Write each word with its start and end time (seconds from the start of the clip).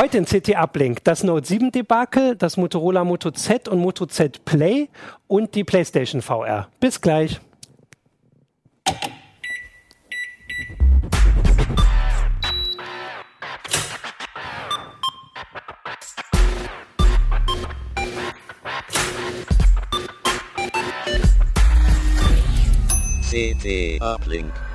Heute 0.00 0.16
in 0.16 0.24
CT 0.24 0.56
Uplink 0.56 1.04
das 1.04 1.24
Note 1.24 1.46
7 1.46 1.72
Debakel, 1.72 2.34
das 2.34 2.56
Motorola 2.56 3.04
Moto 3.04 3.32
Z 3.32 3.68
und 3.68 3.80
Moto 3.80 4.06
Z 4.06 4.46
Play 4.46 4.88
und 5.26 5.54
die 5.54 5.62
PlayStation 5.62 6.22
VR. 6.22 6.68
Bis 6.80 7.02
gleich. 7.02 7.38
CT 23.30 24.00
Uplink. 24.00 24.69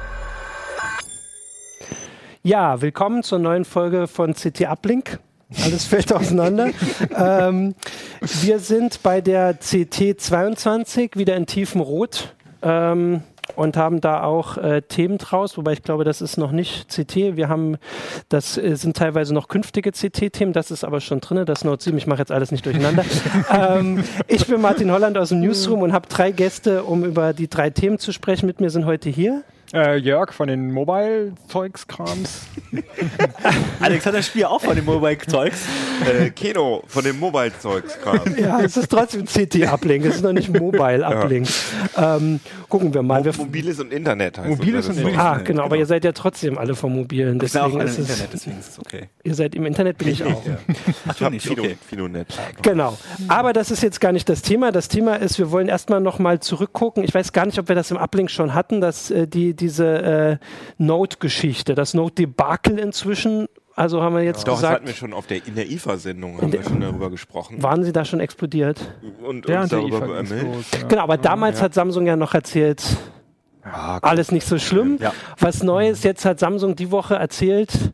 Ja, 2.46 2.80
willkommen 2.80 3.23
zur 3.23 3.39
neuen 3.39 3.66
Folge 3.66 4.05
von 4.05 4.36
CT 4.36 4.68
Uplink. 4.68 5.18
Alles 5.64 5.86
fällt 5.86 6.14
auseinander. 6.14 6.70
ähm, 7.17 7.73
wir 8.22 8.59
sind 8.59 9.02
bei 9.02 9.20
der 9.20 9.55
CT 9.55 10.22
22 10.22 11.17
wieder 11.17 11.36
in 11.38 11.48
tiefem 11.48 11.81
Rot. 11.81 12.36
Ähm, 12.62 13.23
und 13.55 13.77
haben 13.77 14.00
da 14.00 14.22
auch 14.23 14.58
äh, 14.58 14.84
Themen 14.84 15.17
draus, 15.17 15.58
wobei 15.58 15.73
ich 15.73 15.81
glaube, 15.81 16.03
das 16.03 16.22
ist 16.22 16.38
noch 16.38 16.52
nicht 16.52 16.88
CT. 16.89 17.36
Wir 17.36 17.50
haben, 17.50 17.77
das 18.30 18.58
äh, 18.58 18.75
sind 18.75 18.95
teilweise 18.95 19.34
noch 19.34 19.48
künftige 19.48 19.91
CT-Themen, 19.91 20.53
das 20.53 20.70
ist 20.72 20.84
aber 20.84 21.00
schon 21.00 21.22
drin, 21.22 21.45
das 21.45 21.64
Note 21.64 21.84
7, 21.84 21.98
ich 21.98 22.08
mache 22.08 22.20
jetzt 22.20 22.31
alles 22.31 22.52
nicht 22.52 22.66
durcheinander. 22.66 23.05
ähm, 23.52 24.03
ich 24.27 24.45
bin 24.45 24.62
Martin 24.62 24.91
Holland 24.91 25.17
aus 25.17 25.30
dem 25.30 25.41
Newsroom 25.41 25.81
und 25.81 25.94
habe 25.94 26.08
drei 26.09 26.31
Gäste, 26.31 26.84
um 26.84 27.05
über 27.05 27.34
die 27.34 27.48
drei 27.48 27.70
Themen 27.70 27.98
zu 27.98 28.12
sprechen. 28.12 28.45
Mit 28.48 28.62
mir 28.62 28.72
sind 28.72 28.86
heute 28.86 29.09
hier 29.09 29.44
äh, 29.75 29.97
Jörg 29.97 30.34
von 30.34 30.47
den 30.47 30.71
Mobile-Zeugs-Krams. 30.71 32.45
Alex 33.79 34.05
hat 34.05 34.13
das 34.13 34.27
Spiel 34.27 34.45
auch 34.45 34.61
von 34.61 34.75
den 34.75 34.85
Mobile-Zeugs. 34.85 35.66
Äh, 36.05 36.29
Keno 36.29 36.83
von 36.88 37.03
den 37.03 37.20
Mobile-Zeugs-Krams. 37.20 38.38
Ja, 38.38 38.61
es 38.61 38.77
ist 38.77 38.89
trotzdem 38.89 39.25
CT-Uplink, 39.25 40.05
es 40.05 40.16
ist 40.16 40.23
noch 40.23 40.33
nicht 40.33 40.50
Mobile-Uplink. 40.50 41.47
Ja. 41.95 42.17
Ähm, 42.17 42.39
gucken 42.69 42.94
wir 42.94 43.03
mal. 43.03 43.23
Mo 43.23 43.31
Mobiles 43.38 43.80
und 43.80 43.91
Internet 43.91 44.38
heißt 44.38 44.50
Mobiles 44.50 44.88
und 44.88 44.97
Internet. 44.97 45.19
Ah, 45.19 45.33
genau, 45.33 45.44
genau, 45.44 45.63
aber 45.63 45.78
ihr 45.78 45.85
seid 45.85 46.03
ja 46.05 46.11
trotzdem 46.11 46.57
alle 46.57 46.75
vom 46.75 46.94
Mobilen. 46.95 47.39
Deswegen 47.39 47.80
ist 47.81 47.91
es, 47.91 48.09
Internet, 48.09 48.33
deswegen 48.33 48.59
ist 48.59 48.69
es 48.69 48.80
okay. 48.80 49.09
Ihr 49.23 49.35
seid 49.35 49.55
im 49.55 49.66
Internet, 49.66 49.97
bin 49.97 50.07
ich, 50.07 50.22
ich 50.22 50.25
auch. 50.25 50.45
Ja. 50.45 50.57
Ach, 51.07 51.22
ich 51.22 51.30
nicht, 51.30 51.50
okay. 51.50 51.78
Finonet. 51.88 52.28
Genau, 52.61 52.97
aber 53.28 53.53
das 53.53 53.72
ist 53.72 53.83
jetzt 53.83 54.00
gar 54.00 54.11
nicht 54.11 54.30
das 54.30 54.41
Thema. 54.41 54.72
Das 54.72 54.88
Thema 54.88 55.16
ist, 55.16 55.38
wir 55.38 55.52
wollen 55.52 55.67
erstmal 55.67 56.02
nochmal 56.02 56.39
zurückgucken. 56.39 57.03
Ich 57.03 57.13
weiß 57.13 57.33
gar 57.33 57.45
nicht, 57.45 57.59
ob 57.59 57.67
wir 57.67 57.75
das 57.75 57.91
im 57.91 57.97
Uplink 57.97 58.31
schon 58.31 58.53
hatten, 58.53 58.81
dass 58.81 59.11
äh, 59.11 59.28
die, 59.28 59.53
diese 59.66 60.39
äh, 60.39 60.45
Note-Geschichte, 60.77 61.73
das 61.73 61.94
Note-Debakel 61.94 62.77
inzwischen. 62.77 63.47
Also 63.75 64.02
haben 64.02 64.16
wir 64.16 64.23
jetzt 64.23 64.47
Doch, 64.47 64.55
gesagt. 64.55 64.63
das 64.63 64.72
hatten 64.72 64.88
wir 64.88 64.94
schon 64.94 65.13
auf 65.13 65.27
der, 65.27 65.45
in 65.45 65.55
der 65.55 65.69
IFA-Sendung 65.69 66.41
haben 66.41 66.52
wir 66.52 66.63
schon 66.63 66.80
darüber 66.80 67.09
gesprochen. 67.09 67.61
Waren 67.61 67.83
Sie 67.83 67.91
da 67.91 68.05
schon 68.05 68.19
explodiert? 68.19 68.80
Und 69.22 69.47
uns 69.47 69.69
darüber 69.69 70.02
beömmelt. 70.02 70.45
Ja. 70.72 70.88
Genau, 70.88 71.02
aber 71.03 71.17
damals 71.17 71.57
ja. 71.57 71.66
hat 71.66 71.73
Samsung 71.73 72.05
ja 72.05 72.16
noch 72.16 72.33
erzählt, 72.33 72.83
ja, 73.66 73.99
alles 74.02 74.31
nicht 74.31 74.47
so 74.47 74.59
schlimm. 74.59 74.99
Was 75.39 75.63
Neues, 75.63 76.03
jetzt 76.03 76.23
hat 76.23 76.39
Samsung 76.39 76.75
die 76.75 76.91
Woche 76.91 77.16
erzählt, 77.16 77.91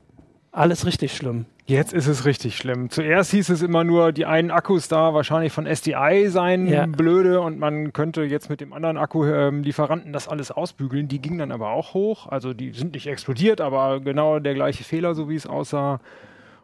alles 0.52 0.86
richtig 0.86 1.16
schlimm. 1.16 1.46
Jetzt 1.66 1.94
ist 1.94 2.08
es 2.08 2.26
richtig 2.26 2.58
schlimm. 2.58 2.90
Zuerst 2.90 3.32
hieß 3.32 3.50
es 3.50 3.62
immer 3.62 3.86
nur, 3.86 4.12
die 4.12 4.26
einen 4.26 4.52
Akkus 4.52 4.90
da 4.90 5.14
wahrscheinlich 5.14 5.54
von 5.54 5.66
SDI 5.66 6.28
seien 6.28 6.68
ja. 6.68 6.86
blöde 6.86 7.40
und 7.40 7.60
man 7.60 7.94
könnte 7.94 8.24
jetzt 8.24 8.50
mit 8.50 8.60
dem 8.60 8.74
anderen 8.74 8.98
Akkulieferanten 8.98 10.08
ähm, 10.08 10.14
das 10.14 10.28
alles 10.28 10.52
ausbügeln. 10.52 11.08
Die 11.08 11.22
gingen 11.22 11.38
dann 11.38 11.52
aber 11.52 11.70
auch 11.70 11.94
hoch. 11.94 12.28
Also 12.28 12.54
die 12.54 12.72
sind 12.72 12.94
nicht 12.94 13.08
explodiert, 13.08 13.62
aber 13.62 14.02
genau 14.02 14.40
der 14.40 14.54
gleiche 14.54 14.84
Fehler, 14.84 15.16
so 15.16 15.30
wie 15.30 15.36
es 15.36 15.48
aussah. 15.48 16.02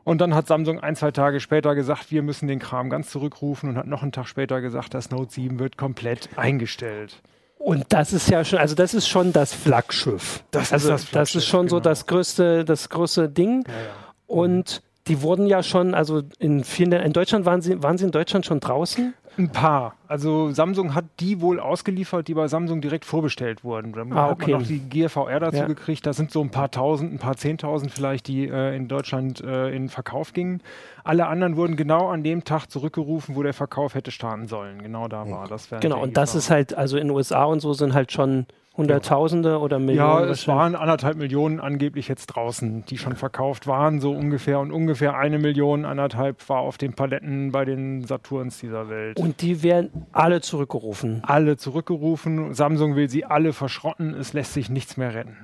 Und 0.03 0.19
dann 0.19 0.35
hat 0.35 0.47
Samsung 0.47 0.80
ein, 0.80 0.95
zwei 0.95 1.11
Tage 1.11 1.39
später 1.39 1.75
gesagt, 1.75 2.11
wir 2.11 2.23
müssen 2.23 2.47
den 2.47 2.59
Kram 2.59 2.89
ganz 2.89 3.09
zurückrufen 3.09 3.69
und 3.69 3.77
hat 3.77 3.88
noch 3.88 4.03
einen 4.03 4.11
Tag 4.11 4.27
später 4.27 4.59
gesagt, 4.61 4.93
das 4.93 5.11
Note 5.11 5.31
7 5.31 5.59
wird 5.59 5.77
komplett 5.77 6.30
eingestellt. 6.35 7.21
Und 7.58 7.86
das 7.89 8.13
ist 8.13 8.30
ja 8.30 8.45
schon, 8.45 8.59
also 8.59 8.76
das 8.76 8.93
ist 8.93 9.08
schon 9.08 9.33
das 9.33 9.54
Flaggschiff. 9.54 10.43
Das 10.52 10.71
also 10.71 10.87
ist 10.87 10.93
das 10.93 11.04
Flaggschiff. 11.04 11.33
Das 11.33 11.43
ist 11.43 11.49
schon 11.49 11.65
genau. 11.65 11.77
so 11.77 11.80
das 11.80 12.05
größte, 12.05 12.65
das 12.65 12.89
größte 12.89 13.30
Ding. 13.30 13.64
Ja, 13.67 13.73
ja. 13.73 13.80
Und 14.27 14.82
die 15.08 15.21
wurden 15.21 15.48
ja 15.48 15.64
schon, 15.64 15.93
also 15.93 16.21
in 16.39 16.64
vielen, 16.64 16.92
in 16.92 17.14
Deutschland 17.14 17.45
waren 17.45 17.61
sie, 17.61 17.82
waren 17.82 17.98
sie 17.98 18.05
in 18.05 18.11
Deutschland 18.11 18.45
schon 18.45 18.59
draußen? 18.59 19.14
Ein 19.37 19.49
paar. 19.49 19.95
Also 20.08 20.52
Samsung 20.52 20.95
hat 20.95 21.05
die 21.20 21.42
wohl 21.42 21.59
ausgeliefert, 21.59 22.27
die 22.27 22.33
bei 22.33 22.48
Samsung 22.48 22.81
direkt 22.81 23.05
vorbestellt 23.05 23.64
wurden. 23.64 23.93
Dann 23.93 24.11
ah, 24.14 24.31
okay. 24.31 24.43
hat 24.43 24.49
man 24.49 24.61
noch 24.61 24.67
die 24.67 24.80
GVR 24.80 25.39
dazu 25.39 25.58
ja. 25.58 25.67
gekriegt. 25.67 26.05
Da 26.05 26.14
sind 26.14 26.31
so 26.31 26.42
ein 26.42 26.49
paar 26.49 26.71
tausend, 26.71 27.14
ein 27.14 27.20
paar 27.20 27.37
zehntausend 27.37 27.92
vielleicht, 27.92 28.27
die 28.27 28.47
äh, 28.47 28.76
in 28.76 28.87
Deutschland 28.87 29.42
äh, 29.42 29.70
in 29.76 29.89
Verkauf 29.89 30.33
gingen. 30.33 30.61
Alle 31.03 31.27
anderen 31.27 31.55
wurden 31.55 31.76
genau 31.76 32.09
an 32.09 32.23
dem 32.23 32.43
Tag 32.43 32.67
zurückgerufen, 32.67 33.36
wo 33.36 33.43
der 33.43 33.53
Verkauf 33.53 33.95
hätte 33.95 34.11
starten 34.11 34.47
sollen. 34.47 34.81
Genau 34.81 35.08
da 35.08 35.30
war 35.30 35.47
das. 35.47 35.70
Genau, 35.81 36.02
und 36.02 36.17
das 36.17 36.36
ist 36.36 36.49
halt, 36.49 36.73
also 36.73 36.97
in 36.97 37.08
den 37.08 37.15
USA 37.15 37.43
und 37.45 37.59
so 37.59 37.73
sind 37.73 37.93
halt 37.93 38.11
schon 38.11 38.47
Hunderttausende 38.77 39.60
oder 39.60 39.80
Millionen? 39.80 40.26
Ja, 40.26 40.32
es 40.32 40.48
waren 40.48 40.76
anderthalb 40.76 41.17
Millionen 41.17 41.60
angeblich 41.60 42.08
jetzt 42.08 42.27
draußen, 42.27 42.86
die 42.86 42.98
schon 42.98 43.15
verkauft 43.15 43.65
waren, 43.65 43.99
so 43.99 44.11
ungefähr. 44.11 44.60
Und 44.60 44.71
ungefähr 44.71 45.17
eine 45.17 45.39
Million, 45.39 45.83
anderthalb 45.83 46.48
war 46.48 46.60
auf 46.60 46.77
den 46.77 46.93
Paletten 46.93 47.52
bei 47.52 47.65
den 47.65 48.05
Saturns 48.05 48.60
dieser 48.60 48.88
Welt. 48.89 49.20
Und 49.20 49.42
die 49.42 49.64
werden 49.64 50.05
alle 50.11 50.42
zurückgerufen? 50.42 51.21
Alle 51.26 51.58
zurückgerufen. 51.58 52.54
Samsung 52.54 52.95
will 52.95 53.10
sie 53.10 53.26
alle 53.26 53.52
verschrotten. 53.52 54.14
Es 54.14 54.33
lässt 54.33 54.54
sich 54.54 54.70
nichts 54.70 54.95
mehr 54.95 55.14
retten. 55.14 55.36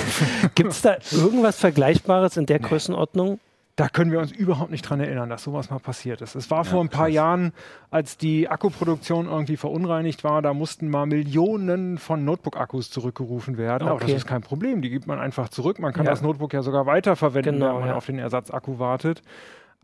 Gibt 0.54 0.72
es 0.72 0.80
da 0.80 0.96
irgendwas 1.12 1.58
Vergleichbares 1.60 2.36
in 2.36 2.46
der 2.46 2.60
nee. 2.60 2.66
Größenordnung? 2.66 3.38
Da 3.78 3.88
können 3.88 4.10
wir 4.10 4.18
uns 4.18 4.32
überhaupt 4.32 4.72
nicht 4.72 4.82
dran 4.82 4.98
erinnern, 4.98 5.30
dass 5.30 5.44
sowas 5.44 5.70
mal 5.70 5.78
passiert 5.78 6.20
ist. 6.20 6.34
Es 6.34 6.50
war 6.50 6.64
ja, 6.64 6.64
vor 6.64 6.80
ein 6.80 6.88
paar 6.88 7.06
krass. 7.06 7.14
Jahren, 7.14 7.52
als 7.92 8.16
die 8.16 8.48
Akkuproduktion 8.48 9.26
irgendwie 9.26 9.56
verunreinigt 9.56 10.24
war, 10.24 10.42
da 10.42 10.52
mussten 10.52 10.90
mal 10.90 11.06
Millionen 11.06 11.96
von 11.98 12.24
Notebook-Akkus 12.24 12.90
zurückgerufen 12.90 13.56
werden. 13.56 13.84
Okay. 13.84 13.90
Aber 13.90 14.00
das 14.00 14.10
ist 14.10 14.26
kein 14.26 14.42
Problem, 14.42 14.82
die 14.82 14.90
gibt 14.90 15.06
man 15.06 15.20
einfach 15.20 15.48
zurück. 15.48 15.78
Man 15.78 15.92
kann 15.92 16.06
ja. 16.06 16.10
das 16.10 16.22
Notebook 16.22 16.54
ja 16.54 16.62
sogar 16.62 16.86
weiterverwenden, 16.86 17.60
genau, 17.60 17.74
wenn 17.74 17.80
man 17.80 17.88
ja. 17.90 17.94
auf 17.94 18.06
den 18.06 18.18
Ersatzakku 18.18 18.80
wartet. 18.80 19.22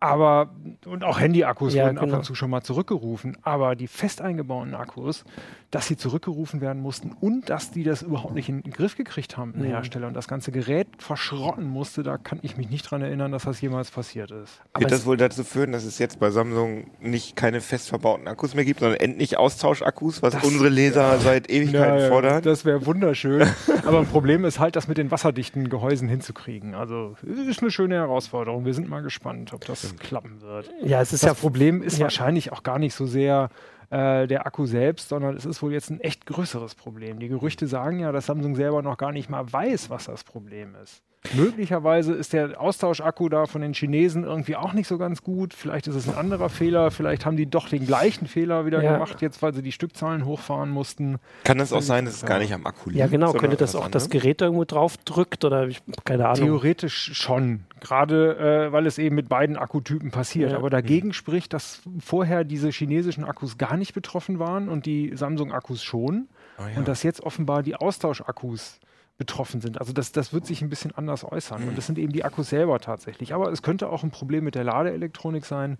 Aber, 0.04 0.50
und 0.84 1.03
auch 1.03 1.19
Handy-Akkus 1.19 1.72
ja, 1.72 1.84
wurden 1.84 1.97
genau. 1.97 2.12
ab 2.12 2.19
und 2.19 2.25
zu 2.25 2.34
schon 2.34 2.50
mal 2.50 2.62
zurückgerufen. 2.62 3.38
Aber 3.42 3.75
die 3.75 3.87
fest 3.87 4.20
eingebauten 4.20 4.75
Akkus, 4.75 5.25
dass 5.70 5.88
sie 5.88 5.97
zurückgerufen 5.97 6.60
werden 6.60 6.82
mussten 6.82 7.12
und 7.20 7.48
dass 7.48 7.70
die 7.70 7.84
das 7.84 8.03
überhaupt 8.03 8.34
nicht 8.34 8.50
in 8.50 8.62
den 8.62 8.72
Griff 8.72 8.97
gekriegt 8.97 9.38
haben, 9.38 9.54
ein 9.54 9.62
mhm. 9.62 9.66
Hersteller, 9.66 10.09
und 10.09 10.15
das 10.15 10.28
ganze 10.28 10.53
Gerät 10.53 10.88
verschrotten 10.98 11.65
musste, 11.65 12.03
da 12.03 12.19
kann 12.19 12.38
ich 12.42 12.59
mich 12.59 12.69
nicht 12.69 12.82
dran 12.82 13.00
erinnern, 13.00 13.32
dass 13.32 13.44
das 13.44 13.60
jemals 13.62 13.91
passiert 13.91 14.31
ist. 14.31 14.60
Wird 14.78 14.91
das 14.91 15.06
wohl 15.06 15.16
dazu 15.16 15.42
führen, 15.42 15.72
dass 15.72 15.84
es 15.84 15.98
jetzt 15.98 16.21
bei 16.21 16.31
Samsung 16.31 16.91
nicht 17.00 17.34
keine 17.34 17.62
fest 17.62 17.88
verbauten 17.88 18.28
Akkus 18.28 18.54
mehr 18.54 18.66
gibt, 18.66 18.81
sondern 18.81 19.00
endlich 19.00 19.38
Austauschakkus, 19.38 20.22
was 20.22 20.34
das, 20.34 20.44
unsere 20.44 20.69
Leser 20.69 21.15
ja. 21.15 21.19
seit 21.19 21.50
Ewigkeiten 21.50 21.98
ja, 21.98 22.09
fordern? 22.09 22.42
Das 22.42 22.66
wäre 22.66 22.84
wunderschön. 22.84 23.48
Aber 23.86 24.00
ein 24.00 24.06
Problem 24.06 24.44
ist 24.44 24.59
halt, 24.59 24.76
das 24.76 24.86
mit 24.86 24.98
den 24.98 25.10
wasserdichten 25.10 25.71
Gehäusen 25.71 26.09
hinzukriegen. 26.09 26.75
Also 26.75 27.16
ist 27.22 27.62
eine 27.62 27.71
schöne 27.71 27.94
Herausforderung. 27.94 28.66
Wir 28.66 28.75
sind 28.75 28.88
mal 28.88 29.03
gespannt, 29.03 29.53
ob 29.54 29.65
das 29.65 29.94
klappen 29.99 30.41
wird. 30.41 30.71
Ja, 30.82 31.00
es 31.00 31.12
ist 31.12 31.22
das 31.22 31.28
ja 31.28 31.34
Problem 31.34 31.82
ist 31.82 31.99
ja. 31.99 32.05
wahrscheinlich 32.05 32.53
auch 32.53 32.62
gar 32.62 32.78
nicht 32.78 32.94
so 32.94 33.06
sehr 33.06 33.50
äh, 33.91 34.27
der 34.27 34.47
Akku 34.47 34.66
selbst, 34.66 35.09
sondern 35.09 35.37
es 35.37 35.44
ist 35.44 35.62
wohl 35.62 35.72
jetzt 35.72 35.91
ein 35.91 36.00
echt 36.00 36.27
größeres 36.27 36.75
Problem. 36.75 37.19
Die 37.19 37.28
Gerüchte 37.28 37.66
sagen 37.66 38.00
ja, 38.00 38.12
dass 38.12 38.27
Samsung 38.27 38.56
selber 38.56 38.83
noch 38.83 38.97
gar 38.97 39.12
nicht 39.12 39.31
mal 39.31 39.53
weiß, 39.53 39.91
was 39.91 40.06
das 40.06 40.25
Problem 40.25 40.75
ist. 40.83 41.03
Möglicherweise 41.32 42.12
ist 42.12 42.32
der 42.32 42.60
Austauschakku 42.60 43.28
da 43.28 43.46
von 43.46 43.62
den 43.62 43.72
Chinesen 43.72 44.24
irgendwie 44.24 44.56
auch 44.56 44.74
nicht 44.74 44.86
so 44.86 44.98
ganz 44.98 45.22
gut. 45.22 45.54
Vielleicht 45.54 45.86
ist 45.86 45.94
es 45.94 46.08
ein 46.08 46.14
anderer 46.14 46.50
Fehler. 46.50 46.90
Vielleicht 46.90 47.24
haben 47.24 47.36
die 47.36 47.46
doch 47.46 47.68
den 47.68 47.86
gleichen 47.86 48.26
Fehler 48.26 48.66
wieder 48.66 48.82
ja. 48.82 48.92
gemacht, 48.92 49.22
jetzt 49.22 49.42
weil 49.42 49.54
sie 49.54 49.62
die 49.62 49.72
Stückzahlen 49.72 50.26
hochfahren 50.26 50.70
mussten. 50.70 51.18
Kann 51.44 51.58
das 51.58 51.72
auch 51.72 51.80
sein, 51.82 52.04
dass 52.04 52.16
es 52.16 52.26
gar 52.26 52.38
nicht 52.38 52.52
am 52.52 52.66
Akku 52.66 52.90
liegt? 52.90 53.00
Ja, 53.00 53.06
genau. 53.06 53.32
Könnte 53.32 53.56
das 53.56 53.74
auch 53.74 53.88
das 53.88 54.10
Gerät 54.10 54.42
irgendwo 54.42 54.64
drauf 54.64 54.96
drückt 54.98 55.44
oder 55.44 55.66
ich, 55.66 55.82
keine 56.04 56.28
Ahnung. 56.28 56.44
Theoretisch 56.44 57.12
schon. 57.14 57.64
Gerade 57.80 58.66
äh, 58.68 58.72
weil 58.72 58.86
es 58.86 58.98
eben 58.98 59.14
mit 59.16 59.28
beiden 59.28 59.56
Akkutypen 59.56 60.10
passiert. 60.10 60.52
Ja. 60.52 60.59
Aber 60.59 60.70
dagegen 60.70 61.09
mhm. 61.09 61.12
spricht, 61.15 61.53
dass 61.53 61.80
vorher 62.00 62.44
diese 62.44 62.70
chinesischen 62.70 63.24
Akkus 63.24 63.59
gar 63.59 63.77
nicht 63.77 63.94
betroffen 63.94 64.38
waren 64.38 64.68
und 64.68 64.86
die 64.86 65.12
Samsung-Akkus 65.15 65.82
schon. 65.82 66.28
Oh 66.59 66.62
ja. 66.62 66.78
Und 66.78 66.86
dass 66.86 67.03
jetzt 67.03 67.22
offenbar 67.22 67.62
die 67.62 67.77
Austauschakkus 67.77 68.78
betroffen 69.16 69.61
sind. 69.61 69.78
Also 69.78 69.93
das, 69.93 70.13
das 70.13 70.33
wird 70.33 70.47
sich 70.47 70.61
ein 70.63 70.69
bisschen 70.69 70.93
anders 70.93 71.25
äußern. 71.25 71.69
Und 71.69 71.78
das 71.78 71.87
sind 71.87 71.99
eben 71.99 72.13
die 72.13 72.25
Akkus 72.25 72.51
selber 72.51 72.81
tatsächlich. 72.81 73.33
Aber 73.33 73.51
es 73.53 73.63
könnte 73.63 73.89
auch 73.89 74.03
ein 74.03 74.11
Problem 74.11 74.45
mit 74.45 74.55
der 74.55 74.65
Ladeelektronik 74.65 75.45
sein. 75.45 75.78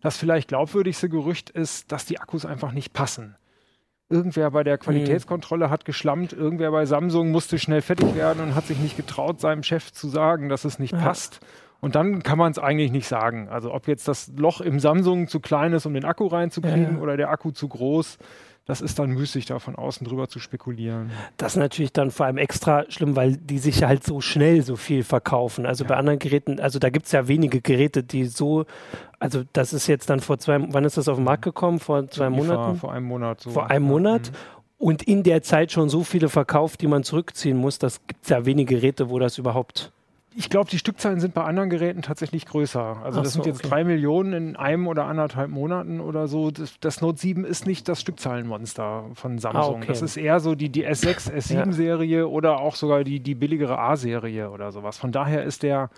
Das 0.00 0.16
vielleicht 0.16 0.48
glaubwürdigste 0.48 1.08
Gerücht 1.08 1.50
ist, 1.50 1.90
dass 1.90 2.04
die 2.04 2.20
Akkus 2.20 2.44
einfach 2.44 2.72
nicht 2.72 2.92
passen. 2.92 3.36
Irgendwer 4.08 4.52
bei 4.52 4.62
der 4.62 4.78
Qualitätskontrolle 4.78 5.68
hat 5.68 5.84
geschlammt, 5.84 6.32
irgendwer 6.32 6.70
bei 6.70 6.86
Samsung 6.86 7.32
musste 7.32 7.58
schnell 7.58 7.82
fertig 7.82 8.14
werden 8.14 8.40
und 8.40 8.54
hat 8.54 8.66
sich 8.66 8.78
nicht 8.78 8.96
getraut, 8.96 9.40
seinem 9.40 9.64
Chef 9.64 9.92
zu 9.92 10.08
sagen, 10.08 10.48
dass 10.48 10.64
es 10.64 10.78
nicht 10.78 10.92
ja. 10.92 11.00
passt. 11.00 11.40
Und 11.80 11.96
dann 11.96 12.22
kann 12.22 12.38
man 12.38 12.52
es 12.52 12.58
eigentlich 12.58 12.92
nicht 12.92 13.08
sagen. 13.08 13.48
Also 13.48 13.74
ob 13.74 13.88
jetzt 13.88 14.06
das 14.06 14.30
Loch 14.36 14.60
im 14.60 14.78
Samsung 14.78 15.26
zu 15.26 15.40
klein 15.40 15.72
ist, 15.72 15.86
um 15.86 15.94
den 15.94 16.04
Akku 16.04 16.26
reinzukriegen 16.26 16.96
ja. 16.96 17.02
oder 17.02 17.16
der 17.16 17.30
Akku 17.30 17.50
zu 17.50 17.66
groß, 17.66 18.18
das 18.66 18.80
ist 18.80 18.98
dann 18.98 19.10
müßig, 19.10 19.46
da 19.46 19.60
von 19.60 19.76
außen 19.76 20.06
drüber 20.06 20.28
zu 20.28 20.40
spekulieren. 20.40 21.12
Das 21.36 21.52
ist 21.52 21.58
natürlich 21.58 21.92
dann 21.92 22.10
vor 22.10 22.26
allem 22.26 22.36
extra 22.36 22.84
schlimm, 22.88 23.14
weil 23.14 23.36
die 23.36 23.58
sich 23.58 23.84
halt 23.84 24.02
so 24.02 24.20
schnell 24.20 24.62
so 24.62 24.74
viel 24.74 25.04
verkaufen. 25.04 25.66
Also 25.66 25.84
ja. 25.84 25.88
bei 25.88 25.96
anderen 25.96 26.18
Geräten, 26.18 26.58
also 26.58 26.80
da 26.80 26.90
gibt 26.90 27.06
es 27.06 27.12
ja 27.12 27.28
wenige 27.28 27.60
Geräte, 27.60 28.02
die 28.02 28.24
so, 28.24 28.66
also 29.20 29.44
das 29.52 29.72
ist 29.72 29.86
jetzt 29.86 30.10
dann 30.10 30.18
vor 30.18 30.38
zwei, 30.38 30.58
wann 30.72 30.84
ist 30.84 30.96
das 30.96 31.06
auf 31.08 31.16
den 31.16 31.24
Markt 31.24 31.44
gekommen? 31.44 31.78
Vor 31.78 32.08
zwei 32.08 32.28
Monaten? 32.28 32.76
Vor 32.76 32.92
einem 32.92 33.06
Monat. 33.06 33.40
So. 33.40 33.50
Vor 33.50 33.70
einem 33.70 33.84
Monat. 33.84 34.32
Mhm. 34.32 34.36
Und 34.78 35.02
in 35.04 35.22
der 35.22 35.42
Zeit 35.42 35.70
schon 35.70 35.88
so 35.88 36.02
viele 36.02 36.28
verkauft, 36.28 36.80
die 36.82 36.88
man 36.88 37.04
zurückziehen 37.04 37.56
muss. 37.56 37.78
Das 37.78 38.04
gibt 38.06 38.24
es 38.24 38.30
ja 38.30 38.44
wenige 38.44 38.74
Geräte, 38.74 39.10
wo 39.10 39.20
das 39.20 39.38
überhaupt 39.38 39.92
ich 40.38 40.50
glaube, 40.50 40.68
die 40.70 40.78
Stückzahlen 40.78 41.18
sind 41.18 41.32
bei 41.32 41.44
anderen 41.44 41.70
Geräten 41.70 42.02
tatsächlich 42.02 42.44
größer. 42.44 42.98
Also 43.02 43.20
Ach 43.20 43.22
das 43.24 43.32
so, 43.32 43.42
sind 43.42 43.46
jetzt 43.46 43.60
okay. 43.60 43.68
drei 43.68 43.84
Millionen 43.84 44.34
in 44.34 44.56
einem 44.56 44.86
oder 44.86 45.06
anderthalb 45.06 45.50
Monaten 45.50 45.98
oder 45.98 46.28
so. 46.28 46.50
Das, 46.50 46.78
das, 46.78 47.00
Note 47.00 47.18
7 47.18 47.44
ist 47.44 47.66
nicht 47.66 47.88
das 47.88 48.02
Stückzahlenmonster 48.02 49.06
von 49.14 49.38
Samsung. 49.38 49.76
Ah, 49.76 49.76
okay. 49.78 49.86
Das 49.88 50.02
ist 50.02 50.18
eher 50.18 50.40
so 50.40 50.54
die, 50.54 50.68
die 50.68 50.86
S6, 50.86 51.32
S7-Serie 51.32 52.18
ja. 52.20 52.24
oder 52.26 52.60
auch 52.60 52.76
sogar 52.76 53.02
die, 53.02 53.20
die 53.20 53.34
billigere 53.34 53.78
A-Serie 53.78 54.50
oder 54.50 54.72
sowas. 54.72 54.98
Von 54.98 55.10
daher 55.10 55.42
ist 55.42 55.62
der 55.62 55.88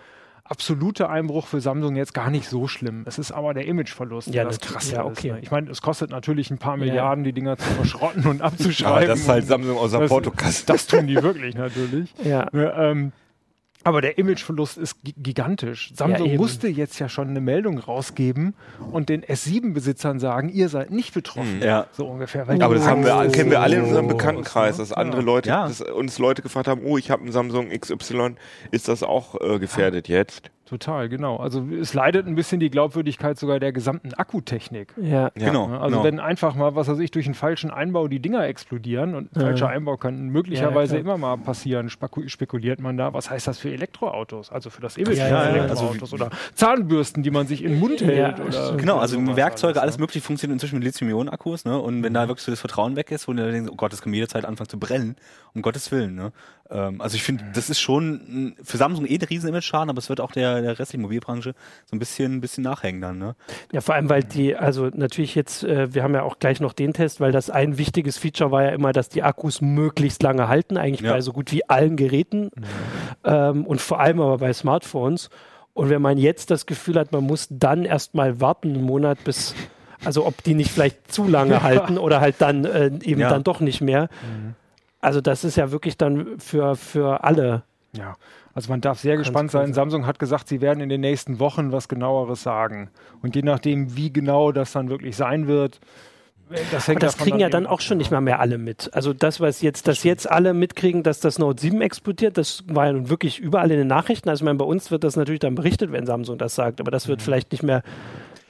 absolute 0.45 1.11
Einbruch 1.11 1.47
für 1.47 1.61
Samsung 1.61 1.97
jetzt 1.97 2.15
gar 2.15 2.31
nicht 2.31 2.49
so 2.49 2.69
schlimm. 2.69 3.03
Es 3.07 3.19
ist 3.19 3.33
aber 3.33 3.55
der 3.55 3.67
Imageverlust, 3.67 4.29
ja, 4.29 4.45
das 4.45 4.61
krass 4.61 4.93
ja, 4.93 5.05
okay. 5.05 5.29
Ist, 5.29 5.35
ne? 5.35 5.41
Ich 5.43 5.51
meine, 5.51 5.71
es 5.71 5.83
kostet 5.83 6.11
natürlich 6.11 6.51
ein 6.53 6.59
paar 6.59 6.77
Milliarden, 6.77 7.25
die 7.25 7.33
Dinger 7.33 7.57
zu 7.57 7.69
verschrotten 7.71 8.25
und 8.25 8.41
abzuschreiben. 8.43 8.97
Aber 8.97 9.07
das 9.07 9.21
ist 9.21 9.29
halt 9.29 9.47
Samsung 9.47 9.77
aus 9.77 9.91
der 9.91 10.07
Portokasse. 10.07 10.65
Das 10.67 10.87
tun 10.87 11.09
die 11.09 11.21
wirklich 11.21 11.57
natürlich. 11.57 12.15
Ja. 12.25 12.47
Ne, 12.53 12.73
ähm, 12.77 13.13
aber 13.89 14.03
der 14.03 14.19
Imageverlust 14.19 14.77
ist 14.77 14.97
gigantisch. 15.03 15.93
Samsung 15.95 16.31
ja, 16.31 16.37
musste 16.37 16.69
jetzt 16.69 16.99
ja 16.99 17.09
schon 17.09 17.29
eine 17.29 17.41
Meldung 17.41 17.79
rausgeben 17.79 18.55
und 18.93 19.09
den 19.09 19.25
S7-Besitzern 19.25 20.21
sagen, 20.21 20.51
ihr 20.51 20.69
seid 20.69 20.91
nicht 20.91 21.15
betroffen. 21.15 21.61
Hm. 21.61 21.67
Ja. 21.67 21.87
So 21.93 22.07
ungefähr. 22.07 22.47
Aber 22.49 22.75
das 22.75 22.87
haben 22.87 23.03
wir, 23.03 23.29
kennen 23.31 23.51
wir 23.51 23.63
alle 23.63 23.77
in 23.77 23.85
unserem 23.85 24.09
Bekanntenkreis, 24.09 24.77
dass 24.77 24.93
andere 24.93 25.23
Leute, 25.23 25.49
ja. 25.49 25.67
dass 25.67 25.81
uns 25.81 26.19
Leute 26.19 26.43
gefragt 26.43 26.69
haben, 26.69 26.83
oh, 26.85 26.99
ich 26.99 27.11
habe 27.11 27.23
einen 27.23 27.33
Samsung 27.33 27.71
XY, 27.71 28.35
ist 28.71 28.89
das 28.89 29.03
auch 29.03 29.41
äh, 29.41 29.59
gefährdet 29.59 30.09
jetzt? 30.09 30.51
Total, 30.69 31.09
genau. 31.09 31.39
Also 31.39 31.67
es 31.81 31.95
leidet 31.95 32.27
ein 32.27 32.35
bisschen 32.35 32.61
die 32.61 32.69
Glaubwürdigkeit 32.69 33.39
sogar 33.39 33.59
der 33.59 33.73
gesamten 33.73 34.13
Akkutechnik. 34.13 34.93
Ja, 35.01 35.31
genau. 35.35 35.67
Also 35.69 35.97
genau. 35.97 36.05
wenn 36.05 36.21
einfach 36.21 36.55
mal, 36.55 36.75
was 36.75 36.89
weiß 36.89 36.99
ich, 36.99 37.11
durch 37.11 37.25
einen 37.25 37.35
falschen 37.35 37.71
Einbau 37.71 38.07
die 38.07 38.21
Dinger 38.21 38.47
explodieren 38.47 39.15
und 39.15 39.35
ein 39.35 39.41
ja. 39.41 39.47
falscher 39.47 39.69
Einbau 39.69 39.97
kann 39.97 40.29
möglicherweise 40.29 40.97
ja, 40.97 41.01
immer 41.01 41.17
mal 41.17 41.39
passieren, 41.39 41.89
spekuliert 41.89 42.81
man 42.81 42.99
da, 42.99 43.15
was 43.15 43.31
heißt 43.31 43.47
das 43.47 43.59
für 43.59 43.71
Elektroautos? 43.71 44.53
Also 44.53 44.69
für 44.69 44.83
das 44.83 44.99
Image 44.99 45.17
ja, 45.17 45.29
ja, 45.29 45.43
Elektroautos 45.45 46.13
also 46.13 46.17
oder 46.17 46.31
Zahnbürsten, 46.53 47.23
die 47.23 47.31
man 47.31 47.47
sich 47.47 47.65
in 47.65 47.71
den 47.71 47.81
Mund 47.81 48.03
hält. 48.03 48.39
Oder 48.39 48.77
genau, 48.77 48.99
also 48.99 49.17
Werkzeuge, 49.37 49.81
alles, 49.81 49.83
alles 49.83 49.97
ne? 49.97 50.03
mögliche 50.03 50.21
funktioniert 50.21 50.57
inzwischen 50.57 50.75
mit 50.75 50.85
Lithium-Ionen-Akkus, 50.85 51.65
ne? 51.65 51.79
Und 51.79 52.03
wenn 52.03 52.13
mhm. 52.13 52.15
da 52.15 52.29
wirklich 52.29 52.45
so 52.45 52.53
das 52.53 52.61
Vertrauen 52.61 52.95
weg 52.95 53.11
ist, 53.11 53.27
wo 53.27 53.33
du 53.33 53.51
denkst, 53.51 53.71
oh 53.73 53.77
Gott, 53.77 53.95
das 53.95 54.03
kann 54.03 54.13
jederzeit 54.13 54.45
anfangen 54.45 54.69
zu 54.69 54.79
brennen, 54.79 55.17
um 55.55 55.63
Gottes 55.63 55.91
Willen, 55.91 56.15
ne? 56.15 56.33
Ähm, 56.71 57.01
also 57.01 57.17
ich 57.17 57.23
finde, 57.23 57.45
das 57.55 57.71
ist 57.71 57.81
schon 57.81 58.57
für 58.63 58.77
Samsung 58.77 59.07
eh 59.07 59.15
ein 59.15 59.23
riesen 59.23 59.49
Image-Schaden, 59.49 59.91
aber 59.91 59.99
es 59.99 60.09
wird 60.09 60.21
auch 60.21 60.33
der, 60.33 60.61
der 60.61 60.79
restlichen 60.79 61.03
Mobilbranche 61.03 61.55
so 61.87 61.97
ein 61.97 61.99
bisschen, 61.99 62.37
ein 62.37 62.41
bisschen 62.41 62.65
nachhängen 62.65 63.01
dann. 63.01 63.19
Ne? 63.19 63.37
Ja, 63.73 63.81
vor 63.81 63.95
allem, 63.95 64.09
weil 64.09 64.23
die, 64.23 64.57
also 64.57 64.91
natürlich 64.93 65.35
jetzt, 65.35 65.65
äh, 65.65 65.95
wir 65.95 66.03
haben 66.03 66.15
ja 66.15 66.23
auch 66.23 66.39
gleich 66.39 66.61
noch 66.61 66.73
den 66.73 66.93
Test, 66.93 67.21
weil 67.21 67.33
das 67.33 67.51
ein 67.51 67.79
wichtiges 67.79 68.19
Feature 68.19 68.51
war 68.51 68.65
ja 68.65 68.71
immer, 68.71 68.93
dass 68.93 69.09
die 69.09 69.23
Akkus 69.23 69.61
möglichst 69.61 70.23
lange 70.23 70.49
halten, 70.49 70.77
eigentlich 70.77 71.01
ja. 71.01 71.13
bei 71.13 71.21
so 71.21 71.33
gut 71.33 71.53
wie 71.53 71.69
allen 71.69 71.97
Geräten 71.97 72.51
mhm. 72.55 72.65
ähm, 73.25 73.67
und 73.67 73.81
vor 73.81 74.01
allem 74.01 74.21
aber 74.21 74.39
bei 74.39 74.53
Smartphones. 74.53 75.31
Und 75.73 75.91
wenn 75.91 76.03
man 76.03 76.19
jetzt 76.19 76.51
das 76.51 76.67
Gefühl 76.67 76.99
hat, 76.99 77.13
man 77.13 77.25
muss 77.25 77.47
dann 77.51 77.85
erstmal 77.85 78.41
warten, 78.41 78.75
einen 78.75 78.83
Monat 78.83 79.23
bis 79.25 79.55
also 80.05 80.27
ob 80.27 80.43
die 80.45 80.55
nicht 80.55 80.71
vielleicht 80.71 81.11
zu 81.11 81.27
lange 81.27 81.63
halten 81.65 81.99
oder 81.99 82.21
halt 82.21 82.37
dann 82.39 82.65
äh, 82.65 82.87
eben 83.03 83.21
ja. 83.21 83.31
dann 83.31 83.43
doch 83.43 83.61
nicht 83.61 83.81
mehr. 83.81 84.09
Mhm. 84.23 84.55
Also 85.01 85.21
das 85.21 85.45
ist 85.45 85.57
ja 85.57 85.71
wirklich 85.71 85.97
dann 85.97 86.39
für, 86.39 86.77
für 86.77 87.25
alle. 87.25 87.63
Ja, 87.93 88.17
also 88.55 88.71
man 88.71 88.81
darf 88.81 88.99
sehr 88.99 89.17
gespannt 89.17 89.51
sein. 89.51 89.73
Samsung 89.73 90.07
hat 90.07 90.19
gesagt, 90.19 90.49
sie 90.49 90.61
werden 90.61 90.81
in 90.81 90.89
den 90.89 91.01
nächsten 91.01 91.39
Wochen 91.39 91.71
was 91.73 91.89
genaueres 91.89 92.43
sagen. 92.43 92.91
Und 93.23 93.37
je 93.37 93.43
nachdem, 93.43 93.97
wie 93.97 94.13
genau 94.13 94.53
das 94.53 94.73
dann 94.73 94.91
wirklich 94.91 95.17
sein 95.17 95.47
wird, 95.47 95.81
das, 96.73 96.89
Aber 96.89 96.99
das 96.99 97.19
kriegen 97.19 97.39
ja 97.39 97.51
dann 97.51 97.67
auch 97.67 97.81
schon 97.81 97.99
nicht 97.99 98.11
mal 98.11 98.23
mehr 98.23 98.41
alle 98.41 98.57
mit. 98.57 98.91
Also 98.95 99.13
das, 99.13 99.39
was 99.41 99.61
jetzt, 99.61 99.87
dass 99.87 100.03
jetzt 100.03 100.31
alle 100.31 100.55
mitkriegen, 100.55 101.03
dass 101.03 101.21
das 101.21 101.39
Note 101.39 101.61
7 101.61 101.83
explodiert, 101.83 102.39
das 102.39 102.65
war 102.67 102.87
ja 102.87 102.93
nun 102.93 103.11
wirklich 103.11 103.39
überall 103.39 103.71
in 103.71 103.77
den 103.77 103.87
Nachrichten. 103.87 104.31
Also 104.31 104.43
ich 104.43 104.45
meine, 104.47 104.57
bei 104.57 104.65
uns 104.65 104.91
wird 104.91 105.05
das 105.05 105.17
natürlich 105.17 105.41
dann 105.41 105.55
berichtet, 105.55 105.93
wenn 105.93 106.07
Samsung 106.07 106.39
das 106.39 106.55
sagt, 106.55 106.81
aber 106.81 106.91
das 106.91 107.07
wird 107.07 107.21
mhm. 107.21 107.25
vielleicht 107.25 107.53
nicht 107.53 107.63
mehr 107.63 107.83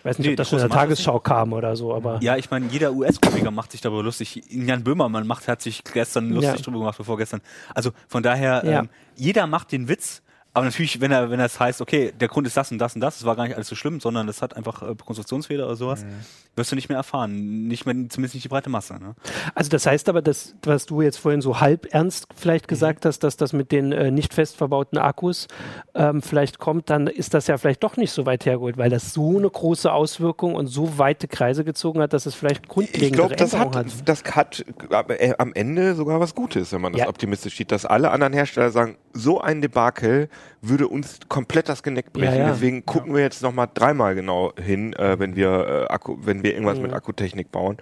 weiß 0.09 0.19
nicht, 0.19 0.27
nee, 0.27 0.33
ob 0.33 0.37
das 0.37 0.49
schon 0.49 0.59
in 0.59 0.69
der 0.69 0.77
Tagesschau 0.77 1.21
kam 1.21 1.53
oder 1.53 1.77
so, 1.77 1.95
aber. 1.95 2.19
Ja, 2.23 2.37
ich 2.37 2.51
meine, 2.51 2.67
jeder 2.67 2.93
US-Komiker 2.93 3.51
macht 3.51 3.73
sich 3.73 3.81
darüber 3.81 4.03
lustig. 4.03 4.43
Jan 4.49 4.85
Böhmermann 4.85 5.27
macht, 5.27 5.49
hat 5.49 5.63
sich 5.63 5.85
gestern 5.85 6.31
lustig 6.31 6.59
ja. 6.59 6.63
drüber 6.63 6.79
gemacht, 6.79 6.99
bevor 6.99 7.17
gestern. 7.17 7.41
Also 7.75 7.91
von 8.09 8.23
daher, 8.23 8.63
ja. 8.65 8.81
ähm, 8.81 8.89
jeder 9.17 9.47
macht 9.47 9.73
den 9.73 9.89
Witz, 9.89 10.23
aber 10.59 10.65
natürlich, 10.65 11.01
wenn 11.01 11.13
er, 11.13 11.31
wenn 11.31 11.39
das 11.39 11.61
heißt, 11.61 11.81
okay, 11.81 12.13
der 12.19 12.27
Grund 12.27 12.45
ist 12.47 12.57
das 12.57 12.73
und 12.73 12.79
das 12.79 12.97
und 12.97 13.01
das, 13.01 13.19
das 13.19 13.25
war 13.25 13.37
gar 13.37 13.45
nicht 13.45 13.55
alles 13.55 13.69
so 13.69 13.77
schlimm, 13.77 14.01
sondern 14.01 14.27
das 14.27 14.43
hat 14.43 14.57
einfach 14.57 14.83
äh, 14.83 14.95
Konstruktionsfehler 14.97 15.67
oder 15.67 15.77
sowas, 15.77 16.03
mhm. 16.03 16.09
wirst 16.57 16.73
du 16.73 16.75
nicht 16.75 16.89
mehr 16.89 16.99
erfahren. 16.99 17.69
Nicht 17.69 17.87
mehr, 17.87 17.95
zumindest 18.09 18.35
nicht 18.35 18.45
die 18.45 18.49
breite 18.49 18.69
Masse. 18.69 18.95
Ne? 18.95 19.15
Also 19.55 19.71
das 19.71 19.87
heißt 19.87 20.09
aber, 20.09 20.21
dass, 20.21 20.57
was 20.65 20.87
du 20.87 21.01
jetzt 21.01 21.19
vorhin 21.19 21.41
so 21.41 21.61
halb 21.61 21.87
ernst 21.95 22.27
vielleicht 22.35 22.67
mhm. 22.67 22.71
gesagt 22.71 23.05
mhm. 23.05 23.09
hast, 23.09 23.21
dass 23.21 23.37
das 23.37 23.53
mit 23.53 23.71
den 23.71 23.93
äh, 23.93 24.11
nicht 24.11 24.35
fest 24.35 24.57
verbauten 24.57 24.99
Akkus 24.99 25.47
ähm, 25.95 26.23
vielleicht 26.23 26.59
kommt, 26.59 26.91
dann 26.91 27.07
ist 27.07 27.35
das 27.35 27.47
ja 27.47 27.57
vielleicht 27.57 27.85
doch 27.85 27.97
nicht 27.97 28.11
so 28.11 28.27
weit 28.27 28.45
hergeholt, 28.45 28.79
weil 28.79 28.91
das 28.91 29.15
so 29.15 29.39
eine 29.39 29.49
große 29.49 29.93
Auswirkung 29.93 30.57
und 30.57 30.67
so 30.67 30.99
weite 30.99 31.29
Kreise 31.29 31.63
gezogen 31.63 32.01
hat, 32.01 32.13
dass 32.13 32.27
es 32.27 32.35
vielleicht 32.35 32.67
grundlegende 32.67 33.07
Ich 33.07 33.13
glaube, 33.13 33.37
das 33.37 33.57
hat, 33.57 33.77
hat, 33.77 33.87
das 34.05 34.25
hat 34.25 34.65
äh, 34.91 35.35
am 35.39 35.53
Ende 35.55 35.95
sogar 35.95 36.19
was 36.19 36.35
Gutes, 36.35 36.73
wenn 36.73 36.81
man 36.81 36.95
das 36.95 37.03
ja. 37.03 37.09
optimistisch 37.09 37.57
sieht, 37.57 37.71
dass 37.71 37.87
alle 37.87 38.11
anderen 38.11 38.33
Hersteller 38.33 38.71
sagen, 38.71 38.97
so 39.13 39.41
ein 39.41 39.61
Debakel 39.61 40.29
würde 40.61 40.89
uns 40.89 41.21
komplett 41.29 41.69
das 41.69 41.83
Genick 41.83 42.13
brechen. 42.13 42.35
Ja, 42.35 42.41
ja. 42.41 42.51
Deswegen 42.53 42.85
gucken 42.85 43.15
wir 43.15 43.23
jetzt 43.23 43.43
nochmal 43.43 43.69
dreimal 43.73 44.15
genau 44.15 44.53
hin, 44.57 44.93
äh, 44.95 45.19
wenn 45.19 45.37
wir 45.37 45.87
äh, 45.89 45.93
Akku, 45.93 46.17
wenn 46.21 46.43
wir 46.43 46.53
irgendwas 46.53 46.79
mit 46.79 46.93
Akkutechnik 46.93 47.53
bauen. 47.53 47.79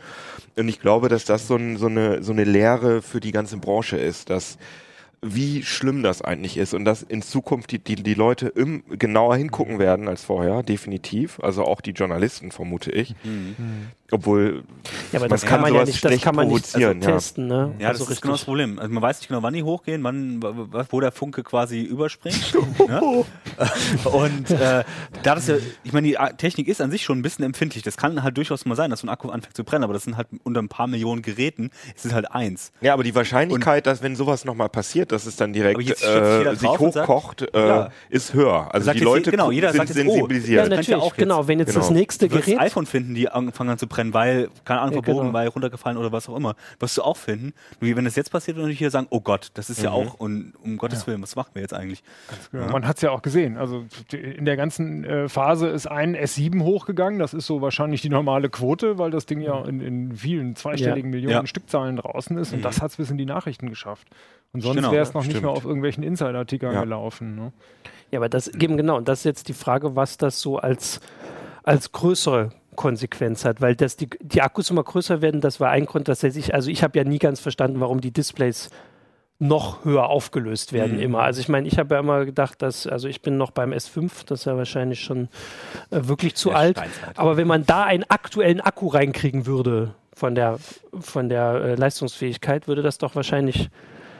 Und 0.56 0.68
ich 0.68 0.80
glaube, 0.80 1.08
dass 1.08 1.24
das 1.24 1.46
so, 1.48 1.56
ein, 1.56 1.76
so, 1.76 1.86
eine, 1.86 2.22
so 2.22 2.32
eine 2.32 2.44
Lehre 2.44 3.02
für 3.02 3.20
die 3.20 3.32
ganze 3.32 3.56
Branche 3.58 3.96
ist, 3.96 4.30
dass 4.30 4.58
wie 5.22 5.62
schlimm 5.62 6.02
das 6.02 6.22
eigentlich 6.22 6.56
ist 6.56 6.74
und 6.74 6.84
dass 6.84 7.02
in 7.02 7.22
Zukunft 7.22 7.70
die, 7.72 7.78
die, 7.78 7.96
die 7.96 8.14
Leute 8.14 8.48
im, 8.48 8.84
genauer 8.88 9.36
hingucken 9.36 9.78
werden 9.78 10.08
als 10.08 10.24
vorher, 10.24 10.62
definitiv. 10.62 11.40
Also 11.40 11.64
auch 11.64 11.80
die 11.80 11.92
Journalisten, 11.92 12.52
vermute 12.52 12.90
ich. 12.90 13.14
Mhm. 13.24 13.56
Obwohl, 14.12 14.62
ja, 15.10 15.18
aber 15.18 15.28
das 15.28 15.44
kann 15.44 15.60
man 15.60 15.74
ja 15.74 15.84
nicht, 15.84 16.04
das 16.04 16.20
kann 16.20 16.36
man 16.36 16.46
nicht 16.46 16.74
also 16.76 16.94
testen. 16.94 17.48
Ne? 17.48 17.74
Ja, 17.80 17.88
also 17.88 18.04
das 18.04 18.14
ist 18.14 18.22
genau 18.22 18.34
das 18.34 18.44
Problem. 18.44 18.78
Also 18.78 18.92
man 18.92 19.02
weiß 19.02 19.18
nicht 19.18 19.28
genau, 19.28 19.42
wann 19.42 19.52
die 19.52 19.64
hochgehen, 19.64 20.04
wann, 20.04 20.40
wo 20.90 21.00
der 21.00 21.10
Funke 21.10 21.42
quasi 21.42 21.82
überspringt. 21.82 22.54
ne? 22.88 23.24
Und 24.04 24.50
äh, 24.50 24.84
da 25.24 25.34
das 25.34 25.48
ja, 25.48 25.56
ich 25.82 25.92
meine, 25.92 26.06
die 26.06 26.16
Technik 26.36 26.68
ist 26.68 26.80
an 26.80 26.92
sich 26.92 27.02
schon 27.02 27.18
ein 27.18 27.22
bisschen 27.22 27.44
empfindlich. 27.44 27.82
Das 27.82 27.96
kann 27.96 28.22
halt 28.22 28.36
durchaus 28.36 28.64
mal 28.64 28.76
sein, 28.76 28.90
dass 28.90 29.00
so 29.00 29.08
ein 29.08 29.10
Akku 29.10 29.28
anfängt 29.28 29.56
zu 29.56 29.64
brennen, 29.64 29.82
aber 29.82 29.92
das 29.92 30.04
sind 30.04 30.16
halt 30.16 30.28
unter 30.44 30.62
ein 30.62 30.68
paar 30.68 30.86
Millionen 30.86 31.22
Geräten, 31.22 31.70
es 31.96 32.04
ist 32.04 32.14
halt 32.14 32.30
eins. 32.30 32.70
Ja, 32.80 32.92
aber 32.92 33.02
die 33.02 33.14
Wahrscheinlichkeit, 33.14 33.86
Und, 33.86 33.90
dass 33.90 34.02
wenn 34.02 34.14
sowas 34.14 34.44
nochmal 34.44 34.68
passiert, 34.68 35.10
dass 35.16 35.26
es 35.26 35.36
dann 35.36 35.52
direkt 35.52 35.80
äh, 35.80 36.54
sich 36.54 36.68
hochkocht, 36.68 37.40
sagt, 37.40 37.54
äh, 37.54 37.68
ja. 37.68 37.88
ist 38.10 38.34
höher. 38.34 38.68
Also 38.72 38.92
die 38.92 39.00
Leute 39.00 39.30
genau, 39.30 39.50
jeder 39.50 39.72
sind 39.72 39.78
sagt 39.78 39.88
jetzt, 39.88 39.98
sensibilisiert. 39.98 40.66
Oh, 40.66 40.70
ja, 40.70 40.76
natürlich, 40.76 41.04
ja 41.04 41.10
genau. 41.16 41.48
Wenn 41.48 41.58
jetzt 41.58 41.68
genau. 41.68 41.80
das 41.80 41.90
nächste 41.90 42.28
Gerät... 42.28 42.56
Du 42.56 42.60
iPhone 42.60 42.86
finden, 42.86 43.14
die 43.14 43.28
anfangen 43.28 43.70
an 43.70 43.78
zu 43.78 43.86
brennen, 43.86 44.12
weil, 44.12 44.48
keine 44.64 44.80
Ahnung, 44.80 45.02
verbogen, 45.02 45.28
genau. 45.28 45.32
weil 45.32 45.48
runtergefallen 45.48 45.96
oder 45.96 46.12
was 46.12 46.28
auch 46.28 46.36
immer. 46.36 46.54
Wirst 46.78 46.98
du 46.98 47.02
auch 47.02 47.16
finden. 47.16 47.54
Wie 47.80 47.96
wenn 47.96 48.04
das 48.04 48.14
jetzt 48.14 48.30
passiert 48.30 48.58
und 48.58 48.68
hier 48.70 48.90
sagen, 48.90 49.06
oh 49.10 49.20
Gott, 49.20 49.48
das 49.54 49.70
ist 49.70 49.78
mhm. 49.78 49.84
ja 49.84 49.90
auch, 49.92 50.14
und 50.14 50.52
um 50.62 50.76
Gottes 50.76 51.06
Willen, 51.06 51.22
was 51.22 51.34
machen 51.34 51.50
wir 51.54 51.62
jetzt 51.62 51.72
eigentlich? 51.72 52.02
Genau. 52.52 52.70
Man 52.70 52.86
hat 52.86 52.96
es 52.96 53.02
ja 53.02 53.10
auch 53.10 53.22
gesehen. 53.22 53.56
Also 53.56 53.84
in 54.12 54.44
der 54.44 54.56
ganzen 54.56 55.04
äh, 55.04 55.28
Phase 55.28 55.68
ist 55.68 55.86
ein 55.86 56.14
S7 56.14 56.62
hochgegangen. 56.62 57.18
Das 57.18 57.32
ist 57.32 57.46
so 57.46 57.62
wahrscheinlich 57.62 58.02
die 58.02 58.10
normale 58.10 58.50
Quote, 58.50 58.98
weil 58.98 59.10
das 59.10 59.24
Ding 59.24 59.40
ja 59.40 59.64
in, 59.64 59.80
in 59.80 60.14
vielen 60.14 60.56
zweistelligen 60.56 61.10
Millionen 61.10 61.46
Stückzahlen 61.46 61.96
draußen 61.96 62.36
ist. 62.36 62.52
Und 62.52 62.58
mhm. 62.58 62.64
das 62.64 62.82
hat 62.82 62.90
es 62.90 62.96
bis 62.96 63.10
in 63.10 63.16
die 63.16 63.24
Nachrichten 63.24 63.70
geschafft. 63.70 64.08
Und 64.52 64.62
sonst 64.62 64.76
genau, 64.76 64.92
wäre 64.92 65.02
es 65.02 65.14
noch 65.14 65.22
stimmt. 65.22 65.34
nicht 65.34 65.42
mehr 65.42 65.50
auf 65.50 65.64
irgendwelchen 65.64 66.02
Insider-Artikeln 66.02 66.72
ja. 66.72 66.82
gelaufen. 66.82 67.34
Ne? 67.34 67.52
Ja, 68.10 68.20
aber 68.20 68.28
das 68.28 68.48
eben 68.48 68.76
genau, 68.76 68.96
und 68.96 69.08
das 69.08 69.20
ist 69.20 69.24
jetzt 69.24 69.48
die 69.48 69.54
Frage, 69.54 69.96
was 69.96 70.16
das 70.16 70.40
so 70.40 70.58
als, 70.58 71.00
als 71.62 71.92
größere 71.92 72.50
Konsequenz 72.76 73.44
hat, 73.44 73.60
weil 73.60 73.74
das 73.74 73.96
die, 73.96 74.08
die 74.20 74.42
Akkus 74.42 74.70
immer 74.70 74.84
größer 74.84 75.22
werden, 75.22 75.40
das 75.40 75.60
war 75.60 75.70
ein 75.70 75.86
Grund, 75.86 76.08
dass 76.08 76.22
er 76.22 76.30
sich, 76.30 76.54
also 76.54 76.70
ich 76.70 76.82
habe 76.82 76.98
ja 76.98 77.04
nie 77.04 77.18
ganz 77.18 77.40
verstanden, 77.40 77.80
warum 77.80 78.00
die 78.00 78.12
Displays 78.12 78.70
noch 79.38 79.84
höher 79.84 80.08
aufgelöst 80.08 80.72
werden 80.72 80.96
mhm. 80.96 81.02
immer. 81.02 81.22
Also 81.22 81.40
ich 81.40 81.48
meine, 81.48 81.68
ich 81.68 81.78
habe 81.78 81.94
ja 81.94 82.00
immer 82.00 82.24
gedacht, 82.24 82.62
dass, 82.62 82.86
also 82.86 83.08
ich 83.08 83.20
bin 83.20 83.36
noch 83.36 83.50
beim 83.50 83.72
S5, 83.72 84.24
das 84.26 84.40
ist 84.40 84.44
ja 84.46 84.56
wahrscheinlich 84.56 85.00
schon 85.00 85.28
äh, 85.90 86.00
wirklich 86.02 86.36
zu 86.36 86.50
der 86.50 86.58
alt. 86.58 86.78
Steinzeit. 86.78 87.18
Aber 87.18 87.36
wenn 87.36 87.46
man 87.46 87.66
da 87.66 87.84
einen 87.84 88.04
aktuellen 88.04 88.60
Akku 88.60 88.88
reinkriegen 88.88 89.44
würde 89.44 89.94
von 90.14 90.34
der, 90.34 90.58
von 90.98 91.28
der 91.28 91.52
äh, 91.54 91.74
Leistungsfähigkeit, 91.74 92.66
würde 92.66 92.82
das 92.82 92.96
doch 92.96 93.14
wahrscheinlich 93.14 93.68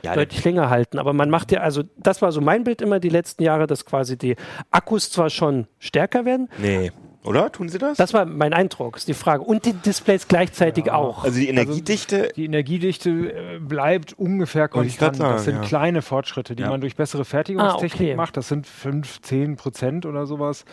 ja, 0.07 0.15
deutlich 0.15 0.45
länger 0.45 0.71
halten. 0.71 0.99
Aber 0.99 1.13
man 1.13 1.31
macht 1.31 1.53
ja, 1.53 1.61
also 1.61 1.83
das 1.97 2.23
war 2.23 2.33
so 2.33 2.41
mein 2.41 2.65
Bild 2.65 2.83
immer 2.83 3.01
die 3.01 3.09
letzten 3.09 3.43
Jahre, 3.43 3.67
dass 3.67 3.85
quasi 3.85 4.17
die 4.17 4.37
Akkus 4.71 5.11
zwar 5.11 5.31
schon 5.31 5.67
stärker 5.79 6.25
werden. 6.25 6.49
Nee 6.59 6.91
Oder? 7.25 7.51
Tun 7.51 7.69
sie 7.69 7.79
das? 7.79 7.99
Das 7.99 8.15
war 8.15 8.25
mein 8.25 8.53
Eindruck, 8.53 8.97
ist 8.97 9.09
die 9.09 9.15
Frage. 9.15 9.43
Und 9.43 9.65
die 9.65 9.73
Displays 9.73 10.29
gleichzeitig 10.29 10.87
ja. 10.87 10.95
auch. 10.95 11.25
Also 11.25 11.39
die 11.39 11.49
Energiedichte. 11.49 12.17
Also 12.23 12.33
die 12.37 12.45
Energiedichte 12.45 13.11
äh, 13.11 13.59
bleibt 13.59 14.13
ungefähr 14.13 14.69
konstant. 14.69 15.17
Sagen, 15.17 15.33
das 15.33 15.45
sind 15.45 15.57
ja. 15.57 15.63
kleine 15.63 16.03
Fortschritte, 16.03 16.55
die 16.55 16.63
ja. 16.63 16.71
man 16.71 16.81
durch 16.81 16.95
bessere 16.95 17.25
Fertigungstechnik 17.25 18.09
ah, 18.09 18.13
okay. 18.13 18.17
macht. 18.17 18.37
Das 18.37 18.49
sind 18.49 18.67
5, 18.67 19.23
10 19.23 19.57
Prozent 19.57 20.07
oder 20.07 20.27
sowas 20.27 20.65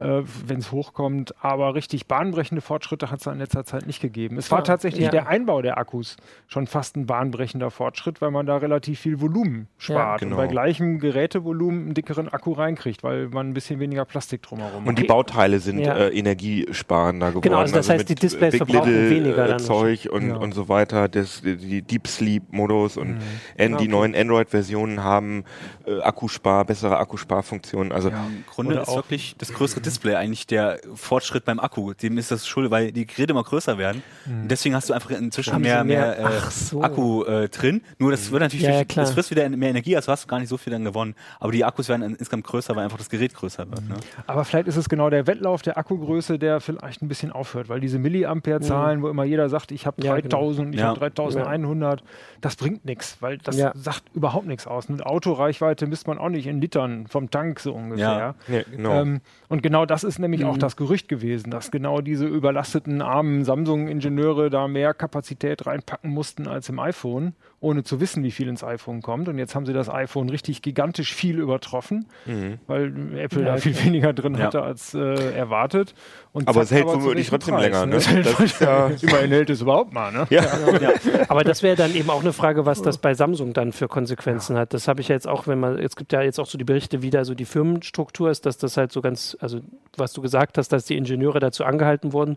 äh, 0.00 0.22
wenn 0.46 0.58
es 0.58 0.72
hochkommt. 0.72 1.34
Aber 1.42 1.74
richtig 1.74 2.06
bahnbrechende 2.06 2.60
Fortschritte 2.60 3.10
hat 3.10 3.20
es 3.20 3.26
in 3.26 3.38
letzter 3.38 3.64
Zeit 3.64 3.86
nicht 3.86 4.00
gegeben. 4.00 4.36
Es 4.38 4.50
war 4.50 4.64
tatsächlich 4.64 5.04
ja. 5.04 5.10
der 5.10 5.28
Einbau 5.28 5.62
der 5.62 5.78
Akkus 5.78 6.16
schon 6.46 6.66
fast 6.66 6.96
ein 6.96 7.06
bahnbrechender 7.06 7.70
Fortschritt, 7.70 8.20
weil 8.20 8.30
man 8.30 8.46
da 8.46 8.56
relativ 8.56 9.00
viel 9.00 9.20
Volumen 9.20 9.68
spart 9.78 10.20
ja, 10.20 10.28
genau. 10.28 10.36
und 10.36 10.42
bei 10.42 10.46
gleichem 10.48 10.98
Gerätevolumen 10.98 11.86
einen 11.86 11.94
dickeren 11.94 12.28
Akku 12.28 12.52
reinkriegt, 12.52 13.02
weil 13.02 13.28
man 13.28 13.48
ein 13.48 13.54
bisschen 13.54 13.80
weniger 13.80 14.04
Plastik 14.04 14.42
drumherum 14.42 14.82
hat. 14.82 14.88
Und 14.88 14.98
die 14.98 15.04
Bauteile 15.04 15.60
sind 15.60 15.80
ja. 15.80 15.96
äh, 15.96 16.16
energiesparender 16.16 17.30
geworden. 17.30 17.42
Genau, 17.42 17.58
also 17.58 17.74
das 17.74 17.90
also 17.90 18.00
heißt, 18.00 18.08
die 18.08 18.14
Displays 18.14 18.52
Big 18.52 18.66
verbrauchen 18.66 18.92
Little, 18.92 19.10
weniger. 19.10 19.44
Äh, 19.44 19.48
dann 19.48 19.58
Zeug 19.58 20.08
und, 20.10 20.32
und 20.32 20.52
so 20.52 20.68
weiter, 20.68 21.08
das, 21.08 21.42
die 21.42 21.82
Deep 21.82 22.06
Sleep-Modus 22.06 22.96
und 22.96 23.18
mhm. 23.58 23.76
die 23.78 23.88
neuen 23.88 24.14
Android-Versionen 24.14 25.02
haben 25.02 25.44
äh, 25.86 26.00
Akkuspar, 26.00 26.64
bessere 26.64 26.98
Akkusparfunktionen. 26.98 27.92
Also 27.92 28.10
Im 28.10 28.44
Grunde 28.48 28.76
ist 28.76 28.94
wirklich 28.94 29.34
das 29.38 29.52
größere 29.52 29.80
Display 29.88 30.14
eigentlich 30.14 30.46
der 30.46 30.80
Fortschritt 30.94 31.44
beim 31.44 31.60
Akku. 31.60 31.94
Dem 31.94 32.18
ist 32.18 32.30
das 32.30 32.46
schuld, 32.46 32.70
weil 32.70 32.92
die 32.92 33.06
Geräte 33.06 33.32
immer 33.32 33.44
größer 33.44 33.78
werden. 33.78 34.02
Mhm. 34.26 34.42
Und 34.42 34.50
deswegen 34.50 34.74
hast 34.74 34.88
du 34.88 34.94
einfach 34.94 35.10
inzwischen 35.10 35.60
mehr, 35.60 35.84
mehr, 35.84 36.16
mehr 36.16 36.18
äh, 36.18 36.50
so. 36.50 36.82
Akku 36.82 37.24
äh, 37.24 37.48
drin. 37.48 37.82
Nur 37.98 38.10
das 38.10 38.30
wird 38.30 38.42
natürlich, 38.42 38.66
ja, 38.66 38.80
ja, 38.80 38.84
das 38.84 39.12
frisst 39.12 39.30
wieder 39.30 39.48
mehr 39.48 39.70
Energie, 39.70 39.96
also 39.96 40.12
hast 40.12 40.24
du 40.24 40.28
gar 40.28 40.38
nicht 40.38 40.48
so 40.48 40.56
viel 40.56 40.72
dann 40.72 40.84
gewonnen. 40.84 41.14
Aber 41.40 41.52
die 41.52 41.64
Akkus 41.64 41.88
werden 41.88 42.02
insgesamt 42.02 42.44
größer, 42.44 42.76
weil 42.76 42.84
einfach 42.84 42.98
das 42.98 43.08
Gerät 43.08 43.34
größer 43.34 43.68
wird. 43.68 43.82
Mhm. 43.82 43.88
Ne? 43.88 43.94
Aber 44.26 44.44
vielleicht 44.44 44.68
ist 44.68 44.76
es 44.76 44.88
genau 44.88 45.10
der 45.10 45.26
Wettlauf 45.26 45.62
der 45.62 45.78
Akkugröße, 45.78 46.38
der 46.38 46.60
vielleicht 46.60 47.02
ein 47.02 47.08
bisschen 47.08 47.32
aufhört, 47.32 47.68
weil 47.68 47.80
diese 47.80 47.98
Milliampere-Zahlen, 47.98 49.00
mhm. 49.00 49.02
wo 49.02 49.08
immer 49.08 49.24
jeder 49.24 49.48
sagt, 49.48 49.72
ich 49.72 49.86
habe 49.86 50.00
3000, 50.00 50.72
genau. 50.72 50.76
ich 50.76 50.82
habe 50.82 50.98
3100, 50.98 52.02
das 52.40 52.56
bringt 52.56 52.84
nichts, 52.84 53.16
weil 53.20 53.38
das 53.38 53.56
sagt 53.56 54.04
überhaupt 54.14 54.46
nichts 54.46 54.66
aus. 54.66 54.88
Eine 54.88 55.04
Autoreichweite 55.04 55.86
misst 55.86 56.06
man 56.06 56.18
auch 56.18 56.28
nicht 56.28 56.46
in 56.46 56.60
Litern 56.60 57.06
vom 57.06 57.30
Tank 57.30 57.60
so 57.60 57.72
ungefähr. 57.72 58.34
Ja. 58.48 58.62
genau. 58.70 59.00
Ähm, 59.00 59.20
und 59.48 59.62
genau 59.62 59.77
genau 59.78 59.86
das 59.86 60.02
ist 60.02 60.18
nämlich 60.18 60.40
mhm. 60.40 60.48
auch 60.48 60.58
das 60.58 60.76
Gerücht 60.76 61.08
gewesen, 61.08 61.50
dass 61.50 61.70
genau 61.70 62.00
diese 62.00 62.26
überlasteten 62.26 63.00
armen 63.00 63.44
Samsung-Ingenieure 63.44 64.50
da 64.50 64.66
mehr 64.66 64.92
Kapazität 64.92 65.66
reinpacken 65.66 66.10
mussten 66.10 66.48
als 66.48 66.68
im 66.68 66.80
iPhone, 66.80 67.34
ohne 67.60 67.84
zu 67.84 68.00
wissen, 68.00 68.24
wie 68.24 68.32
viel 68.32 68.48
ins 68.48 68.64
iPhone 68.64 69.02
kommt. 69.02 69.28
Und 69.28 69.38
jetzt 69.38 69.54
haben 69.54 69.66
sie 69.66 69.72
das 69.72 69.88
iPhone 69.88 70.30
richtig 70.30 70.62
gigantisch 70.62 71.14
viel 71.14 71.38
übertroffen, 71.38 72.06
mhm. 72.26 72.58
weil 72.66 72.92
Apple 73.18 73.42
ja, 73.42 73.54
da 73.54 73.56
viel 73.58 73.84
weniger 73.84 74.12
drin 74.12 74.34
ja. 74.34 74.46
hatte 74.46 74.62
als 74.62 74.94
äh, 74.94 75.32
erwartet. 75.34 75.94
Und 76.32 76.48
aber 76.48 76.62
es 76.62 76.70
hält 76.70 76.86
womöglich 76.86 77.28
trotzdem 77.28 77.54
Preis, 77.54 77.64
länger. 77.64 77.86
Ne? 77.86 77.96
ne? 77.96 78.22
Das 78.22 78.40
ist 78.40 78.60
ja 78.60 78.86
Immerhin 79.02 79.30
hält 79.30 79.50
es 79.50 79.60
überhaupt 79.60 79.92
mal. 79.92 80.12
Ne? 80.12 80.26
Ja. 80.30 80.42
ja. 80.80 80.92
Aber 81.28 81.42
das 81.42 81.62
wäre 81.62 81.74
dann 81.74 81.94
eben 81.94 82.10
auch 82.10 82.20
eine 82.20 82.32
Frage, 82.32 82.66
was 82.66 82.82
das 82.82 82.98
bei 82.98 83.14
Samsung 83.14 83.52
dann 83.54 83.72
für 83.72 83.88
Konsequenzen 83.88 84.56
hat. 84.56 84.74
Das 84.74 84.88
habe 84.88 85.00
ich 85.00 85.08
ja 85.08 85.14
jetzt 85.14 85.26
auch, 85.26 85.46
wenn 85.46 85.58
man, 85.58 85.78
es 85.78 85.96
gibt 85.96 86.12
ja 86.12 86.22
jetzt 86.22 86.38
auch 86.38 86.46
so 86.46 86.58
die 86.58 86.64
Berichte, 86.64 87.02
wie 87.02 87.10
da 87.10 87.24
so 87.24 87.34
die 87.34 87.44
Firmenstruktur 87.44 88.30
ist, 88.30 88.46
dass 88.46 88.58
das 88.58 88.76
halt 88.76 88.92
so 88.92 89.00
ganz, 89.00 89.36
also 89.40 89.60
was 89.96 90.12
du 90.12 90.22
gesagt 90.22 90.58
hast, 90.58 90.68
dass 90.68 90.84
die 90.84 90.96
Ingenieure 90.96 91.40
dazu 91.40 91.64
angehalten 91.64 92.12
wurden. 92.12 92.36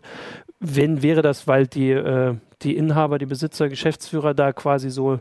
Wenn 0.60 1.02
wäre 1.02 1.22
das, 1.22 1.46
weil 1.46 1.66
die, 1.66 1.90
äh, 1.90 2.34
die 2.62 2.76
Inhaber, 2.76 3.18
die 3.18 3.26
Besitzer, 3.26 3.68
Geschäftsführer 3.68 4.34
da 4.34 4.52
quasi 4.52 4.90
so 4.90 5.20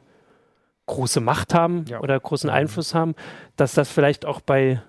große 0.88 1.22
Macht 1.22 1.54
haben 1.54 1.86
ja. 1.88 2.00
oder 2.00 2.20
großen 2.20 2.50
Einfluss 2.50 2.94
haben, 2.94 3.16
dass 3.56 3.74
das 3.74 3.90
vielleicht 3.90 4.26
auch 4.26 4.42
bei 4.42 4.82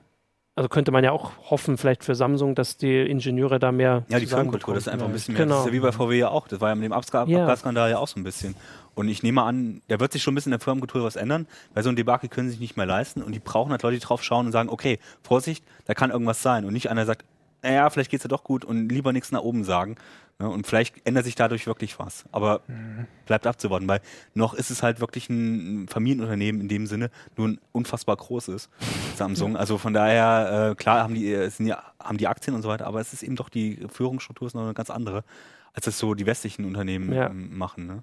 also 0.55 0.69
könnte 0.69 0.93
man 0.93 1.03
ja 1.03 1.13
auch 1.13 1.33
hoffen, 1.51 1.79
vielleicht 1.79 2.05
für 2.05 2.15
Samsung, 2.15 2.55
dass 2.55 2.77
die 2.77 3.01
Ingenieure 3.01 3.59
da 3.59 3.73
mehr. 3.73 4.05
Ja, 4.09 4.19
die 4.19 4.27
Firmenkultur, 4.27 4.75
das 4.75 4.87
ist 4.87 4.93
einfach 4.93 5.07
ein 5.07 5.13
bisschen 5.13 5.35
mehr. 5.35 5.45
Genau. 5.45 5.57
Das 5.57 5.65
ist 5.65 5.69
ja 5.69 5.73
wie 5.73 5.81
bei 5.81 5.93
VW 5.93 6.19
ja 6.19 6.29
auch. 6.29 6.47
Das 6.47 6.61
war 6.61 6.69
ja 6.69 6.75
mit 6.75 6.85
dem 6.85 6.93
Abgasskandal 6.93 7.89
ja. 7.89 7.97
ja 7.97 7.99
auch 7.99 8.09
so 8.09 8.21
ein 8.21 8.25
bisschen. 8.25 8.55
Und 8.95 9.09
ich 9.09 9.23
nehme 9.23 9.43
an, 9.43 9.81
da 9.89 10.01
wird 10.01 10.13
sich 10.13 10.23
schon 10.23 10.33
ein 10.33 10.35
bisschen 10.35 10.53
in 10.53 10.59
der 10.59 10.65
Firmenkultur 10.65 11.03
was 11.03 11.17
ändern, 11.17 11.47
weil 11.75 11.83
so 11.83 11.89
ein 11.89 11.97
Debakel 11.97 12.29
können 12.29 12.49
sie 12.49 12.53
sich 12.53 12.61
nicht 12.61 12.77
mehr 12.77 12.87
leisten 12.87 13.23
und 13.23 13.33
die 13.33 13.39
brauchen 13.39 13.71
halt 13.71 13.83
Leute, 13.83 13.97
die 13.97 14.05
drauf 14.05 14.23
schauen 14.23 14.47
und 14.47 14.53
sagen, 14.53 14.69
okay, 14.69 14.99
Vorsicht, 15.23 15.65
da 15.87 15.95
kann 15.95 16.11
irgendwas 16.11 16.43
sein. 16.43 16.65
Und 16.65 16.73
nicht 16.75 16.91
einer 16.91 17.07
sagt, 17.07 17.25
naja, 17.63 17.89
vielleicht 17.91 18.11
geht's 18.11 18.25
ja 18.25 18.29
doch 18.29 18.45
gut 18.45 18.65
und 18.65 18.89
lieber 18.89 19.13
nichts 19.13 19.31
nach 19.31 19.41
oben 19.41 19.65
sagen. 19.65 19.97
Ne? 20.39 20.49
Und 20.49 20.67
vielleicht 20.67 21.07
ändert 21.07 21.25
sich 21.25 21.37
dadurch 21.37 21.67
wirklich 21.67 21.99
was. 21.99 22.25
Aber 22.33 22.61
mhm. 22.67 23.07
bleibt 23.27 23.47
abzuwarten, 23.47 23.87
weil 23.89 24.01
noch 24.35 24.55
ist 24.55 24.71
es 24.71 24.83
halt 24.83 25.01
wirklich 25.01 25.31
ein 25.31 25.87
Familienunternehmen 25.89 26.61
in 26.61 26.69
dem 26.69 26.87
Sinne, 26.87 27.11
nur 27.37 27.49
ein 27.49 27.61
unfassbar 27.71 28.17
großes 28.17 28.69
Samsung. 29.17 29.57
Also 29.57 29.79
von 29.79 29.93
daher, 29.93 30.71
äh, 30.71 30.75
klar 30.75 31.03
haben 31.03 31.15
die, 31.15 31.33
äh, 31.33 31.49
sind 31.49 31.67
ja, 31.67 31.83
haben 32.01 32.19
die 32.19 32.27
Aktien 32.27 32.57
und 32.57 32.63
so 32.63 32.69
weiter, 32.69 32.87
aber 32.87 33.01
es 33.01 33.13
ist 33.13 33.23
eben 33.23 33.37
doch 33.37 33.49
die 33.49 33.87
Führungsstruktur 33.89 34.49
ist 34.49 34.55
noch 34.55 34.65
eine 34.65 34.75
ganz 34.75 34.91
andere, 34.91 35.25
als 35.73 35.85
das 35.85 35.99
so 35.99 36.15
die 36.15 36.27
westlichen 36.27 36.65
Unternehmen 36.65 37.13
ja. 37.13 37.31
machen. 37.33 37.87
Ne? 37.87 38.03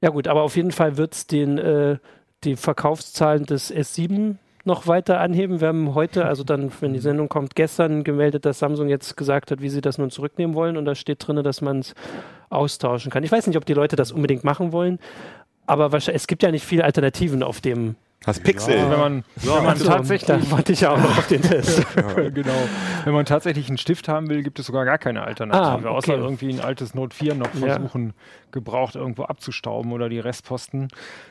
Ja 0.00 0.10
gut, 0.10 0.28
aber 0.28 0.42
auf 0.42 0.56
jeden 0.56 0.70
Fall 0.70 0.96
wird 0.96 1.14
es 1.14 1.26
den 1.26 1.58
äh, 1.58 1.98
die 2.44 2.56
Verkaufszahlen 2.56 3.44
des 3.44 3.74
S7 3.74 4.36
noch 4.64 4.86
weiter 4.86 5.20
anheben. 5.20 5.60
Wir 5.60 5.68
haben 5.68 5.94
heute, 5.94 6.26
also 6.26 6.44
dann, 6.44 6.70
wenn 6.80 6.92
die 6.92 7.00
Sendung 7.00 7.28
kommt, 7.28 7.54
gestern 7.56 8.04
gemeldet, 8.04 8.44
dass 8.44 8.58
Samsung 8.58 8.88
jetzt 8.88 9.16
gesagt 9.16 9.50
hat, 9.50 9.60
wie 9.60 9.70
sie 9.70 9.80
das 9.80 9.98
nun 9.98 10.10
zurücknehmen 10.10 10.54
wollen. 10.54 10.76
Und 10.76 10.84
da 10.84 10.94
steht 10.94 11.26
drin, 11.26 11.42
dass 11.42 11.60
man 11.60 11.80
es 11.80 11.94
austauschen 12.50 13.10
kann. 13.10 13.24
Ich 13.24 13.32
weiß 13.32 13.46
nicht, 13.46 13.56
ob 13.56 13.64
die 13.64 13.74
Leute 13.74 13.96
das 13.96 14.12
unbedingt 14.12 14.44
machen 14.44 14.72
wollen, 14.72 14.98
aber 15.66 15.92
es 15.92 16.26
gibt 16.26 16.42
ja 16.42 16.50
nicht 16.50 16.64
viele 16.64 16.84
Alternativen 16.84 17.42
auf 17.42 17.60
dem 17.60 17.96
das 18.24 18.40
Pixel. 18.40 18.76
Ja, 18.76 18.90
wenn 18.90 18.98
man, 18.98 19.24
ja, 19.42 19.56
wenn 19.56 19.62
man 19.62 19.66
also, 19.68 19.84
tatsächlich. 19.86 20.26
Da 20.26 20.50
warte 20.50 20.72
ich 20.72 20.86
auch 20.86 20.98
noch 20.98 21.18
auf 21.18 21.28
den 21.28 21.40
Test. 21.40 21.86
genau. 22.34 22.68
Wenn 23.04 23.14
man 23.14 23.24
tatsächlich 23.24 23.68
einen 23.68 23.78
Stift 23.78 24.08
haben 24.08 24.28
will, 24.28 24.42
gibt 24.42 24.58
es 24.58 24.66
sogar 24.66 24.84
gar 24.84 24.98
keine 24.98 25.22
Alternative. 25.22 25.64
Ah, 25.64 25.74
okay. 25.76 25.86
Außer 25.86 26.14
irgendwie 26.16 26.52
ein 26.52 26.60
altes 26.60 26.94
Note 26.94 27.14
4 27.14 27.36
noch 27.36 27.50
versuchen, 27.50 28.14
gebraucht 28.50 28.96
irgendwo 28.96 29.22
abzustauben 29.22 29.92
oder 29.92 30.08
die 30.08 30.18
Restposten. 30.18 30.88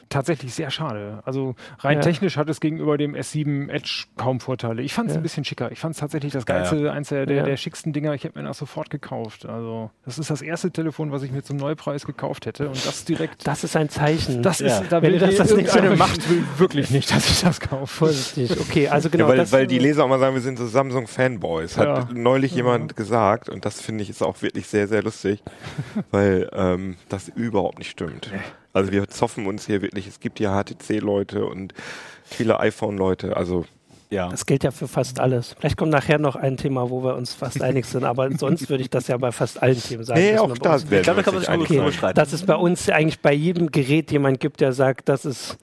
Tatsächlich 0.10 0.54
sehr 0.54 0.72
schade. 0.72 1.22
Also 1.26 1.56
rein 1.80 1.98
ja. 1.98 2.02
technisch 2.02 2.38
hat 2.38 2.50
es 2.50 2.62
gegenüber 2.62 2.98
dem 2.98 3.16
S7 3.16 3.70
Edge 3.70 4.06
kaum 4.16 4.40
Vorteile. 4.40 4.82
Ich 4.82 4.94
fand 4.94 5.10
es 5.10 5.16
ja. 5.16 5.20
ein 5.20 5.24
bisschen 5.24 5.44
schicker. 5.44 5.72
Ich 5.74 5.80
fand 5.80 5.96
es 5.96 6.00
tatsächlich 6.00 6.32
das 6.32 6.46
geilste, 6.46 6.78
ja, 6.78 6.94
eins 6.94 7.10
der, 7.10 7.26
der, 7.26 7.44
der, 7.44 7.58
schicksten 7.58 7.92
Dinger. 7.92 8.14
Ich 8.14 8.24
hätte 8.24 8.40
mir 8.40 8.46
das 8.46 8.58
sofort 8.58 8.90
gekauft. 8.90 9.46
Also 9.46 9.92
das 10.06 10.18
ist 10.18 10.30
das 10.30 10.42
erste 10.42 10.72
Telefon, 10.72 11.12
was 11.12 11.24
ich 11.24 11.32
mir 11.32 11.44
zum 11.44 11.58
Neupreis 11.58 12.06
gekauft 12.06 12.46
hätte 12.46 12.70
und 12.70 12.86
das 12.86 13.04
direkt. 13.04 13.46
Das 13.46 13.66
ist 13.66 13.76
ein 13.76 13.90
Zeichen. 13.90 14.42
Das 14.42 14.62
ist, 14.62 14.84
da 14.90 15.02
will 15.02 15.20
das, 15.20 15.36
das 15.36 15.54
nicht 15.54 15.70
so 15.70 15.82
Macht 15.98 16.30
will 16.30 16.44
wirklich 16.58 16.77
nicht, 16.90 17.12
dass 17.12 17.30
ich 17.30 17.42
das 17.42 17.60
kaufe. 17.60 17.88
Vorsichtig. 17.88 18.60
Okay, 18.60 18.88
also 18.88 19.10
genau. 19.10 19.28
weil, 19.28 19.52
weil 19.52 19.68
die 19.68 19.80
Leser 19.80 20.04
auch 20.04 20.08
mal 20.08 20.20
sagen, 20.20 20.36
wir 20.36 20.42
sind 20.42 20.58
so 20.58 20.68
Samsung 20.68 21.08
Fanboys. 21.08 21.78
Hat 21.78 22.14
neulich 22.14 22.54
jemand 22.54 22.96
gesagt 22.96 23.50
und 23.50 23.66
das 23.66 23.82
finde 23.82 24.04
ich 24.04 24.10
ist 24.10 24.22
auch 24.22 24.42
wirklich 24.42 24.68
sehr 24.68 24.88
sehr 24.88 25.04
lustig, 25.04 25.42
weil 26.12 26.50
ähm, 26.54 26.98
das 27.10 27.30
überhaupt 27.30 27.80
nicht 27.80 27.92
stimmt. 27.92 28.32
Also 28.74 28.92
wir 28.92 29.08
zoffen 29.08 29.48
uns 29.48 29.66
hier 29.66 29.82
wirklich. 29.82 30.08
Es 30.08 30.20
gibt 30.20 30.38
hier 30.38 30.52
HTC-Leute 30.52 31.46
und 31.46 31.74
viele 32.24 32.60
iPhone-Leute. 32.60 33.36
Also 33.36 33.66
ja. 34.10 34.30
Das 34.30 34.46
gilt 34.46 34.64
ja 34.64 34.72
für 34.72 34.88
fast 34.88 35.20
alles. 35.20 35.56
Vielleicht 35.60 35.76
kommt 35.76 35.92
nachher 35.92 36.18
noch 36.18 36.36
ein 36.36 36.56
Thema, 36.56 36.90
wo 36.90 37.04
wir 37.04 37.16
uns 37.16 37.34
fast 37.34 37.62
einig 37.62 37.86
sind, 37.86 38.06
aber 38.06 38.30
sonst 38.38 38.70
würde 38.70 38.82
ich 38.82 38.90
das 38.90 39.08
ja 39.08 39.18
bei 39.18 39.32
fast 39.32 39.62
allen 39.62 39.82
Themen 39.82 40.04
sagen. 40.04 40.22
Nee, 40.22 40.38
auch 40.38 40.58
das 40.58 40.84
ich 40.84 40.90
glaube, 40.90 41.04
da 41.04 41.24
kann 41.24 41.34
man 41.34 41.68
sich 41.68 41.80
okay, 41.80 42.14
Dass 42.14 42.32
es 42.32 42.46
bei 42.46 42.56
uns 42.56 42.90
eigentlich 42.90 43.20
bei 43.20 43.34
jedem 43.34 43.70
Gerät 43.70 44.12
jemand 44.12 44.40
gibt, 44.40 44.62
der 44.62 44.72
sagt, 44.72 45.10
das 45.10 45.26
ist, 45.26 45.58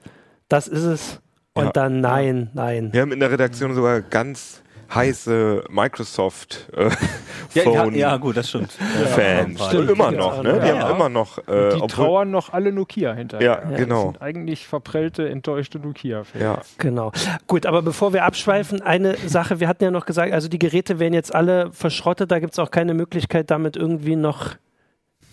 das 0.49 0.67
ist 0.67 0.83
es. 0.83 1.21
Und 1.53 1.65
ja. 1.65 1.71
dann 1.71 2.01
nein, 2.01 2.49
nein. 2.53 2.89
Wir 2.91 3.01
haben 3.01 3.13
in 3.13 3.19
der 3.19 3.31
Redaktion 3.31 3.73
sogar 3.73 4.01
ganz 4.01 4.61
heiße 4.93 5.63
Microsoft 5.69 6.69
äh, 6.75 6.89
Phone 7.63 7.93
ja, 7.95 8.11
ja, 8.11 8.17
gut, 8.17 8.35
das 8.35 8.49
stimmt. 8.49 8.73
Fans. 8.73 9.59
Ja, 9.59 9.69
stimmt, 9.69 9.89
immer 9.89 10.11
noch, 10.11 10.43
ne? 10.43 10.59
Die 10.63 10.71
haben 10.71 10.95
immer 10.95 11.09
noch. 11.09 11.37
Äh, 11.47 11.75
die 11.75 11.87
trauern 11.87 12.29
noch 12.29 12.51
alle 12.51 12.73
Nokia 12.73 13.13
hinterher. 13.13 13.63
Ja, 13.69 13.77
genau. 13.77 13.95
Das 13.95 14.13
sind 14.13 14.21
eigentlich 14.21 14.67
verprellte, 14.67 15.29
enttäuschte 15.29 15.79
Nokia-Fans. 15.79 16.43
Ja. 16.43 16.61
Genau. 16.77 17.13
Gut, 17.47 17.65
aber 17.65 17.81
bevor 17.81 18.11
wir 18.11 18.25
abschweifen, 18.25 18.81
eine 18.81 19.15
Sache, 19.25 19.61
wir 19.61 19.69
hatten 19.69 19.85
ja 19.85 19.91
noch 19.91 20.05
gesagt, 20.05 20.33
also 20.33 20.49
die 20.49 20.59
Geräte 20.59 20.99
werden 20.99 21.13
jetzt 21.13 21.33
alle 21.33 21.71
verschrottet, 21.71 22.31
da 22.31 22.39
gibt 22.39 22.53
es 22.53 22.59
auch 22.59 22.71
keine 22.71 22.93
Möglichkeit, 22.93 23.49
damit 23.51 23.77
irgendwie 23.77 24.17
noch 24.17 24.55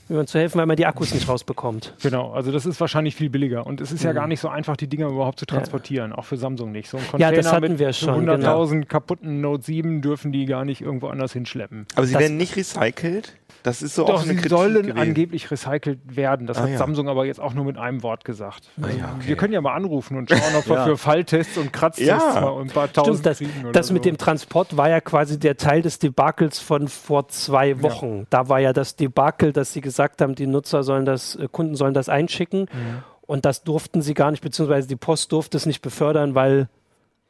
jemand 0.08 0.28
zu 0.28 0.38
helfen, 0.38 0.58
weil 0.58 0.66
man 0.66 0.76
die 0.76 0.86
Akkus 0.86 1.14
nicht 1.14 1.28
rausbekommt. 1.28 1.94
Genau, 2.02 2.32
also 2.32 2.52
das 2.52 2.66
ist 2.66 2.80
wahrscheinlich 2.80 3.14
viel 3.14 3.30
billiger. 3.30 3.66
Und 3.66 3.80
es 3.80 3.92
ist 3.92 4.02
mhm. 4.02 4.08
ja 4.08 4.12
gar 4.12 4.26
nicht 4.26 4.40
so 4.40 4.48
einfach, 4.48 4.76
die 4.76 4.86
Dinger 4.86 5.08
überhaupt 5.08 5.38
zu 5.38 5.46
transportieren, 5.46 6.10
ja. 6.10 6.18
auch 6.18 6.24
für 6.24 6.36
Samsung 6.36 6.72
nicht. 6.72 6.88
So 6.88 6.98
ein 6.98 7.06
Container 7.08 7.30
ja, 7.30 7.36
das 7.36 7.52
hatten 7.52 7.78
wir 7.78 7.92
schon. 7.92 8.28
100.000 8.28 8.70
genau. 8.70 8.86
kaputten 8.86 9.40
Note 9.40 9.64
7 9.64 10.02
dürfen 10.02 10.32
die 10.32 10.46
gar 10.46 10.64
nicht 10.64 10.80
irgendwo 10.80 11.08
anders 11.08 11.32
hinschleppen. 11.32 11.86
Aber 11.94 12.06
sie 12.06 12.12
das 12.12 12.22
werden 12.22 12.36
nicht 12.36 12.56
recycelt? 12.56 13.34
Das 13.62 13.82
ist 13.82 13.94
so 13.94 14.04
Doch, 14.04 14.14
auch 14.14 14.22
eine 14.22 14.30
sie 14.30 14.34
Kritik 14.36 14.50
sollen 14.50 14.82
gewesen. 14.82 14.98
angeblich 14.98 15.50
recycelt 15.50 16.00
werden. 16.16 16.46
Das 16.46 16.58
ah, 16.58 16.62
hat 16.62 16.70
ja. 16.70 16.78
Samsung 16.78 17.08
aber 17.08 17.24
jetzt 17.24 17.40
auch 17.40 17.54
nur 17.54 17.64
mit 17.64 17.78
einem 17.78 18.02
Wort 18.02 18.24
gesagt. 18.24 18.68
Ah, 18.80 18.86
ja, 18.88 19.14
okay. 19.16 19.28
Wir 19.28 19.36
können 19.36 19.52
ja 19.52 19.60
mal 19.60 19.74
anrufen 19.74 20.16
und 20.16 20.30
schauen, 20.30 20.54
ob 20.56 20.68
wir 20.68 20.84
für 20.84 20.96
Falltests 20.96 21.58
und 21.58 21.72
Kratztests 21.72 22.34
ja. 22.34 22.40
mal 22.40 22.60
ein 22.60 22.68
paar 22.68 22.92
tausend 22.92 23.18
Stimmt, 23.18 23.26
das, 23.26 23.38
kriegen 23.38 23.72
das 23.72 23.86
so. 23.88 23.94
mit 23.94 24.04
dem 24.04 24.18
Transport 24.18 24.76
war 24.76 24.88
ja 24.88 25.00
quasi 25.00 25.38
der 25.38 25.56
Teil 25.56 25.82
des 25.82 25.98
Debakels 25.98 26.58
von 26.58 26.88
vor 26.88 27.28
zwei 27.28 27.82
Wochen. 27.82 28.26
Da 28.30 28.48
war 28.48 28.58
ja 28.60 28.72
das 28.72 28.96
Debakel, 28.96 29.52
dass 29.52 29.72
sie 29.72 29.80
gesagt 29.80 30.20
haben, 30.20 30.34
die 30.34 30.46
Nutzer 30.46 30.82
sollen 30.82 31.04
das, 31.04 31.36
äh, 31.36 31.48
Kunden 31.50 31.76
sollen 31.76 31.94
das 31.94 32.08
einschicken. 32.08 32.62
Mhm. 32.62 33.02
Und 33.22 33.44
das 33.44 33.62
durften 33.62 34.02
sie 34.02 34.14
gar 34.14 34.30
nicht, 34.30 34.42
beziehungsweise 34.42 34.88
die 34.88 34.96
Post 34.96 35.32
durfte 35.32 35.56
es 35.56 35.64
nicht 35.66 35.80
befördern, 35.80 36.34
weil 36.34 36.68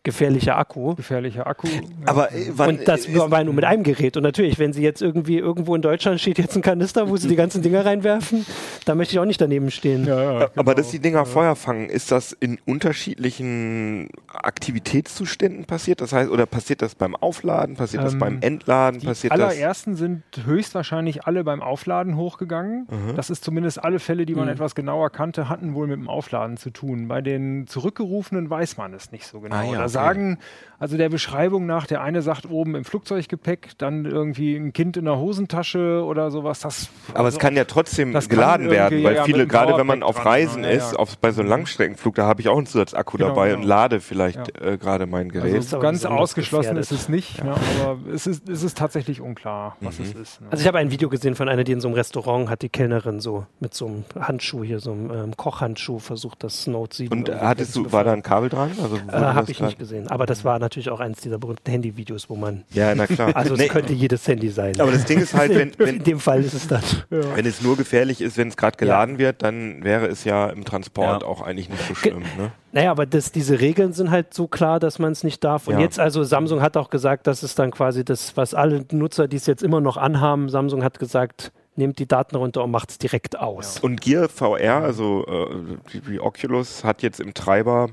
gefährlicher 0.05 0.59
Akku. 0.59 0.95
Gefährlicher 0.95 1.47
Akku. 1.47 1.69
Ja. 1.69 1.81
Aber 2.07 2.33
äh, 2.33 2.51
wann 2.55 2.71
und 2.71 2.89
das 2.89 3.13
war 3.15 3.45
nur 3.45 3.55
mit 3.55 3.65
einem 3.65 3.85
Gerät. 3.85 4.17
Und 4.17 4.25
natürlich, 4.25 4.59
wenn 4.59 4.73
sie 4.73 4.83
jetzt 4.83 5.01
irgendwie 5.01 5.39
irgendwo 5.39 5.75
in 5.75 5.83
Deutschland 5.83 6.21
steht 6.21 6.39
jetzt 6.39 6.57
ein 6.57 6.63
Kanister, 6.63 7.09
wo 7.09 7.17
sie 7.17 7.29
die 7.29 7.37
ganzen 7.37 7.63
Dinger 7.63 7.85
reinwerfen, 7.85 8.45
da 8.85 8.95
möchte 8.95 9.15
ich 9.15 9.21
auch 9.21 9.25
nicht 9.25 9.41
daneben 9.41 9.71
stehen. 9.71 10.05
Ja, 10.07 10.23
ja, 10.23 10.33
genau. 10.33 10.51
Aber 10.57 10.75
dass 10.75 10.91
die 10.91 10.99
Dinger 10.99 11.25
Feuer 11.25 11.55
fangen, 11.55 11.89
ist 11.89 12.11
das 12.11 12.33
in 12.33 12.59
unterschiedlichen 12.67 14.09
Aktivitätszuständen 14.27 15.67
passiert? 15.67 16.01
Das 16.01 16.13
heißt, 16.13 16.31
oder 16.31 16.47
passiert 16.47 16.83
das 16.83 16.97
beim 16.97 17.15
Aufladen? 17.15 17.77
Passiert 17.77 18.03
ähm, 18.03 18.05
das 18.07 18.19
beim 18.19 18.39
Entladen? 18.41 19.01
Die 19.01 19.07
passiert 19.07 19.33
allerersten 19.33 19.93
das? 19.93 20.01
sind 20.01 20.23
höchstwahrscheinlich 20.45 21.27
alle 21.27 21.45
beim 21.45 21.63
Aufladen 21.63 22.17
hochgegangen. 22.17 22.89
Mhm. 22.91 23.15
Das 23.15 23.31
ist 23.31 23.45
zumindest 23.45 23.83
alle 23.83 24.01
Fälle, 24.01 24.27
die 24.27 24.35
man 24.35 24.47
mhm. 24.47 24.53
etwas 24.53 24.75
genauer 24.75 25.11
kannte, 25.11 25.49
hatten 25.49 25.75
wohl 25.75 25.87
mit 25.87 25.99
dem 25.99 26.09
Aufladen 26.09 26.57
zu 26.57 26.71
tun. 26.71 27.07
Bei 27.07 27.21
den 27.21 27.69
zurückgerufenen 27.69 28.51
weiß 28.51 28.77
man 28.77 28.95
es 28.95 29.13
nicht 29.13 29.27
so 29.27 29.41
genau. 29.41 29.55
Ah, 29.55 29.65
ja, 29.65 29.92
sagen, 29.93 30.39
also 30.83 30.97
der 30.97 31.11
Beschreibung 31.11 31.65
nach, 31.65 31.87
der 31.87 32.03
eine 32.03 32.23
sagt 32.23 32.51
oben 32.51 32.75
im 32.75 32.85
Flugzeuggepäck, 32.85 33.79
dann 33.79 34.05
irgendwie 34.05 34.57
ein 34.57 34.73
Kind 34.73 34.97
in 34.97 35.05
der 35.05 35.17
Hosentasche 35.17 36.03
oder 36.05 36.33
sowas. 36.33 36.59
Das, 36.59 36.89
Aber 37.11 37.27
also, 37.27 37.37
es 37.37 37.39
kann 37.39 37.55
ja 37.55 37.63
trotzdem 37.63 38.13
geladen 38.29 38.69
werden, 38.69 39.05
weil 39.05 39.15
ja, 39.15 39.23
viele, 39.23 39.47
gerade 39.47 39.77
wenn 39.77 39.87
man 39.87 40.03
auf 40.03 40.27
Reisen 40.27 40.65
dran, 40.65 40.73
ist, 40.73 40.95
ja. 40.95 40.99
auf, 40.99 41.17
bei 41.19 41.31
so 41.31 41.41
einem 41.41 41.51
Langstreckenflug, 41.51 42.17
da 42.17 42.27
habe 42.27 42.41
ich 42.41 42.49
auch 42.49 42.57
einen 42.57 42.67
Zusatzakku 42.67 43.17
genau, 43.17 43.29
dabei 43.29 43.51
genau. 43.51 43.61
und 43.61 43.69
lade 43.69 44.01
vielleicht 44.01 44.59
ja. 44.61 44.73
äh, 44.73 44.77
gerade 44.77 45.07
mein 45.07 45.29
Gerät. 45.29 45.55
Also 45.55 45.79
ganz 45.79 46.05
ausgeschlossen 46.05 46.77
ist 46.77 46.91
es 46.91 47.09
nicht, 47.09 47.45
ne, 47.45 47.55
aber 47.81 47.99
es 48.13 48.27
ist, 48.27 48.49
es 48.49 48.65
ist 48.65 48.77
tatsächlich 48.77 49.21
unklar, 49.21 49.77
was 49.81 50.01
mhm. 50.01 50.07
es 50.07 50.15
ist. 50.15 50.41
Ne. 50.41 50.49
Also 50.51 50.63
ich 50.63 50.67
habe 50.67 50.79
ein 50.79 50.91
Video 50.91 51.09
gesehen 51.09 51.37
von 51.37 51.49
einer, 51.49 51.63
die 51.63 51.71
in 51.71 51.81
so 51.81 51.87
einem 51.87 51.95
Restaurant 51.95 52.51
hat 52.51 52.63
die 52.63 52.71
Kellnerin 52.71 53.21
so 53.21 53.47
mit 53.61 53.73
so 53.73 53.87
einem 53.87 54.05
Handschuh 54.19 54.65
hier, 54.65 54.81
so 54.81 54.91
einem 54.91 55.13
ähm, 55.13 55.37
Kochhandschuh 55.37 56.01
versucht, 56.01 56.43
das 56.43 56.67
Note 56.67 56.97
7 56.97 57.17
Und 57.17 57.33
hattest 57.33 57.77
du, 57.77 57.93
war 57.93 58.03
da 58.03 58.13
ein 58.13 58.25
Kabel 58.25 58.49
dran? 58.49 58.73
Also, 58.83 58.97
äh, 58.97 59.13
habe 59.13 59.49
ich 59.49 59.61
nicht 59.61 59.79
gesehen. 59.83 60.09
Aber 60.09 60.27
das 60.27 60.45
war 60.45 60.61
natürlich 60.61 60.91
auch 60.91 61.01
eines 61.01 61.21
dieser 61.21 61.39
berühmten 61.39 61.69
Handyvideos, 61.69 62.31
wo 62.31 62.37
man. 62.37 62.63
Ja, 62.73 62.95
na 62.95 63.07
klar. 63.07 63.33
Also 63.43 63.55
es 63.55 63.61
nee. 63.61 63.69
könnte 63.69 63.93
jedes 63.93 64.29
Handy 64.29 64.51
sein. 64.51 64.79
Aber 64.79 64.93
das 64.93 65.05
Ding 65.05 65.21
ist 65.21 65.35
halt, 65.35 65.55
wenn, 65.57 65.73
wenn 65.79 65.97
in 65.97 66.05
dem 66.05 66.21
Fall 66.21 66.43
ist 66.45 66.55
es 66.55 66.69
das. 66.69 67.05
Ja. 67.11 67.35
Wenn 67.35 67.47
es 67.47 67.61
nur 67.63 67.77
gefährlich 67.77 68.21
ist, 68.21 68.37
wenn 68.37 68.49
es 68.49 68.57
gerade 68.57 68.77
geladen 68.77 69.15
ja. 69.15 69.19
wird, 69.21 69.43
dann 69.43 69.83
wäre 69.83 70.07
es 70.07 70.25
ja 70.25 70.49
im 70.51 70.65
Transport 70.65 71.23
ja. 71.23 71.29
auch 71.29 71.41
eigentlich 71.41 71.69
nicht 71.69 71.87
so 71.89 71.95
schlimm. 71.95 72.23
Ne? 72.39 72.53
Naja, 72.71 72.91
aber 72.91 73.07
das, 73.07 73.33
diese 73.33 73.61
Regeln 73.61 73.93
sind 73.93 74.11
halt 74.11 74.33
so 74.33 74.47
klar, 74.47 74.79
dass 74.79 74.99
man 74.99 75.13
es 75.13 75.25
nicht 75.25 75.43
darf. 75.43 75.67
Und 75.67 75.81
jetzt 75.81 75.99
also 75.99 76.23
Samsung 76.23 76.63
hat 76.63 76.77
auch 76.77 76.91
gesagt, 76.91 77.27
dass 77.27 77.43
es 77.43 77.55
dann 77.55 77.71
quasi 77.71 78.05
das, 78.05 78.37
was 78.37 78.55
alle 78.55 78.85
Nutzer, 78.93 79.27
die 79.29 79.37
es 79.37 79.47
jetzt 79.47 79.63
immer 79.63 79.81
noch 79.81 79.97
anhaben, 79.97 80.49
Samsung 80.49 80.85
hat 80.85 80.99
gesagt, 80.99 81.53
nehmt 81.77 81.99
die 81.99 82.07
Daten 82.07 82.37
runter 82.37 82.63
und 82.65 82.71
macht 82.71 82.91
es 82.91 82.99
direkt 82.99 83.39
aus. 83.39 83.81
Und 83.81 84.01
Gear 84.01 84.29
VR, 84.29 84.83
also 84.83 85.25
äh, 85.27 85.77
die, 85.93 86.01
die 86.01 86.21
Oculus 86.21 86.85
hat 86.85 87.03
jetzt 87.03 87.21
im 87.21 87.35
Treiber 87.35 87.89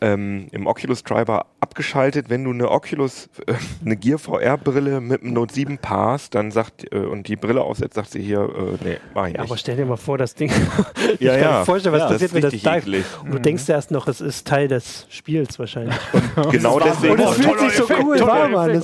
ähm, 0.00 0.46
im 0.52 0.66
Oculus 0.66 1.02
Driver 1.02 1.46
abgeschaltet. 1.60 2.30
Wenn 2.30 2.44
du 2.44 2.50
eine 2.50 2.70
Oculus, 2.70 3.28
äh, 3.46 3.54
eine 3.84 3.96
Gear 3.96 4.18
VR 4.18 4.56
Brille 4.56 5.00
mit 5.00 5.22
einem 5.22 5.32
Note 5.34 5.54
7 5.54 5.78
paarst, 5.78 6.34
dann 6.34 6.50
sagt, 6.50 6.92
äh, 6.92 6.98
und 6.98 7.28
die 7.28 7.36
Brille 7.36 7.62
aufsetzt, 7.62 7.94
sagt 7.94 8.10
sie 8.10 8.22
hier, 8.22 8.40
äh, 8.40 8.84
nee, 8.84 8.96
mach 9.14 9.26
ich 9.26 9.34
ja, 9.34 9.40
nicht. 9.42 9.50
Aber 9.50 9.56
stell 9.58 9.76
dir 9.76 9.86
mal 9.86 9.96
vor, 9.96 10.18
das 10.18 10.34
Ding, 10.34 10.50
ich 11.14 11.20
ja, 11.20 11.32
kann 11.32 11.42
ja. 11.42 11.58
mir 11.60 11.64
vorstellen, 11.64 11.94
was 11.94 12.02
ja, 12.02 12.08
passiert, 12.08 12.34
wenn 12.34 12.42
das 12.42 12.52
dive. 12.52 13.04
Und 13.24 13.32
du 13.32 13.38
mhm. 13.38 13.42
denkst 13.42 13.68
erst 13.68 13.90
noch, 13.90 14.08
es 14.08 14.20
ist 14.20 14.46
Teil 14.46 14.68
des 14.68 15.06
Spiels 15.10 15.58
wahrscheinlich. 15.58 15.96
Und 16.36 16.50
genau 16.50 16.78
deswegen. 16.78 17.14
Und 17.14 17.20
es 17.20 17.34
fühlt 17.34 17.60
sich 17.60 17.72
so 17.72 17.88
cool 18.02 18.20
warm 18.20 18.54
an. 18.54 18.82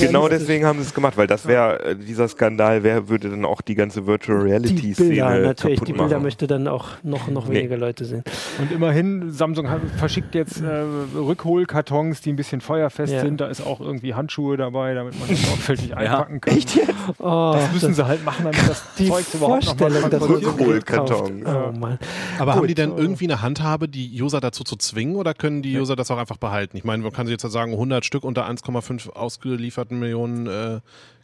Genau 0.00 0.28
deswegen 0.28 0.64
haben 0.64 0.78
sie 0.78 0.86
es 0.86 0.94
gemacht, 0.94 1.16
weil 1.16 1.26
das 1.26 1.46
wäre, 1.46 1.82
äh, 1.84 1.96
dieser 1.96 2.28
Skandal 2.28 2.82
wer 2.82 3.08
würde 3.08 3.30
dann 3.30 3.44
auch 3.44 3.60
die 3.60 3.74
ganze 3.74 4.06
Virtual 4.06 4.38
Reality 4.38 4.94
Szene 4.94 5.10
die 5.10 5.16
Bilder, 5.16 5.38
natürlich, 5.38 5.80
die 5.80 5.92
Bilder 5.92 6.20
möchte 6.20 6.46
dann 6.46 6.68
auch 6.68 6.88
noch, 7.02 7.28
noch 7.28 7.48
nee. 7.48 7.56
weniger 7.56 7.76
Leute 7.76 8.04
sehen. 8.04 8.24
Und 8.58 8.72
immerhin, 8.72 9.30
Samsung 9.32 9.68
hat, 9.70 9.80
verschickt 9.96 10.34
jetzt 10.34 10.51
äh, 10.60 11.16
Rückholkartons, 11.16 12.20
die 12.20 12.32
ein 12.32 12.36
bisschen 12.36 12.60
feuerfest 12.60 13.12
ja. 13.12 13.20
sind. 13.20 13.40
Da 13.40 13.46
ist 13.46 13.60
auch 13.60 13.80
irgendwie 13.80 14.14
Handschuhe 14.14 14.56
dabei, 14.56 14.94
damit 14.94 15.18
man 15.18 15.28
das 15.28 15.42
sorgfältig 15.46 15.96
einpacken 15.96 16.40
kann. 16.40 16.56
Echt 16.56 16.74
jetzt? 16.74 16.92
Oh, 17.18 17.52
das 17.54 17.72
müssen 17.72 17.88
das 17.88 17.96
sie 17.96 18.06
halt 18.06 18.24
machen, 18.24 18.44
damit 18.44 18.68
das 18.68 18.82
die 18.98 19.08
Zeug 19.08 19.24
überhaupt 19.32 19.64
noch 19.64 19.78
mal 19.78 20.18
Rückholkarton. 20.18 21.44
Oh, 21.46 21.78
Mann. 21.78 21.98
Aber 22.38 22.52
Gut. 22.52 22.60
haben 22.60 22.68
die 22.68 22.74
denn 22.74 22.96
irgendwie 22.96 23.24
eine 23.24 23.42
Handhabe, 23.42 23.88
die 23.88 24.20
User 24.20 24.40
dazu 24.40 24.64
zu 24.64 24.76
zwingen 24.76 25.16
oder 25.16 25.34
können 25.34 25.62
die 25.62 25.78
User 25.78 25.96
das 25.96 26.10
auch 26.10 26.18
einfach 26.18 26.36
behalten? 26.36 26.76
Ich 26.76 26.84
meine, 26.84 27.02
man 27.02 27.12
kann 27.12 27.26
jetzt 27.28 27.42
sagen, 27.42 27.72
100 27.72 28.04
Stück 28.04 28.24
unter 28.24 28.48
1,5 28.48 29.10
ausgelieferten 29.10 29.98
Millionen 29.98 30.46
äh, 30.46 30.80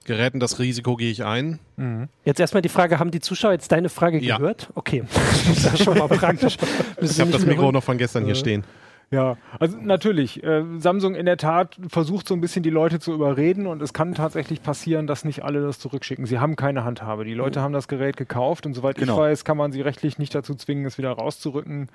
Geräten, 0.08 0.40
das 0.40 0.58
Risiko 0.58 0.96
gehe 0.96 1.10
ich 1.10 1.24
ein. 1.24 1.58
Mhm. 1.76 2.08
Jetzt 2.24 2.40
erstmal 2.40 2.62
die 2.62 2.70
Frage, 2.70 2.98
haben 2.98 3.10
die 3.10 3.20
Zuschauer 3.20 3.52
jetzt 3.52 3.70
deine 3.70 3.90
Frage 3.90 4.18
ja. 4.18 4.38
gehört? 4.38 4.68
Okay, 4.74 5.04
das 5.62 5.74
ist 5.74 5.84
schon 5.84 5.98
mal 5.98 6.08
praktisch. 6.08 6.56
ich 7.00 7.20
habe 7.20 7.30
das 7.30 7.44
Mikro 7.44 7.70
noch 7.70 7.84
von 7.84 7.98
gestern 7.98 8.24
hier 8.24 8.34
stehen. 8.34 8.64
Ja, 9.10 9.38
also 9.58 9.78
natürlich. 9.80 10.42
Äh, 10.44 10.64
Samsung 10.78 11.14
in 11.14 11.24
der 11.24 11.38
Tat 11.38 11.78
versucht 11.88 12.28
so 12.28 12.34
ein 12.34 12.42
bisschen 12.42 12.62
die 12.62 12.70
Leute 12.70 13.00
zu 13.00 13.14
überreden 13.14 13.66
und 13.66 13.80
es 13.80 13.94
kann 13.94 14.14
tatsächlich 14.14 14.62
passieren, 14.62 15.06
dass 15.06 15.24
nicht 15.24 15.44
alle 15.44 15.62
das 15.62 15.78
zurückschicken. 15.78 16.26
Sie 16.26 16.38
haben 16.38 16.56
keine 16.56 16.84
Handhabe. 16.84 17.24
Die 17.24 17.32
Leute 17.32 17.60
mhm. 17.60 17.64
haben 17.64 17.72
das 17.72 17.88
Gerät 17.88 18.18
gekauft 18.18 18.66
und 18.66 18.74
soweit 18.74 18.96
genau. 18.96 19.14
ich 19.14 19.18
weiß, 19.18 19.44
kann 19.44 19.56
man 19.56 19.72
sie 19.72 19.80
rechtlich 19.80 20.18
nicht 20.18 20.34
dazu 20.34 20.54
zwingen, 20.54 20.84
es 20.84 20.98
wieder 20.98 21.12
rauszurücken. 21.12 21.88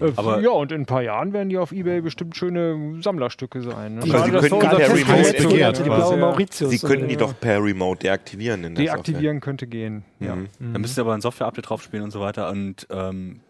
Mhm. 0.00 0.06
Äh, 0.06 0.12
Aber 0.16 0.40
ja, 0.40 0.50
und 0.50 0.72
in 0.72 0.82
ein 0.82 0.86
paar 0.86 1.02
Jahren 1.02 1.32
werden 1.32 1.48
die 1.48 1.58
auf 1.58 1.70
Ebay 1.70 2.00
bestimmt 2.00 2.36
schöne 2.36 3.00
Sammlerstücke 3.02 3.62
sein. 3.62 3.96
Ne? 3.96 4.00
Per 4.00 4.42
Remote 4.42 5.48
begehrt, 5.48 5.86
Mauritius. 6.18 6.70
Sie 6.70 6.78
könnten 6.80 7.06
die 7.06 7.16
doch 7.16 7.38
per 7.38 7.62
Remote 7.62 8.00
deaktivieren. 8.00 8.64
In 8.64 8.74
der 8.74 8.84
deaktivieren 8.84 9.36
Software. 9.36 9.40
könnte 9.40 9.66
gehen. 9.68 10.04
Mhm. 10.18 10.26
Ja. 10.26 10.34
Mhm. 10.34 10.48
Dann 10.58 10.80
müssen 10.80 10.94
sie 10.94 11.00
aber 11.00 11.14
ein 11.14 11.20
Software-Update 11.20 11.68
draufspielen 11.70 12.04
und 12.04 12.10
so 12.10 12.20
weiter 12.20 12.50
und 12.50 12.86
ähm, 12.90 13.40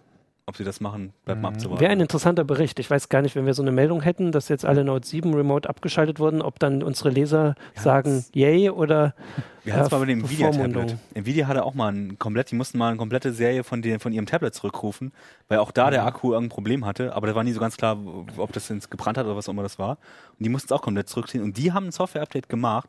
ob 0.49 0.57
sie 0.57 0.65
das 0.65 0.81
machen, 0.81 1.13
bleibt 1.27 1.43
mal 1.43 1.51
mhm. 1.51 1.57
abzuwarten. 1.57 1.81
Wäre 1.83 1.93
ein 1.93 2.01
interessanter 2.01 2.43
Bericht. 2.43 2.79
Ich 2.79 2.91
weiß 2.91 3.11
gar 3.11 3.21
nicht, 3.21 3.37
wenn 3.37 3.45
wir 3.45 3.53
so 3.53 3.61
eine 3.61 3.71
Meldung 3.71 4.01
hätten, 4.01 4.33
dass 4.33 4.49
jetzt 4.49 4.65
alle 4.65 4.83
Note 4.83 5.07
7 5.07 5.35
remote 5.35 5.69
abgeschaltet 5.69 6.19
wurden, 6.21 6.41
ob 6.41 6.59
dann 6.59 6.83
unsere 6.83 7.11
Leser 7.11 7.55
ja, 7.77 7.83
sagen 7.83 8.25
yay 8.33 8.71
oder 8.71 9.15
Wir 9.63 9.75
hatten 9.75 9.85
es 9.85 9.91
mal 9.91 9.99
bei 9.99 10.07
dem 10.07 10.21
Nvidia-Tablet. 10.21 10.97
Nvidia 11.13 11.47
hatte 11.49 11.65
auch 11.65 11.75
mal 11.75 11.93
ein 11.93 12.19
komplett, 12.19 12.51
die 12.51 12.55
mussten 12.55 12.79
mal 12.79 12.89
eine 12.89 12.97
komplette 12.97 13.35
Serie 13.35 13.63
von, 13.63 13.83
den, 13.83 14.01
von 14.01 14.15
ihrem 14.15 14.25
Tablet 14.25 14.55
zurückrufen, 14.55 15.13
weil 15.49 15.59
auch 15.59 15.71
da 15.71 15.89
mhm. 15.89 15.91
der 15.91 16.07
Akku 16.07 16.33
irgendein 16.33 16.55
Problem 16.55 16.87
hatte, 16.87 17.15
aber 17.15 17.27
da 17.27 17.35
war 17.35 17.45
nie 17.45 17.53
so 17.53 17.61
ganz 17.61 17.77
klar, 17.77 17.99
ob 18.39 18.53
das 18.55 18.71
jetzt 18.71 18.91
gebrannt 18.91 19.19
hat 19.19 19.27
oder 19.27 19.37
was 19.37 19.51
auch 19.51 19.53
immer 19.53 19.63
das 19.63 19.79
war. 19.79 19.99
Und 20.39 20.47
die 20.47 20.49
mussten 20.49 20.69
es 20.69 20.73
auch 20.73 20.83
komplett 20.83 21.11
zurückziehen 21.11 21.45
und 21.45 21.59
die 21.59 21.73
haben 21.73 21.89
ein 21.89 21.93
Software-Update 21.93 22.49
gemacht 22.49 22.89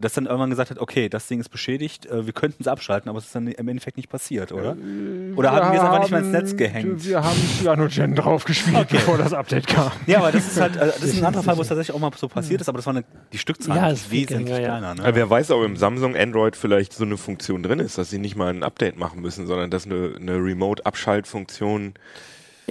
das 0.00 0.14
dann 0.14 0.26
irgendwann 0.26 0.50
gesagt 0.50 0.70
hat, 0.70 0.78
okay, 0.78 1.08
das 1.08 1.26
Ding 1.26 1.40
ist 1.40 1.50
beschädigt, 1.50 2.06
äh, 2.06 2.26
wir 2.26 2.32
könnten 2.32 2.62
es 2.62 2.68
abschalten, 2.68 3.08
aber 3.08 3.18
es 3.18 3.26
ist 3.26 3.34
dann 3.34 3.46
im 3.46 3.68
Endeffekt 3.68 3.96
nicht 3.96 4.08
passiert, 4.08 4.52
oder? 4.52 4.72
Äh, 4.72 5.34
oder 5.34 5.52
haben 5.52 5.72
wir 5.72 5.78
es 5.78 5.84
einfach 5.84 6.00
nicht 6.00 6.10
mal 6.10 6.22
ins 6.22 6.32
Netz 6.32 6.56
gehängt? 6.56 7.04
Wir 7.04 7.22
haben 7.22 7.36
Cyanogen 7.58 8.14
draufgespielt, 8.14 8.76
okay. 8.76 8.88
bevor 8.92 9.18
das 9.18 9.32
Update 9.32 9.66
kam. 9.66 9.92
Ja, 10.06 10.18
aber 10.18 10.32
das 10.32 10.46
ist 10.46 10.60
halt, 10.60 10.76
äh, 10.76 10.86
das 10.86 11.02
ist 11.02 11.18
ein 11.18 11.24
anderer 11.24 11.42
Fall, 11.42 11.56
wo 11.56 11.62
es 11.62 11.68
tatsächlich 11.68 11.94
auch 11.94 12.00
mal 12.00 12.10
so 12.16 12.28
passiert 12.28 12.60
ist, 12.60 12.68
aber 12.68 12.78
das 12.78 12.86
war 12.86 12.94
eine, 12.94 13.04
die 13.32 13.38
Stückzahl 13.38 13.76
ja, 13.76 13.88
ist 13.90 14.10
wesentlich 14.10 14.48
ja, 14.48 14.58
kleiner. 14.58 14.94
Ne? 14.94 15.02
Ja, 15.02 15.14
wer 15.14 15.28
weiß, 15.28 15.50
ob 15.50 15.64
im 15.64 15.76
Samsung 15.76 16.16
Android 16.16 16.56
vielleicht 16.56 16.92
so 16.92 17.04
eine 17.04 17.16
Funktion 17.16 17.62
drin 17.62 17.78
ist, 17.78 17.98
dass 17.98 18.10
sie 18.10 18.18
nicht 18.18 18.36
mal 18.36 18.48
ein 18.48 18.62
Update 18.62 18.98
machen 18.98 19.20
müssen, 19.20 19.46
sondern 19.46 19.70
dass 19.70 19.86
eine, 19.86 20.14
eine 20.18 20.36
Remote-Abschaltfunktion 20.36 21.94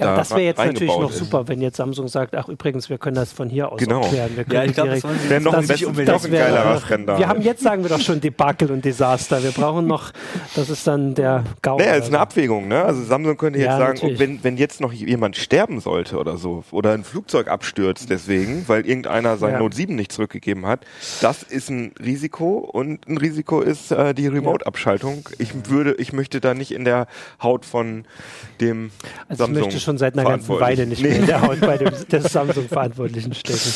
ja, 0.00 0.06
da 0.06 0.16
das 0.16 0.30
wäre 0.30 0.42
jetzt 0.42 0.58
natürlich 0.58 0.88
noch 0.88 1.10
ist. 1.10 1.18
super, 1.18 1.46
wenn 1.48 1.60
jetzt 1.60 1.76
Samsung 1.76 2.08
sagt, 2.08 2.34
ach 2.34 2.48
übrigens, 2.48 2.88
wir 2.90 2.98
können 2.98 3.16
das 3.16 3.32
von 3.32 3.48
hier 3.48 3.70
aus 3.70 3.78
genau. 3.78 4.02
erklären. 4.02 4.30
Wir 4.34 4.44
ja, 4.50 4.64
ich 4.64 4.72
glaube, 4.72 4.90
das 4.90 5.02
wäre 5.28 5.40
noch, 5.40 5.54
ein, 5.54 5.66
das, 5.66 5.80
noch 5.80 6.24
ein 6.24 6.30
geilerer 6.32 6.80
Skandal. 6.80 7.18
Wir 7.18 7.28
haben 7.28 7.42
jetzt, 7.42 7.62
sagen 7.62 7.82
wir 7.82 7.90
doch 7.90 8.00
schon, 8.00 8.20
Debakel 8.20 8.70
und 8.70 8.84
Desaster. 8.84 9.42
Wir 9.42 9.52
brauchen 9.52 9.86
noch, 9.86 10.12
das 10.54 10.70
ist 10.70 10.86
dann 10.86 11.14
der 11.14 11.44
GAU. 11.62 11.78
Naja, 11.78 11.94
ist 11.94 12.08
eine 12.08 12.20
Abwägung. 12.20 12.68
Ne? 12.68 12.82
Also 12.82 13.02
Samsung 13.02 13.36
könnte 13.36 13.58
jetzt 13.58 13.68
ja, 13.68 13.78
sagen, 13.78 13.98
oh, 14.02 14.10
wenn, 14.16 14.42
wenn 14.42 14.56
jetzt 14.56 14.80
noch 14.80 14.92
jemand 14.92 15.36
sterben 15.36 15.80
sollte 15.80 16.18
oder 16.18 16.36
so, 16.36 16.64
oder 16.70 16.92
ein 16.92 17.04
Flugzeug 17.04 17.48
abstürzt 17.48 18.10
deswegen, 18.10 18.64
weil 18.68 18.86
irgendeiner 18.86 19.36
sein 19.36 19.52
ja. 19.52 19.58
Note 19.58 19.76
7 19.76 19.94
nicht 19.94 20.12
zurückgegeben 20.12 20.66
hat, 20.66 20.84
das 21.20 21.42
ist 21.42 21.70
ein 21.70 21.92
Risiko 22.02 22.58
und 22.58 23.06
ein 23.08 23.18
Risiko 23.18 23.60
ist 23.60 23.92
äh, 23.92 24.14
die 24.14 24.26
Remote-Abschaltung. 24.26 25.28
Ich 25.38 25.68
würde, 25.68 25.94
ich 25.94 26.12
möchte 26.12 26.40
da 26.40 26.54
nicht 26.54 26.72
in 26.72 26.84
der 26.84 27.06
Haut 27.42 27.64
von 27.64 28.04
dem 28.60 28.90
also 29.28 29.44
Samsung 29.44 29.70
schon 29.90 29.98
seit 29.98 30.16
einer 30.16 30.28
ganzen 30.28 30.60
Weile 30.60 30.86
nicht 30.86 31.02
mehr 31.02 31.16
in 31.16 31.26
der 31.26 31.42
Haut 31.42 31.60
bei 31.60 31.76
dem 31.76 31.92
der 32.10 32.22
Samsung-Verantwortlichen 32.22 33.34
stecken. 33.34 33.72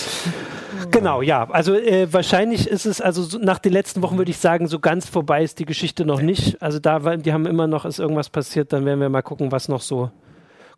Genau, 0.91 1.23
ja. 1.23 1.49
Also 1.51 1.75
äh, 1.75 2.13
wahrscheinlich 2.13 2.69
ist 2.69 2.87
es, 2.87 3.01
also 3.01 3.23
so, 3.25 3.39
nach 3.39 3.59
den 3.59 3.73
letzten 3.73 4.01
Wochen 4.03 4.17
würde 4.17 4.31
ich 4.31 4.39
sagen, 4.39 4.69
so 4.69 4.79
ganz 4.79 5.09
vorbei 5.09 5.43
ist 5.43 5.59
die 5.59 5.65
Geschichte 5.65 6.05
noch 6.05 6.21
nicht. 6.23 6.63
Also 6.63 6.79
da, 6.79 7.17
die 7.17 7.33
haben 7.33 7.47
immer 7.47 7.67
noch, 7.67 7.85
ist 7.85 7.99
irgendwas 7.99 8.31
passiert, 8.31 8.73
dann 8.73 8.85
werden 8.85 9.01
wir 9.01 9.09
mal 9.09 9.23
gucken, 9.23 9.51
was 9.51 9.69
noch 9.69 9.81
so 9.81 10.11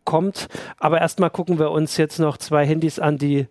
kommt. 0.04 0.48
Aber 0.78 1.00
erstmal 1.00 1.30
gucken 1.30 1.58
wir 1.58 1.70
uns 1.70 1.98
jetzt 1.98 2.18
noch 2.18 2.38
zwei 2.38 2.64
Handys 2.66 2.98
an, 2.98 3.18
die 3.18 3.46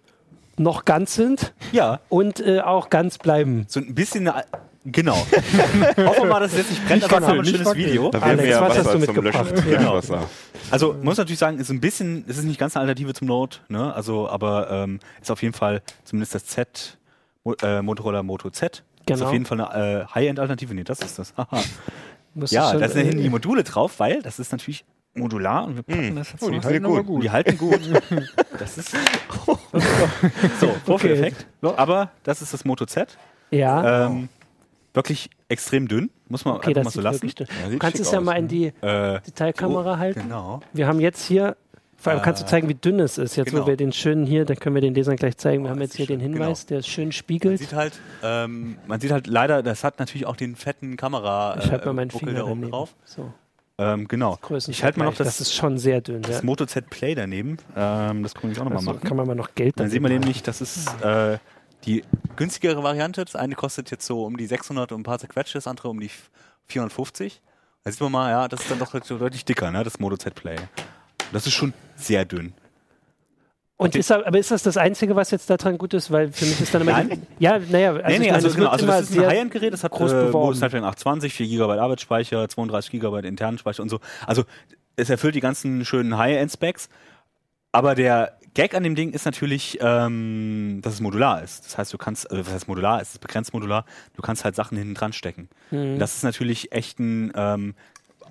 noch 0.58 0.86
ganz 0.86 1.14
sind. 1.14 1.54
Ja. 1.72 2.00
Und 2.10 2.40
äh, 2.40 2.62
auch 2.62 2.90
ganz 2.90 3.20
bleiben. 3.20 3.66
So 3.68 3.80
ein 3.80 3.94
bisschen 3.94 4.28
eine 4.28 4.46
Genau. 4.86 5.16
Hoffen 5.98 5.98
wir 5.98 6.26
mal, 6.26 6.40
dass 6.40 6.52
es 6.52 6.60
jetzt 6.60 6.70
nicht 6.70 6.88
brennt, 6.88 7.04
aber 7.06 7.20
wir 7.22 7.28
haben 7.28 7.40
ein 7.40 7.46
schönes 7.46 7.76
Video. 7.76 8.12
Da 8.12 8.20
Alex, 8.20 8.48
ja 8.50 8.62
was 8.62 8.78
hast 8.78 8.94
du 8.94 9.00
mitgebracht? 9.00 9.54
Genau. 9.68 10.00
Also 10.72 10.94
man 10.94 11.04
muss 11.04 11.18
natürlich 11.18 11.40
sagen, 11.40 11.58
ist 11.60 11.70
ein 11.72 11.82
bisschen, 11.82 12.24
es 12.28 12.38
ist 12.38 12.44
nicht 12.46 12.60
ganz 12.60 12.76
eine 12.76 12.82
Alternative 12.82 13.14
zum 13.14 13.28
Note, 13.28 13.60
ne? 13.68 13.94
Also, 13.94 14.30
aber 14.30 14.70
ähm, 14.70 15.00
ist 15.22 15.32
auf 15.32 15.42
jeden 15.42 15.54
Fall 15.56 15.82
zumindest 16.04 16.36
das 16.36 16.46
Z, 16.46 16.98
äh, 17.64 17.82
Motorola 17.82 18.22
Moto 18.24 18.50
Z. 18.52 18.84
Genau. 19.08 19.18
Ist 19.18 19.22
auf 19.26 19.34
jeden 19.34 19.46
Fall 19.46 19.60
eine 19.62 20.02
äh, 20.04 20.06
High-End-Alternative. 20.14 20.74
Nee, 20.74 20.84
das 20.84 21.00
ist 21.00 21.20
das. 21.20 21.34
ja, 22.52 22.74
da 22.78 22.88
sind 22.90 23.14
äh, 23.14 23.16
die 23.24 23.30
Module 23.30 23.64
drauf, 23.64 24.00
weil 24.00 24.22
das 24.22 24.40
ist 24.40 24.52
natürlich 24.52 24.86
modular 25.16 25.66
und 25.66 25.76
wir 25.78 25.84
packen 25.84 26.10
Hm. 26.10 26.16
das 26.16 26.32
jetzt 26.32 26.44
Oh, 26.44 26.50
die 26.50 26.60
halten 26.62 26.86
aber 26.86 27.04
gut. 27.04 27.24
Die 27.24 27.32
halten 27.32 27.58
gut. 27.58 27.80
das 28.60 28.78
ist 28.78 28.92
so 30.60 30.76
Vorführeffekt. 30.86 31.46
Aber 31.62 32.12
das 32.24 32.42
ist 32.42 32.54
das 32.54 32.66
Moto 32.66 32.86
Z. 32.86 33.18
Ja, 33.52 34.08
Ähm, 34.08 34.28
wirklich 34.96 35.30
extrem 35.50 35.88
dünn, 35.88 36.10
muss 36.30 36.46
man 36.46 36.56
okay, 36.56 36.70
einfach 36.70 36.84
mal 36.86 36.90
so 36.92 37.02
lassen. 37.02 37.28
Ja, 37.28 37.70
Du 37.70 37.78
kannst 37.78 38.00
es 38.00 38.12
ja 38.12 38.20
aus, 38.20 38.24
mal 38.26 38.34
ne? 38.34 38.40
in 38.40 38.48
die 38.48 38.66
Äh, 38.82 39.20
Detailkamera 39.22 39.98
halten. 39.98 40.22
genau. 40.24 40.62
Wir 40.74 40.88
haben 40.88 41.00
jetzt 41.00 41.26
hier, 41.26 41.56
vor 41.98 42.12
allem 42.14 42.22
kannst 42.22 42.42
du 42.42 42.46
Äh, 42.46 42.50
zeigen, 42.50 42.70
wie 42.70 42.76
dünn 42.76 43.00
es 43.00 43.18
ist. 43.18 43.36
Jetzt, 43.36 43.52
genau. 43.52 43.64
wo 43.64 43.68
wir 43.68 43.78
den 43.78 43.92
schönen 43.94 44.26
hier, 44.26 44.46
dann 44.46 44.58
können 44.58 44.76
wir 44.76 44.82
den 44.82 44.94
Lesern 44.96 45.16
gleich 45.16 45.38
zeigen. 45.38 45.64
Wir 45.64 45.70
Oh, 45.70 45.74
haben 45.74 45.82
jetzt 45.82 45.96
hier 45.96 46.08
den 46.08 46.20
schön, 46.20 46.34
Hinweis, 46.34 46.66
der 46.66 46.82
schön 46.82 47.06
Man 47.06 47.12
spiegelt. 47.12 47.60
sieht 47.60 47.74
halt, 47.74 48.00
ähm, 48.24 48.78
man 48.88 49.00
sieht 49.00 49.12
halt 49.12 49.28
leider, 49.28 49.62
das 49.64 49.84
hat 49.84 50.00
natürlich 50.00 50.26
auch 50.26 50.36
den 50.36 50.56
fetten 50.56 50.98
Kamera 50.98 51.58
Ich 51.60 51.72
halte 51.72 51.86
mal 51.88 51.94
meinen 51.94 52.08
Buckel 52.10 52.28
Finger 52.30 52.40
da 52.40 52.46
oben 52.46 52.62
daneben. 52.62 52.72
drauf. 52.72 52.96
So, 53.06 53.32
Ähm, 53.78 54.08
genau. 54.08 54.40
Ich 54.68 54.84
halte 54.86 55.00
mal 55.00 55.06
noch 55.06 55.16
das, 55.16 55.28
das, 55.28 55.42
ist 55.42 55.54
schon 55.54 55.78
sehr 55.78 56.00
dünn. 56.02 56.22
Ja. 56.24 56.30
das 56.30 56.44
Moto 56.44 56.66
Z 56.66 56.90
Play 56.90 57.14
daneben. 57.16 57.58
Ähm, 57.76 58.24
das 58.24 58.34
kann 58.34 58.50
ich 58.52 58.58
auch 58.60 58.64
nochmal 58.64 58.78
Also, 58.80 58.94
machen. 58.94 59.04
kann 59.08 59.18
man 59.18 59.28
mal 59.28 59.36
noch 59.36 59.54
Geld 59.54 59.78
Dann 59.80 59.90
man 59.92 60.02
machen. 60.04 60.14
nämlich, 60.14 60.44
das 60.44 60.62
ist 60.62 60.88
äh, 61.04 61.38
die 61.86 62.04
günstigere 62.36 62.84
Variante. 62.84 63.24
Das 63.24 63.36
eine 63.36 63.56
kostet 63.56 63.92
jetzt 63.92 64.06
so 64.06 64.26
um 64.26 64.38
die 64.38 64.46
600 64.46 64.92
und 64.92 65.02
ein 65.02 65.04
paar 65.04 65.20
zerquetschte, 65.20 65.58
das 65.58 65.68
andere 65.68 65.90
um 65.90 66.00
die 66.00 66.12
450. 66.68 67.42
Da 67.84 67.92
sieht 67.92 68.02
man 68.02 68.12
mal, 68.12 68.32
ja, 68.32 68.48
das 68.48 68.62
ist 68.62 68.72
dann 68.72 68.80
doch 68.80 68.92
deutlich 68.92 69.46
dicker, 69.46 69.72
ne, 69.72 69.84
das 69.84 70.00
Moto 70.00 70.18
Z 70.18 70.34
Play. 70.34 70.56
Das 71.32 71.46
ist 71.46 71.54
schon 71.54 71.74
sehr 71.96 72.26
dünn. 72.26 72.54
Und 73.78 73.96
ist, 73.96 74.10
da- 74.10 74.26
aber 74.26 74.40
ist 74.40 74.52
das 74.52 74.64
das 74.64 74.78
Einzige, 74.78 75.16
was 75.16 75.32
jetzt 75.32 75.50
daran 75.50 75.78
gut 75.78 75.94
ist? 75.94 76.10
Weil 76.10 76.32
für 76.32 76.46
mich 76.46 76.62
ist 76.62 76.74
dann 76.74 76.82
immer. 76.82 77.04
Die, 77.04 77.10
Nein. 77.10 77.28
ja, 77.40 77.60
naja, 77.60 77.92
also, 77.94 78.08
nee, 78.08 78.20
nee, 78.20 78.32
also, 78.32 78.48
es 78.48 78.56
genau, 78.56 78.70
also 78.70 78.88
das 78.88 79.10
ist 79.10 79.18
ein 79.20 79.26
High-End-Gerät, 79.26 79.74
das 79.74 79.84
hat 79.84 79.92
groß 79.92 80.12
äh. 80.14 80.30
Modus 80.30 80.60
Snapdragon 80.60 80.88
820, 80.88 81.34
4 81.34 81.48
GB 81.48 81.64
Arbeitsspeicher, 81.80 82.48
32 82.48 82.92
GB 82.92 83.28
internen 83.28 83.58
Speicher 83.58 83.84
und 83.84 83.90
so. 83.90 84.00
Also 84.26 84.46
es 84.96 85.10
erfüllt 85.10 85.36
die 85.36 85.42
ganzen 85.42 85.84
schönen 85.84 86.18
High-End-Specs, 86.18 86.88
aber 87.74 87.96
der 87.96 88.38
Gag 88.56 88.74
an 88.74 88.84
dem 88.84 88.96
Ding 88.96 89.12
ist 89.12 89.26
natürlich, 89.26 89.78
ähm, 89.82 90.80
dass 90.82 90.94
es 90.94 91.02
modular 91.02 91.44
ist. 91.44 91.66
Das 91.66 91.78
heißt, 91.78 91.94
du 91.94 91.98
kannst, 91.98 92.32
also 92.32 92.46
was 92.46 92.54
heißt 92.54 92.68
modular? 92.70 93.02
Es 93.02 93.12
ist 93.12 93.20
begrenzt 93.20 93.54
modular. 93.54 93.86
Du 94.16 94.22
kannst 94.22 94.46
halt 94.46 94.56
Sachen 94.56 94.78
hinten 94.78 94.94
dran 94.96 95.14
stecken. 95.14 95.50
Mhm. 95.72 96.00
Das 96.00 96.16
ist 96.16 96.24
natürlich 96.24 96.72
echt 96.72 96.98
ein, 97.00 97.34
ähm, 97.36 97.76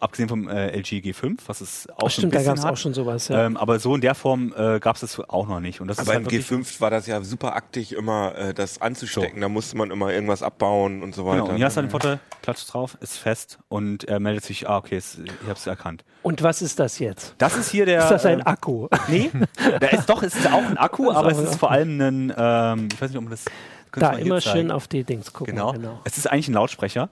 abgesehen 0.01 0.29
vom 0.29 0.49
äh, 0.49 0.77
LG 0.77 1.01
G5, 1.01 1.39
was 1.47 1.61
es 1.61 1.89
auch 1.91 1.95
Ach, 1.95 2.01
so 2.01 2.07
ein 2.07 2.11
stimmt, 2.11 2.35
da 2.35 2.43
gab 2.43 2.57
es 2.57 2.65
auch 2.65 2.77
schon 2.77 2.95
sowas. 2.95 3.29
Ja. 3.29 3.47
Ähm, 3.47 3.57
aber 3.57 3.79
so 3.79 3.95
in 3.95 4.01
der 4.01 4.15
Form 4.15 4.55
äh, 4.57 4.81
gab 4.81 4.97
es 4.97 5.01
das 5.01 5.21
auch 5.21 5.49
noch 5.49 5.61
nicht. 5.61 5.81
Und 5.81 5.89
das 5.89 5.99
ist 5.99 6.03
Aber 6.03 6.15
halt 6.15 6.27
im 6.27 6.33
wirklich, 6.33 6.47
G5 6.47 6.81
war 6.81 6.91
das 6.91 7.07
ja 7.07 7.23
super 7.23 7.55
aktig, 7.57 7.93
immer 7.93 8.35
äh, 8.37 8.55
das 8.55 8.81
anzustecken. 8.81 9.41
Da 9.41 9.49
musste 9.49 9.77
man 9.77 9.91
immer 9.91 10.13
irgendwas 10.13 10.43
abbauen 10.43 11.03
und 11.03 11.15
so 11.15 11.27
weiter. 11.27 11.43
Genau, 11.43 11.51
und 11.51 11.57
hier 11.57 11.67
hast 11.67 11.77
du 11.77 11.83
halt 11.83 11.89
den 11.89 11.91
Vorteil, 11.91 12.21
klatscht 12.43 12.73
drauf, 12.73 12.97
ist 13.01 13.17
fest 13.17 13.59
und 13.69 14.05
er 14.05 14.21
meldet 14.21 14.45
sich, 14.45 14.69
ah, 14.69 14.79
okay, 14.79 14.97
es, 14.97 15.19
ich 15.19 15.49
hab's 15.49 15.67
erkannt. 15.67 16.05
Und 16.23 16.43
was 16.43 16.63
ist 16.63 16.79
das 16.79 16.99
jetzt? 16.99 17.35
Das 17.39 17.57
ist 17.57 17.71
hier 17.71 17.87
der. 17.87 18.01
Ist 18.01 18.11
das 18.11 18.27
ein 18.27 18.41
ähm, 18.41 18.47
Akku? 18.47 18.89
Nee, 19.09 19.31
da 19.81 19.87
ist 19.89 20.09
doch, 20.09 20.23
es 20.23 20.35
ist 20.35 20.47
auch 20.47 20.65
ein 20.65 20.79
Akku, 20.79 21.11
aber 21.13 21.31
es 21.31 21.39
ist 21.39 21.57
vor 21.57 21.71
allem 21.71 22.01
ein, 22.01 22.35
ähm, 22.37 22.89
ich 22.93 23.01
weiß 23.01 23.11
nicht, 23.11 23.19
ob 23.19 23.25
man 23.25 23.31
das. 23.31 23.45
könnte 23.91 24.11
Da 24.11 24.19
immer 24.19 24.41
schön 24.41 24.71
auf 24.71 24.89
die 24.89 25.05
Dings 25.05 25.33
gucken. 25.33 25.55
Genau. 25.55 26.01
Es 26.05 26.19
ist 26.19 26.31
eigentlich 26.31 26.49
ein 26.49 26.55
Lautsprecher 26.55 27.09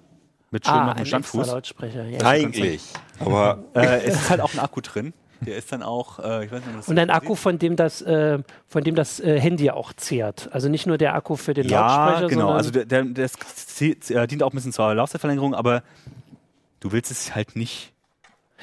mit 0.52 0.64
schön 0.64 0.74
Ah, 0.74 0.80
einem 0.82 0.90
extra 0.90 1.06
Standfuß. 1.06 1.46
Lautsprecher. 1.48 2.04
Ja. 2.04 2.20
Eigentlich. 2.26 2.82
Aber 3.18 3.64
Äh, 3.74 4.02
es 4.04 4.14
ist 4.14 4.30
halt 4.30 4.40
auch 4.40 4.52
ein 4.54 4.60
Akku 4.60 4.80
drin. 4.80 5.12
Der 5.40 5.56
ist 5.56 5.72
dann 5.72 5.82
auch, 5.82 6.20
äh, 6.20 6.44
ich 6.44 6.52
weiß 6.52 6.64
nicht, 6.64 6.78
das 6.78 6.88
Und 6.88 6.98
ein. 7.00 7.10
Akku, 7.10 7.34
von 7.34 7.58
dem 7.58 7.74
das, 7.74 8.00
äh, 8.02 8.38
von 8.68 8.84
dem 8.84 8.94
das 8.94 9.18
äh, 9.18 9.40
Handy 9.40 9.70
auch 9.70 9.92
zehrt. 9.92 10.48
Also 10.52 10.68
nicht 10.68 10.86
nur 10.86 10.98
der 10.98 11.14
Akku 11.16 11.34
für 11.34 11.52
den 11.52 11.68
Ja, 11.68 11.80
Lautsprecher, 11.80 12.28
genau. 12.28 12.40
sondern 12.42 12.56
Also 12.58 12.70
der, 12.70 12.84
der, 12.84 13.02
der 13.04 14.22
äh, 14.22 14.26
dient 14.28 14.42
auch 14.44 14.52
ein 14.52 14.54
bisschen 14.54 14.72
zur 14.72 14.94
Laufzeitverlängerung, 14.94 15.54
aber 15.56 15.82
du 16.78 16.92
willst 16.92 17.10
es 17.10 17.34
halt 17.34 17.56
nicht 17.56 17.92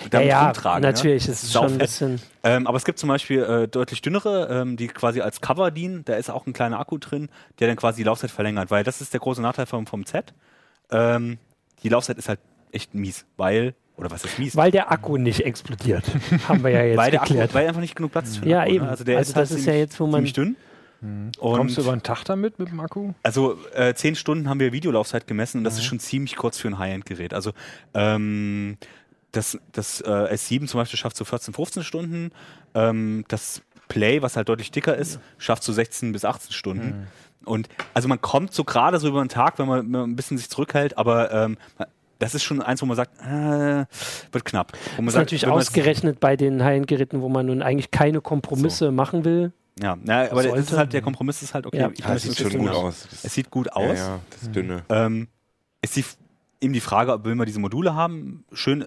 ja, 0.04 0.08
damit 0.12 0.28
ja, 0.30 0.46
rumtragen. 0.46 0.82
natürlich. 0.82 1.28
Ne? 1.28 1.34
Es 1.34 1.44
ist 1.44 1.52
schon 1.52 1.66
ein 1.66 1.78
bisschen. 1.80 2.22
Ähm, 2.44 2.66
aber 2.66 2.78
es 2.78 2.86
gibt 2.86 2.98
zum 3.00 3.10
Beispiel 3.10 3.44
äh, 3.44 3.68
deutlich 3.68 4.02
dünnere, 4.02 4.48
ähm, 4.50 4.78
die 4.78 4.88
quasi 4.88 5.20
als 5.20 5.42
Cover 5.42 5.72
dienen. 5.72 6.06
Da 6.06 6.14
ist 6.14 6.30
auch 6.30 6.48
ein 6.48 6.54
kleiner 6.54 6.80
Akku 6.80 6.98
drin, 6.98 7.28
der 7.60 7.68
dann 7.68 7.76
quasi 7.76 7.98
die 7.98 8.04
Laufzeit 8.06 8.32
verlängert, 8.32 8.72
weil 8.72 8.86
das 8.86 9.02
ist 9.02 9.12
der 9.12 9.20
große 9.20 9.42
Nachteil 9.42 9.66
vom, 9.66 9.86
vom 9.86 10.06
Z. 10.06 10.34
Ähm, 10.92 11.40
die 11.84 11.90
Laufzeit 11.90 12.18
ist 12.18 12.30
halt 12.30 12.40
echt 12.72 12.94
mies, 12.94 13.26
weil, 13.38 13.74
oder 13.98 14.12
was 14.12 14.24
ist 14.26 14.38
mies? 14.40 14.56
Weil 14.56 14.72
der 14.72 14.92
Akku 14.92 15.18
nicht 15.18 15.42
explodiert. 15.46 16.04
Haben 16.48 16.64
wir 16.64 16.72
ja 16.72 16.84
jetzt 16.84 16.98
weil 16.98 17.12
der 17.12 17.22
Akku, 17.22 17.34
geklärt. 17.34 17.54
weil 17.54 17.68
einfach 17.68 17.82
nicht 17.82 17.96
genug 17.96 18.12
Platz 18.12 18.30
ist 18.30 18.38
für 18.38 18.46
den 18.46 18.52
Ja, 18.52 18.62
Akku, 18.62 18.72
eben. 18.74 18.86
Ne? 18.86 18.92
Also, 18.92 19.04
der 19.04 19.18
Also 19.18 19.30
ist 19.32 19.36
halt 19.36 19.44
das 19.44 19.52
ist 19.52 19.58
ziemlich, 19.64 19.76
ja 19.76 19.80
jetzt, 19.82 20.00
wo 20.00 20.06
man- 20.06 20.14
ziemlich 20.20 20.34
dünn. 20.34 20.56
Und 21.02 21.32
Kommst 21.40 21.78
du 21.78 21.82
über 21.82 21.94
einen 21.94 22.04
Tag 22.04 22.26
damit 22.26 22.60
mit 22.60 22.68
dem 22.70 22.80
Akku? 22.82 23.14
also 23.24 23.58
äh, 23.74 23.94
zehn 23.94 24.16
Stunden 24.16 24.50
haben 24.50 24.60
wir 24.60 24.74
Videolaufzeit 24.74 25.28
gemessen 25.28 25.60
und 25.60 25.64
das 25.64 25.76
Mhm. 25.76 25.80
ist 25.80 25.86
schon 25.86 26.00
ziemlich 26.02 26.36
kurz 26.36 26.58
für 26.58 26.68
ein 26.68 26.78
High-End-Gerät. 26.78 27.34
Also 27.34 27.54
ähm, 27.94 28.78
das, 29.32 29.58
das 29.72 30.02
äh, 30.02 30.08
S7 30.34 30.68
zum 30.68 30.80
Beispiel 30.82 31.00
schafft 31.00 31.16
so 31.16 31.24
14, 31.24 31.54
15 31.54 31.84
Stunden. 31.84 32.32
Ähm, 32.76 33.24
das 33.30 33.62
Play, 33.88 34.22
was 34.22 34.36
halt 34.36 34.50
deutlich 34.50 34.72
dicker 34.72 34.96
ist, 34.98 35.20
schafft 35.38 35.64
so 35.64 35.72
16 35.72 36.12
bis 36.12 36.26
18 36.26 36.52
Stunden. 36.52 36.88
Mhm. 36.88 37.08
Und 37.46 37.70
also 37.94 38.08
man 38.08 38.22
kommt 38.22 38.54
so 38.54 38.64
gerade 38.64 39.00
so 39.00 39.08
über 39.08 39.24
den 39.24 39.30
Tag, 39.30 39.60
wenn 39.60 39.68
man, 39.68 39.80
wenn 39.82 39.92
man 39.92 40.10
ein 40.12 40.16
bisschen 40.16 40.38
sich 40.38 40.50
zurückhält, 40.50 40.98
aber 40.98 41.32
ähm, 41.32 41.58
das 42.20 42.36
ist 42.36 42.44
schon 42.44 42.62
eins, 42.62 42.82
wo 42.82 42.86
man 42.86 42.98
sagt, 42.98 43.20
äh, 43.22 43.86
wird 44.34 44.46
knapp. 44.46 44.74
Wo 44.98 45.02
man 45.02 45.06
Das 45.06 45.14
ist 45.14 45.14
sagt, 45.14 45.26
natürlich 45.26 45.48
ausgerechnet 45.48 46.20
bei 46.20 46.36
den 46.36 46.64
High-End-Geräten, 46.64 47.22
wo 47.22 47.30
man 47.30 47.46
nun 47.46 47.62
eigentlich 47.62 47.92
keine 47.92 48.20
Kompromisse 48.22 48.92
machen 48.92 49.24
will. 49.24 49.54
Ja, 49.82 49.98
na, 50.04 50.30
aber 50.30 50.44
der, 50.44 50.56
das 50.56 50.72
ist 50.72 50.78
halt, 50.78 50.92
der 50.92 51.02
Kompromiss 51.02 51.42
ist 51.42 51.54
halt, 51.54 51.66
okay, 51.66 51.78
Ja. 51.80 51.90
ich 51.94 52.00
ja, 52.00 52.14
es 52.14 52.24
sieht 52.24 52.38
schon 52.38 52.58
gut 52.60 52.70
aus. 52.70 53.08
Es 53.24 53.34
sieht 53.34 53.50
gut 53.50 53.68
ja, 53.68 53.74
aus. 53.74 53.98
ja, 53.98 54.20
das 54.32 54.52
Dünne. 54.52 54.84
Ähm, 54.90 55.30
ist 55.82 55.96
die, 55.96 56.04
eben 56.60 56.74
die 56.74 56.82
Frage, 56.82 57.14
ob 57.14 57.24
will 57.24 57.36
man 57.36 57.46
diese 57.46 57.62
Module 57.62 57.96
haben? 57.96 58.44
Schön, 58.52 58.82
äh, 58.82 58.86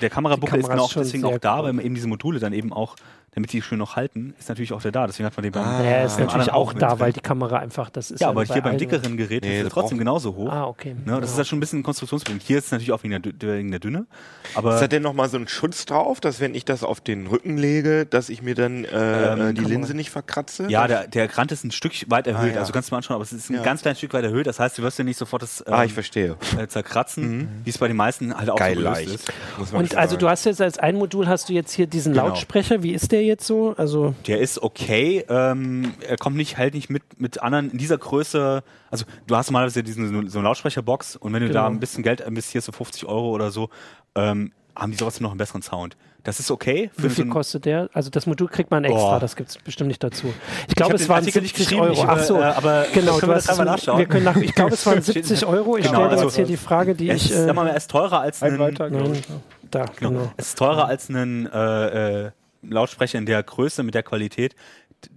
der 0.00 0.08
Kamerabuckel 0.08 0.54
Die 0.54 0.60
ist 0.60 0.68
Kamera 0.68 0.74
genau 0.76 0.86
ist 0.86 0.96
auch 0.96 1.02
deswegen 1.02 1.24
auch 1.26 1.36
da, 1.38 1.58
cool. 1.58 1.64
weil 1.66 1.72
man 1.74 1.84
eben 1.84 1.94
diese 1.94 2.08
Module 2.08 2.40
dann 2.40 2.54
eben 2.54 2.72
auch, 2.72 2.96
damit 3.34 3.50
die 3.52 3.62
schön 3.62 3.78
noch 3.78 3.96
halten, 3.96 4.34
ist 4.38 4.48
natürlich 4.50 4.72
auch 4.74 4.82
der 4.82 4.92
da. 4.92 5.06
Deswegen 5.06 5.26
hat 5.26 5.34
man 5.36 5.42
den 5.42 5.52
beim. 5.52 5.64
Ah, 5.64 5.78
Naja, 5.78 6.04
ist 6.04 6.18
natürlich 6.18 6.52
auch 6.52 6.74
da, 6.74 6.88
drin. 6.90 7.00
weil 7.00 7.12
die 7.14 7.20
Kamera 7.20 7.58
einfach, 7.60 7.88
das 7.88 8.10
ist 8.10 8.20
Ja, 8.20 8.28
aber 8.28 8.44
bei 8.44 8.52
hier 8.52 8.62
beim 8.62 8.76
dickeren 8.76 9.16
Gerät 9.16 9.42
Nee, 9.42 9.60
ist 9.60 9.66
es 9.68 9.72
trotzdem 9.72 9.96
genauso 9.98 10.34
hoch. 10.34 10.52
Ah, 10.52 10.66
okay. 10.66 10.94
Ne, 11.04 11.18
das 11.20 11.30
ist 11.30 11.36
halt 11.38 11.46
schon 11.46 11.56
ein 11.56 11.60
bisschen 11.60 11.80
ein 11.80 11.82
Konstruktionsproblem. 11.82 12.40
Hier 12.44 12.58
ist 12.58 12.66
es 12.66 12.72
natürlich 12.72 12.92
auch 12.92 13.02
wegen 13.02 13.22
der, 13.22 13.32
wegen 13.56 13.70
der 13.70 13.80
Dünne. 13.80 14.06
Aber 14.54 14.74
Ist 14.74 14.80
da 14.82 14.86
denn 14.86 15.02
nochmal 15.02 15.30
so 15.30 15.38
ein 15.38 15.48
Schutz 15.48 15.86
drauf, 15.86 16.20
dass 16.20 16.40
wenn 16.40 16.54
ich 16.54 16.66
das 16.66 16.84
auf 16.84 17.00
den 17.00 17.26
Rücken 17.26 17.56
lege, 17.56 18.04
dass 18.04 18.28
ich 18.28 18.42
mir 18.42 18.54
dann 18.54 18.84
äh, 18.84 19.32
Ähm, 19.32 19.40
äh, 19.40 19.54
die 19.54 19.64
Linse 19.64 19.94
nicht 19.94 20.10
verkratze? 20.10 20.66
ja, 20.68 20.86
der, 20.86 21.06
der 21.08 21.36
Rand 21.38 21.52
ist 21.52 21.64
ein 21.64 21.70
Stück 21.70 21.92
weit 22.10 22.26
erhöht. 22.26 22.54
ja. 22.54 22.60
Also 22.60 22.72
kannst 22.74 22.90
du 22.90 22.94
mal 22.94 22.98
anschauen, 22.98 23.14
aber 23.14 23.24
es 23.24 23.32
ist 23.32 23.48
ein 23.48 23.54
Ja. 23.56 23.62
ganz 23.62 23.80
kleines 23.80 23.96
Stück 23.98 24.12
weit 24.12 24.24
erhöht. 24.24 24.46
Das 24.46 24.60
heißt, 24.60 24.76
du 24.76 24.82
wirst 24.82 24.98
ja 24.98 25.04
nicht 25.04 25.16
sofort 25.18 25.40
das 25.42 25.64
ähm, 25.66 25.72
ah, 25.72 25.84
ich 25.84 25.94
verstehe. 25.94 26.36
äh, 26.58 26.66
zerkratzen, 26.66 27.48
wie 27.64 27.70
es 27.70 27.78
bei 27.78 27.88
den 27.88 27.96
meisten 27.96 28.36
halt 28.36 28.50
auch 28.50 28.56
Geil 28.56 28.76
so 28.76 29.12
ist. 29.14 29.32
Und 29.72 29.94
also 29.96 30.16
du 30.16 30.28
hast 30.28 30.44
jetzt 30.44 30.60
als 30.60 30.78
ein 30.78 30.96
Modul 30.96 31.28
hast 31.28 31.48
du 31.48 31.54
jetzt 31.54 31.72
hier 31.72 31.86
diesen 31.86 32.12
Genau. 32.12 32.26
Lautsprecher. 32.28 32.82
Wie 32.82 32.92
ist 32.92 33.10
der 33.12 33.21
jetzt 33.24 33.46
so? 33.46 33.74
Also 33.76 34.14
Der 34.26 34.40
ist 34.40 34.62
okay. 34.62 35.24
Ähm, 35.28 35.94
er 36.06 36.16
kommt 36.16 36.36
nicht 36.36 36.58
halt 36.58 36.74
nicht 36.74 36.90
mit 36.90 37.02
mit 37.20 37.42
anderen 37.42 37.70
in 37.70 37.78
dieser 37.78 37.98
Größe. 37.98 38.62
Also 38.90 39.04
du 39.26 39.36
hast 39.36 39.50
normalerweise 39.50 39.82
diesen 39.82 40.28
so 40.28 40.38
eine 40.38 40.48
Lautsprecherbox 40.48 41.16
und 41.16 41.32
wenn 41.32 41.42
du 41.42 41.48
da 41.50 41.60
Genau. 41.62 41.74
ein 41.76 41.80
bisschen 41.80 42.02
Geld 42.02 42.20
investierst, 42.20 42.66
so 42.66 42.72
50 42.72 43.06
Euro 43.06 43.30
oder 43.30 43.50
so, 43.50 43.68
ähm, 44.14 44.52
haben 44.76 44.90
die 44.92 44.96
trotzdem 44.98 45.24
noch 45.24 45.30
einen 45.32 45.38
besseren 45.38 45.62
Sound. 45.62 45.96
Das 46.24 46.38
ist 46.38 46.52
okay. 46.52 46.88
wie 46.96 47.02
so 47.02 47.08
viel 47.08 47.24
ein- 47.24 47.30
kostet 47.30 47.64
der? 47.64 47.90
Also 47.92 48.08
das 48.08 48.26
Modul 48.26 48.46
kriegt 48.46 48.70
man 48.70 48.84
extra, 48.84 49.00
Boah. 49.14 49.18
das 49.20 49.34
gibt 49.34 49.50
es 49.50 49.58
bestimmt 49.58 49.88
nicht 49.88 50.04
dazu. 50.04 50.32
Ich 50.68 50.76
glaube, 50.76 50.94
es 50.94 51.08
waren 51.08 51.18
Artikel 51.18 51.42
nicht 51.42 51.56
70 51.56 51.76
geschrieben, 51.78 51.82
Euro. 51.82 51.92
ich, 51.94 52.08
Ach 52.08 52.22
so, 52.22 52.36
äh, 52.38 52.44
aber 52.44 52.86
genau. 52.94 53.16
können 53.18 53.32
wir 53.32 53.34
das 53.34 53.48
einmal 53.48 53.66
es- 53.66 53.72
nachschauen? 53.72 53.98
wir 53.98 54.06
können 54.06 54.24
nach, 54.24 54.36
ich 54.36 54.54
glaube, 54.54 54.74
es 54.74 54.86
waren 54.86 55.02
70 55.02 55.44
Euro. 55.46 55.76
Ich 55.78 55.86
Genau, 55.86 55.96
stelle 55.98 56.10
also- 56.10 56.24
jetzt 56.26 56.36
hier 56.36 56.44
die 56.46 56.56
Frage, 56.56 56.94
die 56.94 57.10
Es 57.10 57.24
ich. 57.24 57.32
ist, 57.32 57.38
Äh, 57.38 57.46
sag 57.46 57.56
mal, 57.56 57.66
er 57.66 57.76
ist 57.76 57.90
teurer 57.90 58.20
als 58.20 58.40
Ein 58.40 58.52
ein, 58.52 58.58
weiter, 58.60 58.88
glaub 58.88 59.02
nein, 59.02 59.14
ich. 59.14 59.22
da, 59.70 59.86
Genau. 59.98 60.10
genau. 60.10 60.32
Es 60.36 60.48
ist 60.50 60.58
teurer 60.58 60.86
als 60.86 61.08
ein 61.08 61.46
äh, 61.52 62.26
äh, 62.26 62.30
Lautsprecher 62.62 63.18
in 63.18 63.26
der 63.26 63.42
Größe 63.42 63.82
mit 63.82 63.94
der 63.94 64.02
Qualität. 64.02 64.54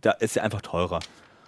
Da 0.01 0.11
ist 0.11 0.35
er 0.35 0.43
einfach 0.43 0.61
teurer. 0.61 0.99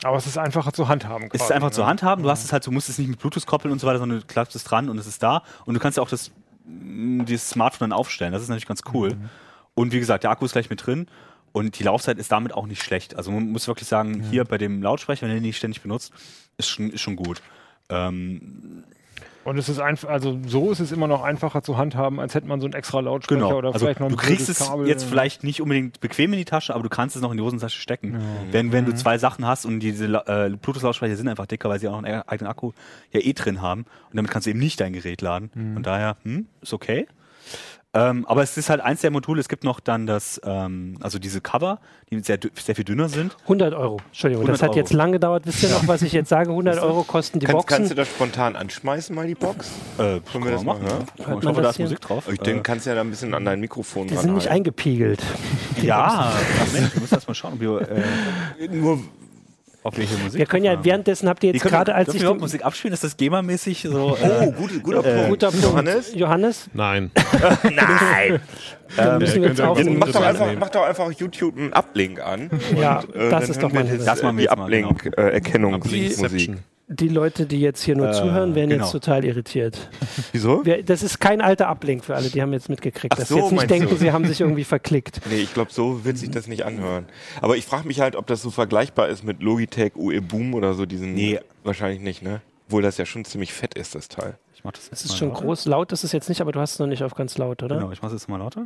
Aber 0.04 0.18
es 0.18 0.28
ist 0.28 0.38
einfacher 0.38 0.74
zu 0.74 0.88
handhaben. 0.88 1.28
Es 1.28 1.34
ist 1.34 1.40
quasi, 1.40 1.54
einfach 1.54 1.70
ne? 1.70 1.74
zu 1.74 1.88
handhaben. 1.88 2.24
Du 2.24 2.30
hast 2.30 2.44
es 2.44 2.54
halt, 2.54 2.66
du 2.66 2.72
musst 2.72 2.88
es 2.88 3.00
nicht 3.00 3.08
mit 3.08 3.20
Bluetooth 3.20 3.46
koppeln 3.48 3.72
und 3.72 3.80
so 3.80 3.88
weiter, 3.88 4.00
sondern 4.00 4.20
du 4.20 4.26
klappst 4.26 4.56
es 4.56 4.64
dran 4.64 4.90
und 4.90 4.98
es 5.00 5.08
ist 5.08 5.24
da. 5.24 5.44
Und 5.66 5.74
du 5.74 5.80
kannst 5.80 5.98
ja 5.98 6.04
auch 6.04 6.10
das, 6.10 6.32
mh, 6.66 7.24
dieses 7.24 7.50
Smartphone 7.50 7.90
dann 7.90 7.98
aufstellen. 7.98 8.32
Das 8.32 8.44
ist 8.44 8.50
natürlich 8.50 8.68
ganz 8.68 8.82
cool. 8.94 9.18
Und 9.74 9.92
wie 9.94 10.00
gesagt, 10.00 10.24
der 10.24 10.32
Akku 10.32 10.46
ist 10.46 10.52
gleich 10.52 10.70
mit 10.70 10.86
drin. 10.86 11.08
Und 11.52 11.80
die 11.80 11.84
Laufzeit 11.84 12.20
ist 12.20 12.32
damit 12.32 12.54
auch 12.54 12.68
nicht 12.68 12.84
schlecht. 12.84 13.16
Also 13.16 13.32
man 13.32 13.50
muss 13.52 13.68
wirklich 13.68 13.88
sagen, 13.88 14.22
hier 14.22 14.44
bei 14.44 14.60
dem 14.60 14.84
Lautsprecher, 14.84 15.24
wenn 15.24 15.32
ihr 15.32 15.38
ihn 15.38 15.44
nicht 15.44 15.58
ständig 15.58 15.82
benutzt, 15.82 16.14
ist 16.58 16.68
schon, 16.68 16.92
ist 16.92 17.02
schon 17.02 17.16
gut. 17.16 17.42
Ähm, 17.90 18.84
Und 19.44 19.58
es 19.58 19.70
ist 19.70 19.80
einfach, 19.80 20.10
also 20.10 20.38
so 20.46 20.72
ist 20.72 20.82
es 20.82 20.92
immer 20.92 21.08
noch 21.08 21.24
einfacher 21.24 21.64
zu 21.64 21.78
handhaben, 21.78 22.20
als 22.20 22.36
hätte 22.36 22.48
man 22.48 22.60
so 22.60 22.68
einen 22.68 22.74
extra 22.74 23.00
Lautsprecher 23.00 23.40
genau. 23.40 23.58
oder 23.58 23.74
Also 23.74 23.86
vielleicht 23.86 24.02
noch 24.02 24.08
ein 24.08 24.12
du 24.12 24.18
kriegst 24.18 24.50
es 24.50 24.60
Kabel. 24.60 24.88
jetzt 24.88 25.06
vielleicht 25.06 25.46
nicht 25.46 25.62
unbedingt 25.62 26.02
bequem 26.02 26.34
in 26.34 26.40
die 26.40 26.46
Tasche, 26.46 26.74
aber 26.74 26.84
du 26.84 26.90
kannst 26.90 27.16
es 27.16 27.22
noch 27.22 27.32
in 27.32 27.38
die 27.38 27.44
Hosentasche 27.44 27.80
stecken. 27.80 28.20
Wenn, 28.52 28.74
wenn 28.74 28.84
du 28.84 28.94
zwei 28.94 29.18
Sachen 29.18 29.46
hast 29.46 29.66
und 29.66 29.80
diese 29.80 30.06
äh, 30.06 30.50
Bluetooth-Lautsprecher 30.50 31.16
sind 31.16 31.30
einfach 31.30 31.46
dicker, 31.46 31.70
weil 31.70 31.80
sie 31.80 31.88
auch 31.88 31.94
noch 31.94 32.04
einen 32.04 32.24
eigenen 32.28 32.50
Akku 32.52 32.74
ja 33.12 33.22
eh 33.22 33.32
drin 33.32 33.62
haben. 33.62 33.86
Und 34.10 34.18
damit 34.18 34.32
kannst 34.32 34.48
du 34.48 34.50
eben 34.50 34.60
nicht 34.60 34.82
dein 34.82 34.92
Gerät 34.92 35.22
laden. 35.22 35.50
Von 35.74 35.82
daher, 35.82 36.18
hm, 36.24 36.48
ist 36.62 36.74
okay. 36.74 37.08
Ähm, 37.98 38.26
aber 38.28 38.44
es 38.44 38.56
ist 38.58 38.70
halt 38.70 38.80
eins 38.80 39.02
der 39.02 39.10
Module. 39.10 39.40
Es 39.42 39.50
gibt 39.50 39.64
noch 39.64 39.80
dann 39.80 40.06
das, 40.06 40.40
ähm, 40.44 40.98
also 41.02 41.18
diese 41.18 41.42
Cover, 41.42 41.80
die 42.12 42.20
sehr, 42.20 42.38
sehr 42.54 42.76
viel 42.76 42.86
dünner 42.86 43.10
sind. 43.10 43.36
100 43.44 43.74
Euro. 43.74 43.98
Entschuldigung, 44.08 44.44
100 44.44 44.54
das 44.54 44.62
hat 44.62 44.70
Euro. 44.70 44.80
jetzt 44.80 44.94
lang 44.94 45.12
gedauert. 45.12 45.48
Wisst 45.48 45.64
ihr 45.64 45.70
noch, 45.70 45.88
was 45.88 46.04
ich 46.04 46.12
jetzt 46.12 46.30
sage? 46.30 46.52
100 46.52 46.80
Euro 46.80 47.02
kosten 47.04 47.40
die 47.40 47.48
kannst, 47.48 47.58
Boxen. 47.58 47.78
Kannst 47.78 47.92
du 47.92 47.96
das 47.96 48.08
spontan 48.08 48.56
anschmeißen, 48.56 49.16
mal 49.16 49.26
die 49.26 49.34
Box? 49.34 49.72
Äh, 49.98 50.20
Können 50.32 50.44
wir 50.44 50.52
das 50.52 50.64
machen? 50.64 50.86
Ja? 50.86 51.00
Ich 51.18 51.28
hoffe, 51.28 51.62
da 51.62 51.70
ist 51.72 51.80
Musik 51.80 52.00
drauf. 52.02 52.30
Ich 52.32 52.40
denke, 52.40 52.62
kannst 52.62 52.86
ja 52.86 52.94
da 52.94 53.02
ein 53.02 53.10
bisschen 53.10 53.34
an 53.34 53.44
dein 53.46 53.60
Mikrofon 53.60 54.08
Die 54.08 54.16
sind 54.16 54.36
nicht 54.36 54.50
eingepiegelt. 54.50 55.24
Ja, 55.82 56.34
Mensch, 56.74 56.94
du 56.94 57.00
musst 57.00 57.14
erst 57.14 57.28
mal 57.28 57.34
schauen, 57.34 57.54
ob 57.54 57.60
wir, 57.62 57.82
äh, 58.60 58.68
nur 58.68 59.00
auf 59.84 59.98
welche 59.98 60.18
Musik. 60.18 60.40
Wir 60.40 60.46
können 60.46 60.66
ja 60.66 60.84
währenddessen 60.84 61.30
habt 61.30 61.44
ihr 61.44 61.54
jetzt 61.54 61.64
gerade 61.64 61.96
als 61.96 62.14
ich 62.14 62.22
den 62.22 62.38
Musik 62.38 62.66
abspielen, 62.66 62.94
ist 62.94 63.04
das 63.04 63.18
GEMA-mäßig 63.18 63.90
so. 63.90 64.18
Äh, 64.22 64.46
oh, 64.46 64.52
gut, 64.52 64.84
guter 64.84 65.06
äh, 65.06 65.16
Punkt. 65.16 65.30
Guter 65.30 65.52
Punkt. 65.52 65.66
Johannes? 65.66 66.16
Johannes? 66.16 66.70
Nein. 66.74 67.12
Nein. 67.64 68.42
Dann 68.96 69.20
müssen 69.20 69.42
wir 69.42 69.50
jetzt 69.50 69.62
auch 69.62 69.78
mach, 69.84 70.12
doch 70.12 70.22
einfach, 70.22 70.48
mach 70.60 70.70
doch 70.70 70.84
einfach 70.84 71.12
YouTube 71.12 71.58
einen 71.58 71.74
Uplink 71.74 72.20
an. 72.20 72.50
Ja, 72.76 73.00
und, 73.00 73.16
äh, 73.16 73.30
das 73.30 73.50
ist 73.50 73.62
doch 73.62 73.72
mein 73.72 73.88
Das 74.04 74.24
machen 74.24 74.38
wir 74.38 74.48
die 74.48 74.50
Uplink-Erkennungsmusik. 74.50 76.58
Die 76.90 77.10
Leute, 77.10 77.46
die 77.46 77.60
jetzt 77.60 77.84
hier 77.84 77.98
nur 77.98 78.10
äh, 78.10 78.14
zuhören, 78.14 78.56
werden 78.56 78.70
genau. 78.70 78.86
jetzt 78.86 78.94
total 78.94 79.26
irritiert. 79.26 79.90
Wieso? 80.32 80.66
Wir, 80.66 80.84
das 80.84 81.04
ist 81.04 81.20
kein 81.20 81.42
alter 81.42 81.68
Ablink 81.68 82.06
für 82.06 82.16
alle, 82.16 82.30
die 82.30 82.42
haben 82.42 82.54
jetzt 82.54 82.70
mitgekriegt, 82.70 83.14
Ach 83.14 83.20
dass 83.20 83.28
so, 83.28 83.36
sie 83.36 83.42
jetzt 83.42 83.52
nicht 83.52 83.70
denken, 83.70 83.90
du? 83.90 83.96
sie 83.98 84.14
haben 84.14 84.26
sich 84.26 84.40
irgendwie 84.40 84.64
verklickt. 84.64 85.20
Nee, 85.30 85.42
ich 85.42 85.54
glaube, 85.54 85.74
so 85.74 86.06
wird 86.06 86.18
sich 86.18 86.32
das 86.32 86.48
nicht 86.48 86.64
anhören. 86.64 87.06
Aber 87.42 87.58
ich 87.58 87.66
frage 87.66 87.86
mich 87.86 88.00
halt, 88.00 88.16
ob 88.16 88.28
das 88.28 88.42
so 88.42 88.50
vergleichbar 88.50 89.10
ist 89.10 89.26
mit 89.26 89.44
Logitech 89.44 89.98
UE 89.98 90.22
Boom 90.22 90.54
oder 90.54 90.74
so 90.74 90.86
diesen. 90.86 91.14
Nee. 91.14 91.40
Wahrscheinlich 91.66 92.00
nicht, 92.00 92.22
ne? 92.22 92.42
Obwohl 92.68 92.82
das 92.82 92.98
ja 92.98 93.06
schon 93.06 93.26
ziemlich 93.26 93.52
fett 93.52 93.74
ist, 93.74 93.94
das 93.94 94.08
Teil. 94.08 94.38
Ich 94.56 94.64
mach 94.64 94.72
das, 94.72 94.90
das 94.90 95.04
ist 95.04 95.18
schon 95.18 95.30
lauter. 95.30 95.42
groß. 95.42 95.66
Laut 95.66 95.92
ist 95.92 96.06
es 96.06 96.14
jetzt 96.14 96.30
nicht, 96.30 96.40
aber 96.40 96.54
du 96.54 96.62
hast 96.62 96.74
es 96.74 96.80
noch 96.80 96.88
nicht 96.88 97.04
auf 97.04 97.14
ganz 97.14 97.38
laut, 97.38 97.62
oder? 97.62 97.76
Genau, 97.76 97.92
ich 97.92 98.02
mach 98.02 98.08
es 98.08 98.14
jetzt 98.14 98.30
mal 98.30 98.38
lauter. 98.38 98.66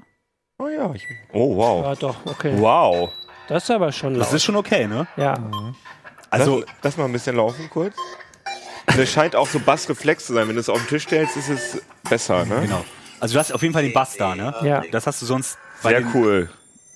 Oh 0.60 0.68
ja. 0.68 0.94
Ich, 0.94 1.08
oh, 1.34 1.56
wow. 1.56 1.86
Ja, 1.86 1.96
doch, 1.96 2.16
okay. 2.26 2.54
Wow. 2.58 3.10
Das 3.48 3.64
ist 3.64 3.72
aber 3.72 3.92
schon 3.92 4.14
laut. 4.14 4.22
Das 4.22 4.34
ist 4.34 4.44
schon 4.44 4.56
okay, 4.56 4.88
ne? 4.88 5.08
Ja. 5.18 5.40
Mhm. 5.40 5.76
Also, 6.32 6.62
lass, 6.62 6.70
lass 6.82 6.98
mal 6.98 7.06
ein 7.06 7.12
bisschen 7.12 7.36
laufen 7.36 7.70
kurz. 7.70 7.96
Das 8.86 9.12
scheint 9.12 9.36
auch 9.36 9.48
so 9.48 9.60
Bassreflex 9.60 10.26
zu 10.26 10.34
sein. 10.34 10.48
Wenn 10.48 10.56
du 10.56 10.62
es 10.62 10.70
auf 10.70 10.80
den 10.80 10.88
Tisch 10.88 11.04
stellst, 11.04 11.38
ist 11.38 11.50
es 11.50 11.82
besser, 12.10 12.46
ne? 12.46 12.62
Genau. 12.62 12.84
Also 13.20 13.34
du 13.34 13.40
hast 13.40 13.54
auf 13.54 13.62
jeden 13.62 13.74
Fall 13.74 13.84
den 13.84 13.94
Bass 13.94 14.16
da, 14.18 14.34
ne? 14.34 14.56
Ja. 14.64 14.84
Das 14.92 15.06
hast 15.06 15.22
du 15.22 15.26
sonst. 15.26 15.58
Sehr 15.84 16.04
cool. 16.14 16.50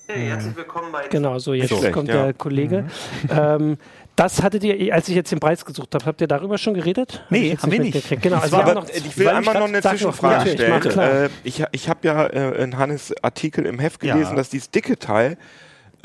Hey, 0.08 0.28
herzlich 0.28 0.56
willkommen 0.56 0.90
bei. 0.90 1.06
Genau, 1.08 1.38
so 1.38 1.52
jetzt 1.52 1.68
schlecht, 1.68 1.92
kommt 1.92 2.08
ja. 2.08 2.24
der 2.24 2.34
Kollege. 2.34 2.82
Mhm. 2.82 3.30
Ähm, 3.30 3.78
das 4.14 4.42
hattet 4.42 4.64
ihr, 4.64 4.94
als 4.94 5.08
ich 5.08 5.14
jetzt 5.14 5.30
den 5.30 5.40
Preis 5.40 5.64
gesucht 5.64 5.94
habe, 5.94 6.06
habt 6.06 6.20
ihr 6.20 6.26
darüber 6.26 6.56
schon 6.56 6.74
geredet? 6.74 7.24
Nee, 7.28 7.52
hab 7.52 7.64
haben 7.64 7.72
wir 7.72 7.80
nicht. 7.80 8.22
Genau, 8.22 8.38
also 8.38 8.56
wir 8.56 8.74
noch, 8.74 8.88
ich 8.88 9.18
will 9.18 9.28
einmal 9.28 9.54
noch 9.58 9.68
eine 9.68 9.82
Zwischenfrage 9.82 10.52
stellen. 10.52 10.98
Äh, 10.98 11.28
ich 11.44 11.62
ich 11.72 11.88
habe 11.90 12.06
ja 12.08 12.24
äh, 12.26 12.62
in 12.62 12.78
Hannes 12.78 13.12
Artikel 13.22 13.66
im 13.66 13.78
Heft 13.78 14.00
gelesen, 14.00 14.30
ja. 14.30 14.36
dass 14.36 14.48
dieses 14.48 14.70
dicke 14.70 14.98
Teil 14.98 15.36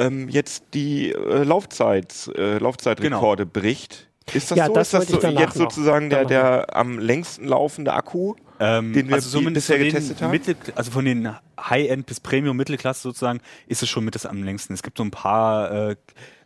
ähm, 0.02 0.30
jetzt 0.30 0.66
die 0.74 1.12
äh, 1.12 1.44
Laufzeit, 1.44 2.30
äh, 2.36 2.58
Laufzeitrekorde 2.58 3.46
genau. 3.46 3.62
bricht. 3.62 4.08
Ist 4.34 4.52
das 4.52 4.58
ja, 4.58 4.68
so? 4.68 4.74
Das 4.74 4.94
ist 4.94 5.12
das 5.12 5.22
so 5.22 5.28
jetzt 5.28 5.56
sozusagen 5.56 6.10
der, 6.10 6.26
der 6.26 6.76
am 6.76 7.00
längsten 7.00 7.48
laufende 7.48 7.94
Akku, 7.94 8.36
ähm, 8.60 8.94
den 8.94 9.08
wir 9.08 9.16
also 9.16 9.30
zumindest 9.30 9.68
bisher 9.68 9.84
getestet 9.84 10.22
haben? 10.22 10.32
Mittel, 10.32 10.56
also 10.76 10.92
von 10.92 11.06
den 11.06 11.36
High-End 11.60 12.06
bis 12.06 12.20
Premium-Mittelklasse 12.20 13.02
sozusagen 13.02 13.42
ist 13.68 13.84
es 13.84 13.90
schon 13.90 14.06
mit 14.06 14.16
das 14.16 14.26
am 14.26 14.44
längsten. 14.44 14.74
Es 14.74 14.84
gibt 14.84 14.98
so 14.98 15.04
ein 15.04 15.12
paar 15.12 15.90
äh, 15.90 15.96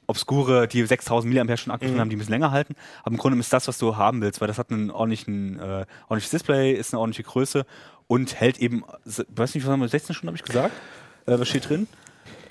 obskure, 0.08 0.68
die 0.68 0.86
6000 0.86 1.34
mAh 1.34 1.58
schon 1.58 1.72
Akku 1.72 1.86
mhm. 1.86 2.00
haben, 2.00 2.10
die 2.10 2.16
ein 2.16 2.20
bisschen 2.20 2.34
länger 2.34 2.52
halten. 2.52 2.76
Aber 3.04 3.12
im 3.12 3.18
Grunde 3.18 3.38
ist 3.40 3.52
das, 3.54 3.68
was 3.68 3.78
du 3.78 3.98
haben 3.98 4.22
willst, 4.22 4.42
weil 4.42 4.48
das 4.48 4.58
hat 4.58 4.72
einen 4.72 4.92
ordentlichen, 4.92 5.60
äh, 5.60 5.86
ordentliches 6.08 6.32
Display, 6.32 6.74
ist 6.74 6.94
eine 6.94 7.00
ordentliche 7.00 7.24
Größe 7.24 7.66
und 8.08 8.40
hält 8.40 8.60
eben, 8.60 8.84
weiß 9.04 9.56
nicht, 9.56 9.66
was 9.66 9.72
haben 9.72 9.82
wir, 9.82 9.88
16 9.88 10.16
Stunden 10.16 10.30
habe 10.30 10.38
ich 10.38 10.44
gesagt? 10.44 10.74
Äh, 11.26 11.40
was 11.40 11.48
steht 11.48 11.70
drin? 11.70 11.88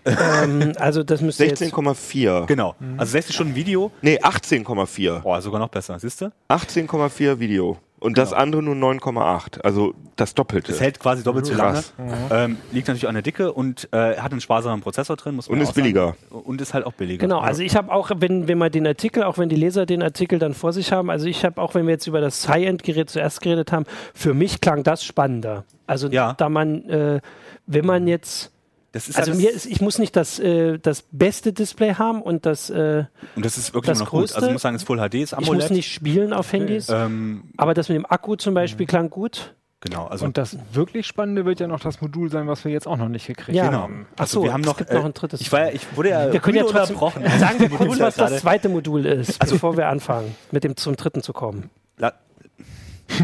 Ähm, 0.04 0.72
also 0.78 1.02
das 1.02 1.20
müsste 1.20 1.44
16,4. 1.44 2.46
Genau. 2.46 2.74
Also 2.96 3.12
60 3.12 3.34
Stunden 3.34 3.54
Video. 3.54 3.90
Nee, 4.02 4.18
18,4. 4.18 5.20
Boah, 5.20 5.40
sogar 5.40 5.60
noch 5.60 5.68
besser, 5.68 5.98
siehst 5.98 6.20
du? 6.20 6.30
18,4 6.48 7.38
Video. 7.38 7.78
Und 8.04 8.12
genau. 8.12 8.24
das 8.24 8.34
andere 8.34 8.62
nur 8.62 8.74
9,8. 8.74 9.62
Also 9.62 9.94
das 10.16 10.34
Doppelte. 10.34 10.72
Das 10.72 10.80
hält 10.82 11.00
quasi 11.00 11.22
doppelt 11.22 11.46
so 11.46 11.54
lange. 11.54 11.82
Ähm, 12.30 12.58
liegt 12.70 12.86
natürlich 12.86 13.08
an 13.08 13.14
der 13.14 13.22
Dicke 13.22 13.50
und 13.50 13.88
äh, 13.92 14.18
hat 14.18 14.30
einen 14.30 14.42
sparsamen 14.42 14.82
Prozessor 14.82 15.16
drin. 15.16 15.36
Muss 15.36 15.48
man 15.48 15.58
und 15.58 15.62
ist 15.62 15.72
billiger. 15.72 16.14
Und 16.28 16.60
ist 16.60 16.74
halt 16.74 16.84
auch 16.84 16.92
billiger. 16.92 17.20
Genau, 17.20 17.38
also 17.38 17.62
ich 17.62 17.76
habe 17.76 17.90
auch, 17.90 18.10
wenn, 18.14 18.46
wenn 18.46 18.58
man 18.58 18.70
den 18.70 18.86
Artikel, 18.86 19.22
auch 19.22 19.38
wenn 19.38 19.48
die 19.48 19.56
Leser 19.56 19.86
den 19.86 20.02
Artikel 20.02 20.38
dann 20.38 20.52
vor 20.52 20.74
sich 20.74 20.92
haben, 20.92 21.08
also 21.08 21.26
ich 21.26 21.46
habe 21.46 21.58
auch, 21.62 21.74
wenn 21.74 21.86
wir 21.86 21.92
jetzt 21.92 22.06
über 22.06 22.20
das 22.20 22.46
High-End-Gerät 22.46 23.08
zuerst 23.08 23.40
geredet 23.40 23.72
haben, 23.72 23.86
für 24.12 24.34
mich 24.34 24.60
klang 24.60 24.82
das 24.82 25.02
spannender. 25.02 25.64
Also 25.86 26.08
ja. 26.08 26.34
da 26.34 26.50
man, 26.50 26.86
äh, 26.90 27.20
wenn 27.66 27.86
man 27.86 28.06
jetzt 28.06 28.52
also 28.94 29.34
mir 29.34 29.50
ist, 29.50 29.66
ich 29.66 29.80
muss 29.80 29.98
nicht 29.98 30.14
das, 30.14 30.38
äh, 30.38 30.78
das 30.78 31.04
beste 31.10 31.52
Display 31.52 31.94
haben 31.94 32.22
und 32.22 32.46
das 32.46 32.70
äh, 32.70 33.04
und 33.34 33.44
das 33.44 33.58
ist 33.58 33.74
wirklich 33.74 33.90
das 33.90 34.00
noch 34.00 34.10
größte. 34.10 34.34
gut. 34.34 34.36
Also 34.36 34.46
ich 34.46 34.52
muss 34.52 34.62
sagen, 34.62 34.76
es 34.76 34.82
ist 34.82 34.86
Full 34.86 34.98
HD, 34.98 35.14
ist 35.14 35.34
AMOLED. 35.34 35.48
Ich 35.48 35.68
muss 35.68 35.70
nicht 35.70 35.92
spielen 35.92 36.32
auf 36.32 36.52
Handys, 36.52 36.88
ähm, 36.88 37.44
aber 37.56 37.74
das 37.74 37.88
mit 37.88 37.96
dem 37.96 38.06
Akku 38.06 38.36
zum 38.36 38.54
Beispiel 38.54 38.84
mhm. 38.84 38.88
klang 38.88 39.10
gut. 39.10 39.54
Genau. 39.80 40.06
Also 40.06 40.24
und 40.24 40.38
das 40.38 40.56
wirklich 40.72 41.06
Spannende 41.06 41.44
wird 41.44 41.60
ja 41.60 41.66
noch 41.66 41.80
das 41.80 42.00
Modul 42.00 42.30
sein, 42.30 42.48
was 42.48 42.64
wir 42.64 42.72
jetzt 42.72 42.88
auch 42.88 42.96
noch 42.96 43.08
nicht 43.08 43.26
gekriegt 43.26 43.54
ja. 43.54 43.70
haben. 43.70 44.06
Achso, 44.16 44.42
wir 44.42 44.52
haben 44.52 44.62
noch, 44.62 44.80
äh, 44.80 44.94
noch 44.94 45.04
ein 45.04 45.12
drittes. 45.12 45.42
Ich, 45.42 45.52
war 45.52 45.66
ja, 45.66 45.72
ich 45.72 45.94
wurde 45.94 46.08
ja, 46.08 46.32
wir 46.32 46.40
können 46.40 46.56
ja 46.56 46.64
trotzdem 46.64 46.96
sagen 46.96 47.58
wir 47.58 47.68
kurz, 47.68 48.00
was 48.00 48.14
das 48.14 48.40
zweite 48.40 48.70
Modul 48.70 49.04
ist, 49.04 49.42
also, 49.42 49.56
bevor 49.56 49.76
wir 49.76 49.88
anfangen, 49.88 50.34
mit 50.52 50.64
dem 50.64 50.76
zum 50.76 50.96
dritten 50.96 51.22
zu 51.22 51.34
kommen. 51.34 51.68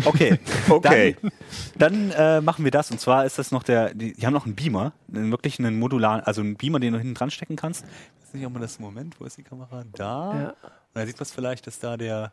Okay, 0.04 0.38
okay. 0.68 1.16
Dann, 1.76 2.10
dann 2.10 2.10
äh, 2.10 2.40
machen 2.40 2.64
wir 2.64 2.70
das. 2.70 2.90
Und 2.90 3.00
zwar 3.00 3.24
ist 3.24 3.38
das 3.38 3.50
noch 3.50 3.62
der, 3.62 3.94
die, 3.94 4.12
die 4.12 4.26
haben 4.26 4.32
noch 4.32 4.46
einen 4.46 4.54
Beamer, 4.54 4.92
einen, 5.12 5.30
wirklich 5.30 5.58
einen 5.58 5.78
modularen, 5.78 6.22
also 6.22 6.40
einen 6.40 6.56
Beamer, 6.56 6.80
den 6.80 6.92
du 6.92 6.98
hinten 6.98 7.14
dran 7.14 7.30
stecken 7.30 7.56
kannst. 7.56 7.84
Ich 7.84 8.26
weiß 8.26 8.34
nicht, 8.34 8.46
ob 8.46 8.52
man 8.52 8.62
das 8.62 8.78
Moment, 8.78 9.18
wo 9.20 9.24
ist 9.24 9.36
die 9.36 9.42
Kamera? 9.42 9.84
Da. 9.92 10.40
Ja. 10.40 10.48
Und 10.50 10.54
da 10.94 11.06
sieht 11.06 11.16
man 11.16 11.22
es 11.22 11.32
vielleicht, 11.32 11.66
dass 11.66 11.78
da 11.78 11.96
der, 11.96 12.32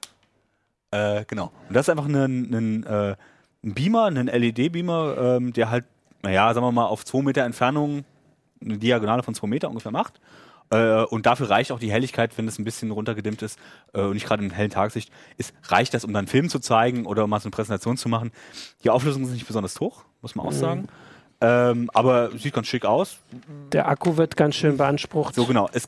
äh, 0.92 1.26
genau. 1.26 1.52
Und 1.68 1.76
das 1.76 1.88
ist 1.88 1.90
einfach 1.90 2.06
ein, 2.06 2.16
ein, 2.16 2.84
äh, 2.84 3.16
Beamer, 3.62 4.06
ein 4.06 4.28
LED-Beamer, 4.28 5.18
ähm, 5.18 5.54
der 5.54 5.70
halt, 5.70 5.86
naja, 6.22 6.54
sagen 6.54 6.66
wir 6.66 6.72
mal, 6.72 6.86
auf 6.86 7.06
zwei 7.06 7.22
Meter 7.22 7.44
Entfernung 7.44 8.06
eine 8.64 8.78
Diagonale 8.78 9.24
von 9.24 9.34
zwei 9.34 9.48
Meter 9.48 9.70
ungefähr 9.70 9.92
macht. 9.92 10.20
Äh, 10.70 11.04
und 11.04 11.26
dafür 11.26 11.50
reicht 11.50 11.72
auch 11.72 11.80
die 11.80 11.92
Helligkeit, 11.92 12.38
wenn 12.38 12.48
es 12.48 12.60
ein 12.60 12.64
bisschen 12.64 12.92
runtergedimmt 12.92 13.42
ist 13.42 13.58
äh, 13.94 14.02
und 14.02 14.14
nicht 14.14 14.26
gerade 14.26 14.44
in 14.44 14.52
hellen 14.52 14.70
Tagessicht 14.70 15.12
ist, 15.38 15.54
reicht 15.64 15.94
das, 15.94 16.04
um 16.04 16.12
dann 16.14 16.22
einen 16.22 16.28
Film 16.28 16.50
zu 16.50 16.60
zeigen 16.60 17.06
oder 17.06 17.26
mal 17.28 17.40
so 17.40 17.46
eine 17.46 17.52
Präsentation 17.52 17.98
zu 17.98 18.10
machen. 18.10 18.32
Die 18.84 18.90
Auflösung 18.90 19.24
ist 19.24 19.32
nicht 19.32 19.48
besonders 19.48 19.80
hoch, 19.80 20.04
muss 20.22 20.36
man 20.36 20.46
auch 20.46 20.52
mhm. 20.52 20.56
sagen. 20.56 20.88
Ähm, 21.40 21.90
aber 21.94 22.32
sieht 22.32 22.54
ganz 22.54 22.68
schick 22.68 22.84
aus. 22.84 23.18
Der 23.72 23.88
Akku 23.88 24.18
wird 24.18 24.36
ganz 24.36 24.56
schön 24.56 24.78
beansprucht. 24.78 25.36
So 25.36 25.46
genau. 25.46 25.70
Es, 25.72 25.88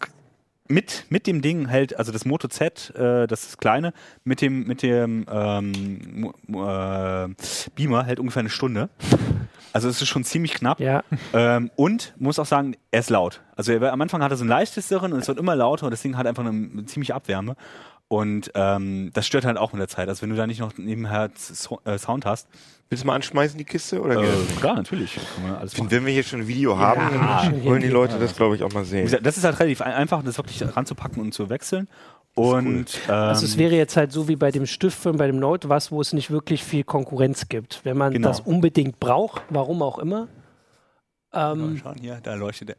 mit, 0.69 1.05
mit 1.09 1.27
dem 1.27 1.41
Ding 1.41 1.67
hält, 1.67 1.97
also 1.97 2.11
das 2.11 2.25
Moto 2.25 2.47
Z, 2.47 2.93
äh, 2.95 3.27
das 3.27 3.43
ist 3.45 3.57
kleine, 3.57 3.91
mit 4.23 4.39
dem, 4.41 4.65
mit 4.65 4.83
dem 4.83 5.25
ähm, 5.29 6.31
äh, 6.47 7.27
Beamer 7.75 8.03
hält 8.03 8.19
ungefähr 8.19 8.41
eine 8.41 8.49
Stunde. 8.49 8.89
Also 9.73 9.89
es 9.89 10.01
ist 10.01 10.07
schon 10.07 10.23
ziemlich 10.23 10.53
knapp. 10.53 10.79
Ja. 10.79 11.03
Ähm, 11.33 11.71
und 11.75 12.13
muss 12.17 12.39
auch 12.39 12.45
sagen, 12.45 12.75
er 12.91 13.01
ist 13.01 13.09
laut. 13.09 13.41
Also 13.55 13.73
er, 13.73 13.91
am 13.91 14.01
Anfang 14.01 14.23
hat 14.23 14.31
er 14.31 14.37
so 14.37 14.45
ein 14.45 14.47
leichtes 14.47 14.87
Sirren 14.87 15.11
und 15.11 15.19
es 15.19 15.27
wird 15.27 15.39
immer 15.39 15.55
lauter 15.55 15.85
und 15.85 15.91
das 15.91 16.01
Ding 16.01 16.17
hat 16.17 16.27
einfach 16.27 16.45
eine, 16.45 16.51
eine 16.51 16.85
ziemliche 16.85 17.15
Abwärme. 17.15 17.55
Und 18.09 18.51
ähm, 18.55 19.11
das 19.13 19.27
stört 19.27 19.45
halt 19.45 19.57
auch 19.57 19.71
mit 19.71 19.79
der 19.79 19.87
Zeit. 19.87 20.09
Also 20.09 20.23
wenn 20.23 20.31
du 20.31 20.35
da 20.35 20.47
nicht 20.47 20.59
noch 20.59 20.77
nebenher 20.77 21.29
äh, 21.85 21.97
Sound 21.97 22.25
hast. 22.25 22.47
Willst 22.89 23.03
du 23.03 23.07
mal 23.07 23.13
anschmeißen, 23.13 23.55
die 23.55 23.65
Kiste? 23.65 24.01
Oder 24.01 24.23
äh, 24.23 24.27
klar, 24.59 24.75
natürlich. 24.75 25.19
Find, 25.67 25.91
wenn 25.91 26.07
wir 26.07 26.11
hier 26.11 26.23
schon 26.23 26.41
ein 26.41 26.47
Video 26.47 26.75
haben, 26.75 27.01
ja, 27.13 27.63
wollen 27.63 27.83
die 27.83 27.87
Leute 27.87 28.17
das, 28.17 28.35
glaube 28.35 28.55
ich, 28.55 28.63
auch 28.63 28.73
mal 28.73 28.83
sehen. 28.83 29.07
Das 29.21 29.37
ist 29.37 29.43
halt 29.43 29.59
relativ 29.59 29.81
einfach, 29.81 30.23
das 30.23 30.37
wirklich 30.37 30.63
ranzupacken 30.75 31.21
und 31.21 31.35
zu 31.35 31.51
wechseln. 31.51 31.87
Und, 32.33 32.65
cool. 32.65 32.85
ähm, 33.09 33.13
also 33.13 33.45
es 33.45 33.59
wäre 33.59 33.75
jetzt 33.75 33.95
halt 33.95 34.11
so 34.11 34.27
wie 34.27 34.35
bei 34.35 34.49
dem 34.49 34.65
Stift 34.65 35.05
und 35.05 35.17
bei 35.17 35.27
dem 35.27 35.37
Note 35.37 35.69
was, 35.69 35.91
wo 35.91 36.01
es 36.01 36.11
nicht 36.13 36.31
wirklich 36.31 36.63
viel 36.63 36.83
Konkurrenz 36.83 37.47
gibt. 37.47 37.81
Wenn 37.83 37.97
man 37.97 38.13
genau. 38.13 38.29
das 38.29 38.39
unbedingt 38.39 38.99
braucht, 38.99 39.43
warum 39.49 39.83
auch 39.83 39.99
immer. 39.99 40.27
Ähm, 41.31 41.79
schauen 41.81 41.97
hier, 41.99 42.19
da 42.23 42.33
leuchtet 42.33 42.71
er. 42.71 42.75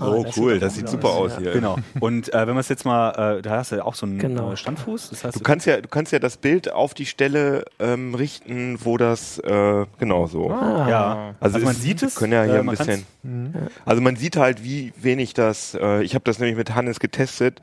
Oh, 0.00 0.24
ah, 0.24 0.30
cool, 0.36 0.60
das 0.60 0.76
sieht 0.76 0.88
super 0.88 1.08
aus, 1.08 1.36
hier. 1.38 1.52
Genau. 1.52 1.78
Und 1.98 2.32
äh, 2.32 2.46
wenn 2.46 2.54
man 2.54 2.58
es 2.58 2.68
jetzt 2.68 2.84
mal, 2.84 3.38
äh, 3.38 3.42
da 3.42 3.56
hast 3.56 3.72
du 3.72 3.76
ja 3.76 3.84
auch 3.84 3.94
so 3.94 4.06
einen 4.06 4.18
genau. 4.18 4.52
Äh, 4.52 4.56
Standfuß. 4.56 5.10
Das 5.10 5.24
heißt, 5.24 5.34
du 5.34 5.40
kannst 5.40 5.66
ja, 5.66 5.80
du 5.80 5.88
kannst 5.88 6.12
ja 6.12 6.20
das 6.20 6.36
Bild 6.36 6.70
auf 6.70 6.94
die 6.94 7.06
Stelle 7.06 7.64
ähm, 7.80 8.14
richten, 8.14 8.78
wo 8.84 8.98
das 8.98 9.38
äh, 9.40 9.86
genau 9.98 10.28
so. 10.28 10.50
Ah. 10.50 10.88
Ja. 10.88 11.34
Also, 11.40 11.56
also 11.56 11.66
man 11.66 11.74
ist, 11.74 11.82
sieht 11.82 12.02
es. 12.04 12.14
Können 12.14 12.34
ja 12.34 12.44
hier 12.44 12.54
äh, 12.54 12.60
ein 12.60 12.66
bisschen. 12.66 13.04
Mhm. 13.24 13.52
Also 13.84 14.00
man 14.00 14.14
sieht 14.14 14.36
halt, 14.36 14.62
wie 14.62 14.92
wenig 14.96 15.34
das. 15.34 15.74
Äh, 15.74 16.04
ich 16.04 16.14
habe 16.14 16.24
das 16.24 16.38
nämlich 16.38 16.56
mit 16.56 16.74
Hannes 16.74 17.00
getestet 17.00 17.60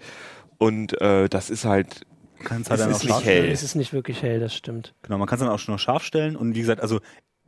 und 0.58 1.00
äh, 1.00 1.30
das 1.30 1.50
ist 1.50 1.63
halt 1.63 2.02
Kannst 2.43 2.69
halt 2.69 2.82
es 2.82 2.88
ist 2.88 3.04
nicht 3.06 3.26
hell. 3.26 3.50
Es 3.50 3.63
ist 3.63 3.76
nicht 3.76 3.93
wirklich 3.93 4.21
hell, 4.21 4.39
das 4.39 4.54
stimmt. 4.54 4.93
Genau, 5.04 5.17
man 5.17 5.28
kann 5.28 5.38
es 5.38 5.43
dann 5.43 5.50
auch 5.50 5.60
schon 5.60 5.74
noch 5.74 5.80
scharf 5.80 6.04
stellen 6.04 6.36
und 6.36 6.56
wie 6.56 6.60
gesagt, 6.60 6.82
also 6.82 7.00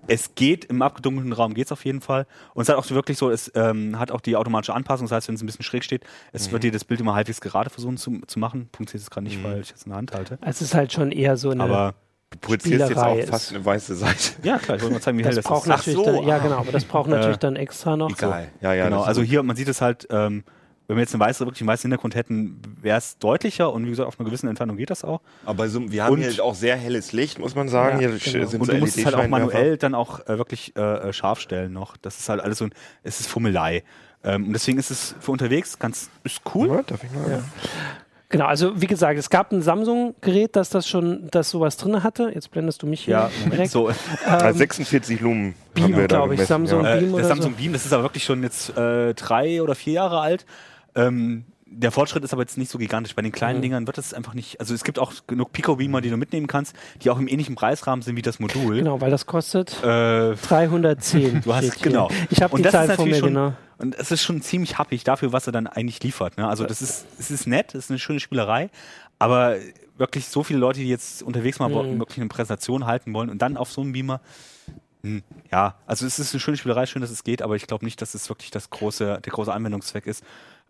es 0.07 0.35
geht 0.35 0.65
im 0.65 0.81
abgedunkelten 0.81 1.33
Raum 1.33 1.53
geht 1.53 1.65
es 1.65 1.71
auf 1.71 1.85
jeden 1.85 2.01
Fall 2.01 2.25
und 2.53 2.63
es 2.63 2.69
hat 2.69 2.75
auch 2.75 2.89
wirklich 2.91 3.17
so, 3.17 3.29
es 3.29 3.51
ähm, 3.55 3.99
hat 3.99 4.11
auch 4.11 4.21
die 4.21 4.35
automatische 4.35 4.73
Anpassung, 4.73 5.07
das 5.07 5.15
heißt, 5.15 5.27
wenn 5.27 5.35
es 5.35 5.43
ein 5.43 5.45
bisschen 5.45 5.63
schräg 5.63 5.83
steht, 5.83 6.03
es 6.33 6.47
mhm. 6.47 6.53
wird 6.53 6.63
dir 6.63 6.71
das 6.71 6.85
Bild 6.85 6.99
immer 6.99 7.15
halbwegs 7.15 7.41
gerade 7.41 7.69
versuchen 7.69 7.97
zu, 7.97 8.21
zu 8.27 8.39
machen. 8.39 8.69
Punkt 8.71 8.93
jetzt 8.93 9.11
gerade 9.11 9.25
nicht, 9.25 9.39
mhm. 9.39 9.43
weil 9.43 9.61
ich 9.61 9.69
jetzt 9.69 9.85
in 9.85 9.91
der 9.91 9.97
Hand 9.97 10.13
halte. 10.13 10.39
Es 10.41 10.61
ist 10.61 10.73
halt 10.73 10.91
schon 10.93 11.11
eher 11.11 11.37
so 11.37 11.49
eine 11.49 11.63
Aber 11.63 11.95
Du 12.29 12.39
projizierst 12.39 12.89
jetzt 12.89 12.97
auch 12.97 13.23
fast 13.23 13.53
eine 13.53 13.63
weiße 13.63 13.95
Seite. 13.95 14.33
Ja, 14.43 14.57
klar, 14.57 14.75
ich 14.75 14.83
wollte 14.83 14.95
mal 14.95 15.01
zeigen, 15.01 15.17
wie 15.17 15.23
das 15.23 15.29
hell 15.29 15.35
das 15.37 15.45
braucht 15.45 15.63
ist. 15.63 15.67
Natürlich 15.69 15.97
so, 15.97 16.05
dann, 16.05 16.27
ja, 16.27 16.35
ah. 16.35 16.39
genau, 16.39 16.57
aber 16.57 16.71
das 16.73 16.83
braucht 16.83 17.09
natürlich 17.09 17.37
Äh, 17.37 17.39
dann 17.39 17.55
extra 17.55 17.95
noch. 17.95 18.09
Egal. 18.09 18.49
Ja, 18.59 18.73
ja. 18.73 18.85
genau, 18.85 19.01
also 19.03 19.21
hier, 19.21 19.43
man 19.43 19.55
sieht 19.55 19.69
es 19.69 19.79
halt, 19.79 20.07
ähm, 20.11 20.43
wenn 20.87 20.95
wir 20.97 21.01
jetzt 21.01 21.13
einen 21.13 21.19
weißen, 21.21 21.45
wirklich 21.45 21.61
einen 21.61 21.67
weißen 21.69 21.89
Hintergrund 21.89 22.15
hätten, 22.15 22.61
wäre 22.81 22.97
es 22.97 23.17
deutlicher 23.17 23.71
und 23.73 23.85
wie 23.85 23.89
gesagt, 23.89 24.07
auf 24.07 24.19
einer 24.19 24.27
gewissen 24.29 24.47
Entfernung 24.47 24.77
geht 24.77 24.89
das 24.89 25.03
auch. 25.03 25.21
Aber 25.45 25.67
so, 25.67 25.91
wir 25.91 26.03
haben 26.05 26.13
Und- 26.13 26.21
hier 26.23 26.43
auch 26.43 26.55
sehr 26.55 26.75
helles 26.77 27.11
Licht, 27.11 27.39
muss 27.39 27.55
man 27.55 27.67
sagen. 27.69 27.99
Ja, 27.99 28.09
hier 28.09 28.19
genau. 28.19 28.47
sind 28.47 28.61
Und 28.61 28.67
so 28.67 28.71
du 28.73 28.77
musst 28.79 28.97
es 28.97 29.05
halt 29.05 29.15
auch 29.15 29.19
LED-Scheinwerfer. 29.19 29.45
manuell 29.53 29.77
dann 29.77 29.95
auch 29.95 30.21
äh, 30.27 30.37
wirklich 30.37 30.73
äh, 30.77 30.81
äh, 31.09 31.13
scharf 31.13 31.39
stellen 31.41 31.73
noch. 31.73 31.97
Das 31.97 32.19
ist 32.19 32.29
halt 32.29 32.41
alles 32.41 32.59
so 32.59 32.65
ein, 32.65 32.73
es 33.03 33.19
ist 33.19 33.27
Fummelei. 33.27 33.83
Ähm, 34.23 34.47
und 34.47 34.53
deswegen 34.53 34.79
ist 34.79 34.89
es 34.89 35.13
für 35.19 35.31
unterwegs 35.31 35.77
ganz, 35.77 36.09
ist 36.23 36.41
cool. 36.55 36.69
Ja, 36.69 36.81
darf 36.83 37.03
ich 37.03 37.11
mal? 37.11 37.43
Genau, 38.29 38.45
also 38.45 38.81
wie 38.81 38.87
gesagt, 38.87 39.17
es 39.17 39.29
gab 39.29 39.53
ein 39.53 39.61
Samsung-Gerät, 39.61 40.57
das 40.57 40.69
das 40.69 40.85
schon, 40.87 41.29
das 41.31 41.49
sowas 41.49 41.77
drin 41.77 42.03
hatte. 42.03 42.29
Jetzt 42.33 42.51
blendest 42.51 42.81
du 42.81 42.87
mich 42.87 43.01
hier 43.05 43.13
Ja, 43.13 43.31
direkt. 43.45 43.71
so. 43.71 43.89
Ah, 44.25 44.51
46 44.51 45.21
Lumen 45.21 45.55
Beam, 45.73 45.83
haben 45.85 45.95
wir 45.95 46.07
da 46.09 46.17
glaub 46.25 46.31
ich, 46.33 46.41
Samsung 46.45 46.83
ja. 46.83 46.95
Äh, 46.95 46.99
Beam 46.99 47.11
das 47.11 47.19
oder 47.19 47.27
Samsung 47.29 47.51
so? 47.53 47.57
Beam, 47.57 47.71
das 47.71 47.85
ist 47.85 47.93
aber 47.93 48.03
wirklich 48.03 48.25
schon 48.25 48.43
jetzt 48.43 48.75
äh, 48.77 49.13
drei 49.13 49.61
oder 49.61 49.75
vier 49.75 49.93
Jahre 49.93 50.19
alt. 50.19 50.45
Ähm, 50.97 51.45
der 51.69 51.91
Fortschritt 51.91 52.23
ist 52.23 52.31
aber 52.31 52.43
jetzt 52.43 52.57
nicht 52.57 52.71
so 52.71 52.77
gigantisch. 52.77 53.13
Bei 53.13 53.21
den 53.21 53.31
kleinen 53.33 53.57
Mhm. 53.57 53.61
Dingern 53.61 53.87
wird 53.87 53.97
es 53.97 54.13
einfach 54.13 54.33
nicht. 54.33 54.59
Also 54.61 54.73
es 54.73 54.83
gibt 54.85 54.99
auch 54.99 55.11
genug 55.27 55.51
Pico-Beamer, 55.51 55.99
die 56.01 56.09
du 56.09 56.15
mitnehmen 56.17 56.47
kannst, 56.47 56.73
die 57.03 57.09
auch 57.09 57.19
im 57.19 57.27
ähnlichen 57.27 57.55
Preisrahmen 57.55 58.01
sind 58.01 58.15
wie 58.15 58.21
das 58.21 58.39
Modul. 58.39 58.77
Genau, 58.77 59.01
weil 59.01 59.11
das 59.11 59.25
kostet 59.25 59.73
Äh, 59.83 60.35
310. 60.35 61.41
Du 61.43 61.53
hast 61.53 61.81
genau. 61.83 62.09
Ich 62.29 62.41
habe 62.41 62.55
die 62.57 62.63
das 62.63 62.71
Zahl 62.71 62.89
vor 62.95 63.05
mir, 63.05 63.15
schon- 63.15 63.29
genau. 63.29 63.53
Und 63.79 63.95
es 63.95 64.11
ist 64.11 64.23
schon 64.23 64.41
ziemlich 64.41 64.77
happig 64.79 65.03
dafür, 65.03 65.33
was 65.33 65.45
er 65.45 65.51
dann 65.53 65.67
eigentlich 65.67 66.01
liefert. 66.01 66.37
Ne? 66.37 66.47
Also 66.47 66.65
das 66.65 66.81
ist, 66.81 67.05
es 67.19 67.29
ist 67.29 67.45
nett, 67.47 67.75
es 67.75 67.85
ist 67.85 67.91
eine 67.91 67.99
schöne 67.99 68.19
Spielerei, 68.19 68.69
aber 69.19 69.55
wirklich 69.97 70.27
so 70.29 70.43
viele 70.43 70.59
Leute, 70.59 70.79
die 70.79 70.87
jetzt 70.89 71.21
unterwegs 71.21 71.59
mal 71.59 71.69
Mhm. 71.69 71.99
wirklich 71.99 72.17
eine 72.17 72.27
Präsentation 72.27 72.85
halten 72.87 73.13
wollen 73.13 73.29
und 73.29 73.39
dann 73.41 73.55
auf 73.57 73.71
so 73.71 73.81
einem 73.81 73.91
Beamer, 73.91 74.19
hm, 75.03 75.21
ja, 75.51 75.75
also 75.85 76.07
es 76.07 76.17
ist 76.17 76.33
eine 76.33 76.39
schöne 76.39 76.57
Spielerei, 76.57 76.85
schön, 76.87 77.01
dass 77.03 77.11
es 77.11 77.23
geht, 77.23 77.41
aber 77.43 77.55
ich 77.55 77.67
glaube 77.67 77.85
nicht, 77.85 78.01
dass 78.01 78.15
es 78.15 78.29
wirklich 78.29 78.49
das 78.51 78.69
große, 78.71 79.19
der 79.23 79.31
große 79.31 79.53
Anwendungszweck 79.53 80.07
ist. 80.07 80.23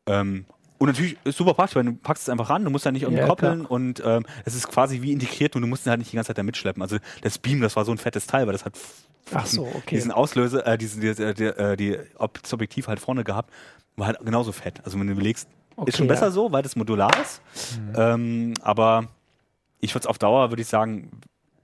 Ähm, 0.08 0.46
und 0.80 0.88
natürlich 0.88 1.17
ist 1.24 1.38
super 1.38 1.54
praktisch, 1.56 1.76
weil 1.76 1.86
du 1.86 1.93
packst 1.93 2.24
es 2.24 2.30
einfach 2.30 2.50
ran, 2.52 2.63
du 2.63 2.70
musst 2.70 2.86
ja 2.86 2.91
nicht 2.91 3.02
irgendwie 3.04 3.22
Ja, 3.22 3.28
koppeln 3.28 3.65
und 3.65 4.02
ähm, 4.06 4.26
es 4.46 4.54
ist 4.54 4.67
quasi 4.67 5.02
wie 5.02 5.12
integriert 5.12 5.56
und 5.56 5.63
du 5.63 5.67
musst 5.67 5.86
ihn 5.86 5.89
halt 5.89 6.00
nicht 6.00 6.12
die 6.12 6.15
ganze 6.15 6.28
Zeit 6.28 6.38
da 6.38 6.43
mitschleppen. 6.43 6.82
Also 6.84 6.98
das 7.22 7.39
Beam, 7.39 7.62
das 7.62 7.76
war 7.76 7.84
so 7.84 7.91
ein 7.91 7.98
fettes 7.98 8.28
Teil, 8.28 8.46
weil 8.46 8.54
das 8.54 8.63
hat 8.65 8.78
Ach 9.34 9.46
so, 9.46 9.65
okay. 9.65 9.96
diesen 9.96 10.12
Auslöser, 10.12 10.65
äh, 10.67 10.78
diesen, 10.78 11.02
die, 11.02 11.13
die, 11.15 11.34
die, 11.34 11.76
die, 11.78 11.98
Ob- 12.17 12.41
das 12.41 12.54
Objektiv 12.54 12.88
halt 12.88 13.00
vorne 13.00 13.24
gehabt, 13.24 13.52
war 13.96 14.08
halt 14.08 14.20
genauso 14.24 14.52
fett. 14.52 14.80
Also 14.86 15.00
wenn 15.00 15.08
du 15.08 15.13
überlegst, 15.13 15.50
Okay, 15.76 15.89
ist 15.89 15.98
schon 15.98 16.08
ja. 16.08 16.13
besser 16.13 16.32
so, 16.32 16.52
weil 16.52 16.63
das 16.63 16.76
modular 16.76 17.12
ist. 17.22 17.41
Ähm, 17.96 18.54
aber 18.62 19.10
ich 19.80 19.93
würde 19.93 20.04
es 20.04 20.08
auf 20.08 20.17
Dauer, 20.17 20.50
würde 20.52 20.62
ich 20.62 20.67
sagen, 20.67 21.12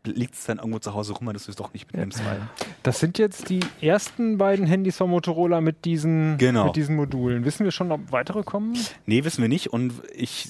liegt 0.05 0.35
es 0.35 0.45
dann 0.45 0.57
irgendwo 0.57 0.79
zu 0.79 0.93
Hause 0.93 1.13
rum, 1.13 1.31
dass 1.33 1.45
du 1.45 1.51
es 1.51 1.55
doch 1.55 1.73
nicht 1.73 1.87
mitnimmst. 1.91 2.23
Weil 2.25 2.41
Das 2.83 2.99
sind 2.99 3.17
jetzt 3.17 3.49
die 3.49 3.61
ersten 3.81 4.37
beiden 4.37 4.65
Handys 4.65 4.97
von 4.97 5.09
Motorola 5.09 5.61
mit 5.61 5.85
diesen, 5.85 6.37
Genau. 6.37 6.65
mit 6.65 6.75
diesen 6.75 6.95
Modulen. 6.95 7.45
Wissen 7.45 7.63
wir 7.63 7.71
schon, 7.71 7.91
ob 7.91 8.11
weitere 8.11 8.43
kommen? 8.43 8.77
Nee, 9.05 9.23
wissen 9.23 9.41
wir 9.41 9.49
nicht. 9.49 9.67
Und 9.71 9.93
ich 10.13 10.47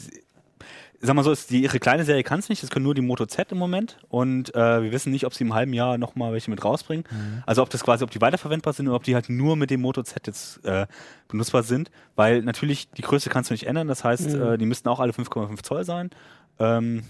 sag 1.05 1.15
mal 1.15 1.23
so, 1.23 1.31
ist 1.33 1.51
die, 1.51 1.61
ihre 1.61 1.79
kleine 1.79 2.05
Serie 2.05 2.23
kann 2.23 2.39
es 2.39 2.47
nicht. 2.49 2.63
Das 2.63 2.69
können 2.69 2.83
nur 2.85 2.95
die 2.95 3.01
Moto 3.01 3.25
Z 3.25 3.51
im 3.51 3.57
Moment. 3.57 3.97
Und 4.09 4.55
äh, 4.55 4.81
wir 4.83 4.91
wissen 4.93 5.11
nicht, 5.11 5.25
ob 5.25 5.33
sie 5.33 5.43
im 5.43 5.53
halben 5.53 5.73
Jahr 5.73 5.97
nochmal 5.97 6.31
welche 6.31 6.49
mit 6.49 6.63
rausbringen. 6.63 7.03
Also 7.45 7.61
ob 7.61 7.69
das 7.69 7.83
quasi, 7.83 8.03
ob 8.05 8.09
die 8.11 8.21
weiterverwendbar 8.21 8.73
sind 8.73 8.87
oder 8.87 8.95
ob 8.95 9.03
die 9.03 9.13
halt 9.13 9.29
nur 9.29 9.55
mit 9.57 9.69
dem 9.69 9.81
Moto 9.81 10.01
Z 10.03 10.25
jetzt 10.25 10.63
äh, 10.65 10.87
benutzbar 11.27 11.63
sind. 11.63 11.91
Weil 12.15 12.41
natürlich 12.41 12.89
die 12.91 13.01
Größe 13.01 13.29
kannst 13.29 13.49
du 13.49 13.53
nicht 13.53 13.67
ändern. 13.67 13.87
Das 13.89 14.03
heißt, 14.03 14.33
äh, 14.33 14.57
die 14.57 14.65
müssten 14.65 14.87
auch 14.89 14.99
alle 15.01 15.11
5,5 15.11 15.61
Zoll 15.61 15.83
sein. 15.83 16.09
Ähm, 16.57 17.03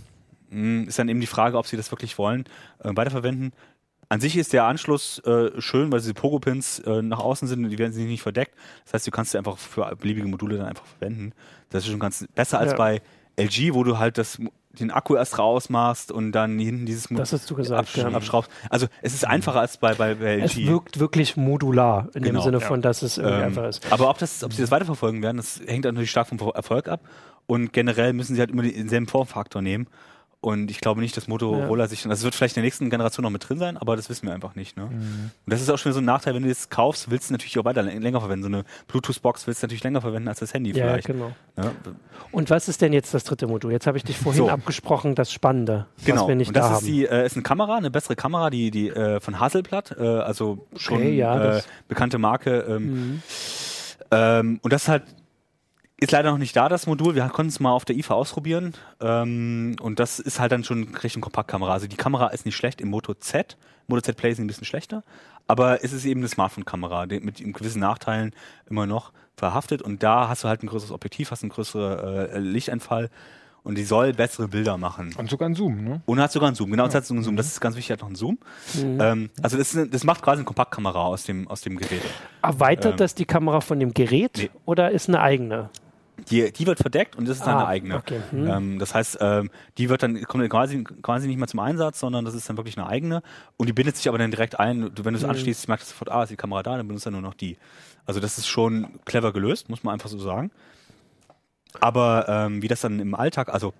ist 0.87 0.99
dann 0.99 1.09
eben 1.09 1.19
die 1.21 1.27
Frage, 1.27 1.57
ob 1.57 1.67
sie 1.67 1.77
das 1.77 1.91
wirklich 1.91 2.17
wollen, 2.17 2.45
äh, 2.83 2.89
weiterverwenden. 2.93 3.51
An 4.09 4.19
sich 4.21 4.37
ist 4.37 4.53
der 4.53 4.65
Anschluss 4.65 5.19
äh, 5.25 5.49
schön, 5.59 5.91
weil 5.91 5.99
diese 5.99 6.13
Pogo-Pins 6.13 6.79
äh, 6.79 7.01
nach 7.01 7.19
außen 7.19 7.47
sind 7.47 7.63
und 7.63 7.69
die 7.71 7.79
werden 7.79 7.93
sich 7.93 8.05
nicht 8.05 8.21
verdeckt. 8.21 8.53
Das 8.85 8.93
heißt, 8.93 9.07
du 9.07 9.11
kannst 9.11 9.31
sie 9.31 9.37
einfach 9.39 9.57
für 9.57 9.95
beliebige 9.95 10.27
Module 10.27 10.57
dann 10.57 10.67
einfach 10.67 10.85
verwenden. 10.85 11.31
Das 11.69 11.83
ist 11.83 11.89
schon 11.91 11.99
ganz 11.99 12.25
besser 12.35 12.59
als 12.59 12.71
Ja. 12.71 12.77
bei 12.77 13.01
LG, 13.37 13.73
wo 13.73 13.83
du 13.83 13.97
halt 13.97 14.19
das, 14.19 14.39
den 14.77 14.91
Akku 14.91 15.15
erst 15.15 15.39
rausmachst 15.39 16.11
und 16.11 16.31
dann 16.33 16.59
hinten 16.59 16.85
dieses 16.85 17.09
Mo- 17.09 17.17
Das 17.17 17.33
hast 17.33 17.49
du 17.49 17.55
gesagt, 17.55 17.79
absch 17.79 17.97
ja. 17.97 18.07
abschraubst. 18.09 18.51
Also 18.69 18.85
es 19.01 19.15
ist 19.15 19.25
einfacher 19.25 19.61
als 19.61 19.77
bei, 19.77 19.95
bei, 19.95 20.13
bei 20.13 20.35
LG. 20.35 20.43
Es 20.45 20.57
wirkt 20.57 20.99
wirklich 20.99 21.35
modular 21.35 22.09
in 22.13 22.21
Genau, 22.21 22.41
dem 22.41 22.43
Sinne 22.43 22.57
ja. 22.59 22.67
von, 22.67 22.81
dass 22.83 23.01
es 23.01 23.17
irgendwie 23.17 23.37
Ähm, 23.37 23.43
einfach 23.45 23.65
ist. 23.69 23.91
aber 23.91 24.09
ob, 24.09 24.19
das, 24.19 24.43
ob 24.43 24.53
sie 24.53 24.61
das 24.61 24.69
weiterverfolgen 24.69 25.23
werden, 25.23 25.37
das 25.37 25.59
hängt 25.65 25.85
natürlich 25.85 26.11
stark 26.11 26.27
vom 26.27 26.37
Erfolg 26.53 26.87
ab. 26.87 27.01
Und 27.47 27.73
generell 27.73 28.13
müssen 28.13 28.35
sie 28.35 28.39
halt 28.41 28.51
immer 28.51 28.61
denselben 28.63 29.07
Formfaktor 29.07 29.61
nehmen. 29.63 29.87
Und 30.43 30.69
ich 30.69 30.81
glaube 30.81 30.99
nicht, 30.99 31.15
dass 31.15 31.29
Motorola 31.29 31.87
sich, 31.87 32.03
das 32.03 32.21
wird 32.23 32.35
vielleicht 32.35 32.57
in 32.57 32.61
der 32.61 32.65
nächsten 32.67 32.89
Generation 32.89 33.23
noch 33.23 33.29
mit 33.29 33.47
drin 33.47 33.59
sein, 33.59 33.77
aber 33.77 33.95
das 33.95 34.09
wissen 34.09 34.27
wir 34.27 34.33
einfach 34.33 34.55
nicht. 34.55 34.75
Ne? 34.75 34.83
Und 34.83 35.31
das 35.45 35.61
ist 35.61 35.69
auch 35.69 35.77
schon 35.77 35.93
so 35.93 35.99
ein 36.01 36.05
Nachteil, 36.05 36.35
wenn 36.35 36.43
du 36.43 36.49
das 36.49 36.69
kaufst, 36.69 37.09
willst 37.09 37.29
du 37.29 37.33
natürlich 37.33 37.57
auch 37.57 37.63
weiter 37.63 37.79
läng- 37.81 38.01
länger 38.01 38.19
verwenden. 38.19 38.43
So 38.43 38.47
eine 38.49 38.65
Bluetooth-Box 38.87 39.47
willst 39.47 39.63
du 39.63 39.67
natürlich 39.67 39.83
länger 39.85 40.01
verwenden 40.01 40.27
als 40.27 40.39
das 40.39 40.53
Handy 40.53 40.71
Ja, 40.71 40.75
vielleicht. 40.87 41.07
genau. 41.07 41.31
Ne? 41.55 41.71
Und 42.33 42.49
was 42.49 42.67
ist 42.67 42.81
denn 42.81 42.91
jetzt 42.91 43.13
das 43.13 43.23
dritte 43.23 43.47
Modul? 43.47 43.71
Jetzt 43.71 43.87
habe 43.87 43.97
ich 43.97 44.03
dich 44.03 44.17
vorhin 44.17 44.43
So. 44.43 44.49
abgesprochen, 44.49 45.15
das 45.15 45.31
Spannende, 45.31 45.85
Genau. 46.03 46.23
was 46.23 46.27
wir 46.27 46.35
nicht 46.35 46.49
und 46.49 46.57
das 46.57 46.65
da 46.65 46.71
ist 46.71 46.75
haben. 46.81 46.85
die 46.87 47.05
äh, 47.05 47.25
ist 47.25 47.37
eine 47.37 47.43
Kamera, 47.43 47.77
eine 47.77 47.89
bessere 47.89 48.17
Kamera, 48.17 48.49
die 48.49 48.69
die 48.69 48.89
äh, 48.89 49.21
von 49.21 49.39
Hasselblatt, 49.39 49.95
äh, 49.97 50.03
also 50.05 50.67
schon 50.75 50.97
Okay, 50.97 51.15
ja, 51.15 51.57
äh, 51.59 51.61
bekannte 51.87 52.17
Marke. 52.17 52.65
Ähm, 52.67 52.83
Mhm. 52.83 53.21
ähm, 54.11 54.59
und 54.61 54.73
das 54.73 54.83
ist 54.83 54.87
halt 54.89 55.03
ist 56.03 56.11
leider 56.11 56.31
noch 56.31 56.37
nicht 56.37 56.55
da, 56.55 56.69
das 56.69 56.85
Modul. 56.85 57.15
Wir 57.15 57.27
konnten 57.29 57.49
es 57.49 57.59
mal 57.59 57.71
auf 57.71 57.85
der 57.85 57.95
IFA 57.95 58.13
ausprobieren. 58.13 58.73
Ähm, 59.01 59.75
und 59.81 59.99
das 59.99 60.19
ist 60.19 60.39
halt 60.39 60.51
dann 60.51 60.63
schon 60.63 60.95
Richtung 60.95 61.21
Kompaktkamera. 61.21 61.73
Also 61.73 61.87
die 61.87 61.95
Kamera 61.95 62.27
ist 62.27 62.45
nicht 62.45 62.55
schlecht 62.55 62.81
im 62.81 62.89
Moto 62.89 63.13
Z. 63.13 63.57
Moto 63.87 64.01
Z 64.01 64.17
Play 64.17 64.31
ist 64.31 64.39
ein 64.39 64.47
bisschen 64.47 64.65
schlechter. 64.65 65.03
Aber 65.47 65.83
es 65.83 65.93
ist 65.93 66.05
eben 66.05 66.21
eine 66.21 66.29
Smartphone-Kamera, 66.29 67.05
die 67.05 67.19
mit 67.19 67.37
gewissen 67.37 67.79
Nachteilen 67.79 68.31
immer 68.69 68.85
noch 68.85 69.11
verhaftet. 69.35 69.81
Und 69.81 70.03
da 70.03 70.29
hast 70.29 70.43
du 70.43 70.47
halt 70.47 70.63
ein 70.63 70.67
größeres 70.67 70.91
Objektiv, 70.91 71.31
hast 71.31 71.43
einen 71.43 71.51
größeren 71.51 72.29
äh, 72.29 72.39
Lichteinfall. 72.39 73.09
Und 73.63 73.77
die 73.77 73.85
soll 73.85 74.11
bessere 74.11 74.49
Bilder 74.49 74.77
machen. 74.77 75.15
Und 75.17 75.29
sogar 75.29 75.47
ein 75.47 75.55
Zoom, 75.55 75.85
ne? 75.85 76.01
Und 76.05 76.19
hat 76.19 76.33
sogar 76.33 76.47
einen 76.47 76.55
Zoom. 76.55 76.71
Genau, 76.71 76.85
es 76.85 76.93
hat 76.93 77.05
sogar 77.05 77.19
einen 77.19 77.23
Zoom. 77.23 77.37
Das 77.37 77.47
ist 77.47 77.61
ganz 77.61 77.77
wichtig, 77.77 77.93
hat 77.93 78.01
noch 78.01 78.07
einen 78.07 78.17
Zoom. 78.17 78.37
Ähm, 78.75 79.29
also 79.41 79.57
das, 79.57 79.69
ist 79.69 79.77
eine, 79.77 79.87
das 79.87 80.03
macht 80.03 80.21
quasi 80.21 80.39
eine 80.39 80.45
Kompaktkamera 80.45 81.01
aus 81.01 81.23
dem, 81.23 81.47
aus 81.47 81.61
dem 81.61 81.77
Gerät. 81.77 82.01
Erweitert 82.41 82.93
ähm, 82.93 82.97
das 82.97 83.15
die 83.15 83.23
Kamera 83.23 83.61
von 83.61 83.79
dem 83.79 83.93
Gerät 83.93 84.37
nee. 84.37 84.49
oder 84.65 84.91
ist 84.91 85.07
eine 85.07 85.21
eigene? 85.21 85.69
Die, 86.29 86.51
die 86.51 86.65
wird 86.67 86.79
verdeckt 86.79 87.15
und 87.15 87.27
das 87.27 87.37
ist 87.37 87.47
Ah, 87.47 87.57
eine 87.59 87.67
eigene. 87.67 87.95
okay. 87.97 88.21
Hm. 88.31 88.47
Ähm, 88.47 88.79
das 88.79 88.93
heißt, 88.95 89.17
ähm, 89.21 89.49
die 89.77 89.89
wird 89.89 90.03
dann 90.03 90.21
kommt 90.23 90.49
quasi, 90.49 90.83
quasi 90.83 91.27
nicht 91.27 91.37
mehr 91.37 91.47
zum 91.47 91.59
Einsatz, 91.59 91.99
sondern 91.99 92.25
das 92.25 92.33
ist 92.33 92.47
dann 92.49 92.57
wirklich 92.57 92.77
eine 92.77 92.87
eigene. 92.87 93.21
Und 93.57 93.67
die 93.67 93.73
bindet 93.73 93.95
sich 93.97 94.07
aber 94.07 94.17
dann 94.17 94.31
direkt 94.31 94.59
ein. 94.59 94.91
Du, 94.93 95.05
wenn 95.05 95.13
du 95.13 95.19
es 95.19 95.25
anschließt, 95.25 95.67
merkst 95.67 95.87
du 95.87 95.91
sofort, 95.91 96.11
ah, 96.11 96.23
ist 96.23 96.29
die 96.29 96.35
Kamera 96.35 96.63
da, 96.63 96.77
dann 96.77 96.87
benutzt 96.87 97.05
er 97.05 97.11
nur 97.11 97.21
noch 97.21 97.33
die. 97.33 97.57
Also 98.05 98.19
das 98.19 98.37
ist 98.37 98.47
schon 98.47 98.99
clever 99.05 99.31
gelöst, 99.33 99.69
muss 99.69 99.83
man 99.83 99.93
einfach 99.93 100.09
so 100.09 100.17
sagen. 100.19 100.51
Aber 101.79 102.25
ähm, 102.27 102.61
wie 102.61 102.67
das 102.67 102.81
dann 102.81 102.99
im 102.99 103.15
Alltag, 103.15 103.49
also 103.49 103.73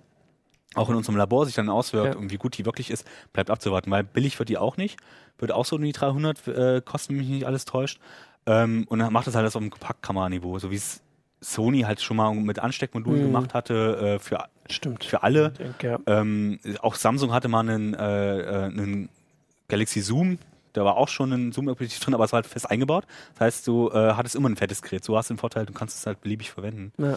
auch 0.74 0.88
in 0.90 0.96
unserem 0.96 1.16
Labor 1.16 1.46
sich 1.46 1.54
dann 1.54 1.68
auswirkt 1.68 2.14
Ja. 2.14 2.20
und 2.20 2.32
wie 2.32 2.36
gut 2.36 2.58
die 2.58 2.64
wirklich 2.64 2.90
ist, 2.90 3.06
bleibt 3.32 3.50
abzuwarten, 3.50 3.90
weil 3.92 4.02
billig 4.02 4.38
wird 4.38 4.48
die 4.48 4.58
auch 4.58 4.76
nicht. 4.76 4.98
Wird 5.38 5.52
auch 5.52 5.64
so 5.64 5.76
um 5.76 5.82
die 5.82 5.92
300 5.92 6.48
äh, 6.48 6.82
kosten, 6.84 7.12
wenn 7.14 7.18
mich 7.20 7.28
nicht 7.28 7.46
alles 7.46 7.64
täuscht. 7.64 8.00
Ähm, 8.46 8.84
und 8.88 8.98
dann 8.98 9.12
macht 9.12 9.26
das 9.28 9.36
halt 9.36 9.46
das 9.46 9.54
auf 9.54 9.62
dem 9.62 9.70
Kompaktkamera-Niveau, 9.70 10.58
so 10.58 10.70
wie 10.72 10.76
es 10.76 11.00
Sony 11.44 11.82
halt 11.82 12.00
schon 12.00 12.16
mal 12.16 12.34
mit 12.34 12.58
Ansteckmodulen 12.58 13.20
Mhm. 13.22 13.26
gemacht 13.26 13.54
hatte 13.54 14.14
äh, 14.16 14.18
für, 14.18 14.44
Stimmt. 14.70 15.04
für 15.04 15.22
alle. 15.22 15.50
Denke, 15.50 15.86
ja. 15.86 15.98
Ähm, 16.06 16.58
auch 16.80 16.94
Samsung 16.94 17.32
hatte 17.32 17.48
mal 17.48 17.60
einen, 17.60 17.94
äh, 17.94 18.38
äh, 18.40 18.64
einen 18.64 19.08
Galaxy 19.68 20.00
Zoom, 20.00 20.38
da 20.72 20.84
war 20.84 20.96
auch 20.96 21.08
schon 21.08 21.32
ein 21.32 21.52
Zoom-Objektiv 21.52 22.00
drin, 22.00 22.14
aber 22.14 22.24
es 22.24 22.32
war 22.32 22.38
halt 22.38 22.46
fest 22.46 22.68
eingebaut. 22.70 23.04
Das 23.34 23.40
heißt, 23.42 23.66
du 23.68 23.90
äh, 23.90 24.14
hattest 24.14 24.34
immer 24.34 24.48
ein 24.48 24.56
fettes 24.56 24.82
Gerät. 24.82 25.04
So 25.04 25.16
hast 25.16 25.30
du 25.30 25.34
den 25.34 25.38
Vorteil, 25.38 25.66
du 25.66 25.72
kannst 25.72 25.96
es 25.98 26.06
halt 26.06 26.20
beliebig 26.20 26.50
verwenden. 26.50 26.92
Ja. 26.98 27.16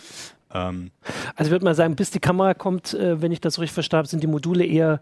Ähm, 0.54 0.92
Also 1.36 1.48
ich 1.50 1.52
würde 1.52 1.66
mal 1.66 1.74
sagen, 1.74 1.96
bis 1.96 2.12
die 2.12 2.20
Kamera 2.20 2.54
kommt, 2.54 2.94
äh, 2.94 3.20
wenn 3.22 3.32
ich 3.32 3.42
das 3.42 3.56
so 3.56 3.62
richtig 3.62 3.74
verstanden 3.74 4.00
habe, 4.04 4.08
sind 4.10 4.22
die 4.22 4.28
Module 4.28 4.64
eher 4.66 5.02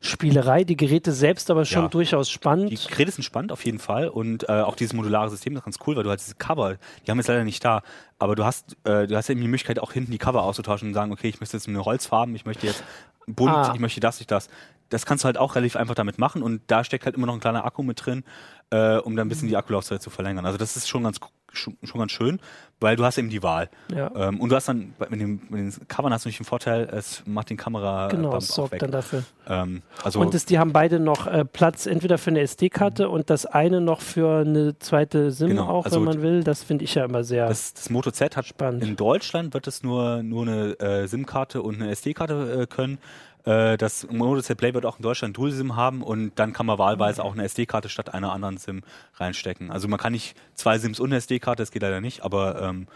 Spielerei, 0.00 0.64
die 0.64 0.76
Geräte 0.76 1.12
selbst 1.12 1.50
aber 1.50 1.64
schon 1.64 1.84
Ja. 1.84 1.88
durchaus 1.88 2.28
spannend. 2.30 2.70
Die 2.70 2.76
Geräte 2.88 3.10
sind 3.12 3.24
spannend 3.24 3.52
auf 3.52 3.64
jeden 3.64 3.78
Fall 3.78 4.08
und 4.08 4.46
äh, 4.48 4.52
auch 4.60 4.76
dieses 4.76 4.92
modulare 4.92 5.30
System 5.30 5.56
ist 5.56 5.64
ganz 5.64 5.78
cool, 5.86 5.96
weil 5.96 6.02
du 6.02 6.10
halt 6.10 6.20
diese 6.20 6.34
Cover, 6.34 6.76
die 7.06 7.10
haben 7.10 7.16
wir 7.16 7.22
jetzt 7.22 7.28
leider 7.28 7.44
nicht 7.44 7.64
da, 7.64 7.82
aber 8.18 8.34
du 8.36 8.44
hast, 8.44 8.76
äh, 8.84 9.06
du 9.06 9.16
hast 9.16 9.30
eben 9.30 9.40
die 9.40 9.48
Möglichkeit 9.48 9.78
auch 9.78 9.92
hinten 9.92 10.12
die 10.12 10.18
Cover 10.18 10.42
auszutauschen 10.42 10.88
und 10.88 10.94
sagen, 10.94 11.10
okay, 11.12 11.28
ich 11.28 11.40
möchte 11.40 11.56
jetzt 11.56 11.68
eine 11.68 11.82
Holzfarben, 11.84 12.34
ich 12.34 12.44
möchte 12.44 12.66
jetzt 12.66 12.84
bunt, 13.26 13.50
Ah. 13.54 13.72
ich 13.74 13.80
möchte 13.80 14.00
das, 14.00 14.20
ich 14.20 14.26
das. 14.26 14.48
Das 14.90 15.06
kannst 15.06 15.24
du 15.24 15.26
halt 15.26 15.38
auch 15.38 15.54
relativ 15.54 15.76
einfach 15.76 15.94
damit 15.94 16.18
machen 16.18 16.42
und 16.42 16.60
da 16.66 16.84
steckt 16.84 17.06
halt 17.06 17.16
immer 17.16 17.26
noch 17.26 17.32
ein 17.34 17.40
kleiner 17.40 17.64
Akku 17.64 17.82
mit 17.82 18.04
drin, 18.04 18.22
äh, 18.70 18.96
um 18.96 19.16
dann 19.16 19.26
ein 19.26 19.28
bisschen 19.28 19.48
die 19.48 19.56
Akkulaufzeit 19.56 20.02
zu 20.02 20.10
verlängern. 20.10 20.46
Also 20.46 20.58
das 20.58 20.76
ist 20.76 20.88
schon 20.88 21.04
ganz 21.04 21.20
schon, 21.56 21.76
schon 21.82 21.98
ganz 21.98 22.12
schön, 22.12 22.40
weil 22.80 22.96
du 22.96 23.04
hast 23.04 23.18
eben 23.18 23.30
die 23.30 23.42
Wahl. 23.42 23.70
Ja. 23.94 24.10
Ähm, 24.14 24.40
und 24.40 24.50
du 24.50 24.56
hast 24.56 24.68
dann 24.68 24.94
mit, 25.10 25.20
dem, 25.20 25.40
mit 25.48 25.60
den 25.60 25.88
Covern 25.88 26.12
hast 26.12 26.24
du 26.24 26.28
nicht 26.28 26.38
den 26.38 26.44
Vorteil, 26.44 26.88
es 26.92 27.22
macht 27.26 27.50
den 27.50 27.56
Kamera 27.56 28.08
genau, 28.08 28.30
Bump 28.30 28.42
es 28.42 28.48
sorgt 28.48 28.82
dann 28.82 28.90
dafür. 28.90 29.24
Ähm, 29.48 29.82
also 30.02 30.20
und 30.20 30.34
das, 30.34 30.44
die 30.44 30.58
haben 30.58 30.72
beide 30.72 31.00
noch 31.00 31.26
äh, 31.26 31.44
Platz 31.44 31.86
entweder 31.86 32.18
für 32.18 32.30
eine 32.30 32.40
SD-Karte 32.40 33.08
und 33.08 33.30
das 33.30 33.46
eine 33.46 33.80
noch 33.80 34.00
für 34.00 34.40
eine 34.40 34.78
zweite 34.78 35.30
SIM 35.30 35.48
Genau, 35.48 35.68
auch, 35.68 35.84
also 35.84 35.98
wenn 35.98 36.04
man 36.04 36.22
will. 36.22 36.44
Das 36.44 36.62
finde 36.62 36.84
ich 36.84 36.94
ja 36.94 37.04
immer 37.04 37.24
sehr 37.24 37.46
Das, 37.46 37.74
das 37.74 37.90
Moto 37.90 38.10
Z 38.10 38.36
hat 38.36 38.46
spannend. 38.46 38.82
in 38.82 38.96
Deutschland 38.96 39.54
wird 39.54 39.66
es 39.66 39.82
nur, 39.82 40.22
nur 40.22 40.42
eine 40.42 40.78
äh, 40.80 41.06
SIM-Karte 41.06 41.62
und 41.62 41.76
eine 41.76 41.90
SD-Karte 41.90 42.62
äh, 42.62 42.66
können. 42.66 42.98
Äh, 43.44 43.76
das 43.76 44.06
Modus 44.10 44.46
Play 44.46 44.74
wird 44.74 44.86
auch 44.86 44.96
in 44.96 45.02
Deutschland 45.02 45.36
Dual-SIM 45.36 45.76
haben 45.76 46.02
und 46.02 46.32
dann 46.36 46.52
kann 46.52 46.66
man 46.66 46.78
wahlweise 46.78 47.22
auch 47.24 47.32
eine 47.32 47.44
SD-Karte 47.44 47.88
statt 47.88 48.14
einer 48.14 48.32
anderen 48.32 48.56
SIM 48.56 48.82
reinstecken. 49.16 49.70
Also 49.70 49.88
man 49.88 49.98
kann 49.98 50.12
nicht 50.12 50.36
zwei 50.54 50.78
SIMs 50.78 51.00
und 51.00 51.10
eine 51.10 51.16
SD-Karte, 51.16 51.62
das 51.62 51.70
geht 51.70 51.82
leider 51.82 52.00
nicht, 52.00 52.22
aber 52.22 52.62
ähm, 52.62 52.86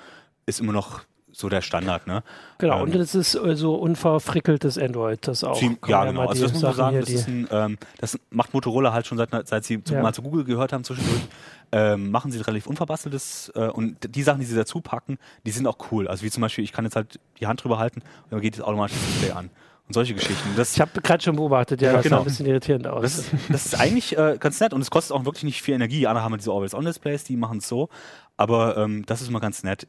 ist 0.46 0.60
immer 0.60 0.72
noch 0.72 1.02
so 1.30 1.48
der 1.48 1.60
Standard, 1.60 2.06
ne? 2.06 2.22
Genau, 2.56 2.78
ähm, 2.78 2.82
und 2.84 2.94
es 2.94 3.14
ist 3.14 3.32
so 3.32 3.42
also 3.42 3.74
unverfrickeltes 3.74 4.78
Android, 4.78 5.26
das 5.28 5.44
auch. 5.44 5.60
Ja, 5.86 6.04
genau. 6.04 6.26
Also 6.26 6.44
das 6.44 6.54
muss 6.54 6.62
man 6.62 6.74
sagen, 6.74 7.00
das, 7.00 7.28
ein, 7.28 7.48
ähm, 7.50 7.78
das, 7.98 8.18
macht 8.30 8.54
Motorola 8.54 8.92
halt 8.92 9.06
schon 9.06 9.18
seit, 9.18 9.30
seit 9.46 9.64
sie 9.64 9.80
ja. 9.88 10.02
mal 10.02 10.14
zu 10.14 10.22
Google 10.22 10.44
gehört 10.44 10.72
haben 10.72 10.84
zwischendurch. 10.84 11.28
Ähm, 11.70 12.10
machen 12.10 12.32
sie 12.32 12.40
relativ 12.40 12.66
unverbasteltes 12.66 13.52
äh, 13.54 13.68
und 13.68 14.14
die 14.14 14.22
Sachen, 14.22 14.40
die 14.40 14.46
sie 14.46 14.56
dazu 14.56 14.80
packen, 14.80 15.18
die 15.44 15.50
sind 15.50 15.66
auch 15.66 15.76
cool. 15.92 16.08
Also 16.08 16.24
wie 16.24 16.30
zum 16.30 16.40
Beispiel, 16.40 16.64
ich 16.64 16.72
kann 16.72 16.86
jetzt 16.86 16.96
halt 16.96 17.20
die 17.40 17.46
Hand 17.46 17.62
drüber 17.62 17.78
halten 17.78 18.00
und 18.00 18.32
dann 18.32 18.40
geht 18.40 18.56
jetzt 18.56 18.64
automatisch 18.64 18.96
das 18.96 19.06
Display 19.06 19.32
an 19.32 19.50
und 19.88 19.94
solche 19.94 20.14
Geschichten. 20.14 20.50
Das, 20.56 20.74
ich 20.74 20.80
habe 20.80 21.00
gerade 21.00 21.22
schon 21.22 21.36
beobachtet, 21.36 21.80
ja, 21.80 21.88
ja 21.88 21.94
das 21.94 22.02
genau. 22.04 22.16
sah 22.16 22.22
ein 22.22 22.24
bisschen 22.26 22.46
irritierend 22.46 22.86
aus. 22.86 23.02
Das 23.02 23.18
ist, 23.18 23.30
das 23.48 23.66
ist 23.66 23.80
eigentlich 23.80 24.16
äh, 24.16 24.36
ganz 24.38 24.60
nett 24.60 24.72
und 24.72 24.80
es 24.80 24.90
kostet 24.90 25.16
auch 25.16 25.24
wirklich 25.24 25.44
nicht 25.44 25.62
viel 25.62 25.74
Energie. 25.74 26.06
Andere 26.06 26.24
haben 26.24 26.36
diese 26.36 26.52
Always-On-Displays, 26.52 27.24
die 27.24 27.36
machen 27.36 27.58
es 27.58 27.68
so, 27.68 27.88
aber 28.36 28.76
ähm, 28.76 29.04
das 29.06 29.22
ist 29.22 29.28
immer 29.28 29.40
ganz 29.40 29.62
nett. 29.64 29.88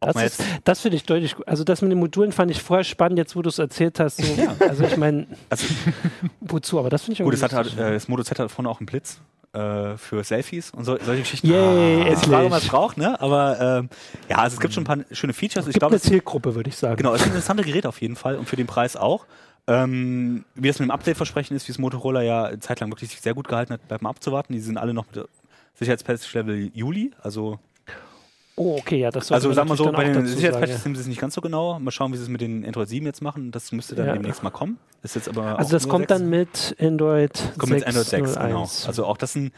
Das, 0.00 0.38
das 0.64 0.80
finde 0.80 0.96
ich 0.96 1.04
deutlich 1.04 1.36
gut. 1.36 1.46
Also 1.46 1.62
das 1.62 1.82
mit 1.82 1.90
den 1.90 1.98
Modulen 1.98 2.32
fand 2.32 2.50
ich 2.50 2.62
vorher 2.62 2.84
spannend, 2.84 3.18
jetzt 3.18 3.36
wo 3.36 3.42
du 3.42 3.50
es 3.50 3.58
erzählt 3.58 4.00
hast. 4.00 4.16
So, 4.16 4.32
ja. 4.34 4.54
Also 4.58 4.84
ich 4.84 4.96
meine, 4.96 5.26
also, 5.50 5.66
wozu? 6.40 6.78
Aber 6.78 6.88
das 6.88 7.02
finde 7.02 7.20
ich 7.20 7.24
gut. 7.24 7.34
Das, 7.34 7.42
hat 7.42 7.52
halt, 7.52 7.76
äh, 7.76 7.92
das 7.92 8.08
Modus 8.08 8.30
hat 8.30 8.50
vorne 8.50 8.70
auch 8.70 8.80
einen 8.80 8.86
Blitz 8.86 9.20
äh, 9.52 9.96
für 9.96 10.22
Selfies 10.22 10.70
und 10.70 10.84
so, 10.84 10.96
solche 11.04 11.22
Geschichten. 11.22 11.48
Yay, 11.48 12.02
ah, 12.02 12.08
ist 12.08 12.22
klar, 12.22 12.50
was 12.50 12.68
braucht, 12.68 12.96
ne? 12.98 13.20
Aber 13.20 13.60
ähm, 13.60 13.88
ja, 14.28 14.38
also 14.38 14.54
es 14.54 14.60
gibt 14.60 14.74
schon 14.74 14.84
ein 14.84 14.86
paar 14.86 14.98
schöne 15.10 15.32
Features. 15.32 15.66
Es 15.66 15.72
gibt 15.72 15.80
glaub, 15.80 15.92
eine 15.92 16.00
Zielgruppe, 16.00 16.54
würde 16.54 16.70
ich 16.70 16.76
sagen. 16.76 16.96
Genau, 16.96 17.14
es 17.14 17.20
ist 17.20 17.26
ein 17.26 17.30
interessantes 17.30 17.66
Gerät 17.66 17.86
auf 17.86 18.00
jeden 18.00 18.16
Fall 18.16 18.36
und 18.36 18.48
für 18.48 18.56
den 18.56 18.66
Preis 18.66 18.96
auch. 18.96 19.26
Ähm, 19.66 20.44
wie 20.54 20.68
das 20.68 20.78
mit 20.78 20.88
dem 20.88 20.90
Update-Versprechen 20.90 21.56
ist, 21.56 21.68
wie 21.68 21.72
es 21.72 21.78
Motorola 21.78 22.22
ja 22.22 22.58
zeitlang 22.60 22.90
wirklich 22.90 23.20
sehr 23.20 23.34
gut 23.34 23.48
gehalten 23.48 23.72
hat, 23.72 23.86
bleibt 23.86 24.02
mal 24.02 24.10
abzuwarten. 24.10 24.52
Die 24.52 24.60
sind 24.60 24.78
alle 24.78 24.94
noch 24.94 25.06
mit 25.14 25.28
Sicherheitspatch 25.74 26.32
Level 26.34 26.70
Juli, 26.74 27.12
also 27.20 27.58
Oh, 28.56 28.76
okay, 28.78 28.98
ja, 28.98 29.10
das 29.10 29.32
Also 29.32 29.52
sagen 29.52 29.68
wir 29.68 29.76
so, 29.76 29.90
bei 29.90 30.04
den 30.04 30.26
Sicherheitspatches 30.26 30.82
sind 30.82 30.94
sie 30.94 31.00
es 31.00 31.06
nicht 31.06 31.20
ganz 31.20 31.34
so 31.34 31.40
genau. 31.40 31.78
Mal 31.78 31.90
schauen, 31.90 32.12
wie 32.12 32.16
sie 32.16 32.24
es 32.24 32.28
mit 32.28 32.40
den 32.40 32.64
Android 32.64 32.88
7 32.88 33.06
jetzt 33.06 33.22
machen. 33.22 33.52
Das 33.52 33.72
müsste 33.72 33.94
dann 33.94 34.06
ja. 34.06 34.12
demnächst 34.12 34.42
mal 34.42 34.50
kommen. 34.50 34.78
Ist 35.02 35.14
jetzt 35.14 35.28
aber 35.28 35.58
also 35.58 35.72
das 35.72 35.88
kommt 35.88 36.08
6. 36.08 36.18
dann 36.18 36.30
mit 36.30 36.76
Android 36.78 37.32
kommt 37.56 37.72
6. 37.72 37.72
Mit 37.72 37.86
Android 37.86 38.06
6, 38.06 38.34
genau. 38.34 38.70
Also 38.86 39.06
auch 39.06 39.16
das 39.16 39.34
ein, 39.34 39.52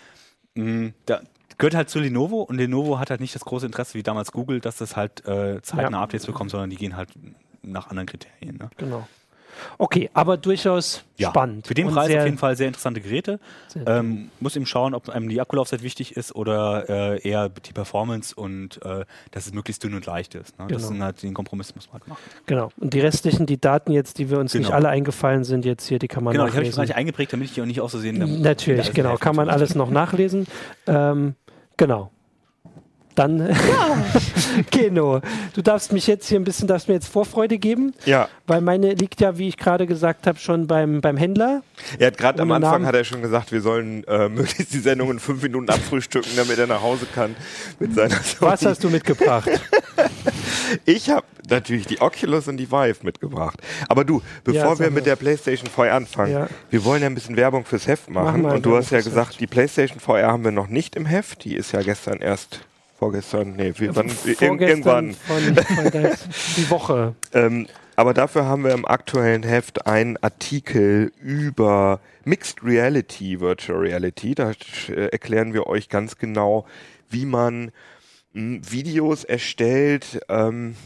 mh, 0.55 0.65
mm, 0.65 0.95
da 1.07 1.21
gehört 1.59 1.75
halt 1.75 1.91
zu 1.91 1.99
Lenovo 1.99 2.43
und 2.43 2.57
Lenovo 2.57 2.99
hat 2.99 3.11
halt 3.11 3.21
nicht 3.21 3.35
das 3.35 3.45
große 3.45 3.67
Interesse 3.67 3.95
wie 3.95 4.03
damals 4.03 4.33
Google, 4.33 4.61
dass 4.61 4.77
das 4.77 4.97
halt 4.97 5.25
äh, 5.27 5.61
zeitnah 5.63 5.99
ja. 5.99 6.03
Updates 6.03 6.27
bekommt, 6.27 6.51
sondern 6.51 6.71
die 6.71 6.77
gehen 6.77 6.97
halt 6.97 7.11
nach 7.63 7.89
anderen 7.89 8.07
Kriterien. 8.07 8.57
Ne? 8.57 8.71
Genau. 8.77 9.07
Okay, 9.79 10.11
aber 10.15 10.37
durchaus 10.37 11.05
ja, 11.17 11.31
spannend. 11.31 11.67
Für 11.67 11.75
den 11.75 11.89
Preis 11.89 12.15
auf 12.15 12.25
jeden 12.25 12.39
Fall 12.39 12.57
sehr 12.57 12.69
interessante 12.69 13.01
Geräte. 13.01 13.41
Sehr 13.69 13.87
ähm, 13.87 14.31
muss 14.41 14.57
eben 14.57 14.67
schauen, 14.67 14.95
ob 14.95 15.09
einem 15.09 15.29
die 15.29 15.41
Akkulaufzeit 15.41 15.83
wichtig 15.83 16.17
ist 16.17 16.35
oder 16.35 16.89
äh, 16.89 17.29
eher 17.29 17.49
die 17.49 17.73
Performance 17.73 18.35
und 18.35 18.81
äh, 18.85 19.05
dass 19.31 19.47
es 19.47 19.53
möglichst 19.53 19.83
dünn 19.83 19.95
und 19.95 20.07
leicht 20.07 20.35
ist. 20.35 20.59
Ne? 20.59 20.67
Genau. 20.67 20.79
Das 20.79 20.89
sind 20.89 21.03
halt 21.03 21.23
den 21.23 21.35
Kompromiss 21.35 21.75
muss 21.75 21.87
man 21.87 21.95
halt 21.95 22.09
machen. 22.09 22.23
Genau. 22.47 22.71
Und 22.79 22.95
die 22.95 23.01
restlichen, 23.01 23.47
die 23.47 23.61
Daten 23.61 23.93
jetzt, 23.93 24.19
die 24.19 24.31
wir 24.31 24.39
uns 24.39 24.53
genau. 24.53 24.67
nicht 24.67 24.75
alle 24.75 24.89
eingefallen 24.89 25.45
sind, 25.45 25.65
jetzt 25.65 25.87
hier, 25.87 25.99
die 25.99 26.09
kann 26.09 26.25
man 26.25 26.33
genau, 26.33 26.45
nachlesen. 26.45 26.63
Genau, 26.63 26.73
ich 26.73 26.79
habe 26.79 26.87
ich 26.87 26.97
eingeprägt, 26.97 27.33
damit 27.33 27.49
ich 27.49 27.55
die 27.55 27.63
auch 27.63 27.67
nicht 27.67 27.81
auch 27.81 27.91
so 27.91 27.99
sehen. 27.99 28.43
Natürlich, 28.43 28.93
genau. 28.93 29.17
Kann 29.17 29.37
man 29.37 29.49
alles 29.49 29.75
noch 29.75 29.91
nachlesen. 29.91 30.47
Ähm, 30.87 31.35
genau 31.77 32.12
dann 33.15 33.49
ja. 33.49 34.05
genau. 34.71 35.21
Du 35.55 35.63
darfst 35.63 35.93
mich 35.93 36.07
jetzt 36.07 36.29
hier 36.29 36.39
ein 36.39 36.45
bisschen, 36.45 36.69
darfst 36.69 36.89
mir 36.89 36.95
jetzt 36.95 37.09
Vorfreude 37.09 37.59
geben. 37.59 37.95
Ja. 38.05 38.29
Weil 38.47 38.61
meine 38.61 38.93
liegt 38.95 39.21
ja, 39.21 39.39
wie 39.39 39.49
ich 39.49 39.57
gerade 39.57 39.87
gesagt 39.87 40.27
habe, 40.27 40.39
schon 40.39 40.67
beim, 40.67 41.01
beim 41.01 41.17
Händler. 41.17 41.63
Er 41.99 42.09
hat 42.09 42.19
gerade 42.19 42.43
am 42.43 42.53
Anfang 42.53 42.73
Namen. 42.73 42.87
hat 42.87 42.95
er 42.95 43.05
schon 43.05 43.23
gesagt, 43.23 43.53
wir 43.53 43.61
sollen 43.61 44.05
äh, 44.05 44.29
möglichst 44.29 44.73
die 44.73 44.81
Sendung 44.81 45.11
in 45.11 45.19
fünf 45.19 45.43
Minuten 45.43 45.69
abfrühstücken, 45.71 46.33
damit 46.37 46.59
er 46.59 46.67
nach 46.67 46.83
Hause 46.83 47.07
kann 47.15 47.35
mit 47.79 47.95
seiner 47.95 48.11
Sony. 48.23 48.51
Was 48.51 48.65
hast 48.65 48.85
du 48.85 48.91
mitgebracht? 48.91 49.49
ich 50.85 51.11
habe 51.11 51.27
natürlich 51.49 51.87
die 51.87 52.01
Oculus 52.01 52.49
und 52.49 52.57
die 52.57 52.71
Vive 52.71 52.99
mitgebracht. 53.03 53.61
Aber 53.89 54.05
du, 54.05 54.23
bevor 54.45 54.75
ja, 54.75 54.79
wir 54.79 54.91
mit 54.91 55.07
der 55.07 55.17
PlayStation 55.17 55.69
VR 55.69 55.95
anfangen, 55.95 56.33
ja. 56.33 56.49
wir 56.71 56.85
wollen 56.85 57.03
ja 57.03 57.09
ein 57.09 57.15
bisschen 57.15 57.37
Werbung 57.37 57.65
fürs 57.65 57.87
Heft 57.87 58.11
machen. 58.11 58.43
Mach 58.43 58.55
und 58.55 58.67
du 58.67 58.77
hast 58.77 58.91
ja 58.91 59.01
gesagt, 59.01 59.41
die 59.41 59.47
PlayStation 59.47 60.01
VR 60.01 60.29
haben 60.29 60.45
wir 60.45 60.53
noch 60.53 60.69
nicht 60.69 60.97
im 60.97 61.07
Heft. 61.07 61.45
Die 61.45 61.55
ist 61.55 61.73
ja 61.73 61.83
gestern 61.83 62.21
erst 62.21 62.61
vorgestern, 63.03 63.57
nee, 63.57 63.73
wie, 63.79 63.93
wann, 63.97 64.13
irgendwann. 64.25 65.15
Von, 65.15 65.57
von 65.57 65.57
die 66.57 66.71
Woche. 66.71 67.17
ähm, 67.33 67.67
aber 67.97 68.15
dafür 68.15 68.45
haben 68.45 68.63
wir 68.63 68.71
im 68.71 68.87
aktuellen 68.87 69.43
Heft 69.43 69.89
einen 69.89 70.19
Artikel 70.19 71.11
über 71.21 71.99
Mixed 72.25 72.63
Reality, 72.63 73.41
Virtual 73.41 73.77
Reality. 73.77 74.37
Da 74.37 74.53
äh, 74.89 75.07
erklären 75.07 75.53
wir 75.53 75.67
euch 75.67 75.89
ganz 75.89 76.17
genau, 76.17 76.65
wie 77.11 77.27
man 77.27 77.73
mh, 78.35 78.59
hm, 78.59 78.71
Videos 78.71 79.25
erstellt. 79.25 80.21
Ähm, 80.29 80.77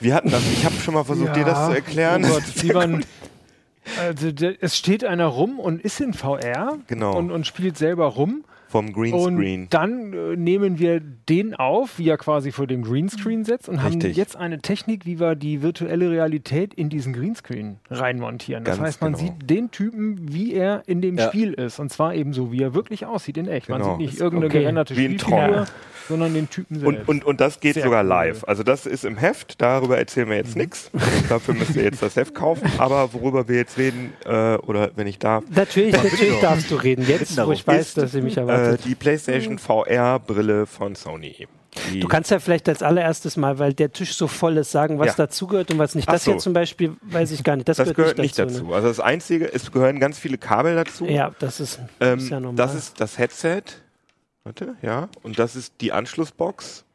wir 0.00 0.14
hatten 0.14 0.30
das. 0.30 0.42
Ich 0.50 0.64
habe 0.64 0.76
schon 0.76 0.94
mal 0.94 1.04
versucht, 1.04 1.28
ja, 1.28 1.34
dir 1.34 1.44
das 1.44 1.66
zu 1.66 1.74
erklären. 1.74 2.24
Oh 2.24 2.28
Gott, 2.28 2.62
wie 2.62 2.72
man 2.72 3.04
also, 4.00 4.28
es 4.60 4.78
steht 4.78 5.04
einer 5.04 5.26
rum 5.26 5.58
und 5.58 5.82
ist 5.82 6.00
in 6.00 6.14
VR 6.14 6.78
genau. 6.86 7.18
und, 7.18 7.30
und 7.30 7.46
spielt 7.46 7.76
selber 7.76 8.06
rum 8.06 8.46
vom 8.68 8.92
Greenscreen. 8.92 9.62
Und 9.62 9.74
dann 9.74 10.12
äh, 10.12 10.36
nehmen 10.36 10.78
wir 10.78 11.00
den 11.00 11.54
auf, 11.54 11.98
wie 11.98 12.08
er 12.08 12.18
quasi 12.18 12.52
vor 12.52 12.66
dem 12.66 12.82
Greenscreen 12.82 13.44
sitzt 13.44 13.68
und 13.68 13.78
Richtig. 13.78 14.10
haben 14.10 14.16
jetzt 14.16 14.36
eine 14.36 14.58
Technik, 14.58 15.06
wie 15.06 15.20
wir 15.20 15.34
die 15.34 15.62
virtuelle 15.62 16.10
Realität 16.10 16.74
in 16.74 16.88
diesen 16.88 17.12
Greenscreen 17.12 17.78
reinmontieren. 17.90 18.64
Das 18.64 18.76
Ganz 18.76 18.88
heißt, 18.88 19.02
man 19.02 19.12
genau. 19.12 19.24
sieht 19.24 19.50
den 19.50 19.70
Typen, 19.70 20.32
wie 20.32 20.54
er 20.54 20.82
in 20.86 21.00
dem 21.00 21.16
ja. 21.16 21.28
Spiel 21.28 21.52
ist. 21.52 21.78
Und 21.78 21.92
zwar 21.92 22.14
eben 22.14 22.32
so, 22.32 22.52
wie 22.52 22.62
er 22.62 22.74
wirklich 22.74 23.06
aussieht 23.06 23.36
in 23.36 23.48
echt. 23.48 23.68
Genau. 23.68 23.78
Man 23.78 23.98
sieht 23.98 24.06
nicht 24.06 24.20
irgendeine 24.20 24.46
okay. 24.46 24.60
gerenderte 24.60 24.94
Spielfigur, 24.94 25.66
sondern 26.08 26.34
den 26.34 26.50
Typen 26.50 26.80
selbst. 26.80 27.08
Und, 27.08 27.08
und, 27.08 27.24
und 27.24 27.40
das 27.40 27.60
geht 27.60 27.74
Sehr 27.74 27.84
sogar 27.84 28.02
cool. 28.02 28.08
live. 28.08 28.44
Also 28.44 28.62
das 28.62 28.86
ist 28.86 29.04
im 29.04 29.16
Heft, 29.16 29.60
darüber 29.60 29.98
erzählen 29.98 30.28
wir 30.28 30.36
jetzt 30.36 30.56
mhm. 30.56 30.62
nichts. 30.62 30.90
Dafür 31.28 31.54
müsst 31.54 31.76
ihr 31.76 31.84
jetzt 31.84 32.02
das 32.02 32.16
Heft 32.16 32.34
kaufen. 32.34 32.70
Aber 32.78 33.12
worüber 33.12 33.48
wir 33.48 33.56
jetzt 33.56 33.78
reden, 33.78 34.12
äh, 34.24 34.56
oder 34.56 34.90
wenn 34.96 35.06
ich 35.06 35.18
darf. 35.18 35.44
Natürlich, 35.54 35.92
natürlich 35.92 36.40
darfst 36.40 36.70
du 36.70 36.76
reden. 36.76 37.06
Jetzt, 37.06 37.36
wo 37.44 37.52
ich 37.52 37.66
weiß, 37.66 37.94
dass 37.94 38.14
ihr 38.14 38.22
mich 38.22 38.36
erwartet. 38.36 38.55
Äh, 38.60 38.78
die 38.78 38.94
PlayStation 38.94 39.54
mhm. 39.54 39.58
VR-Brille 39.58 40.66
von 40.66 40.94
Sony. 40.94 41.46
Die 41.92 42.00
du 42.00 42.08
kannst 42.08 42.30
ja 42.30 42.38
vielleicht 42.38 42.68
als 42.68 42.82
allererstes 42.82 43.36
mal, 43.36 43.58
weil 43.58 43.74
der 43.74 43.92
Tisch 43.92 44.14
so 44.14 44.26
voll 44.26 44.56
ist, 44.56 44.70
sagen, 44.70 44.98
was 44.98 45.08
ja. 45.08 45.14
dazugehört 45.26 45.70
und 45.70 45.78
was 45.78 45.94
nicht. 45.94 46.10
Das 46.10 46.24
so. 46.24 46.32
hier 46.32 46.38
zum 46.38 46.52
Beispiel 46.52 46.96
weiß 47.02 47.30
ich 47.32 47.44
gar 47.44 47.56
nicht. 47.56 47.68
Das, 47.68 47.76
das 47.76 47.88
gehört, 47.88 47.96
gehört, 47.96 48.18
nicht 48.18 48.38
dazu. 48.38 48.54
dazu. 48.54 48.66
Ne? 48.68 48.74
Also 48.74 48.88
das 48.88 49.00
Einzige, 49.00 49.52
es 49.52 49.70
gehören 49.70 50.00
ganz 50.00 50.18
viele 50.18 50.38
Kabel 50.38 50.74
dazu. 50.74 51.04
Ja, 51.04 51.32
das 51.38 51.60
ist, 51.60 51.78
ähm, 52.00 52.18
ist 52.18 52.30
ja 52.30 52.40
normal. 52.40 52.56
Das 52.56 52.74
ist 52.74 53.00
das 53.00 53.18
Headset. 53.18 53.62
Warte, 54.44 54.76
ja. 54.80 55.08
Und 55.22 55.38
das 55.38 55.56
ist 55.56 55.74
die 55.80 55.92
Anschlussbox. 55.92 56.85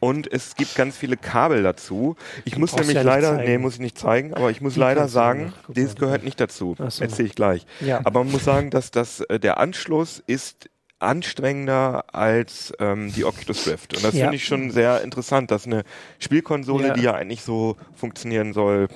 Und 0.00 0.30
es 0.32 0.54
gibt 0.56 0.74
ganz 0.74 0.96
viele 0.96 1.16
Kabel 1.16 1.62
dazu. 1.62 2.16
Ich 2.44 2.58
muss 2.58 2.74
nämlich 2.74 2.96
ja 2.96 3.02
leider, 3.02 3.36
nee, 3.38 3.58
muss 3.58 3.74
ich 3.74 3.80
nicht 3.80 3.98
zeigen, 3.98 4.34
aber 4.34 4.50
ich 4.50 4.60
muss 4.60 4.74
die 4.74 4.80
leider 4.80 5.08
sagen, 5.08 5.52
das 5.68 5.96
gehört 5.96 6.24
nicht 6.24 6.40
dazu. 6.40 6.74
So. 6.78 7.02
Erzähle 7.02 7.28
ich 7.28 7.34
gleich. 7.34 7.66
Ja. 7.80 8.00
Aber 8.04 8.24
man 8.24 8.32
muss 8.32 8.44
sagen, 8.44 8.70
dass 8.70 8.90
das, 8.90 9.20
äh, 9.20 9.38
der 9.38 9.58
Anschluss 9.58 10.22
ist 10.26 10.68
anstrengender 10.98 12.04
als 12.14 12.72
ähm, 12.78 13.12
die 13.12 13.24
Oculus 13.24 13.66
Rift. 13.66 13.94
Und 13.94 14.04
das 14.04 14.14
ja. 14.14 14.24
finde 14.24 14.36
ich 14.36 14.44
schon 14.44 14.70
sehr 14.70 15.02
interessant, 15.02 15.50
dass 15.50 15.66
eine 15.66 15.84
Spielkonsole, 16.18 16.88
ja. 16.88 16.94
die 16.94 17.02
ja 17.02 17.14
eigentlich 17.14 17.42
so 17.42 17.76
funktionieren 17.94 18.52
soll, 18.52 18.88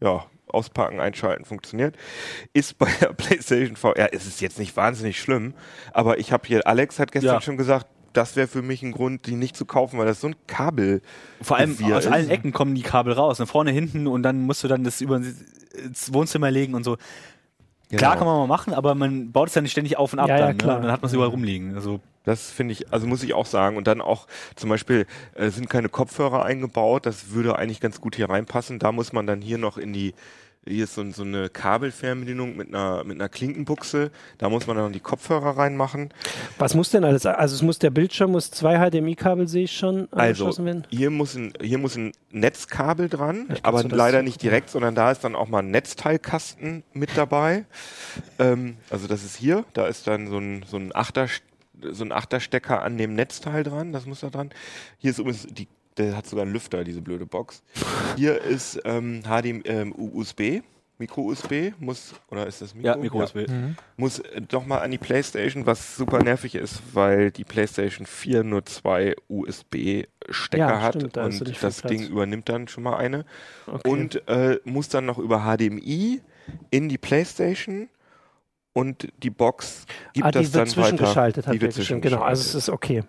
ja, 0.00 0.26
auspacken, 0.48 1.00
einschalten 1.00 1.44
funktioniert, 1.44 1.96
ist 2.52 2.78
bei 2.78 2.88
der 3.00 3.08
PlayStation 3.12 3.76
VR, 3.76 4.12
ist 4.12 4.26
es 4.26 4.40
jetzt 4.40 4.58
nicht 4.58 4.76
wahnsinnig 4.76 5.20
schlimm, 5.20 5.54
aber 5.92 6.18
ich 6.18 6.32
habe 6.32 6.46
hier, 6.46 6.66
Alex 6.66 6.98
hat 6.98 7.12
gestern 7.12 7.34
ja. 7.34 7.40
schon 7.40 7.56
gesagt, 7.56 7.86
das 8.12 8.36
wäre 8.36 8.48
für 8.48 8.62
mich 8.62 8.82
ein 8.82 8.92
Grund, 8.92 9.26
die 9.26 9.34
nicht 9.34 9.56
zu 9.56 9.64
kaufen, 9.64 9.98
weil 9.98 10.06
das 10.06 10.20
so 10.20 10.28
ein 10.28 10.36
Kabel 10.46 11.02
Vor 11.40 11.56
allem 11.56 11.76
aus 11.92 12.04
ist. 12.04 12.12
allen 12.12 12.30
Ecken 12.30 12.52
kommen 12.52 12.74
die 12.74 12.82
Kabel 12.82 13.12
raus, 13.12 13.38
ne? 13.38 13.46
vorne, 13.46 13.70
hinten 13.70 14.06
und 14.06 14.22
dann 14.22 14.42
musst 14.42 14.62
du 14.64 14.68
dann 14.68 14.84
das 14.84 15.00
über 15.00 15.16
ins 15.16 16.12
Wohnzimmer 16.12 16.50
legen 16.50 16.74
und 16.74 16.84
so. 16.84 16.96
Genau. 17.88 17.98
Klar 17.98 18.16
kann 18.16 18.26
man 18.26 18.38
mal 18.38 18.46
machen, 18.46 18.72
aber 18.72 18.94
man 18.94 19.32
baut 19.32 19.48
es 19.48 19.54
ja 19.54 19.60
nicht 19.60 19.72
ständig 19.72 19.98
auf 19.98 20.14
und 20.14 20.18
ab 20.18 20.28
ja, 20.28 20.38
dann. 20.38 20.48
Ja, 20.48 20.54
klar. 20.54 20.76
Ne? 20.76 20.82
Dann 20.84 20.92
hat 20.92 21.02
man 21.02 21.08
es 21.08 21.12
überall 21.12 21.28
rumliegen. 21.28 21.74
Also 21.74 22.00
das 22.24 22.50
finde 22.50 22.72
ich, 22.72 22.90
also 22.90 23.06
muss 23.06 23.22
ich 23.22 23.34
auch 23.34 23.44
sagen. 23.44 23.76
Und 23.76 23.86
dann 23.86 24.00
auch 24.00 24.28
zum 24.56 24.70
Beispiel 24.70 25.06
äh, 25.34 25.50
sind 25.50 25.68
keine 25.68 25.90
Kopfhörer 25.90 26.42
eingebaut. 26.42 27.04
Das 27.04 27.32
würde 27.32 27.58
eigentlich 27.58 27.80
ganz 27.80 28.00
gut 28.00 28.16
hier 28.16 28.30
reinpassen. 28.30 28.78
Da 28.78 28.92
muss 28.92 29.12
man 29.12 29.26
dann 29.26 29.42
hier 29.42 29.58
noch 29.58 29.76
in 29.76 29.92
die 29.92 30.14
hier 30.64 30.84
ist 30.84 30.94
so, 30.94 31.10
so 31.10 31.22
eine 31.22 31.48
Kabelfernbedienung 31.48 32.56
mit 32.56 32.68
einer, 32.68 33.02
mit 33.02 33.16
einer 33.16 33.28
Klinkenbuchse. 33.28 34.12
Da 34.38 34.48
muss 34.48 34.66
man 34.68 34.76
dann 34.76 34.92
die 34.92 35.00
Kopfhörer 35.00 35.56
reinmachen. 35.58 36.14
Was 36.58 36.74
muss 36.74 36.90
denn 36.90 37.02
alles? 37.04 37.26
Also 37.26 37.56
es 37.56 37.62
muss 37.62 37.80
der 37.80 37.90
Bildschirm 37.90 38.30
muss 38.30 38.50
zwei 38.50 38.78
HDMI-Kabel 38.78 39.48
sehe 39.48 39.64
ich 39.64 39.76
schon 39.76 40.08
also 40.12 40.64
werden. 40.64 40.86
Hier 40.90 41.10
muss 41.10 41.34
ein 41.34 41.52
hier 41.60 41.78
muss 41.78 41.96
ein 41.96 42.12
Netzkabel 42.30 43.08
dran, 43.08 43.48
aber 43.62 43.82
leider 43.82 44.22
nicht 44.22 44.40
direkt, 44.40 44.70
sondern 44.70 44.94
da 44.94 45.10
ist 45.10 45.24
dann 45.24 45.34
auch 45.34 45.48
mal 45.48 45.60
ein 45.60 45.70
Netzteilkasten 45.70 46.84
mit 46.92 47.16
dabei. 47.16 47.64
ähm, 48.38 48.76
also 48.88 49.08
das 49.08 49.24
ist 49.24 49.36
hier. 49.36 49.64
Da 49.72 49.86
ist 49.86 50.06
dann 50.06 50.28
so 50.28 50.38
ein 50.38 50.64
so 50.68 50.76
ein 50.76 50.94
Achter 50.94 51.26
so 51.90 52.04
ein 52.04 52.12
Achterstecker 52.12 52.82
an 52.82 52.98
dem 52.98 53.14
Netzteil 53.14 53.64
dran. 53.64 53.92
Das 53.92 54.06
muss 54.06 54.20
da 54.20 54.30
dran. 54.30 54.50
Hier 54.98 55.10
ist 55.10 55.18
übrigens 55.18 55.46
die 55.50 55.66
der 55.96 56.16
hat 56.16 56.26
sogar 56.26 56.44
einen 56.44 56.52
Lüfter, 56.52 56.84
diese 56.84 57.02
blöde 57.02 57.26
Box. 57.26 57.62
Hier 58.16 58.40
ist 58.40 58.80
ähm, 58.84 59.22
HDMI, 59.22 59.62
ähm, 59.64 59.94
USB. 59.96 60.62
Micro-USB 60.98 61.72
muss, 61.80 62.14
oder 62.30 62.46
ist 62.46 62.62
das 62.62 62.74
Mikro? 62.74 62.90
Ja, 62.90 62.96
Micro-USB. 62.96 63.36
Ja. 63.48 63.52
Mhm. 63.52 63.76
Muss 63.96 64.20
äh, 64.20 64.40
doch 64.40 64.64
mal 64.64 64.78
an 64.78 64.90
die 64.90 64.98
Playstation, 64.98 65.66
was 65.66 65.96
super 65.96 66.22
nervig 66.22 66.54
ist, 66.54 66.80
weil 66.92 67.32
die 67.32 67.44
Playstation 67.44 68.06
4 68.06 68.44
nur 68.44 68.64
zwei 68.66 69.16
USB-Stecker 69.28 70.58
ja, 70.58 70.80
hat 70.80 70.94
stimmt, 70.94 71.16
da 71.16 71.24
und 71.24 71.62
das 71.62 71.82
Ding 71.82 72.06
übernimmt 72.06 72.48
dann 72.48 72.68
schon 72.68 72.84
mal 72.84 72.96
eine. 72.96 73.24
Okay. 73.66 73.88
Und 73.88 74.28
äh, 74.28 74.60
muss 74.64 74.88
dann 74.88 75.06
noch 75.06 75.18
über 75.18 75.40
HDMI 75.40 76.20
in 76.70 76.88
die 76.88 76.98
Playstation 76.98 77.88
und 78.72 79.08
die 79.22 79.30
Box 79.30 79.86
gibt 80.12 80.26
ah, 80.26 80.30
das 80.30 80.52
dann 80.52 80.68
weiter. 80.76 81.42
Die 81.52 81.60
wird 81.60 81.72
zwischengeschaltet. 81.72 82.02
Genau, 82.02 82.22
also 82.22 82.40
es 82.40 82.54
ist 82.54 82.68
okay. 82.68 83.02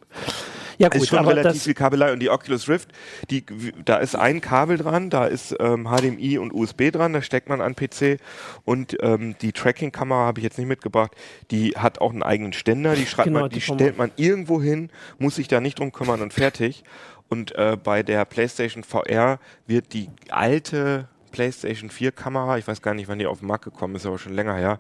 Ja, 0.78 0.90
gut, 0.90 1.02
ist 1.02 1.10
schon 1.10 1.26
relativ 1.26 1.64
viel 1.64 1.74
Kabelei 1.74 2.12
und 2.14 2.20
die 2.20 2.30
Oculus 2.30 2.68
Rift, 2.68 2.92
die, 3.30 3.46
da 3.86 3.98
ist 3.98 4.16
ein 4.16 4.42
Kabel 4.42 4.78
dran, 4.78 5.10
da 5.10 5.26
ist 5.26 5.56
ähm, 5.60 5.88
HDMI 5.88 6.38
und 6.38 6.54
USB 6.54 6.92
dran, 6.92 7.14
da 7.14 7.22
steckt 7.22 7.50
man 7.50 7.62
an 7.62 7.76
PC 7.76 8.20
und 8.66 8.98
ähm, 9.02 9.36
die 9.42 9.52
Tracking-Kamera 9.52 10.26
habe 10.26 10.40
ich 10.40 10.44
jetzt 10.44 10.58
nicht 10.58 10.68
mitgebracht, 10.68 11.12
die 11.52 11.72
hat 11.72 12.00
auch 12.00 12.12
einen 12.12 12.24
eigenen 12.24 12.54
Ständer, 12.54 12.96
die, 12.96 13.06
genau, 13.06 13.42
man, 13.42 13.50
die, 13.50 13.56
die 13.56 13.62
stellt 13.62 13.98
man 13.98 14.12
irgendwo 14.16 14.62
hin, 14.62 14.90
muss 15.18 15.36
sich 15.36 15.48
da 15.48 15.62
nicht 15.62 15.80
drum 15.80 15.92
kümmern 15.92 16.22
und 16.22 16.34
fertig. 16.34 16.84
Und 17.30 17.56
äh, 17.56 17.78
bei 17.82 18.04
der 18.04 18.26
PlayStation 18.26 18.84
VR 18.84 19.40
wird 19.66 19.94
die 19.94 20.10
alte 20.30 21.08
PlayStation 21.32 21.90
4 21.90 22.12
Kamera, 22.12 22.58
ich 22.58 22.68
weiß 22.68 22.82
gar 22.82 22.94
nicht, 22.94 23.08
wann 23.08 23.20
die 23.20 23.26
auf 23.26 23.40
den 23.40 23.48
Markt 23.48 23.64
gekommen 23.64 23.96
ist, 23.96 24.06
aber 24.06 24.20
schon 24.20 24.34
länger 24.34 24.56
her, 24.56 24.80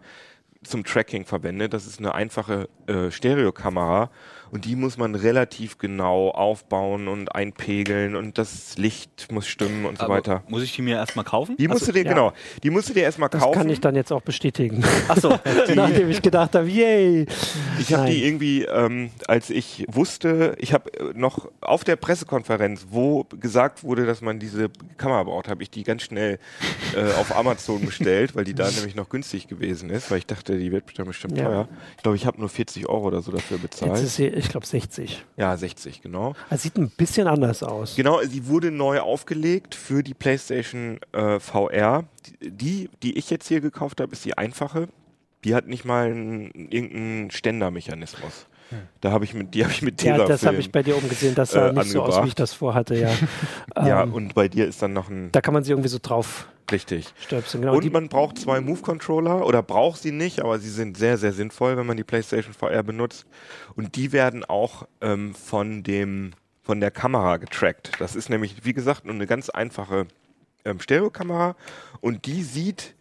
zum 0.63 0.83
Tracking 0.83 1.25
verwendet. 1.25 1.73
Das 1.73 1.85
ist 1.85 1.99
eine 1.99 2.15
einfache 2.15 2.69
äh, 2.87 3.11
Stereokamera 3.11 4.09
und 4.53 4.65
die 4.65 4.75
muss 4.75 4.97
man 4.97 5.15
relativ 5.15 5.79
genau 5.79 6.29
aufbauen 6.29 7.07
und 7.07 7.33
einpegeln 7.33 8.15
und 8.15 8.37
das 8.37 8.77
Licht 8.77 9.31
muss 9.31 9.47
stimmen 9.47 9.85
und 9.85 9.97
so 9.97 10.03
Aber 10.03 10.13
weiter. 10.13 10.43
Muss 10.47 10.61
ich 10.61 10.75
die 10.75 10.83
mir 10.83 10.97
erstmal 10.97 11.25
kaufen? 11.25 11.57
Die 11.57 11.67
musst 11.67 11.81
also, 11.81 11.91
du 11.91 11.97
dir, 11.97 12.05
ja. 12.05 12.13
genau, 12.13 12.33
die 12.61 12.69
musst 12.69 12.87
du 12.87 12.93
dir 12.93 13.01
erstmal 13.01 13.29
kaufen. 13.29 13.47
Das 13.47 13.57
kann 13.57 13.69
ich 13.69 13.81
dann 13.81 13.95
jetzt 13.95 14.11
auch 14.11 14.21
bestätigen. 14.21 14.83
Achso. 15.07 15.39
Nachdem 15.75 16.07
ich 16.11 16.21
gedacht 16.21 16.53
habe, 16.53 16.69
yay. 16.69 17.25
Ich 17.79 17.95
habe 17.95 18.07
die 18.07 18.23
irgendwie, 18.23 18.63
ähm, 18.65 19.09
als 19.27 19.49
ich 19.49 19.85
wusste, 19.91 20.55
ich 20.59 20.71
habe 20.71 20.93
äh, 20.99 21.13
noch 21.15 21.49
auf 21.61 21.83
der 21.83 21.95
Pressekonferenz, 21.95 22.85
wo 22.91 23.23
gesagt 23.39 23.83
wurde, 23.83 24.05
dass 24.05 24.21
man 24.21 24.37
diese 24.37 24.69
Kamera 24.97 25.23
braucht, 25.23 25.47
habe 25.47 25.63
ich 25.63 25.71
die 25.71 25.83
ganz 25.83 26.03
schnell 26.03 26.37
äh, 26.95 27.11
auf 27.19 27.35
Amazon 27.35 27.81
bestellt, 27.85 28.35
weil 28.35 28.43
die 28.43 28.53
da 28.53 28.69
nämlich 28.69 28.93
noch 28.93 29.09
günstig 29.09 29.47
gewesen 29.47 29.89
ist, 29.89 30.11
weil 30.11 30.19
ich 30.19 30.27
dachte, 30.27 30.59
die 30.59 30.71
wird 30.71 30.85
bestimmt, 30.85 31.07
bestimmt 31.07 31.37
ja. 31.39 31.45
teuer. 31.45 31.67
Ich 31.97 32.03
glaube, 32.03 32.17
ich 32.17 32.27
habe 32.27 32.39
nur 32.39 32.49
40 32.49 32.87
Euro 32.87 33.07
oder 33.07 33.23
so 33.23 33.31
dafür 33.31 33.57
bezahlt. 33.57 33.93
Jetzt 33.93 34.03
ist 34.03 34.15
sie, 34.17 34.42
ich 34.43 34.49
glaube 34.49 34.65
60. 34.65 35.25
Ja, 35.37 35.55
60, 35.55 36.01
genau. 36.01 36.35
Das 36.49 36.61
sieht 36.63 36.77
ein 36.77 36.89
bisschen 36.89 37.27
anders 37.27 37.63
aus. 37.63 37.95
Genau, 37.95 38.21
sie 38.21 38.47
wurde 38.47 38.71
neu 38.71 38.99
aufgelegt 38.99 39.75
für 39.75 40.03
die 40.03 40.13
PlayStation 40.13 40.99
äh, 41.11 41.39
VR. 41.39 42.05
Die, 42.41 42.89
die 43.01 43.17
ich 43.17 43.29
jetzt 43.29 43.47
hier 43.47 43.61
gekauft 43.61 44.01
habe, 44.01 44.11
ist 44.11 44.23
die 44.25 44.37
einfache. 44.37 44.87
Die 45.43 45.55
hat 45.55 45.67
nicht 45.67 45.85
mal 45.85 46.05
einen, 46.05 46.69
irgendeinen 46.69 47.31
Ständermechanismus. 47.31 48.47
Da 49.01 49.11
habe 49.11 49.25
ich 49.25 49.33
mit, 49.33 49.53
die 49.53 49.63
habe 49.63 49.73
ich 49.73 49.81
mit 49.81 50.01
Ja, 50.01 50.17
das 50.25 50.45
habe 50.45 50.57
ich 50.57 50.71
bei 50.71 50.83
dir 50.83 50.97
umgesehen. 50.97 51.35
Das 51.35 51.51
sah 51.51 51.69
äh, 51.69 51.73
nicht 51.73 51.91
so 51.91 52.01
aus, 52.01 52.23
wie 52.23 52.29
ich 52.29 52.35
das 52.35 52.53
vorhatte, 52.53 52.95
ja. 52.95 53.09
ja, 53.85 54.03
ähm, 54.03 54.13
und 54.13 54.33
bei 54.33 54.47
dir 54.47 54.67
ist 54.67 54.81
dann 54.81 54.93
noch 54.93 55.09
ein. 55.09 55.31
Da 55.31 55.41
kann 55.41 55.53
man 55.53 55.63
sie 55.63 55.71
irgendwie 55.71 55.89
so 55.89 55.99
drauf 56.01 56.47
Richtig. 56.73 57.13
Stöpseln, 57.19 57.61
genau. 57.61 57.75
Und 57.75 57.93
man 57.93 58.09
braucht 58.09 58.39
zwei 58.39 58.59
Move-Controller 58.59 59.45
oder 59.45 59.61
braucht 59.61 60.01
sie 60.01 60.11
nicht, 60.11 60.41
aber 60.41 60.57
sie 60.59 60.69
sind 60.69 60.97
sehr, 60.97 61.17
sehr 61.17 61.31
sinnvoll, 61.31 61.77
wenn 61.77 61.85
man 61.85 61.97
die 61.97 62.03
PlayStation 62.03 62.53
VR 62.53 62.83
benutzt. 62.83 63.25
Und 63.75 63.95
die 63.95 64.11
werden 64.11 64.43
auch 64.43 64.87
ähm, 64.99 65.35
von 65.35 65.83
dem 65.83 66.31
von 66.63 66.79
der 66.79 66.91
Kamera 66.91 67.37
getrackt. 67.37 67.91
Das 67.99 68.15
ist 68.15 68.29
nämlich, 68.29 68.65
wie 68.65 68.73
gesagt, 68.73 69.05
nur 69.05 69.13
eine 69.13 69.27
ganz 69.27 69.49
einfache 69.49 70.07
ähm, 70.65 70.79
Stereokamera 70.79 71.55
und 72.01 72.25
die 72.25 72.41
sieht 72.41 72.95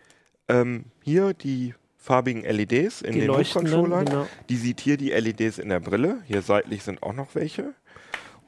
ähm, 0.48 0.86
hier 1.02 1.32
die 1.32 1.74
farbigen 1.96 2.42
LEDs 2.42 3.02
in 3.02 3.12
die 3.12 3.20
den 3.20 3.30
Move-Controllern. 3.30 4.04
Genau. 4.04 4.26
Die 4.48 4.56
sieht 4.56 4.80
hier 4.80 4.96
die 4.96 5.10
LEDs 5.10 5.58
in 5.58 5.68
der 5.68 5.78
Brille. 5.78 6.22
Hier 6.26 6.42
seitlich 6.42 6.82
sind 6.82 7.02
auch 7.02 7.12
noch 7.12 7.34
welche. 7.36 7.74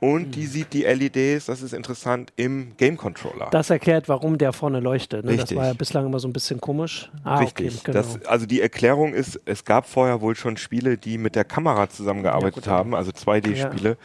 Und 0.05 0.35
die 0.35 0.45
sieht 0.45 0.75
die 0.75 0.83
LEDs, 0.83 1.47
das 1.47 1.63
ist 1.63 1.73
interessant, 1.73 2.31
im 2.37 2.77
Game 2.77 2.99
Controller. 2.99 3.49
Das 3.51 3.71
erklärt, 3.71 4.07
warum 4.07 4.37
der 4.37 4.53
vorne 4.53 4.81
leuchtet. 4.81 5.25
Ne? 5.25 5.39
Das 5.39 5.55
war 5.57 5.69
ja 5.69 5.73
bislang 5.73 6.05
immer 6.05 6.19
so 6.19 6.29
ein 6.29 6.35
bisschen 6.35 6.61
komisch. 6.61 7.11
Ah, 7.25 7.39
Richtig. 7.39 7.79
Okay, 7.79 7.93
genau. 7.93 7.99
das, 7.99 8.27
also 8.27 8.45
die 8.45 8.61
Erklärung 8.61 9.15
ist, 9.15 9.41
es 9.47 9.65
gab 9.65 9.87
vorher 9.89 10.21
wohl 10.21 10.37
schon 10.37 10.59
Spiele, 10.59 10.99
die 10.99 11.17
mit 11.17 11.35
der 11.37 11.45
Kamera 11.45 11.89
zusammengearbeitet 11.89 12.67
ja, 12.67 12.73
haben, 12.73 12.95
also 12.95 13.13
2D-Spiele. 13.13 13.91
Ja. 13.91 13.97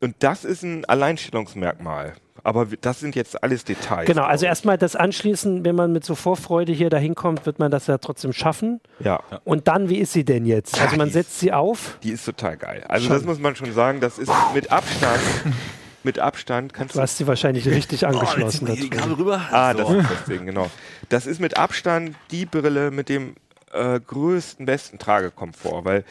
Und 0.00 0.16
das 0.18 0.44
ist 0.44 0.64
ein 0.64 0.84
Alleinstellungsmerkmal. 0.86 2.14
Aber 2.44 2.66
das 2.80 3.00
sind 3.00 3.16
jetzt 3.16 3.42
alles 3.42 3.64
Details. 3.64 4.06
Genau, 4.06 4.22
also 4.22 4.46
erstmal 4.46 4.78
das 4.78 4.96
Anschließen, 4.96 5.64
wenn 5.64 5.74
man 5.74 5.92
mit 5.92 6.04
so 6.04 6.14
Vorfreude 6.14 6.72
hier 6.72 6.90
dahin 6.90 7.14
kommt, 7.14 7.46
wird 7.46 7.58
man 7.58 7.70
das 7.70 7.86
ja 7.86 7.98
trotzdem 7.98 8.32
schaffen. 8.32 8.80
Ja. 9.00 9.20
Und 9.44 9.68
dann, 9.68 9.88
wie 9.88 9.98
ist 9.98 10.12
sie 10.12 10.24
denn 10.24 10.46
jetzt? 10.46 10.80
Also 10.80 10.96
man 10.96 11.10
setzt 11.10 11.40
sie 11.40 11.52
auf. 11.52 11.98
Die 12.02 12.10
ist 12.10 12.24
total 12.24 12.56
geil. 12.56 12.84
Also 12.88 13.06
schon. 13.06 13.16
das 13.16 13.24
muss 13.24 13.38
man 13.38 13.56
schon 13.56 13.72
sagen, 13.72 14.00
das 14.00 14.18
ist 14.18 14.32
mit 14.54 14.70
Abstand. 14.70 15.20
mit 16.02 16.18
Abstand 16.18 16.72
kannst 16.72 16.94
du. 16.94 16.98
Du 16.98 17.02
hast 17.02 17.16
sie 17.18 17.26
wahrscheinlich 17.26 17.66
richtig 17.68 18.06
angeschlossen. 18.06 18.68
Oh, 18.70 18.74
die 18.74 18.90
Kabel 18.90 19.14
rüber. 19.14 19.40
Ah, 19.50 19.72
so. 19.72 19.78
das 19.78 19.90
ist 19.90 20.10
das 20.10 20.24
Ding, 20.24 20.46
genau. 20.46 20.70
Das 21.08 21.26
ist 21.26 21.40
mit 21.40 21.56
Abstand 21.56 22.16
die 22.30 22.46
Brille 22.46 22.90
mit 22.90 23.08
dem 23.08 23.34
äh, 23.72 24.00
größten, 24.00 24.66
besten 24.66 24.98
Tragekomfort, 24.98 25.84
weil 25.84 26.04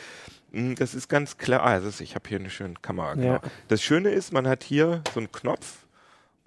mh, 0.51 0.59
hm, 0.59 0.75
das 0.75 0.93
ist 0.93 1.09
ganz 1.09 1.37
klar. 1.37 1.63
Ah, 1.63 1.77
ist, 1.77 2.01
ich 2.01 2.15
habe 2.15 2.27
hier 2.27 2.39
eine 2.39 2.49
schöne 2.49 2.75
Kamera. 2.81 3.13
Genau. 3.15 3.33
Ja. 3.33 3.41
Das 3.67 3.81
Schöne 3.81 4.09
ist, 4.09 4.33
man 4.33 4.47
hat 4.47 4.63
hier 4.63 5.01
so 5.13 5.19
einen 5.19 5.31
Knopf 5.31 5.86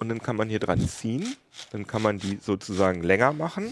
und 0.01 0.09
dann 0.09 0.21
kann 0.21 0.37
man 0.37 0.49
hier 0.49 0.59
dran 0.59 0.81
ziehen. 0.81 1.37
Dann 1.73 1.87
kann 1.87 2.03
man 2.03 2.19
die 2.19 2.39
sozusagen 2.41 3.03
länger 3.03 3.33
machen 3.33 3.71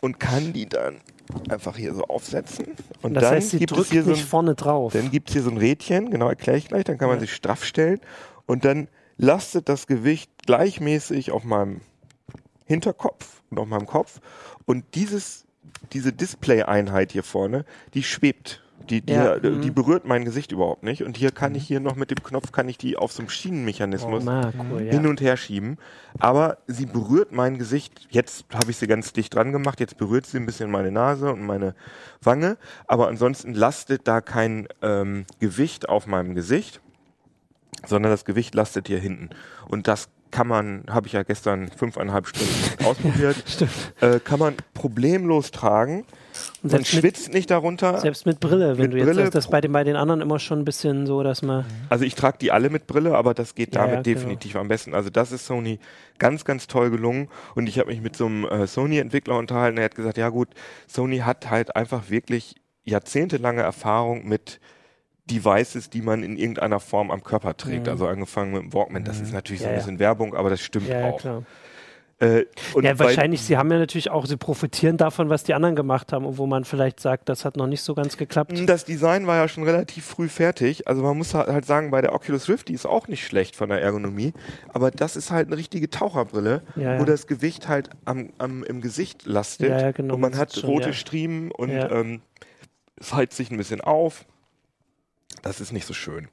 und 0.00 0.20
kann 0.20 0.52
die 0.52 0.66
dann 0.66 1.00
einfach 1.48 1.76
hier 1.76 1.94
so 1.94 2.04
aufsetzen. 2.04 2.66
Und 3.02 3.14
das 3.14 3.24
dann 3.24 3.34
heißt, 3.34 3.58
gibt 3.58 3.72
es 3.72 3.90
hier 3.90 4.04
so 4.04 4.10
ein, 4.10 4.16
vorne 4.16 4.54
drauf. 4.54 4.92
Dann 4.92 5.10
gibt 5.10 5.28
es 5.28 5.34
hier 5.34 5.42
so 5.42 5.50
ein 5.50 5.58
Rädchen, 5.58 6.10
genau 6.10 6.28
erkläre 6.28 6.58
ich 6.58 6.68
gleich, 6.68 6.84
dann 6.84 6.98
kann 6.98 7.08
man 7.08 7.16
ja. 7.16 7.22
sich 7.22 7.34
straff 7.34 7.64
stellen 7.64 8.00
und 8.46 8.64
dann 8.64 8.88
lastet 9.16 9.68
das 9.68 9.86
Gewicht 9.86 10.30
gleichmäßig 10.46 11.32
auf 11.32 11.44
meinem 11.44 11.80
Hinterkopf 12.64 13.42
und 13.50 13.58
auf 13.58 13.66
meinem 13.66 13.86
Kopf 13.86 14.20
und 14.66 14.84
dieses, 14.94 15.46
diese 15.92 16.12
Display-Einheit 16.12 17.12
hier 17.12 17.22
vorne, 17.22 17.64
die 17.94 18.02
schwebt 18.02 18.63
die, 18.90 19.00
die, 19.00 19.12
ja, 19.12 19.38
die, 19.38 19.60
die, 19.60 19.70
mhm. 19.70 19.74
berührt 19.74 20.04
mein 20.04 20.24
Gesicht 20.24 20.52
überhaupt 20.52 20.82
nicht. 20.82 21.02
Und 21.02 21.16
hier 21.16 21.30
kann 21.30 21.54
ich 21.54 21.64
mhm. 21.64 21.66
hier 21.66 21.80
noch 21.80 21.96
mit 21.96 22.10
dem 22.10 22.22
Knopf, 22.22 22.52
kann 22.52 22.68
ich 22.68 22.78
die 22.78 22.96
auf 22.96 23.12
so 23.12 23.22
einem 23.22 23.28
Schienenmechanismus 23.28 24.22
oh, 24.22 24.26
na, 24.26 24.52
cool, 24.70 24.80
hin 24.80 25.04
ja. 25.04 25.10
und 25.10 25.20
her 25.20 25.36
schieben. 25.36 25.78
Aber 26.18 26.58
sie 26.66 26.86
berührt 26.86 27.32
mein 27.32 27.58
Gesicht. 27.58 28.06
Jetzt 28.10 28.46
habe 28.52 28.70
ich 28.70 28.76
sie 28.76 28.86
ganz 28.86 29.12
dicht 29.12 29.34
dran 29.34 29.52
gemacht. 29.52 29.80
Jetzt 29.80 29.96
berührt 29.96 30.26
sie 30.26 30.38
ein 30.38 30.46
bisschen 30.46 30.70
meine 30.70 30.92
Nase 30.92 31.32
und 31.32 31.42
meine 31.42 31.74
Wange. 32.22 32.56
Aber 32.86 33.08
ansonsten 33.08 33.54
lastet 33.54 34.06
da 34.06 34.20
kein 34.20 34.68
ähm, 34.82 35.24
Gewicht 35.40 35.88
auf 35.88 36.06
meinem 36.06 36.34
Gesicht, 36.34 36.80
sondern 37.86 38.12
das 38.12 38.24
Gewicht 38.24 38.54
lastet 38.54 38.88
hier 38.88 38.98
hinten. 38.98 39.30
Und 39.68 39.88
das 39.88 40.08
kann 40.34 40.48
man, 40.48 40.84
habe 40.90 41.06
ich 41.06 41.12
ja 41.12 41.22
gestern 41.22 41.68
fünfeinhalb 41.68 42.26
Stunden 42.26 42.84
ausprobiert, 42.84 43.36
äh, 44.00 44.18
kann 44.18 44.40
man 44.40 44.56
problemlos 44.74 45.52
tragen. 45.52 46.04
Und 46.62 46.72
man 46.72 46.84
schwitzt 46.84 47.28
mit, 47.28 47.34
nicht 47.34 47.50
darunter. 47.50 47.98
Selbst 48.00 48.26
mit 48.26 48.40
Brille, 48.40 48.78
wenn 48.78 48.84
mit 48.84 48.92
du 48.92 48.96
jetzt 48.96 49.06
Brille, 49.06 49.22
sagst, 49.22 49.34
das 49.34 49.48
bei 49.48 49.60
den, 49.60 49.72
bei 49.72 49.84
den 49.84 49.96
anderen 49.96 50.20
immer 50.20 50.38
schon 50.38 50.60
ein 50.60 50.64
bisschen 50.64 51.06
so, 51.06 51.22
dass 51.22 51.42
man. 51.42 51.64
Also 51.88 52.04
ich 52.04 52.14
trage 52.14 52.38
die 52.38 52.52
alle 52.52 52.70
mit 52.70 52.86
Brille, 52.86 53.16
aber 53.16 53.34
das 53.34 53.54
geht 53.54 53.74
damit 53.74 53.90
ja, 53.90 54.02
genau. 54.02 54.20
definitiv 54.20 54.56
am 54.56 54.68
besten. 54.68 54.94
Also 54.94 55.10
das 55.10 55.32
ist 55.32 55.46
Sony 55.46 55.78
ganz, 56.18 56.44
ganz 56.44 56.66
toll 56.66 56.90
gelungen. 56.90 57.28
Und 57.54 57.68
ich 57.68 57.78
habe 57.78 57.90
mich 57.90 58.00
mit 58.00 58.16
so 58.16 58.26
einem 58.26 58.44
äh, 58.44 58.66
Sony-Entwickler 58.66 59.36
unterhalten, 59.36 59.76
der 59.76 59.86
hat 59.86 59.94
gesagt, 59.94 60.16
ja 60.16 60.28
gut, 60.28 60.48
Sony 60.86 61.18
hat 61.18 61.50
halt 61.50 61.76
einfach 61.76 62.10
wirklich 62.10 62.54
jahrzehntelange 62.84 63.62
Erfahrung 63.62 64.26
mit 64.28 64.60
Devices, 65.26 65.88
die 65.88 66.02
man 66.02 66.22
in 66.22 66.36
irgendeiner 66.36 66.80
Form 66.80 67.10
am 67.10 67.22
Körper 67.22 67.56
trägt. 67.56 67.86
Mhm. 67.86 67.92
Also 67.92 68.06
angefangen 68.06 68.52
mit 68.52 68.62
dem 68.62 68.72
Walkman, 68.74 69.04
das 69.04 69.20
ist 69.20 69.28
mhm. 69.28 69.34
natürlich 69.34 69.62
ja, 69.62 69.68
so 69.68 69.72
ein 69.72 69.76
bisschen 69.76 69.94
ja. 69.94 70.00
Werbung, 70.00 70.34
aber 70.34 70.50
das 70.50 70.60
stimmt 70.60 70.88
ja, 70.88 71.08
auch. 71.08 71.20
Klar. 71.20 71.44
Äh, 72.24 72.46
ja, 72.80 72.98
wahrscheinlich, 72.98 73.42
sie 73.42 73.56
haben 73.56 73.70
ja 73.70 73.78
natürlich 73.78 74.10
auch, 74.10 74.24
sie 74.26 74.36
profitieren 74.36 74.96
davon, 74.96 75.28
was 75.28 75.44
die 75.44 75.52
anderen 75.52 75.76
gemacht 75.76 76.12
haben 76.12 76.24
und 76.24 76.38
wo 76.38 76.46
man 76.46 76.64
vielleicht 76.64 77.00
sagt, 77.00 77.28
das 77.28 77.44
hat 77.44 77.56
noch 77.56 77.66
nicht 77.66 77.82
so 77.82 77.94
ganz 77.94 78.16
geklappt. 78.16 78.52
Das 78.66 78.84
Design 78.84 79.26
war 79.26 79.36
ja 79.36 79.48
schon 79.48 79.64
relativ 79.64 80.06
früh 80.06 80.28
fertig. 80.28 80.88
Also 80.88 81.02
man 81.02 81.18
muss 81.18 81.34
halt 81.34 81.66
sagen, 81.66 81.90
bei 81.90 82.00
der 82.00 82.14
Oculus 82.14 82.48
Rift, 82.48 82.68
die 82.68 82.74
ist 82.74 82.86
auch 82.86 83.08
nicht 83.08 83.26
schlecht 83.26 83.56
von 83.56 83.68
der 83.68 83.82
Ergonomie, 83.82 84.32
aber 84.72 84.90
das 84.90 85.16
ist 85.16 85.30
halt 85.30 85.48
eine 85.48 85.56
richtige 85.56 85.90
Taucherbrille, 85.90 86.62
ja, 86.76 86.94
ja. 86.94 87.00
wo 87.00 87.04
das 87.04 87.26
Gewicht 87.26 87.68
halt 87.68 87.90
am, 88.06 88.30
am, 88.38 88.64
im 88.64 88.80
Gesicht 88.80 89.26
lastet 89.26 89.68
ja, 89.70 89.92
genau, 89.92 90.14
und 90.14 90.20
man 90.20 90.36
hat 90.38 90.54
schon, 90.54 90.70
rote 90.70 90.94
Striemen 90.94 91.50
und 91.50 91.70
ähm, 91.70 92.22
es 92.96 93.12
heizt 93.12 93.36
sich 93.36 93.50
ein 93.50 93.58
bisschen 93.58 93.82
auf. 93.82 94.24
Das 95.42 95.60
ist 95.60 95.72
nicht 95.72 95.86
so 95.86 95.92
schön. 95.92 96.28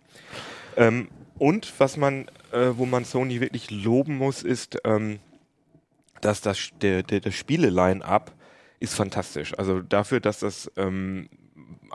Ähm, 0.78 1.10
und 1.38 1.74
was 1.80 1.98
man, 1.98 2.28
äh, 2.54 2.70
wo 2.76 2.86
man 2.86 3.04
Sony 3.04 3.42
wirklich 3.42 3.72
loben 3.72 4.18
muss, 4.18 4.44
ist, 4.44 4.78
ähm, 4.86 5.20
dass 6.22 6.42
das 6.42 6.70
der, 6.82 7.04
der, 7.04 7.20
das 7.20 7.36
Spiele-Line-Up 7.36 8.34
ist 8.80 8.96
fantastisch. 8.96 9.58
Also 9.58 9.82
dafür, 9.82 10.20
dass 10.20 10.40
das 10.40 10.72
ähm, 10.76 11.30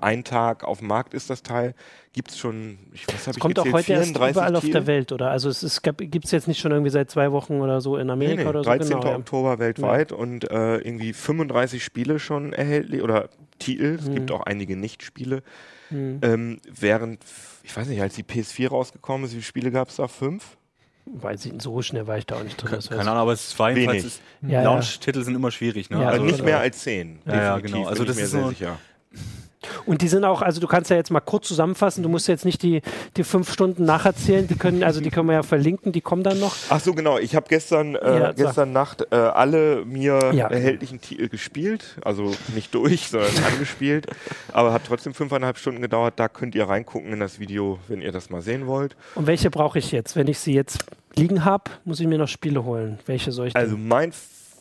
ein 0.00 0.24
Tag 0.24 0.64
auf 0.64 0.78
dem 0.78 0.88
Markt 0.88 1.14
ist 1.14 1.30
das 1.30 1.42
Teil. 1.42 1.74
Gibt 2.12 2.30
es 2.30 2.38
schon, 2.38 2.78
ich 2.92 3.06
weiß, 3.08 3.26
habe 3.26 3.36
ich 3.36 3.40
kommt 3.40 3.54
gezählt, 3.56 3.74
auch 3.74 3.78
heute 3.78 3.92
erst 3.92 4.10
überall 4.10 4.32
Titel? 4.32 4.56
auf 4.56 4.70
der 4.70 4.86
Welt, 4.86 5.12
oder? 5.12 5.30
Also 5.30 5.48
es 5.48 5.82
gibt 5.82 6.24
es 6.24 6.30
jetzt 6.30 6.48
nicht 6.48 6.60
schon 6.60 6.72
irgendwie 6.72 6.90
seit 6.90 7.10
zwei 7.10 7.32
Wochen 7.32 7.60
oder 7.60 7.80
so 7.80 7.96
in 7.96 8.10
Amerika 8.10 8.36
nee, 8.36 8.42
nee, 8.44 8.48
oder 8.48 8.64
so? 8.64 8.70
13. 8.70 9.00
Genau, 9.00 9.16
Oktober 9.16 9.52
ja. 9.52 9.58
weltweit 9.58 10.10
ja. 10.12 10.16
und 10.16 10.50
äh, 10.50 10.76
irgendwie 10.78 11.12
35 11.12 11.82
Spiele 11.82 12.18
schon 12.18 12.52
erhältlich 12.52 13.02
oder 13.02 13.28
Titel. 13.58 13.96
Es 13.98 14.06
hm. 14.06 14.14
gibt 14.14 14.30
auch 14.30 14.42
einige 14.42 14.76
Nicht-Spiele. 14.76 15.42
Hm. 15.88 16.20
Ähm, 16.22 16.60
während, 16.68 17.20
ich 17.62 17.76
weiß 17.76 17.88
nicht, 17.88 18.00
als 18.00 18.14
die 18.14 18.24
PS4 18.24 18.68
rausgekommen 18.68 19.26
ist, 19.26 19.32
wie 19.32 19.36
viele 19.36 19.44
Spiele 19.44 19.70
gab 19.70 19.88
es 19.88 19.96
da? 19.96 20.08
Fünf? 20.08 20.56
Weiß 21.08 21.46
ich, 21.46 21.52
so 21.62 21.80
schnell 21.82 22.06
war 22.08 22.18
ich 22.18 22.26
da 22.26 22.36
auch 22.36 22.42
nicht 22.42 22.56
drin. 22.56 22.80
Keine 22.80 23.02
Ahnung, 23.02 23.14
aber 23.14 23.32
es 23.32 23.56
war 23.58 23.70
jedenfalls, 23.70 24.20
ja, 24.42 24.62
Launch-Titel 24.62 25.22
sind 25.22 25.36
immer 25.36 25.52
schwierig. 25.52 25.88
Ne? 25.88 26.02
Ja, 26.02 26.08
also 26.08 26.24
nicht 26.24 26.44
mehr 26.44 26.58
als 26.58 26.80
zehn. 26.80 27.20
Ja, 27.24 27.34
ja 27.36 27.58
genau. 27.58 27.86
Also 27.86 28.04
das 28.04 28.18
ist 28.18 28.32
so, 28.32 28.48
sicher. 28.48 28.78
Und 29.84 30.02
die 30.02 30.08
sind 30.08 30.24
auch, 30.24 30.42
also 30.42 30.60
du 30.60 30.66
kannst 30.66 30.90
ja 30.90 30.96
jetzt 30.96 31.10
mal 31.10 31.20
kurz 31.20 31.48
zusammenfassen, 31.48 32.02
du 32.02 32.08
musst 32.08 32.28
jetzt 32.28 32.44
nicht 32.44 32.62
die, 32.62 32.82
die 33.16 33.24
fünf 33.24 33.52
Stunden 33.52 33.84
nacherzählen, 33.84 34.46
die 34.46 34.56
können, 34.56 34.82
also 34.82 35.00
die 35.00 35.10
können 35.10 35.28
wir 35.28 35.34
ja 35.34 35.42
verlinken, 35.42 35.92
die 35.92 36.00
kommen 36.00 36.22
dann 36.22 36.40
noch. 36.40 36.54
Ach 36.68 36.80
so, 36.80 36.94
genau. 36.94 37.18
Ich 37.18 37.34
habe 37.34 37.46
gestern, 37.48 37.94
äh, 37.94 38.18
ja, 38.20 38.32
gestern 38.32 38.72
Nacht 38.72 39.06
äh, 39.10 39.16
alle 39.16 39.84
mir 39.84 40.32
ja. 40.32 40.48
erhältlichen 40.48 41.00
Titel 41.00 41.28
gespielt, 41.28 41.96
also 42.04 42.32
nicht 42.54 42.74
durch, 42.74 43.08
sondern 43.10 43.32
angespielt, 43.52 44.06
aber 44.52 44.72
hat 44.72 44.82
trotzdem 44.86 45.14
fünfeinhalb 45.14 45.58
Stunden 45.58 45.82
gedauert. 45.82 46.14
Da 46.16 46.28
könnt 46.28 46.54
ihr 46.54 46.68
reingucken 46.68 47.12
in 47.12 47.20
das 47.20 47.38
Video, 47.38 47.78
wenn 47.88 48.00
ihr 48.00 48.12
das 48.12 48.30
mal 48.30 48.42
sehen 48.42 48.66
wollt. 48.66 48.96
Und 49.14 49.26
welche 49.26 49.50
brauche 49.50 49.78
ich 49.78 49.92
jetzt? 49.92 50.16
Wenn 50.16 50.28
ich 50.28 50.38
sie 50.38 50.54
jetzt 50.54 50.84
liegen 51.14 51.44
habe, 51.44 51.70
muss 51.84 52.00
ich 52.00 52.06
mir 52.06 52.18
noch 52.18 52.28
Spiele 52.28 52.64
holen. 52.64 52.98
Welche 53.06 53.32
soll 53.32 53.48
ich 53.48 53.54
denn? 53.54 53.62
Also 53.62 53.76
mein 53.76 54.12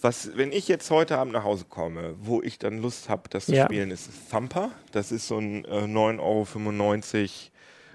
was, 0.06 0.38
wenn 0.38 0.52
ich 0.52 0.68
jetzt 0.68 0.90
heute 0.92 1.18
Abend 1.18 1.34
nach 1.34 1.44
Hause 1.44 1.66
komme, 1.68 2.16
wo 2.20 2.42
ich 2.42 2.60
dann 2.60 2.78
Lust 2.78 3.10
habe, 3.10 3.24
das 3.30 3.48
zu 3.48 3.56
ja. 3.56 3.66
spielen, 3.66 3.90
ist 3.90 4.10
Thumper. 4.32 4.70
Das 4.92 5.12
ist 5.12 5.28
so 5.28 5.40
ein 5.40 5.66
äh, 5.66 5.86
9,95 5.86 6.20
Euro 6.22 6.46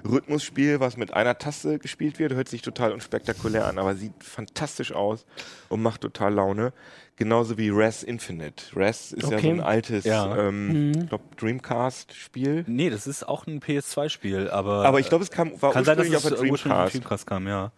Rhythmusspiel, 0.05 0.81
was 0.81 0.97
mit 0.97 1.13
einer 1.13 1.39
Taste 1.39 1.79
gespielt 1.79 2.19
wird. 2.19 2.33
Hört 2.33 2.49
sich 2.49 2.63
total 2.63 2.93
unspektakulär 2.93 3.67
an, 3.67 3.79
aber 3.79 3.95
sieht 3.95 4.25
fantastisch 4.25 4.93
aus 4.93 5.25
und 5.69 5.83
macht 5.83 6.01
total 6.01 6.35
Laune. 6.35 6.73
Genauso 7.17 7.59
wie 7.59 7.69
Res 7.69 8.03
Infinite. 8.03 8.75
Res 8.75 9.13
ist 9.13 9.25
okay. 9.25 9.35
ja 9.35 9.41
so 9.41 9.49
ein 9.49 9.61
altes 9.61 10.05
ja. 10.05 10.37
Ähm, 10.37 10.91
mhm. 10.91 11.09
Dreamcast-Spiel. 11.37 12.65
Nee, 12.67 12.91
das 12.91 13.07
ist 13.07 13.29
auch 13.29 13.47
ein 13.47 13.61
PS2-Spiel, 13.61 14.51
aber. 14.51 14.85
Aber 14.87 14.99
ich 14.99 15.09
glaube, 15.09 15.23
es 15.23 15.31
kam, 15.31 15.53
war 15.63 15.73
kann 15.73 15.85
sein, 15.85 15.99
dass 15.99 16.09
es 16.09 16.17
auf 16.17 16.23
der 16.23 16.39
Dreamcast. 16.39 16.95
Dreamcast 16.95 17.27
kam, 17.27 17.47
ja. 17.47 17.73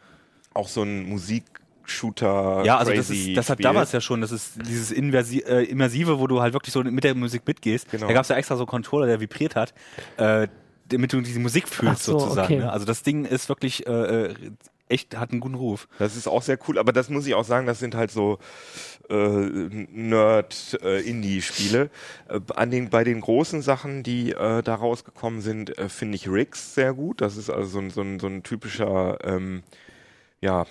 Auch 0.54 0.68
so 0.68 0.82
ein 0.82 1.08
Musik 1.08 1.44
Shooter. 1.88 2.62
Ja, 2.64 2.78
also 2.78 2.92
das, 2.92 3.10
ist, 3.10 3.36
das 3.36 3.50
hat 3.50 3.64
damals 3.64 3.92
ja 3.92 4.00
schon, 4.00 4.20
das 4.20 4.32
ist 4.32 4.54
dieses 4.66 4.90
Inversi 4.90 5.38
äh, 5.38 5.64
Immersive, 5.64 6.18
wo 6.18 6.26
du 6.26 6.40
halt 6.40 6.52
wirklich 6.52 6.72
so 6.72 6.82
mit 6.82 7.04
der 7.04 7.14
Musik 7.14 7.42
mitgehst. 7.46 7.90
Genau. 7.90 8.06
Da 8.06 8.12
gab 8.12 8.22
es 8.22 8.28
ja 8.28 8.36
extra 8.36 8.56
so 8.56 8.62
einen 8.62 8.68
Controller, 8.68 9.06
der 9.06 9.20
vibriert 9.20 9.56
hat, 9.56 9.74
äh, 10.16 10.48
damit 10.88 11.12
du 11.12 11.20
diese 11.20 11.40
Musik 11.40 11.68
fühlst 11.68 12.04
so, 12.04 12.18
sozusagen. 12.18 12.54
Okay. 12.54 12.64
Ne? 12.64 12.72
Also 12.72 12.86
das 12.86 13.02
Ding 13.02 13.24
ist 13.24 13.48
wirklich 13.48 13.86
äh, 13.86 13.90
äh, 13.90 14.34
echt, 14.88 15.16
hat 15.16 15.32
einen 15.32 15.40
guten 15.40 15.54
Ruf. 15.54 15.88
Das 15.98 16.16
ist 16.16 16.28
auch 16.28 16.42
sehr 16.42 16.58
cool, 16.68 16.78
aber 16.78 16.92
das 16.92 17.08
muss 17.08 17.26
ich 17.26 17.34
auch 17.34 17.44
sagen, 17.44 17.66
das 17.66 17.78
sind 17.78 17.94
halt 17.94 18.10
so 18.10 18.38
äh, 19.08 19.16
Nerd-Indie-Spiele. 19.16 21.88
Äh, 22.28 22.40
an 22.54 22.70
den, 22.70 22.90
bei 22.90 23.04
den 23.04 23.20
großen 23.20 23.62
Sachen, 23.62 24.02
die 24.02 24.32
äh, 24.32 24.62
da 24.62 24.74
rausgekommen 24.74 25.40
sind, 25.40 25.78
äh, 25.78 25.88
finde 25.88 26.16
ich 26.16 26.28
Riggs 26.28 26.74
sehr 26.74 26.92
gut. 26.92 27.20
Das 27.20 27.36
ist 27.36 27.50
also 27.50 27.68
so 27.68 27.78
ein, 27.78 27.90
so 27.90 28.02
ein, 28.02 28.18
so 28.20 28.26
ein 28.26 28.42
typischer 28.42 29.18
ähm, 29.24 29.62
ja, 30.42 30.66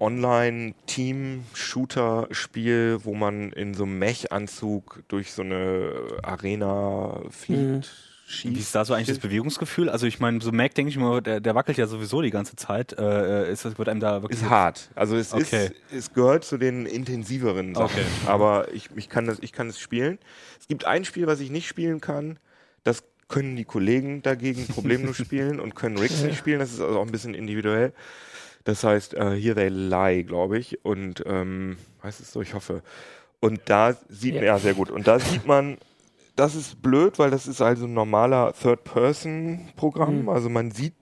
Online-Team-Shooter-Spiel, 0.00 3.00
wo 3.04 3.14
man 3.14 3.52
in 3.52 3.74
so 3.74 3.84
einem 3.84 3.98
Mech-Anzug 3.98 5.02
durch 5.08 5.32
so 5.32 5.42
eine 5.42 5.92
Arena 6.22 7.20
fliegt. 7.30 7.60
Mhm. 7.60 7.82
Schießt. 8.26 8.54
Wie 8.54 8.60
ist 8.60 8.74
da 8.74 8.86
so 8.86 8.94
eigentlich 8.94 9.08
das 9.08 9.18
Bewegungsgefühl? 9.18 9.90
Also 9.90 10.06
ich 10.06 10.18
meine, 10.18 10.40
so 10.40 10.50
Mac 10.50 10.74
denke 10.74 10.88
ich 10.88 10.96
immer, 10.96 11.20
der, 11.20 11.40
der, 11.40 11.54
wackelt 11.54 11.76
ja 11.76 11.86
sowieso 11.86 12.22
die 12.22 12.30
ganze 12.30 12.56
Zeit. 12.56 12.98
Äh, 12.98 13.52
ist 13.52 13.66
das 13.66 13.76
wird 13.76 13.88
einem 13.88 14.00
da 14.00 14.22
wirklich 14.22 14.40
ist 14.40 14.48
hart. 14.48 14.88
Also 14.94 15.16
es 15.16 15.34
okay. 15.34 15.66
ist, 15.66 15.74
es 15.92 16.14
gehört 16.14 16.44
zu 16.44 16.56
den 16.56 16.86
intensiveren 16.86 17.74
Sachen. 17.74 18.00
Okay. 18.00 18.06
Aber 18.26 18.72
ich, 18.72 18.88
ich 18.96 19.10
kann 19.10 19.26
das, 19.26 19.40
ich 19.40 19.52
kann 19.52 19.68
es 19.68 19.78
spielen. 19.78 20.18
Es 20.58 20.68
gibt 20.68 20.86
ein 20.86 21.04
Spiel, 21.04 21.26
was 21.26 21.40
ich 21.40 21.50
nicht 21.50 21.68
spielen 21.68 22.00
kann. 22.00 22.38
Das 22.82 23.04
können 23.28 23.56
die 23.56 23.66
Kollegen 23.66 24.22
dagegen 24.22 24.68
problemlos 24.68 25.18
spielen 25.18 25.60
und 25.60 25.74
können 25.74 25.98
Rigs 25.98 26.22
nicht 26.22 26.38
spielen. 26.38 26.60
Das 26.60 26.72
ist 26.72 26.80
also 26.80 26.98
auch 26.98 27.04
ein 27.04 27.12
bisschen 27.12 27.34
individuell. 27.34 27.92
Das 28.64 28.82
heißt, 28.82 29.14
uh, 29.14 29.30
Here 29.30 29.54
They 29.54 29.68
Lie, 29.68 30.24
glaube 30.24 30.58
ich. 30.58 30.84
Und 30.84 31.22
ähm, 31.26 31.76
heißt 32.02 32.20
es 32.20 32.32
so, 32.32 32.40
ich 32.40 32.54
hoffe. 32.54 32.82
Und 33.40 33.60
da 33.66 33.94
sieht 34.08 34.34
man, 34.34 34.44
ja. 34.44 34.54
ja, 34.54 34.58
sehr 34.58 34.74
gut. 34.74 34.90
Und 34.90 35.06
da 35.06 35.18
sieht 35.18 35.46
man, 35.46 35.76
das 36.34 36.54
ist 36.54 36.82
blöd, 36.82 37.18
weil 37.18 37.30
das 37.30 37.46
ist 37.46 37.60
also 37.60 37.84
ein 37.84 37.94
normaler 37.94 38.54
Third-Person-Programm. 38.54 40.22
Mhm. 40.22 40.28
Also 40.28 40.48
man 40.48 40.70
sieht 40.70 40.94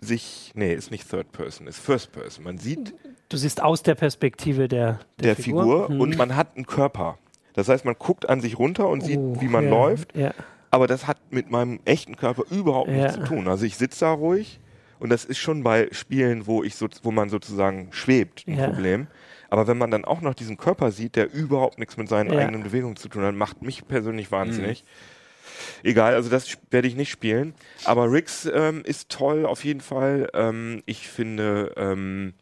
sich, 0.00 0.52
nee, 0.54 0.74
ist 0.74 0.90
nicht 0.90 1.08
Third 1.08 1.32
Person, 1.32 1.66
ist 1.66 1.78
First 1.78 2.12
Person. 2.12 2.44
Man 2.44 2.58
sieht. 2.58 2.94
Du 3.28 3.36
siehst 3.36 3.62
aus 3.62 3.82
der 3.82 3.94
Perspektive 3.94 4.68
der, 4.68 5.00
der, 5.18 5.34
der 5.34 5.36
Figur, 5.36 5.62
Figur 5.62 5.90
mhm. 5.90 6.00
und 6.00 6.16
man 6.16 6.36
hat 6.36 6.56
einen 6.56 6.66
Körper. 6.66 7.18
Das 7.54 7.68
heißt, 7.68 7.84
man 7.84 7.96
guckt 7.98 8.28
an 8.28 8.40
sich 8.40 8.58
runter 8.58 8.88
und 8.88 9.02
sieht, 9.02 9.18
oh, 9.18 9.40
wie 9.40 9.48
man 9.48 9.64
ja, 9.64 9.70
läuft. 9.70 10.16
Ja. 10.16 10.32
Aber 10.70 10.86
das 10.86 11.06
hat 11.06 11.18
mit 11.30 11.50
meinem 11.50 11.80
echten 11.84 12.16
Körper 12.16 12.44
überhaupt 12.50 12.90
nichts 12.90 13.14
zu 13.14 13.24
tun. 13.24 13.48
Also 13.48 13.64
ich 13.64 13.76
sitze 13.76 14.04
da 14.04 14.12
ruhig 14.12 14.60
und 14.98 15.10
das 15.10 15.24
ist 15.24 15.38
schon 15.38 15.62
bei 15.62 15.88
Spielen, 15.92 16.46
wo 16.46 16.62
ich 16.62 16.74
so, 16.76 16.88
wo 17.02 17.10
man 17.10 17.28
sozusagen 17.28 17.88
schwebt, 17.92 18.44
ein 18.46 18.58
ja. 18.58 18.66
Problem. 18.66 19.06
Aber 19.50 19.66
wenn 19.66 19.78
man 19.78 19.90
dann 19.90 20.04
auch 20.04 20.20
noch 20.20 20.34
diesen 20.34 20.56
Körper 20.56 20.90
sieht, 20.90 21.16
der 21.16 21.32
überhaupt 21.32 21.78
nichts 21.78 21.96
mit 21.96 22.08
seinen 22.08 22.32
ja. 22.32 22.40
eigenen 22.40 22.62
Bewegungen 22.62 22.96
zu 22.96 23.08
tun 23.08 23.22
hat, 23.22 23.34
macht 23.34 23.62
mich 23.62 23.86
persönlich 23.86 24.30
wahnsinnig. 24.30 24.84
Mhm. 24.84 25.88
Egal, 25.90 26.14
also 26.14 26.28
das 26.28 26.58
werde 26.70 26.88
ich 26.88 26.96
nicht 26.96 27.10
spielen. 27.10 27.54
Aber 27.84 28.10
Rix 28.10 28.48
ähm, 28.52 28.82
ist 28.84 29.08
toll 29.08 29.46
auf 29.46 29.64
jeden 29.64 29.80
Fall. 29.80 30.28
Ähm, 30.34 30.82
ich 30.86 31.08
finde 31.08 31.72
ähm, 31.76 32.34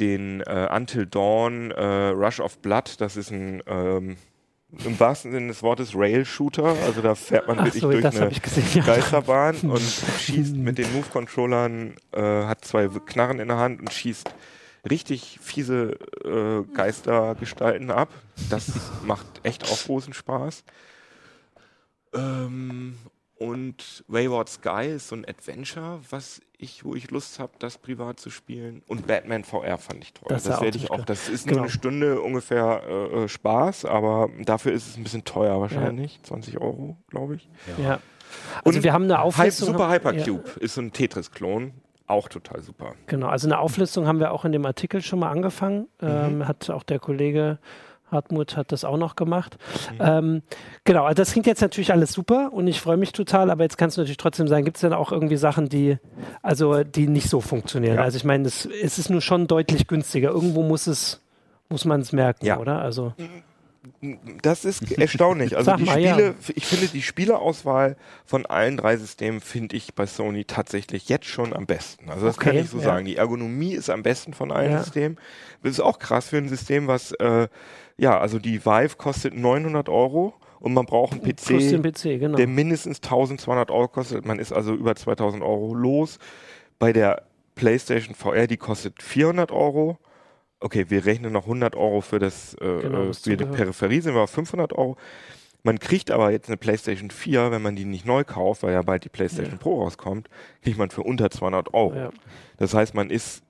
den 0.00 0.42
äh, 0.42 0.68
Until 0.70 1.06
Dawn 1.06 1.70
äh, 1.70 2.08
Rush 2.08 2.40
of 2.40 2.58
Blood, 2.58 3.00
das 3.00 3.16
ist 3.16 3.30
ein 3.30 3.62
ähm, 3.66 4.16
im 4.84 5.00
wahrsten 5.00 5.32
Sinne 5.32 5.48
des 5.48 5.62
Wortes 5.62 5.94
Rail-Shooter. 5.94 6.76
Also 6.84 7.00
da 7.00 7.14
fährt 7.14 7.48
man 7.48 7.58
wirklich 7.58 7.82
so, 7.82 7.90
durch 7.90 8.04
eine 8.04 8.28
gesehen, 8.28 8.66
ja. 8.74 8.84
Geisterbahn 8.84 9.56
und 9.62 9.80
schießt 9.80 10.56
mit 10.56 10.78
den 10.78 10.92
Move-Controllern, 10.92 11.94
äh, 12.12 12.44
hat 12.44 12.64
zwei 12.64 12.88
Knarren 12.88 13.40
in 13.40 13.48
der 13.48 13.56
Hand 13.56 13.80
und 13.80 13.92
schießt 13.92 14.30
richtig 14.88 15.38
fiese 15.40 15.98
äh, 16.24 16.62
Geistergestalten 16.74 17.90
ab. 17.90 18.10
Das 18.50 18.72
macht 19.04 19.26
echt 19.42 19.64
auch 19.64 19.84
großen 19.84 20.12
Spaß. 20.12 20.64
Ähm, 22.14 22.96
und 23.38 24.04
Wayward 24.08 24.48
Sky 24.48 24.86
ist 24.96 25.08
so 25.08 25.16
ein 25.16 25.24
Adventure, 25.24 26.00
was 26.10 26.40
ich, 26.58 26.84
wo 26.84 26.94
ich 26.96 27.10
Lust 27.10 27.38
habe, 27.38 27.52
das 27.60 27.78
privat 27.78 28.18
zu 28.18 28.30
spielen. 28.30 28.82
Und 28.88 29.06
Batman 29.06 29.44
VR 29.44 29.78
fand 29.78 30.02
ich 30.02 30.12
toll. 30.12 30.26
Das, 30.28 30.42
das 30.42 30.60
werde 30.60 30.76
ich 30.76 30.90
auch. 30.90 31.04
Das 31.04 31.28
ist 31.28 31.44
genau. 31.44 31.58
nur 31.58 31.62
eine 31.64 31.70
Stunde 31.70 32.20
ungefähr 32.20 32.82
äh, 32.88 33.24
äh, 33.24 33.28
Spaß, 33.28 33.84
aber 33.84 34.28
dafür 34.44 34.72
ist 34.72 34.88
es 34.88 34.96
ein 34.96 35.04
bisschen 35.04 35.24
teuer 35.24 35.60
wahrscheinlich. 35.60 36.16
Ja. 36.16 36.22
20 36.24 36.60
Euro, 36.60 36.96
glaube 37.08 37.36
ich. 37.36 37.48
Ja. 37.78 37.84
ja. 37.84 38.00
Also 38.64 38.78
und 38.78 38.84
wir 38.84 38.92
haben 38.92 39.04
eine 39.04 39.20
Auflistung. 39.20 39.68
Super 39.68 39.90
Hypercube 39.90 40.44
ja. 40.56 40.60
ist 40.60 40.74
so 40.74 40.80
ein 40.80 40.92
Tetris-Klon. 40.92 41.72
Auch 42.08 42.28
total 42.28 42.62
super. 42.62 42.94
Genau, 43.06 43.28
also 43.28 43.46
eine 43.46 43.58
Auflistung 43.58 44.06
haben 44.06 44.18
wir 44.18 44.32
auch 44.32 44.46
in 44.46 44.52
dem 44.52 44.64
Artikel 44.64 45.02
schon 45.02 45.18
mal 45.18 45.30
angefangen. 45.30 45.88
Mhm. 46.00 46.08
Ähm, 46.08 46.48
hat 46.48 46.70
auch 46.70 46.82
der 46.82 46.98
Kollege 46.98 47.58
Hartmut 48.10 48.56
hat 48.56 48.72
das 48.72 48.84
auch 48.84 48.96
noch 48.96 49.16
gemacht. 49.16 49.56
Mhm. 49.92 49.98
Ähm, 50.00 50.42
genau, 50.84 51.04
also 51.04 51.14
das 51.14 51.32
klingt 51.32 51.46
jetzt 51.46 51.60
natürlich 51.60 51.92
alles 51.92 52.12
super 52.12 52.52
und 52.52 52.66
ich 52.66 52.80
freue 52.80 52.96
mich 52.96 53.12
total, 53.12 53.50
aber 53.50 53.64
jetzt 53.64 53.78
kannst 53.78 53.96
du 53.96 54.00
natürlich 54.00 54.16
trotzdem 54.16 54.48
sagen, 54.48 54.64
gibt 54.64 54.76
es 54.76 54.80
denn 54.82 54.92
auch 54.92 55.12
irgendwie 55.12 55.36
Sachen, 55.36 55.68
die, 55.68 55.98
also 56.42 56.84
die 56.84 57.08
nicht 57.08 57.28
so 57.28 57.40
funktionieren? 57.40 57.96
Ja. 57.96 58.02
Also 58.02 58.16
ich 58.16 58.24
meine, 58.24 58.46
es 58.46 58.66
ist 58.66 59.10
nur 59.10 59.20
schon 59.20 59.46
deutlich 59.46 59.86
günstiger. 59.86 60.30
Irgendwo 60.30 60.62
muss 60.62 60.86
es, 60.86 61.22
muss 61.68 61.84
man 61.84 62.00
es 62.00 62.12
merken, 62.12 62.46
ja. 62.46 62.58
oder? 62.58 62.80
Also 62.80 63.12
das 64.42 64.64
ist 64.64 64.92
erstaunlich. 64.98 65.56
Also 65.56 65.76
die 65.76 65.86
Spiele, 65.86 66.26
ja. 66.28 66.34
ich 66.54 66.66
finde 66.66 66.88
die 66.88 67.02
Spieleauswahl 67.02 67.96
von 68.24 68.46
allen 68.46 68.76
drei 68.76 68.96
Systemen 68.96 69.40
finde 69.40 69.76
ich 69.76 69.94
bei 69.94 70.06
Sony 70.06 70.44
tatsächlich 70.44 71.08
jetzt 71.08 71.26
schon 71.26 71.54
am 71.54 71.66
besten. 71.66 72.10
Also 72.10 72.26
das 72.26 72.36
okay, 72.36 72.50
kann 72.50 72.58
ich 72.58 72.70
so 72.70 72.78
ja. 72.78 72.84
sagen. 72.84 73.04
Die 73.06 73.16
Ergonomie 73.16 73.74
ist 73.74 73.90
am 73.90 74.02
besten 74.02 74.34
von 74.34 74.52
allen 74.52 74.72
ja. 74.72 74.82
Systemen. 74.82 75.18
Das 75.62 75.72
ist 75.72 75.80
auch 75.80 75.98
krass 75.98 76.28
für 76.28 76.38
ein 76.38 76.48
System, 76.48 76.86
was 76.86 77.12
äh, 77.12 77.48
ja, 77.96 78.18
also 78.18 78.38
die 78.38 78.64
Vive 78.64 78.96
kostet 78.96 79.34
900 79.34 79.88
Euro 79.88 80.34
und 80.60 80.72
man 80.72 80.86
braucht 80.86 81.12
einen 81.12 81.22
PC, 81.22 81.82
PC 81.82 82.20
genau. 82.20 82.36
der 82.36 82.46
mindestens 82.46 82.98
1200 82.98 83.70
Euro 83.70 83.88
kostet. 83.88 84.24
Man 84.24 84.38
ist 84.38 84.52
also 84.52 84.74
über 84.74 84.94
2000 84.94 85.42
Euro 85.42 85.74
los. 85.74 86.18
Bei 86.78 86.92
der 86.92 87.24
PlayStation 87.54 88.14
VR, 88.14 88.46
die 88.46 88.56
kostet 88.56 89.02
400 89.02 89.50
Euro. 89.50 89.98
Okay, 90.60 90.86
wir 90.88 91.04
rechnen 91.04 91.32
noch 91.32 91.44
100 91.44 91.76
Euro 91.76 92.00
für 92.00 92.18
das, 92.18 92.54
äh, 92.54 92.80
genau, 92.82 93.06
das 93.06 93.20
für 93.20 93.36
die 93.36 93.44
Peripherie, 93.44 94.00
sind 94.00 94.14
wir 94.14 94.22
auf 94.22 94.30
500 94.30 94.72
Euro. 94.72 94.96
Man 95.62 95.78
kriegt 95.78 96.10
aber 96.10 96.30
jetzt 96.30 96.48
eine 96.48 96.56
PlayStation 96.56 97.10
4, 97.10 97.50
wenn 97.50 97.62
man 97.62 97.76
die 97.76 97.84
nicht 97.84 98.06
neu 98.06 98.24
kauft, 98.24 98.62
weil 98.62 98.72
ja 98.72 98.82
bald 98.82 99.04
die 99.04 99.08
PlayStation 99.08 99.54
ja. 99.54 99.58
Pro 99.58 99.82
rauskommt, 99.82 100.28
kriegt 100.62 100.78
man 100.78 100.90
für 100.90 101.02
unter 101.02 101.30
200 101.30 101.74
Euro. 101.74 101.94
Ja. 101.94 102.10
Das 102.56 102.74
heißt, 102.74 102.94
man 102.94 103.10
ist 103.10 103.42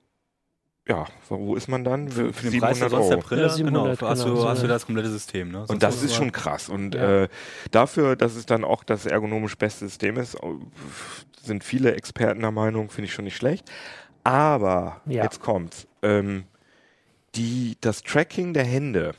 ja, 0.89 1.05
wo 1.29 1.55
ist 1.55 1.67
man 1.67 1.83
dann? 1.83 2.09
Für, 2.09 2.33
für 2.33 2.49
den 2.49 2.59
Preis 2.59 2.79
der 2.79 2.91
Euro. 2.91 3.09
Der 3.09 3.17
Brille, 3.17 3.43
ja, 3.43 3.49
700, 3.49 3.99
genau, 3.99 4.09
hast, 4.09 4.25
du, 4.25 4.33
genau, 4.33 4.47
hast 4.47 4.63
du 4.63 4.67
das 4.67 4.87
komplette 4.87 5.09
System. 5.09 5.51
Ne? 5.51 5.65
Und 5.67 5.83
das 5.83 6.01
ist 6.01 6.15
schon 6.15 6.31
krass. 6.31 6.67
Und 6.67 6.95
ja. 6.95 7.23
äh, 7.23 7.27
dafür, 7.69 8.15
dass 8.15 8.35
es 8.35 8.47
dann 8.47 8.63
auch 8.63 8.83
das 8.83 9.05
ergonomisch 9.05 9.55
beste 9.55 9.87
System 9.87 10.17
ist, 10.17 10.35
sind 11.43 11.63
viele 11.63 11.93
Experten 11.93 12.41
der 12.41 12.49
Meinung, 12.49 12.89
finde 12.89 13.05
ich 13.05 13.13
schon 13.13 13.25
nicht 13.25 13.35
schlecht. 13.35 13.71
Aber, 14.23 15.01
ja. 15.05 15.23
jetzt 15.23 15.41
kommt's, 15.41 15.87
ähm, 16.01 16.45
die, 17.35 17.77
das 17.81 18.03
Tracking 18.03 18.53
der 18.53 18.65
Hände 18.65 19.13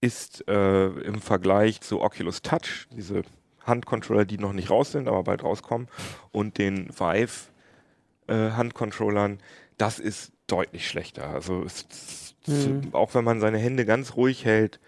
ist 0.00 0.46
äh, 0.48 0.86
im 0.86 1.20
Vergleich 1.20 1.80
zu 1.80 2.02
Oculus 2.02 2.42
Touch, 2.42 2.86
diese 2.90 3.22
Handcontroller, 3.62 4.24
die 4.24 4.38
noch 4.38 4.52
nicht 4.52 4.70
raus 4.70 4.92
sind, 4.92 5.08
aber 5.08 5.22
bald 5.22 5.42
rauskommen, 5.42 5.88
und 6.30 6.58
den 6.58 6.90
Vive 6.90 7.48
äh, 8.26 8.50
Handcontrollern, 8.50 9.40
das 9.78 9.98
ist 9.98 10.32
deutlich 10.46 10.88
schlechter. 10.88 11.30
Also 11.30 11.62
es, 11.62 12.34
mhm. 12.46 12.90
auch 12.92 13.14
wenn 13.14 13.24
man 13.24 13.40
seine 13.40 13.58
Hände 13.58 13.86
ganz 13.86 14.16
ruhig 14.16 14.44
hält, 14.44 14.78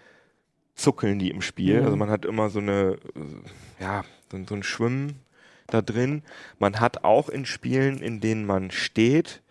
zuckeln 0.75 1.17
die 1.19 1.31
im 1.31 1.41
Spiel. 1.41 1.79
Mhm. 1.79 1.85
Also 1.85 1.97
man 1.97 2.09
hat 2.09 2.25
immer 2.25 2.49
so 2.49 2.59
eine, 2.59 2.97
ja, 3.79 4.05
so, 4.31 4.37
so 4.47 4.55
ein 4.55 4.63
Schwimmen 4.63 5.19
da 5.65 5.81
drin. 5.81 6.23
Man 6.59 6.79
hat 6.79 7.03
auch 7.03 7.29
in 7.29 7.45
Spielen, 7.45 7.99
in 7.99 8.19
denen 8.19 8.45
man 8.45 8.71
steht, 8.71 9.41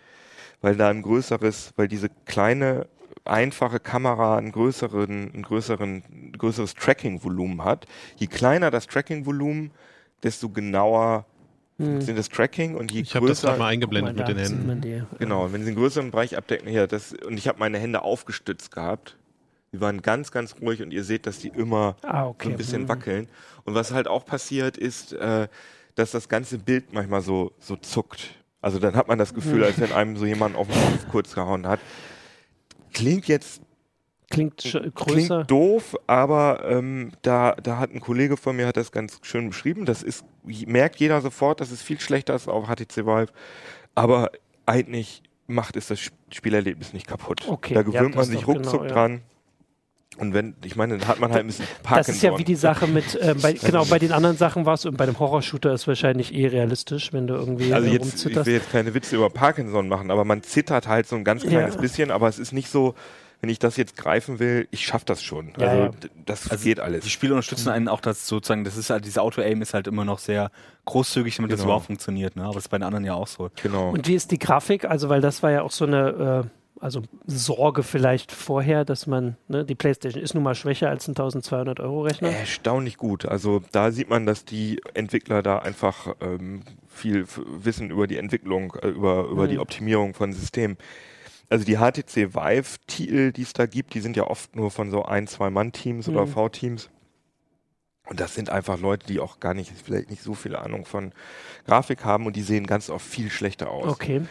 weil 0.60 0.76
da 0.76 0.88
ein 0.88 1.02
größeres, 1.02 1.72
weil 1.76 1.88
diese 1.88 2.08
kleine 2.24 2.86
einfache 3.24 3.80
Kamera 3.80 4.38
einen 4.38 4.52
größeren, 4.52 5.32
ein 5.34 5.42
größeren, 5.42 6.02
ein 6.10 6.32
größeres 6.32 6.74
Tracking-Volumen 6.74 7.64
hat. 7.64 7.86
Je 8.16 8.26
kleiner 8.26 8.70
das 8.70 8.86
Tracking-Volumen, 8.86 9.72
desto 10.22 10.48
genauer 10.48 11.26
hm. 11.78 12.00
sind 12.00 12.16
das 12.16 12.28
Tracking 12.28 12.76
und 12.76 12.92
je 12.92 13.02
ich 13.02 13.10
größer. 13.10 13.18
Ich 13.18 13.22
habe 13.22 13.28
das 13.28 13.42
gerade 13.42 13.58
mal 13.58 13.68
eingeblendet 13.68 14.16
mal, 14.16 14.26
mit 14.26 14.36
den 14.36 14.82
Händen. 14.82 15.06
Genau, 15.18 15.52
wenn 15.52 15.62
sie 15.62 15.68
einen 15.68 15.76
größeren 15.76 16.10
Bereich 16.10 16.36
abdecken, 16.36 16.68
hier, 16.68 16.86
das, 16.86 17.12
und 17.12 17.36
ich 17.36 17.48
habe 17.48 17.58
meine 17.58 17.78
Hände 17.78 18.02
aufgestützt 18.02 18.70
gehabt. 18.72 19.16
Die 19.72 19.80
waren 19.80 20.00
ganz, 20.00 20.30
ganz 20.30 20.54
ruhig 20.60 20.80
und 20.80 20.92
ihr 20.92 21.04
seht, 21.04 21.26
dass 21.26 21.40
die 21.40 21.48
immer 21.48 21.96
ah, 22.02 22.28
okay. 22.28 22.44
so 22.44 22.50
ein 22.50 22.56
bisschen 22.56 22.82
hm. 22.82 22.88
wackeln. 22.88 23.28
Und 23.64 23.74
was 23.74 23.92
halt 23.92 24.08
auch 24.08 24.24
passiert 24.24 24.78
ist, 24.78 25.12
äh, 25.12 25.48
dass 25.96 26.12
das 26.12 26.28
ganze 26.28 26.58
Bild 26.58 26.92
manchmal 26.92 27.20
so, 27.20 27.52
so 27.58 27.76
zuckt. 27.76 28.30
Also 28.66 28.80
dann 28.80 28.96
hat 28.96 29.06
man 29.06 29.16
das 29.16 29.32
Gefühl, 29.32 29.60
hm. 29.60 29.62
als 29.62 29.80
wenn 29.80 29.92
einem 29.92 30.16
so 30.16 30.26
jemand 30.26 30.56
auf 30.56 30.66
den 30.66 30.74
Kopf 30.74 31.08
kurz 31.08 31.34
gehauen 31.36 31.68
hat. 31.68 31.78
Klingt 32.92 33.28
jetzt 33.28 33.62
Klingt 34.28 34.56
größer. 34.56 34.90
Klingt 34.92 35.50
doof, 35.52 35.94
aber 36.08 36.64
ähm, 36.68 37.12
da, 37.22 37.52
da 37.62 37.78
hat 37.78 37.92
ein 37.92 38.00
Kollege 38.00 38.36
von 38.36 38.56
mir 38.56 38.66
hat 38.66 38.76
das 38.76 38.90
ganz 38.90 39.20
schön 39.22 39.50
beschrieben. 39.50 39.84
Das 39.84 40.02
ist, 40.02 40.24
merkt 40.42 40.96
jeder 40.96 41.20
sofort, 41.20 41.60
das 41.60 41.70
ist 41.70 41.82
viel 41.82 42.00
schlechter 42.00 42.32
als 42.32 42.48
auf 42.48 42.66
HTC 42.66 43.06
Vive. 43.06 43.28
Aber 43.94 44.32
eigentlich 44.66 45.22
macht 45.46 45.76
es 45.76 45.86
das 45.86 46.00
Spielerlebnis 46.32 46.92
nicht 46.92 47.06
kaputt. 47.06 47.46
Okay, 47.46 47.72
da 47.72 47.82
gewöhnt 47.82 48.16
ja, 48.16 48.20
man 48.20 48.24
sich 48.24 48.48
ruckzuck 48.48 48.82
genau, 48.82 48.92
dran. 48.92 49.22
Und 50.18 50.34
wenn, 50.34 50.54
ich 50.64 50.76
meine, 50.76 50.98
dann 50.98 51.08
hat 51.08 51.20
man 51.20 51.30
halt 51.30 51.40
ein 51.40 51.46
bisschen 51.46 51.66
Parkinson. 51.82 52.14
Das 52.14 52.16
ist 52.16 52.22
ja 52.22 52.38
wie 52.38 52.44
die 52.44 52.54
Sache 52.54 52.86
mit, 52.86 53.14
äh, 53.14 53.34
bei, 53.40 53.52
genau, 53.64 53.84
bei 53.84 53.98
den 53.98 54.12
anderen 54.12 54.36
Sachen 54.36 54.66
war 54.66 54.74
es, 54.74 54.86
und 54.86 54.96
bei 54.96 55.06
dem 55.06 55.18
Horrorshooter 55.18 55.72
ist 55.72 55.86
wahrscheinlich 55.86 56.34
eh 56.34 56.46
realistisch, 56.46 57.12
wenn 57.12 57.26
du 57.26 57.34
irgendwie 57.34 57.72
Also 57.72 57.88
jetzt, 57.88 58.24
ich 58.24 58.34
will 58.34 58.54
jetzt 58.54 58.70
keine 58.70 58.94
Witze 58.94 59.16
über 59.16 59.30
Parkinson 59.30 59.88
machen, 59.88 60.10
aber 60.10 60.24
man 60.24 60.42
zittert 60.42 60.88
halt 60.88 61.06
so 61.06 61.16
ein 61.16 61.24
ganz 61.24 61.42
kleines 61.42 61.74
ja. 61.74 61.80
bisschen, 61.80 62.10
aber 62.10 62.28
es 62.28 62.38
ist 62.38 62.52
nicht 62.52 62.70
so, 62.70 62.94
wenn 63.40 63.50
ich 63.50 63.58
das 63.58 63.76
jetzt 63.76 63.96
greifen 63.96 64.38
will, 64.38 64.66
ich 64.70 64.86
schaffe 64.86 65.04
das 65.04 65.22
schon. 65.22 65.52
Ja, 65.58 65.68
also 65.68 65.82
ja. 65.82 65.90
das 66.24 66.50
also 66.50 66.64
geht 66.64 66.80
alles. 66.80 67.04
Die 67.04 67.10
Spiele 67.10 67.34
unterstützen 67.34 67.68
einen 67.68 67.88
auch, 67.88 68.00
dass 68.00 68.26
sozusagen, 68.26 68.64
das 68.64 68.76
ist 68.76 68.90
halt, 68.90 69.04
diese 69.04 69.20
Auto-Aim 69.20 69.60
ist 69.60 69.74
halt 69.74 69.86
immer 69.86 70.04
noch 70.04 70.18
sehr 70.18 70.50
großzügig, 70.86 71.36
damit 71.36 71.50
genau. 71.50 71.56
das 71.56 71.64
überhaupt 71.64 71.86
funktioniert, 71.86 72.36
ne? 72.36 72.44
Aber 72.44 72.54
das 72.54 72.64
ist 72.64 72.68
bei 72.68 72.78
den 72.78 72.84
anderen 72.84 73.04
ja 73.04 73.14
auch 73.14 73.26
so. 73.26 73.50
Genau. 73.62 73.90
Und 73.90 74.08
wie 74.08 74.14
ist 74.14 74.30
die 74.30 74.38
Grafik? 74.38 74.84
Also, 74.86 75.08
weil 75.08 75.20
das 75.20 75.42
war 75.42 75.50
ja 75.50 75.62
auch 75.62 75.70
so 75.70 75.84
eine, 75.84 76.44
äh, 76.44 76.48
also 76.80 77.02
Sorge 77.26 77.82
vielleicht 77.82 78.32
vorher, 78.32 78.84
dass 78.84 79.06
man, 79.06 79.36
ne, 79.48 79.64
die 79.64 79.74
PlayStation 79.74 80.22
ist 80.22 80.34
nun 80.34 80.42
mal 80.42 80.54
schwächer 80.54 80.88
als 80.88 81.08
ein 81.08 81.12
1200 81.12 81.80
Euro 81.80 82.02
Rechner. 82.02 82.30
Erstaunlich 82.30 82.96
gut. 82.96 83.26
Also 83.26 83.62
da 83.72 83.90
sieht 83.90 84.10
man, 84.10 84.26
dass 84.26 84.44
die 84.44 84.80
Entwickler 84.94 85.42
da 85.42 85.58
einfach 85.58 86.14
ähm, 86.20 86.62
viel 86.86 87.26
wissen 87.36 87.90
über 87.90 88.06
die 88.06 88.18
Entwicklung, 88.18 88.74
äh, 88.82 88.88
über, 88.88 89.24
über 89.24 89.44
mhm. 89.44 89.50
die 89.50 89.58
Optimierung 89.58 90.14
von 90.14 90.32
Systemen 90.32 90.76
also 91.48 91.64
die 91.64 91.76
HTC 91.76 92.34
Vive-Titel, 92.34 93.32
die 93.32 93.42
es 93.42 93.52
da 93.52 93.66
gibt, 93.66 93.94
die 93.94 94.00
sind 94.00 94.16
ja 94.16 94.26
oft 94.26 94.56
nur 94.56 94.70
von 94.70 94.90
so 94.90 95.04
ein, 95.04 95.26
zwei 95.26 95.50
Mann-Teams 95.50 96.08
mhm. 96.08 96.16
oder 96.16 96.26
V-Teams. 96.26 96.90
Und 98.08 98.20
das 98.20 98.34
sind 98.34 98.50
einfach 98.50 98.78
Leute, 98.78 99.06
die 99.06 99.18
auch 99.18 99.40
gar 99.40 99.54
nicht, 99.54 99.72
vielleicht 99.84 100.10
nicht 100.10 100.22
so 100.22 100.34
viel 100.34 100.54
Ahnung 100.54 100.84
von 100.84 101.12
Grafik 101.66 102.04
haben 102.04 102.26
und 102.26 102.36
die 102.36 102.42
sehen 102.42 102.66
ganz 102.66 102.88
oft 102.88 103.04
viel 103.04 103.30
schlechter 103.30 103.70
aus. 103.70 103.88
Okay. 103.88 104.22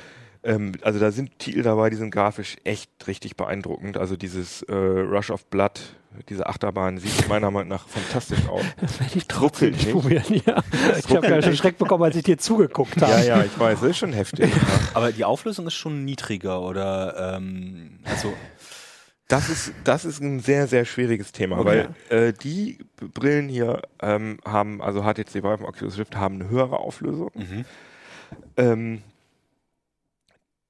Ähm, 0.45 0.73
also 0.81 0.99
da 0.99 1.11
sind 1.11 1.39
Titel 1.39 1.63
dabei, 1.63 1.89
die 1.89 1.95
sind 1.95 2.11
grafisch 2.11 2.57
echt 2.63 2.89
richtig 3.07 3.35
beeindruckend. 3.35 3.97
Also 3.97 4.15
dieses 4.15 4.61
äh, 4.63 4.73
Rush 4.73 5.31
of 5.31 5.45
Blood, 5.47 5.81
diese 6.29 6.45
Achterbahn 6.45 6.99
sieht 6.99 7.27
meiner 7.27 7.49
Meinung 7.49 7.69
nach 7.69 7.87
fantastisch 7.87 8.47
aus. 8.47 8.61
Das 8.79 8.99
werde 8.99 9.17
ich 9.17 9.27
trotzdem 9.27 9.71
nicht 9.71 9.91
probieren, 9.91 10.41
ja. 10.45 10.63
Ich 10.99 11.15
habe 11.15 11.27
ja 11.27 11.41
schon 11.41 11.55
Schreck 11.57 11.77
bekommen, 11.77 12.03
als 12.03 12.15
ich 12.15 12.23
dir 12.23 12.37
zugeguckt 12.37 13.01
habe. 13.01 13.11
Ja, 13.11 13.37
ja, 13.37 13.43
ich 13.43 13.57
weiß, 13.59 13.81
das 13.81 13.89
ist 13.89 13.97
schon 13.97 14.13
heftig. 14.13 14.51
Aber 14.93 15.11
die 15.11 15.25
Auflösung 15.25 15.65
ist 15.65 15.73
schon 15.73 16.05
niedriger, 16.05 16.61
oder? 16.61 17.35
Ähm, 17.37 17.99
also 18.03 18.33
das 19.27 19.49
ist, 19.49 19.73
das 19.83 20.05
ist 20.05 20.21
ein 20.21 20.39
sehr, 20.39 20.67
sehr 20.67 20.85
schwieriges 20.85 21.31
Thema, 21.31 21.57
okay. 21.57 21.87
weil 22.09 22.27
äh, 22.27 22.33
die 22.33 22.77
Brillen 22.97 23.49
hier 23.49 23.81
ähm, 23.99 24.37
haben, 24.45 24.79
also 24.83 25.01
HTC 25.01 25.33
Vive 25.33 25.63
und 25.63 25.65
Oculus 25.65 25.97
Rift 25.97 26.15
haben 26.15 26.35
eine 26.35 26.49
höhere 26.49 26.77
Auflösung. 26.77 27.31
Mhm. 27.33 27.65
Ähm, 28.57 29.01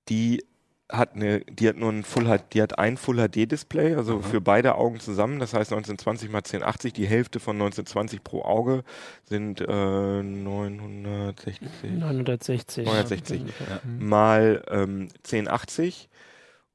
die 0.09 0.43
hat 0.91 1.15
eine, 1.15 1.39
die 1.41 1.67
hat 1.67 1.77
nur 1.77 1.91
ein 1.91 2.03
Full 2.03 2.25
HD, 2.25 2.53
die 2.53 2.61
hat 2.61 2.77
ein 2.77 2.97
Full 2.97 3.17
HD 3.17 3.51
Display, 3.51 3.95
also 3.95 4.17
mhm. 4.17 4.23
für 4.23 4.39
beide 4.39 4.75
Augen 4.75 4.99
zusammen. 4.99 5.39
Das 5.39 5.53
heißt 5.53 5.71
1920 5.71 6.29
mal 6.29 6.39
1080, 6.39 6.93
die 6.93 7.07
Hälfte 7.07 7.39
von 7.39 7.55
1920 7.55 8.23
pro 8.23 8.43
Auge 8.43 8.83
sind 9.23 9.61
äh, 9.61 10.23
960. 10.23 11.91
960. 11.91 12.85
960 12.85 13.41
ja. 13.41 13.81
mal 13.99 14.63
ähm, 14.69 15.07
1080 15.25 16.09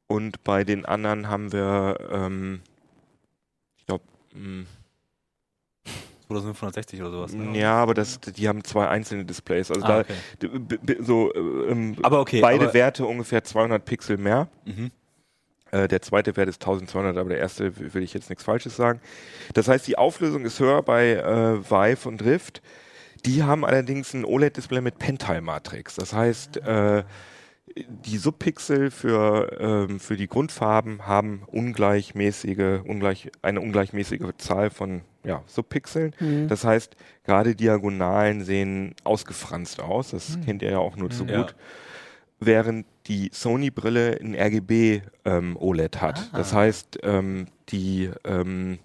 und 0.09 0.43
bei 0.43 0.65
den 0.65 0.85
anderen 0.87 1.29
haben 1.29 1.53
wir, 1.53 1.99
ähm, 2.11 2.63
ich 3.77 3.87
glaube, 3.87 4.03
oder 6.31 6.41
560 6.41 7.01
oder 7.01 7.11
sowas. 7.11 7.33
Ne? 7.33 7.59
Ja, 7.59 7.75
aber 7.75 7.95
das, 7.95 8.21
die 8.21 8.49
haben 8.49 8.65
zwei 8.65 8.89
einzelne 8.89 9.25
Displays. 9.25 9.71
Also 9.71 9.85
ah, 9.85 9.89
da 9.89 10.01
okay. 10.01 10.97
so 11.01 11.35
ähm, 11.35 11.97
okay, 12.03 12.41
beide 12.41 12.73
Werte 12.75 13.07
ungefähr 13.07 13.45
200 13.45 13.85
Pixel 13.85 14.17
mehr. 14.17 14.49
Mhm. 14.65 14.91
Äh, 15.71 15.89
der 15.89 16.03
zweite 16.03 16.37
Wert 16.37 16.49
ist 16.49 16.63
1200, 16.63 17.17
aber 17.17 17.29
der 17.31 17.39
erste 17.39 17.95
will 17.95 18.03
ich 18.03 18.15
jetzt 18.15 18.29
nichts 18.29 18.45
Falsches 18.45 18.77
sagen. 18.77 19.01
Das 19.55 19.69
heißt, 19.69 19.87
die 19.87 19.99
Auflösung 19.99 20.45
ist 20.45 20.59
höher 20.61 20.83
bei 20.83 21.13
äh, 21.13 21.71
Vive 21.71 22.09
und 22.09 22.21
Drift. 22.21 22.63
Die 23.27 23.43
haben 23.43 23.65
allerdings 23.65 24.15
ein 24.15 24.25
OLED-Display 24.25 24.81
mit 24.81 24.99
Pentile-Matrix. 24.99 25.97
Das 25.97 26.13
heißt, 26.13 26.57
äh, 26.59 27.05
die 27.77 28.17
Subpixel 28.17 28.91
für, 28.91 29.57
ähm, 29.61 30.01
für 30.01 30.17
die 30.17 30.27
Grundfarben 30.27 31.07
haben 31.07 31.43
ungleichmäßige, 31.47 32.81
ungleich, 32.85 33.31
eine 33.43 33.61
ungleichmäßige 33.61 34.33
Zahl 34.39 34.71
von 34.71 35.03
ja, 35.25 35.43
Subpixeln. 35.47 36.15
Mhm. 36.19 36.49
Das 36.49 36.65
heißt, 36.65 36.97
gerade 37.25 37.55
Diagonalen 37.55 38.45
sehen 38.45 38.95
ausgefranst 39.05 39.81
aus. 39.81 40.11
Das 40.11 40.37
mhm. 40.37 40.45
kennt 40.45 40.63
ihr 40.63 40.71
ja 40.71 40.79
auch 40.79 40.97
nur 40.97 41.11
zu 41.11 41.25
ja. 41.25 41.43
gut. 41.43 41.55
Während 42.39 42.87
die 43.07 43.31
Sony-Brille 43.33 44.19
ein 44.21 44.35
RGB 44.35 45.03
ähm, 45.25 45.57
OLED 45.59 46.01
hat. 46.01 46.31
Ah. 46.33 46.39
Das 46.39 46.55
heißt, 46.55 47.01
ähm, 47.03 47.49
die, 47.69 48.11
ähm, 48.25 48.79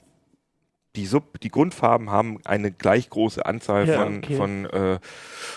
die, 0.95 1.05
Sub, 1.05 1.39
die 1.39 1.49
Grundfarben 1.49 2.09
haben 2.09 2.39
eine 2.43 2.71
gleich 2.71 3.09
große 3.09 3.45
Anzahl 3.45 3.87
ja, 3.87 4.03
von, 4.03 4.17
okay. 4.17 4.35
von, 4.35 4.65
äh, 4.65 4.99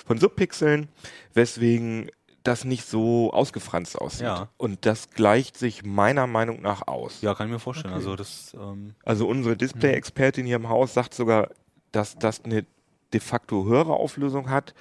von 0.06 0.18
Subpixeln, 0.18 0.88
weswegen 1.34 2.10
das 2.48 2.64
nicht 2.64 2.86
so 2.86 3.30
ausgefranst 3.32 3.98
aussieht. 3.98 4.22
Ja. 4.22 4.48
Und 4.56 4.86
das 4.86 5.10
gleicht 5.10 5.56
sich 5.58 5.84
meiner 5.84 6.26
Meinung 6.26 6.62
nach 6.62 6.88
aus. 6.88 7.20
Ja, 7.20 7.34
kann 7.34 7.48
ich 7.48 7.52
mir 7.52 7.58
vorstellen. 7.58 7.92
Okay. 7.92 8.02
Also, 8.02 8.16
das, 8.16 8.54
ähm 8.54 8.94
also 9.04 9.28
unsere 9.28 9.56
Display-Expertin 9.56 10.46
hier 10.46 10.56
im 10.56 10.68
Haus 10.68 10.94
sagt 10.94 11.12
sogar, 11.12 11.50
dass 11.92 12.16
das 12.18 12.44
eine 12.44 12.64
de 13.12 13.20
facto 13.20 13.66
höhere 13.66 13.92
Auflösung 13.92 14.48
hat, 14.48 14.74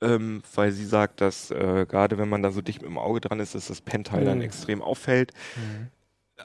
ähm, 0.00 0.42
weil 0.54 0.72
sie 0.72 0.86
sagt, 0.86 1.20
dass 1.20 1.50
äh, 1.50 1.86
gerade 1.86 2.16
wenn 2.16 2.28
man 2.28 2.42
da 2.42 2.50
so 2.50 2.62
dicht 2.62 2.80
mit 2.80 2.90
dem 2.90 2.98
Auge 2.98 3.20
dran 3.20 3.40
ist, 3.40 3.54
dass 3.54 3.66
das 3.66 3.82
Pentile 3.82 4.22
mhm. 4.22 4.26
dann 4.26 4.40
extrem 4.40 4.80
auffällt. 4.80 5.32
Mhm. 5.56 5.88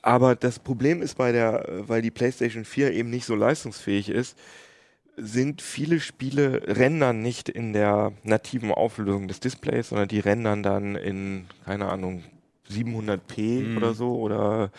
Aber 0.01 0.35
das 0.35 0.59
Problem 0.59 1.01
ist 1.01 1.15
bei 1.15 1.31
der, 1.31 1.69
äh, 1.69 1.87
weil 1.87 2.01
die 2.01 2.11
PlayStation 2.11 2.65
4 2.65 2.91
eben 2.91 3.09
nicht 3.09 3.25
so 3.25 3.35
leistungsfähig 3.35 4.09
ist, 4.09 4.37
sind 5.17 5.61
viele 5.61 5.99
Spiele 5.99 6.61
rendern 6.65 7.21
nicht 7.21 7.49
in 7.49 7.73
der 7.73 8.13
nativen 8.23 8.71
Auflösung 8.71 9.27
des 9.27 9.39
Displays, 9.39 9.89
sondern 9.89 10.07
die 10.07 10.19
rendern 10.19 10.63
dann 10.63 10.95
in, 10.95 11.45
keine 11.65 11.89
Ahnung, 11.89 12.23
700p 12.69 13.73
mm. 13.73 13.77
oder 13.77 13.93
so 13.93 14.15
oder 14.15 14.71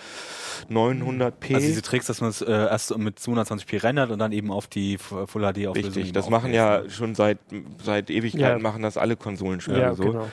900p. 0.70 1.54
Also 1.54 1.66
diese 1.66 1.82
Tricks, 1.82 2.06
dass 2.06 2.20
man 2.20 2.30
es 2.30 2.40
äh, 2.42 2.50
erst 2.50 2.96
mit 2.98 3.18
220p 3.18 3.82
rendert 3.82 4.10
und 4.10 4.18
dann 4.18 4.32
eben 4.32 4.50
auf 4.50 4.66
die 4.66 4.98
Full 4.98 5.26
HD 5.26 5.68
Auflösung. 5.68 5.74
Richtig, 5.74 6.12
das 6.12 6.28
machen 6.28 6.52
ja 6.52 6.88
schon 6.88 7.14
seit 7.14 7.38
seit 7.82 8.10
Ewigkeiten 8.10 8.58
ja. 8.58 8.58
machen 8.58 8.82
das 8.82 8.96
alle 8.96 9.16
Konsolen 9.16 9.60
schon 9.60 9.76
ja, 9.76 9.94
so. 9.94 10.04
Genau. 10.04 10.28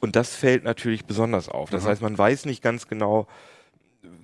Und 0.00 0.16
das 0.16 0.34
fällt 0.34 0.64
natürlich 0.64 1.04
besonders 1.04 1.48
auf. 1.48 1.70
Das 1.70 1.84
mhm. 1.84 1.88
heißt, 1.88 2.02
man 2.02 2.16
weiß 2.16 2.44
nicht 2.46 2.62
ganz 2.62 2.88
genau, 2.88 3.26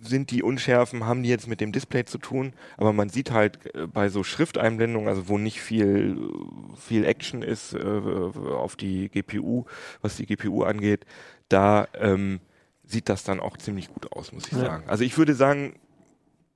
sind 0.01 0.31
die 0.31 0.43
Unschärfen, 0.43 1.07
haben 1.07 1.23
die 1.23 1.29
jetzt 1.29 1.47
mit 1.47 1.61
dem 1.61 1.73
Display 1.73 2.05
zu 2.05 2.19
tun, 2.19 2.53
aber 2.77 2.93
man 2.93 3.09
sieht 3.09 3.31
halt 3.31 3.75
äh, 3.75 3.87
bei 3.87 4.09
so 4.09 4.23
Schrifteinblendungen, 4.25 5.09
also 5.09 5.29
wo 5.29 5.39
nicht 5.39 5.61
viel, 5.61 6.31
viel 6.77 7.05
Action 7.05 7.43
ist 7.43 7.75
äh, 7.75 7.79
auf 7.79 8.77
die 8.77 9.09
GPU, 9.09 9.65
was 10.01 10.17
die 10.17 10.27
GPU 10.27 10.63
angeht, 10.63 11.05
da 11.49 11.89
ähm, 11.99 12.41
sieht 12.85 13.09
das 13.09 13.25
dann 13.25 13.41
auch 13.41 13.57
ziemlich 13.57 13.93
gut 13.93 14.13
aus, 14.13 14.33
muss 14.33 14.47
ich 14.47 14.53
ja. 14.53 14.65
sagen. 14.65 14.85
Also 14.89 15.05
ich 15.05 15.17
würde 15.17 15.35
sagen, 15.35 15.75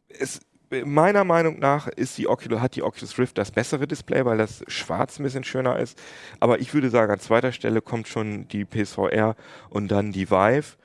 es, 0.09 0.41
meiner 0.85 1.25
Meinung 1.25 1.59
nach 1.59 1.89
ist 1.89 2.19
die 2.19 2.29
Oculus, 2.29 2.61
hat 2.61 2.77
die 2.77 2.83
Oculus 2.83 3.19
Rift 3.19 3.39
das 3.39 3.51
bessere 3.51 3.87
Display, 3.87 4.25
weil 4.25 4.39
das 4.39 4.65
schwarz 4.69 5.19
ein 5.19 5.23
bisschen 5.23 5.45
schöner 5.45 5.79
ist. 5.79 6.01
Aber 6.41 6.61
ich 6.61 6.75
würde 6.75 6.91
sagen, 6.91 7.13
an 7.13 7.21
zweiter 7.21 7.53
Stelle 7.53 7.81
kommt 7.83 8.09
schon 8.09 8.49
die 8.49 8.65
PSVR 8.65 9.37
und 9.71 9.89
dann 9.89 10.13
die 10.13 10.31
Vive. 10.31 10.77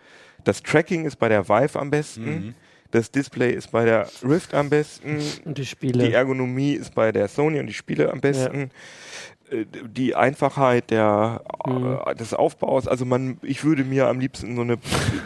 Das 0.43 0.63
Tracking 0.63 1.05
ist 1.05 1.17
bei 1.17 1.29
der 1.29 1.47
Vive 1.47 1.79
am 1.79 1.89
besten. 1.89 2.23
Mhm. 2.23 2.55
Das 2.91 3.11
Display 3.11 3.51
ist 3.51 3.71
bei 3.71 3.85
der 3.85 4.07
Rift 4.23 4.53
am 4.55 4.69
besten. 4.69 5.19
Und 5.45 5.57
die 5.57 5.65
Spiele. 5.65 6.07
Die 6.07 6.13
Ergonomie 6.13 6.73
ist 6.73 6.95
bei 6.95 7.11
der 7.11 7.27
Sony 7.27 7.59
und 7.59 7.67
die 7.67 7.73
Spiele 7.73 8.11
am 8.11 8.19
besten. 8.19 8.59
Ja. 8.59 8.67
Äh, 9.51 9.65
die 9.87 10.15
Einfachheit 10.15 10.91
der, 10.91 11.41
mhm. 11.65 11.99
Äh, 12.05 12.15
des 12.15 12.33
Aufbaus. 12.33 12.87
Also 12.87 13.05
man, 13.05 13.37
ich 13.41 13.63
würde 13.63 13.83
mir 13.83 14.07
am 14.07 14.19
liebsten 14.19 14.55
so 14.55 14.61
eine 14.61 14.77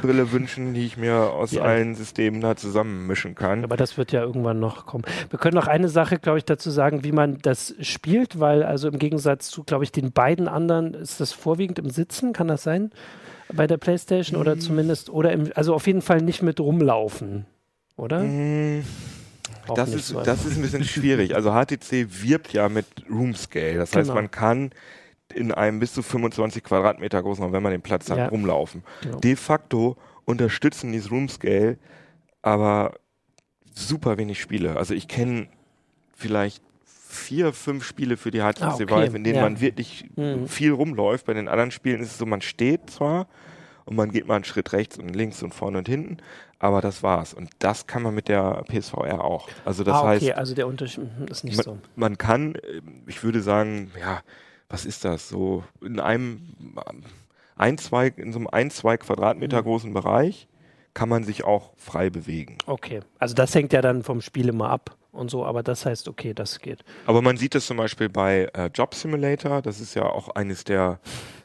Brille 0.02 0.32
wünschen, 0.32 0.74
die 0.74 0.86
ich 0.86 0.98
mir 0.98 1.16
aus 1.16 1.52
ja. 1.52 1.64
allen 1.64 1.96
Systemen 1.96 2.42
da 2.42 2.56
zusammenmischen 2.56 3.36
kann. 3.36 3.64
Aber 3.64 3.78
das 3.78 3.98
wird 3.98 4.12
ja 4.12 4.22
irgendwann 4.22 4.60
noch 4.60 4.86
kommen. 4.86 5.04
Wir 5.30 5.40
können 5.40 5.56
noch 5.56 5.68
eine 5.68 5.90
Sache, 5.90 6.20
glaube 6.20 6.40
ich, 6.40 6.46
dazu 6.46 6.70
sagen, 6.70 7.04
wie 7.04 7.12
man 7.12 7.38
das 7.42 7.76
spielt, 7.80 8.40
weil 8.40 8.64
also 8.64 8.88
im 8.88 9.00
Gegensatz 9.00 9.50
zu, 9.50 9.64
glaube 9.64 9.84
ich, 9.84 9.92
den 9.92 10.12
beiden 10.12 10.48
anderen 10.48 10.94
ist 10.94 11.20
das 11.20 11.32
vorwiegend 11.32 11.80
im 11.80 11.90
Sitzen, 11.90 12.34
kann 12.34 12.48
das 12.48 12.64
sein? 12.64 12.92
Bei 13.56 13.68
der 13.68 13.78
Playstation 13.78 14.40
oder 14.40 14.60
zumindest, 14.60 15.10
oder 15.10 15.32
im, 15.32 15.52
also 15.56 15.74
auf 15.74 15.88
jeden 15.88 16.02
Fall 16.02 16.22
nicht 16.22 16.42
mit 16.42 16.60
rumlaufen, 16.60 17.46
oder? 17.96 18.24
Mhm 18.24 18.84
das 19.76 19.94
ist, 19.94 20.16
das 20.26 20.46
ist 20.46 20.58
ein 20.58 20.62
bisschen 20.62 20.84
schwierig. 20.84 21.36
Also 21.36 21.52
HTC 21.52 22.08
wirbt 22.24 22.54
ja 22.54 22.70
mit 22.70 22.86
Room 23.10 23.36
Scale. 23.36 23.76
Das 23.76 23.96
heißt, 23.96 24.10
genau. 24.10 24.16
man 24.16 24.32
kann 24.32 24.72
in 25.34 25.52
einem 25.52 25.80
bis 25.80 25.94
zu 25.94 26.04
25 26.04 26.64
Quadratmeter 26.64 27.22
großen 27.22 27.52
wenn 27.52 27.64
man 27.64 27.72
den 27.72 27.82
Platz 27.82 28.10
hat, 28.10 28.18
ja. 28.18 28.28
rumlaufen. 28.28 28.84
Genau. 29.02 29.20
De 29.20 29.36
facto 29.36 29.98
unterstützen 30.26 30.92
dieses 30.92 31.12
Room 31.12 31.30
Scale 31.30 31.78
aber 32.42 32.96
super 33.74 34.18
wenig 34.18 34.40
Spiele. 34.42 34.76
Also 34.76 34.94
ich 34.94 35.08
kenne 35.08 35.48
vielleicht 36.14 36.62
vier, 37.14 37.54
fünf 37.54 37.84
Spiele 37.84 38.18
für 38.18 38.32
die 38.32 38.40
HTC 38.40 38.62
ah, 38.62 38.74
okay. 38.74 38.88
Vive, 38.90 39.18
in 39.18 39.24
denen 39.24 39.36
ja. 39.36 39.42
man 39.42 39.62
wirklich 39.62 40.06
mhm. 40.16 40.48
viel 40.48 40.72
rumläuft. 40.72 41.26
Bei 41.26 41.34
den 41.34 41.48
anderen 41.48 41.72
Spielen 41.72 42.02
ist 42.02 42.12
es 42.12 42.18
so, 42.18 42.26
man 42.26 42.42
steht 42.42 42.90
zwar, 42.90 43.28
und 43.86 43.96
man 43.96 44.12
geht 44.12 44.28
mal 44.28 44.36
einen 44.36 44.44
Schritt 44.44 44.74
rechts 44.74 44.98
und 44.98 45.16
links 45.16 45.44
und 45.44 45.54
vorne 45.54 45.78
und 45.78 45.88
hinten, 45.88 46.18
aber 46.60 46.82
das 46.82 47.04
war's. 47.04 47.34
Und 47.34 47.50
das 47.60 47.88
kann 47.88 48.04
man 48.04 48.16
mit 48.16 48.28
der 48.28 48.64
PSVR 48.70 49.24
auch. 49.24 49.50
Also 49.66 49.84
das 49.84 49.96
ah, 49.96 50.00
okay, 50.02 50.28
heißt, 50.28 50.32
also 50.38 50.56
der 50.56 50.68
Unterschied 50.68 51.04
mhm, 51.04 51.28
ist 51.28 51.44
nicht 51.44 51.58
man, 51.58 51.64
so. 51.64 51.78
Man 51.96 52.18
kann, 52.18 52.56
äh, 52.56 52.82
ich 53.08 53.24
würde 53.24 53.42
sagen, 53.42 53.92
ja, 54.00 54.22
was 54.70 54.86
ist 54.86 55.06
das? 55.06 55.30
So 55.30 55.64
in 55.82 56.00
einem 56.00 56.42
ein, 57.56 57.78
zwei, 57.78 58.08
in 58.08 58.32
so 58.32 58.40
einem 58.40 58.48
ein, 58.48 58.72
zwei 58.72 58.98
Quadratmeter 58.98 59.60
mhm. 59.60 59.66
großen 59.66 59.94
Bereich 59.94 60.48
kann 60.94 61.10
man 61.10 61.24
sich 61.24 61.44
auch 61.44 61.74
frei 61.76 62.10
bewegen. 62.10 62.58
Okay, 62.66 63.02
also 63.20 63.34
das 63.36 63.54
hängt 63.54 63.74
ja 63.74 63.82
dann 63.82 64.04
vom 64.04 64.22
Spiel 64.22 64.50
immer 64.50 64.70
ab 64.70 64.96
und 65.14 65.30
so, 65.30 65.46
aber 65.46 65.64
das 65.64 65.86
heißt, 65.86 66.08
okay, 66.08 66.34
das 66.34 66.60
geht. 66.60 66.84
Aber 67.06 67.22
man 67.22 67.38
sieht 67.38 67.56
das 67.56 67.66
zum 67.66 67.78
Beispiel 67.78 68.10
bei 68.10 68.50
äh, 68.54 68.70
Job 68.74 68.94
Simulator, 68.96 69.62
das 69.62 69.80
ist 69.80 69.94
ja 69.94 70.04
auch 70.04 70.30
eines 70.30 70.64
der 70.64 71.00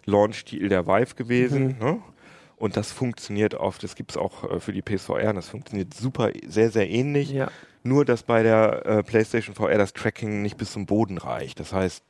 Launch-Titel 0.06 0.68
der 0.68 0.86
Vive 0.86 1.14
gewesen. 1.14 1.76
Mhm. 1.78 1.84
Ne? 1.84 2.02
Und 2.56 2.76
das 2.76 2.90
funktioniert 2.90 3.54
oft, 3.54 3.82
das 3.84 3.94
gibt 3.94 4.12
es 4.12 4.16
auch 4.16 4.50
äh, 4.50 4.58
für 4.58 4.72
die 4.72 4.82
PSVR, 4.82 5.30
und 5.30 5.36
das 5.36 5.48
funktioniert 5.48 5.94
super, 5.94 6.30
sehr, 6.46 6.70
sehr 6.70 6.88
ähnlich. 6.88 7.30
Ja. 7.30 7.50
Nur, 7.84 8.04
dass 8.04 8.24
bei 8.24 8.42
der 8.42 8.86
äh, 8.86 9.02
PlayStation 9.02 9.54
VR 9.54 9.78
das 9.78 9.92
Tracking 9.92 10.42
nicht 10.42 10.56
bis 10.56 10.72
zum 10.72 10.86
Boden 10.86 11.18
reicht. 11.18 11.60
Das 11.60 11.72
heißt, 11.72 12.02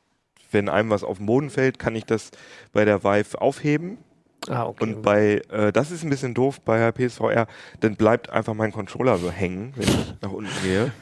wenn 0.51 0.67
einem 0.67 0.89
was 0.89 1.03
auf 1.03 1.17
den 1.17 1.27
Boden 1.27 1.49
fällt, 1.51 1.77
kann 1.77 1.95
ich 1.95 2.05
das 2.05 2.31
bei 2.71 2.85
der 2.85 3.03
Vive 3.03 3.39
aufheben. 3.39 3.99
Ah, 4.47 4.65
okay. 4.65 4.83
Und 4.83 5.01
bei, 5.01 5.41
äh, 5.51 5.71
das 5.71 5.91
ist 5.91 6.03
ein 6.03 6.09
bisschen 6.09 6.33
doof 6.33 6.61
bei 6.61 6.79
der 6.79 6.91
PSVR, 6.91 7.45
dann 7.81 7.95
bleibt 7.95 8.29
einfach 8.29 8.53
mein 8.53 8.71
Controller 8.71 9.17
so 9.17 9.29
hängen, 9.29 9.73
wenn 9.75 9.87
ich 9.87 10.13
nach 10.21 10.31
unten 10.31 10.63
gehe. 10.63 10.91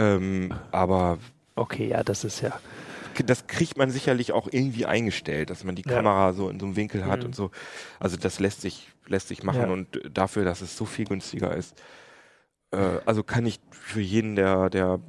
Ähm, 0.00 0.54
aber. 0.70 1.18
Okay, 1.54 1.88
ja, 1.88 2.02
das 2.02 2.24
ist 2.24 2.40
ja 2.40 2.58
das 3.24 3.46
kriegt 3.46 3.76
man 3.76 3.90
sicherlich 3.90 4.32
auch 4.32 4.48
irgendwie 4.50 4.86
eingestellt, 4.86 5.50
dass 5.50 5.64
man 5.64 5.74
die 5.74 5.82
ja. 5.86 5.96
Kamera 5.96 6.32
so 6.32 6.48
in 6.48 6.60
so 6.60 6.66
einem 6.66 6.76
Winkel 6.76 7.06
hat 7.06 7.20
mhm. 7.20 7.26
und 7.26 7.34
so. 7.34 7.50
Also 7.98 8.16
das 8.16 8.40
lässt 8.40 8.60
sich, 8.60 8.88
lässt 9.06 9.28
sich 9.28 9.42
machen 9.42 9.62
ja. 9.62 9.68
und 9.68 10.00
dafür, 10.12 10.44
dass 10.44 10.60
es 10.60 10.76
so 10.76 10.84
viel 10.84 11.06
günstiger 11.06 11.54
ist, 11.54 11.80
äh, 12.72 12.98
also 13.04 13.22
kann 13.22 13.46
ich 13.46 13.60
für 13.70 14.00
jeden, 14.00 14.36
der, 14.36 14.70
der 14.70 15.00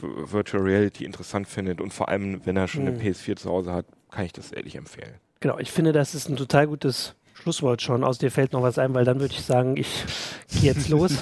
Virtual 0.00 0.62
Reality 0.62 1.04
interessant 1.04 1.48
findet 1.48 1.80
und 1.80 1.92
vor 1.92 2.08
allem, 2.08 2.44
wenn 2.44 2.56
er 2.56 2.68
schon 2.68 2.82
mhm. 2.82 2.88
eine 2.88 2.98
PS4 2.98 3.36
zu 3.36 3.50
Hause 3.50 3.72
hat, 3.72 3.86
kann 4.10 4.26
ich 4.26 4.32
das 4.32 4.52
ehrlich 4.52 4.76
empfehlen. 4.76 5.14
Genau, 5.40 5.58
ich 5.58 5.72
finde, 5.72 5.92
das 5.92 6.14
ist 6.14 6.28
ein 6.28 6.36
total 6.36 6.66
gutes 6.66 7.14
Schlusswort 7.44 7.82
schon. 7.82 8.04
Aus 8.04 8.16
dir 8.16 8.30
fällt 8.30 8.54
noch 8.54 8.62
was 8.62 8.78
ein, 8.78 8.94
weil 8.94 9.04
dann 9.04 9.20
würde 9.20 9.34
ich 9.34 9.42
sagen, 9.42 9.76
ich 9.76 10.06
gehe 10.50 10.72
jetzt 10.72 10.88
los. 10.88 11.12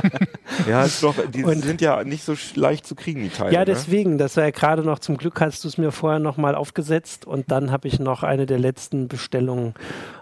ja, 0.68 0.82
ist 0.82 1.02
doch, 1.02 1.14
die 1.30 1.44
und, 1.44 1.62
sind 1.62 1.82
ja 1.82 2.02
nicht 2.04 2.24
so 2.24 2.34
leicht 2.54 2.86
zu 2.86 2.94
kriegen, 2.94 3.22
die 3.22 3.28
Teile. 3.28 3.52
Ja, 3.52 3.60
ne? 3.60 3.66
deswegen, 3.66 4.12
ne? 4.12 4.16
das 4.16 4.38
war 4.38 4.44
ja 4.44 4.50
gerade 4.50 4.82
noch, 4.82 4.98
zum 4.98 5.18
Glück 5.18 5.42
hast 5.42 5.62
du 5.64 5.68
es 5.68 5.76
mir 5.76 5.92
vorher 5.92 6.20
nochmal 6.20 6.54
aufgesetzt 6.54 7.26
und 7.26 7.50
dann 7.50 7.70
habe 7.70 7.86
ich 7.86 8.00
noch 8.00 8.22
eine 8.22 8.46
der 8.46 8.58
letzten 8.58 9.08
Bestellungen 9.08 9.74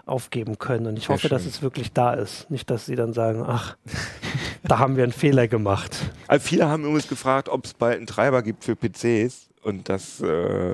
aufgeben 0.05 0.59
können. 0.59 0.85
Und 0.85 0.97
ich 0.97 1.05
Sehr 1.05 1.13
hoffe, 1.13 1.29
schön. 1.29 1.29
dass 1.29 1.45
es 1.45 1.61
wirklich 1.61 1.93
da 1.93 2.13
ist. 2.13 2.51
Nicht, 2.51 2.69
dass 2.69 2.85
sie 2.85 2.97
dann 2.97 3.13
sagen, 3.13 3.45
ach, 3.47 3.77
da 4.63 4.79
haben 4.79 4.97
wir 4.97 5.05
einen 5.05 5.13
Fehler 5.13 5.47
gemacht. 5.47 5.95
Also 6.27 6.45
viele 6.45 6.67
haben 6.67 6.83
übrigens 6.83 7.07
gefragt, 7.07 7.47
ob 7.47 7.63
es 7.63 7.73
bald 7.73 7.95
einen 7.95 8.07
Treiber 8.07 8.43
gibt 8.43 8.65
für 8.65 8.75
PCs 8.75 9.47
und 9.63 9.87
das 9.87 10.19
äh, 10.19 10.73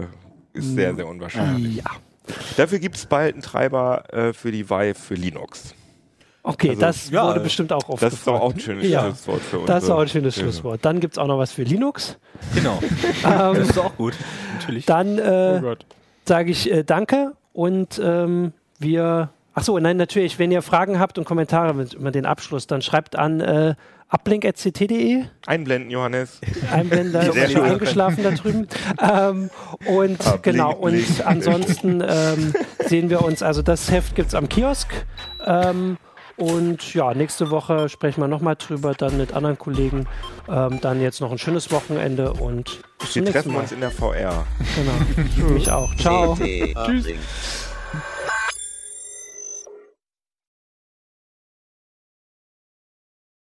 ist 0.53 0.73
sehr, 0.73 0.95
sehr 0.95 1.05
unwahrscheinlich. 1.05 1.75
Ja. 1.75 1.91
Dafür 2.57 2.79
gibt 2.79 2.95
es 2.95 3.05
bald 3.05 3.33
einen 3.33 3.41
Treiber 3.41 4.03
äh, 4.13 4.33
für 4.33 4.51
die 4.51 4.69
Vive 4.69 4.95
für 4.95 5.15
Linux. 5.15 5.73
Okay, 6.43 6.69
also, 6.69 6.81
das 6.81 7.09
ja, 7.09 7.27
wurde 7.27 7.41
bestimmt 7.41 7.73
auch 7.73 7.89
aufgefallen. 7.89 8.09
Das 8.09 8.13
ist 8.13 8.27
doch 8.27 8.39
auch 8.39 8.53
ein 8.53 8.59
schönes 8.59 8.87
ja, 8.87 9.01
Schlusswort 9.01 9.41
für 9.41 9.59
uns. 9.59 9.67
Das 9.67 9.83
ist 9.83 9.89
auch 9.89 9.99
ein 9.99 10.07
schönes 10.07 10.35
Schlusswort. 10.35 10.85
Dann 10.85 11.01
gibt 11.01 11.15
es 11.15 11.17
auch 11.17 11.27
noch 11.27 11.37
was 11.37 11.51
für 11.51 11.63
Linux. 11.63 12.17
Genau. 12.55 12.79
ähm, 13.25 13.55
das 13.55 13.69
ist 13.69 13.79
auch 13.79 13.95
gut, 13.97 14.13
natürlich. 14.53 14.85
Dann 14.85 15.17
äh, 15.17 15.61
oh 15.61 15.75
sage 16.25 16.51
ich 16.51 16.71
äh, 16.71 16.83
Danke 16.83 17.33
und 17.51 17.99
ähm, 18.01 18.53
wir. 18.79 19.29
Achso, 19.53 19.77
nein, 19.79 19.97
natürlich, 19.97 20.37
wenn 20.39 20.51
ihr 20.51 20.61
Fragen 20.61 20.99
habt 20.99 21.17
und 21.17 21.25
Kommentare 21.25 21.73
mit, 21.73 21.95
über 21.95 22.11
den 22.11 22.25
Abschluss, 22.27 22.67
dann 22.67 22.81
schreibt 22.81 23.17
an 23.17 23.75
uplink.ct.de. 24.09 25.25
Einblenden, 25.45 25.91
Johannes. 25.91 26.39
Einblenden, 26.71 27.13
da 27.13 27.21
ist 27.21 27.51
schon 27.51 27.63
eingeschlafen 27.63 28.23
da 28.23 28.31
drüben. 28.31 28.67
Ähm, 29.01 29.49
und 29.85 30.19
Uplink, 30.19 30.43
genau, 30.43 30.73
und 30.73 31.25
ansonsten 31.25 32.01
ähm, 32.07 32.53
sehen 32.85 33.09
wir 33.09 33.23
uns, 33.23 33.43
also 33.43 33.61
das 33.61 33.91
Heft 33.91 34.15
gibt 34.15 34.29
es 34.29 34.35
am 34.35 34.47
Kiosk. 34.47 34.89
Ähm, 35.45 35.97
und 36.37 36.93
ja, 36.93 37.15
nächste 37.15 37.49
Woche 37.49 37.89
sprechen 37.89 38.21
wir 38.21 38.27
nochmal 38.27 38.55
drüber, 38.55 38.93
dann 38.93 39.17
mit 39.17 39.33
anderen 39.33 39.57
Kollegen. 39.57 40.05
Ähm, 40.47 40.79
dann 40.81 41.01
jetzt 41.01 41.19
noch 41.19 41.31
ein 41.31 41.39
schönes 41.39 41.71
Wochenende 41.71 42.31
und 42.31 42.81
bis 42.99 43.13
zum 43.13 43.23
nächsten 43.23 43.23
Mal. 43.23 43.25
Wir 43.25 43.31
treffen 43.33 43.55
uns 43.55 43.71
in 43.71 43.79
der 43.81 43.91
VR. 43.91 44.45
Genau, 44.75 45.25
ich 45.25 45.37
mich 45.51 45.71
auch. 45.71 45.93
Ciao. 45.95 46.37
Tschüss. 46.85 47.07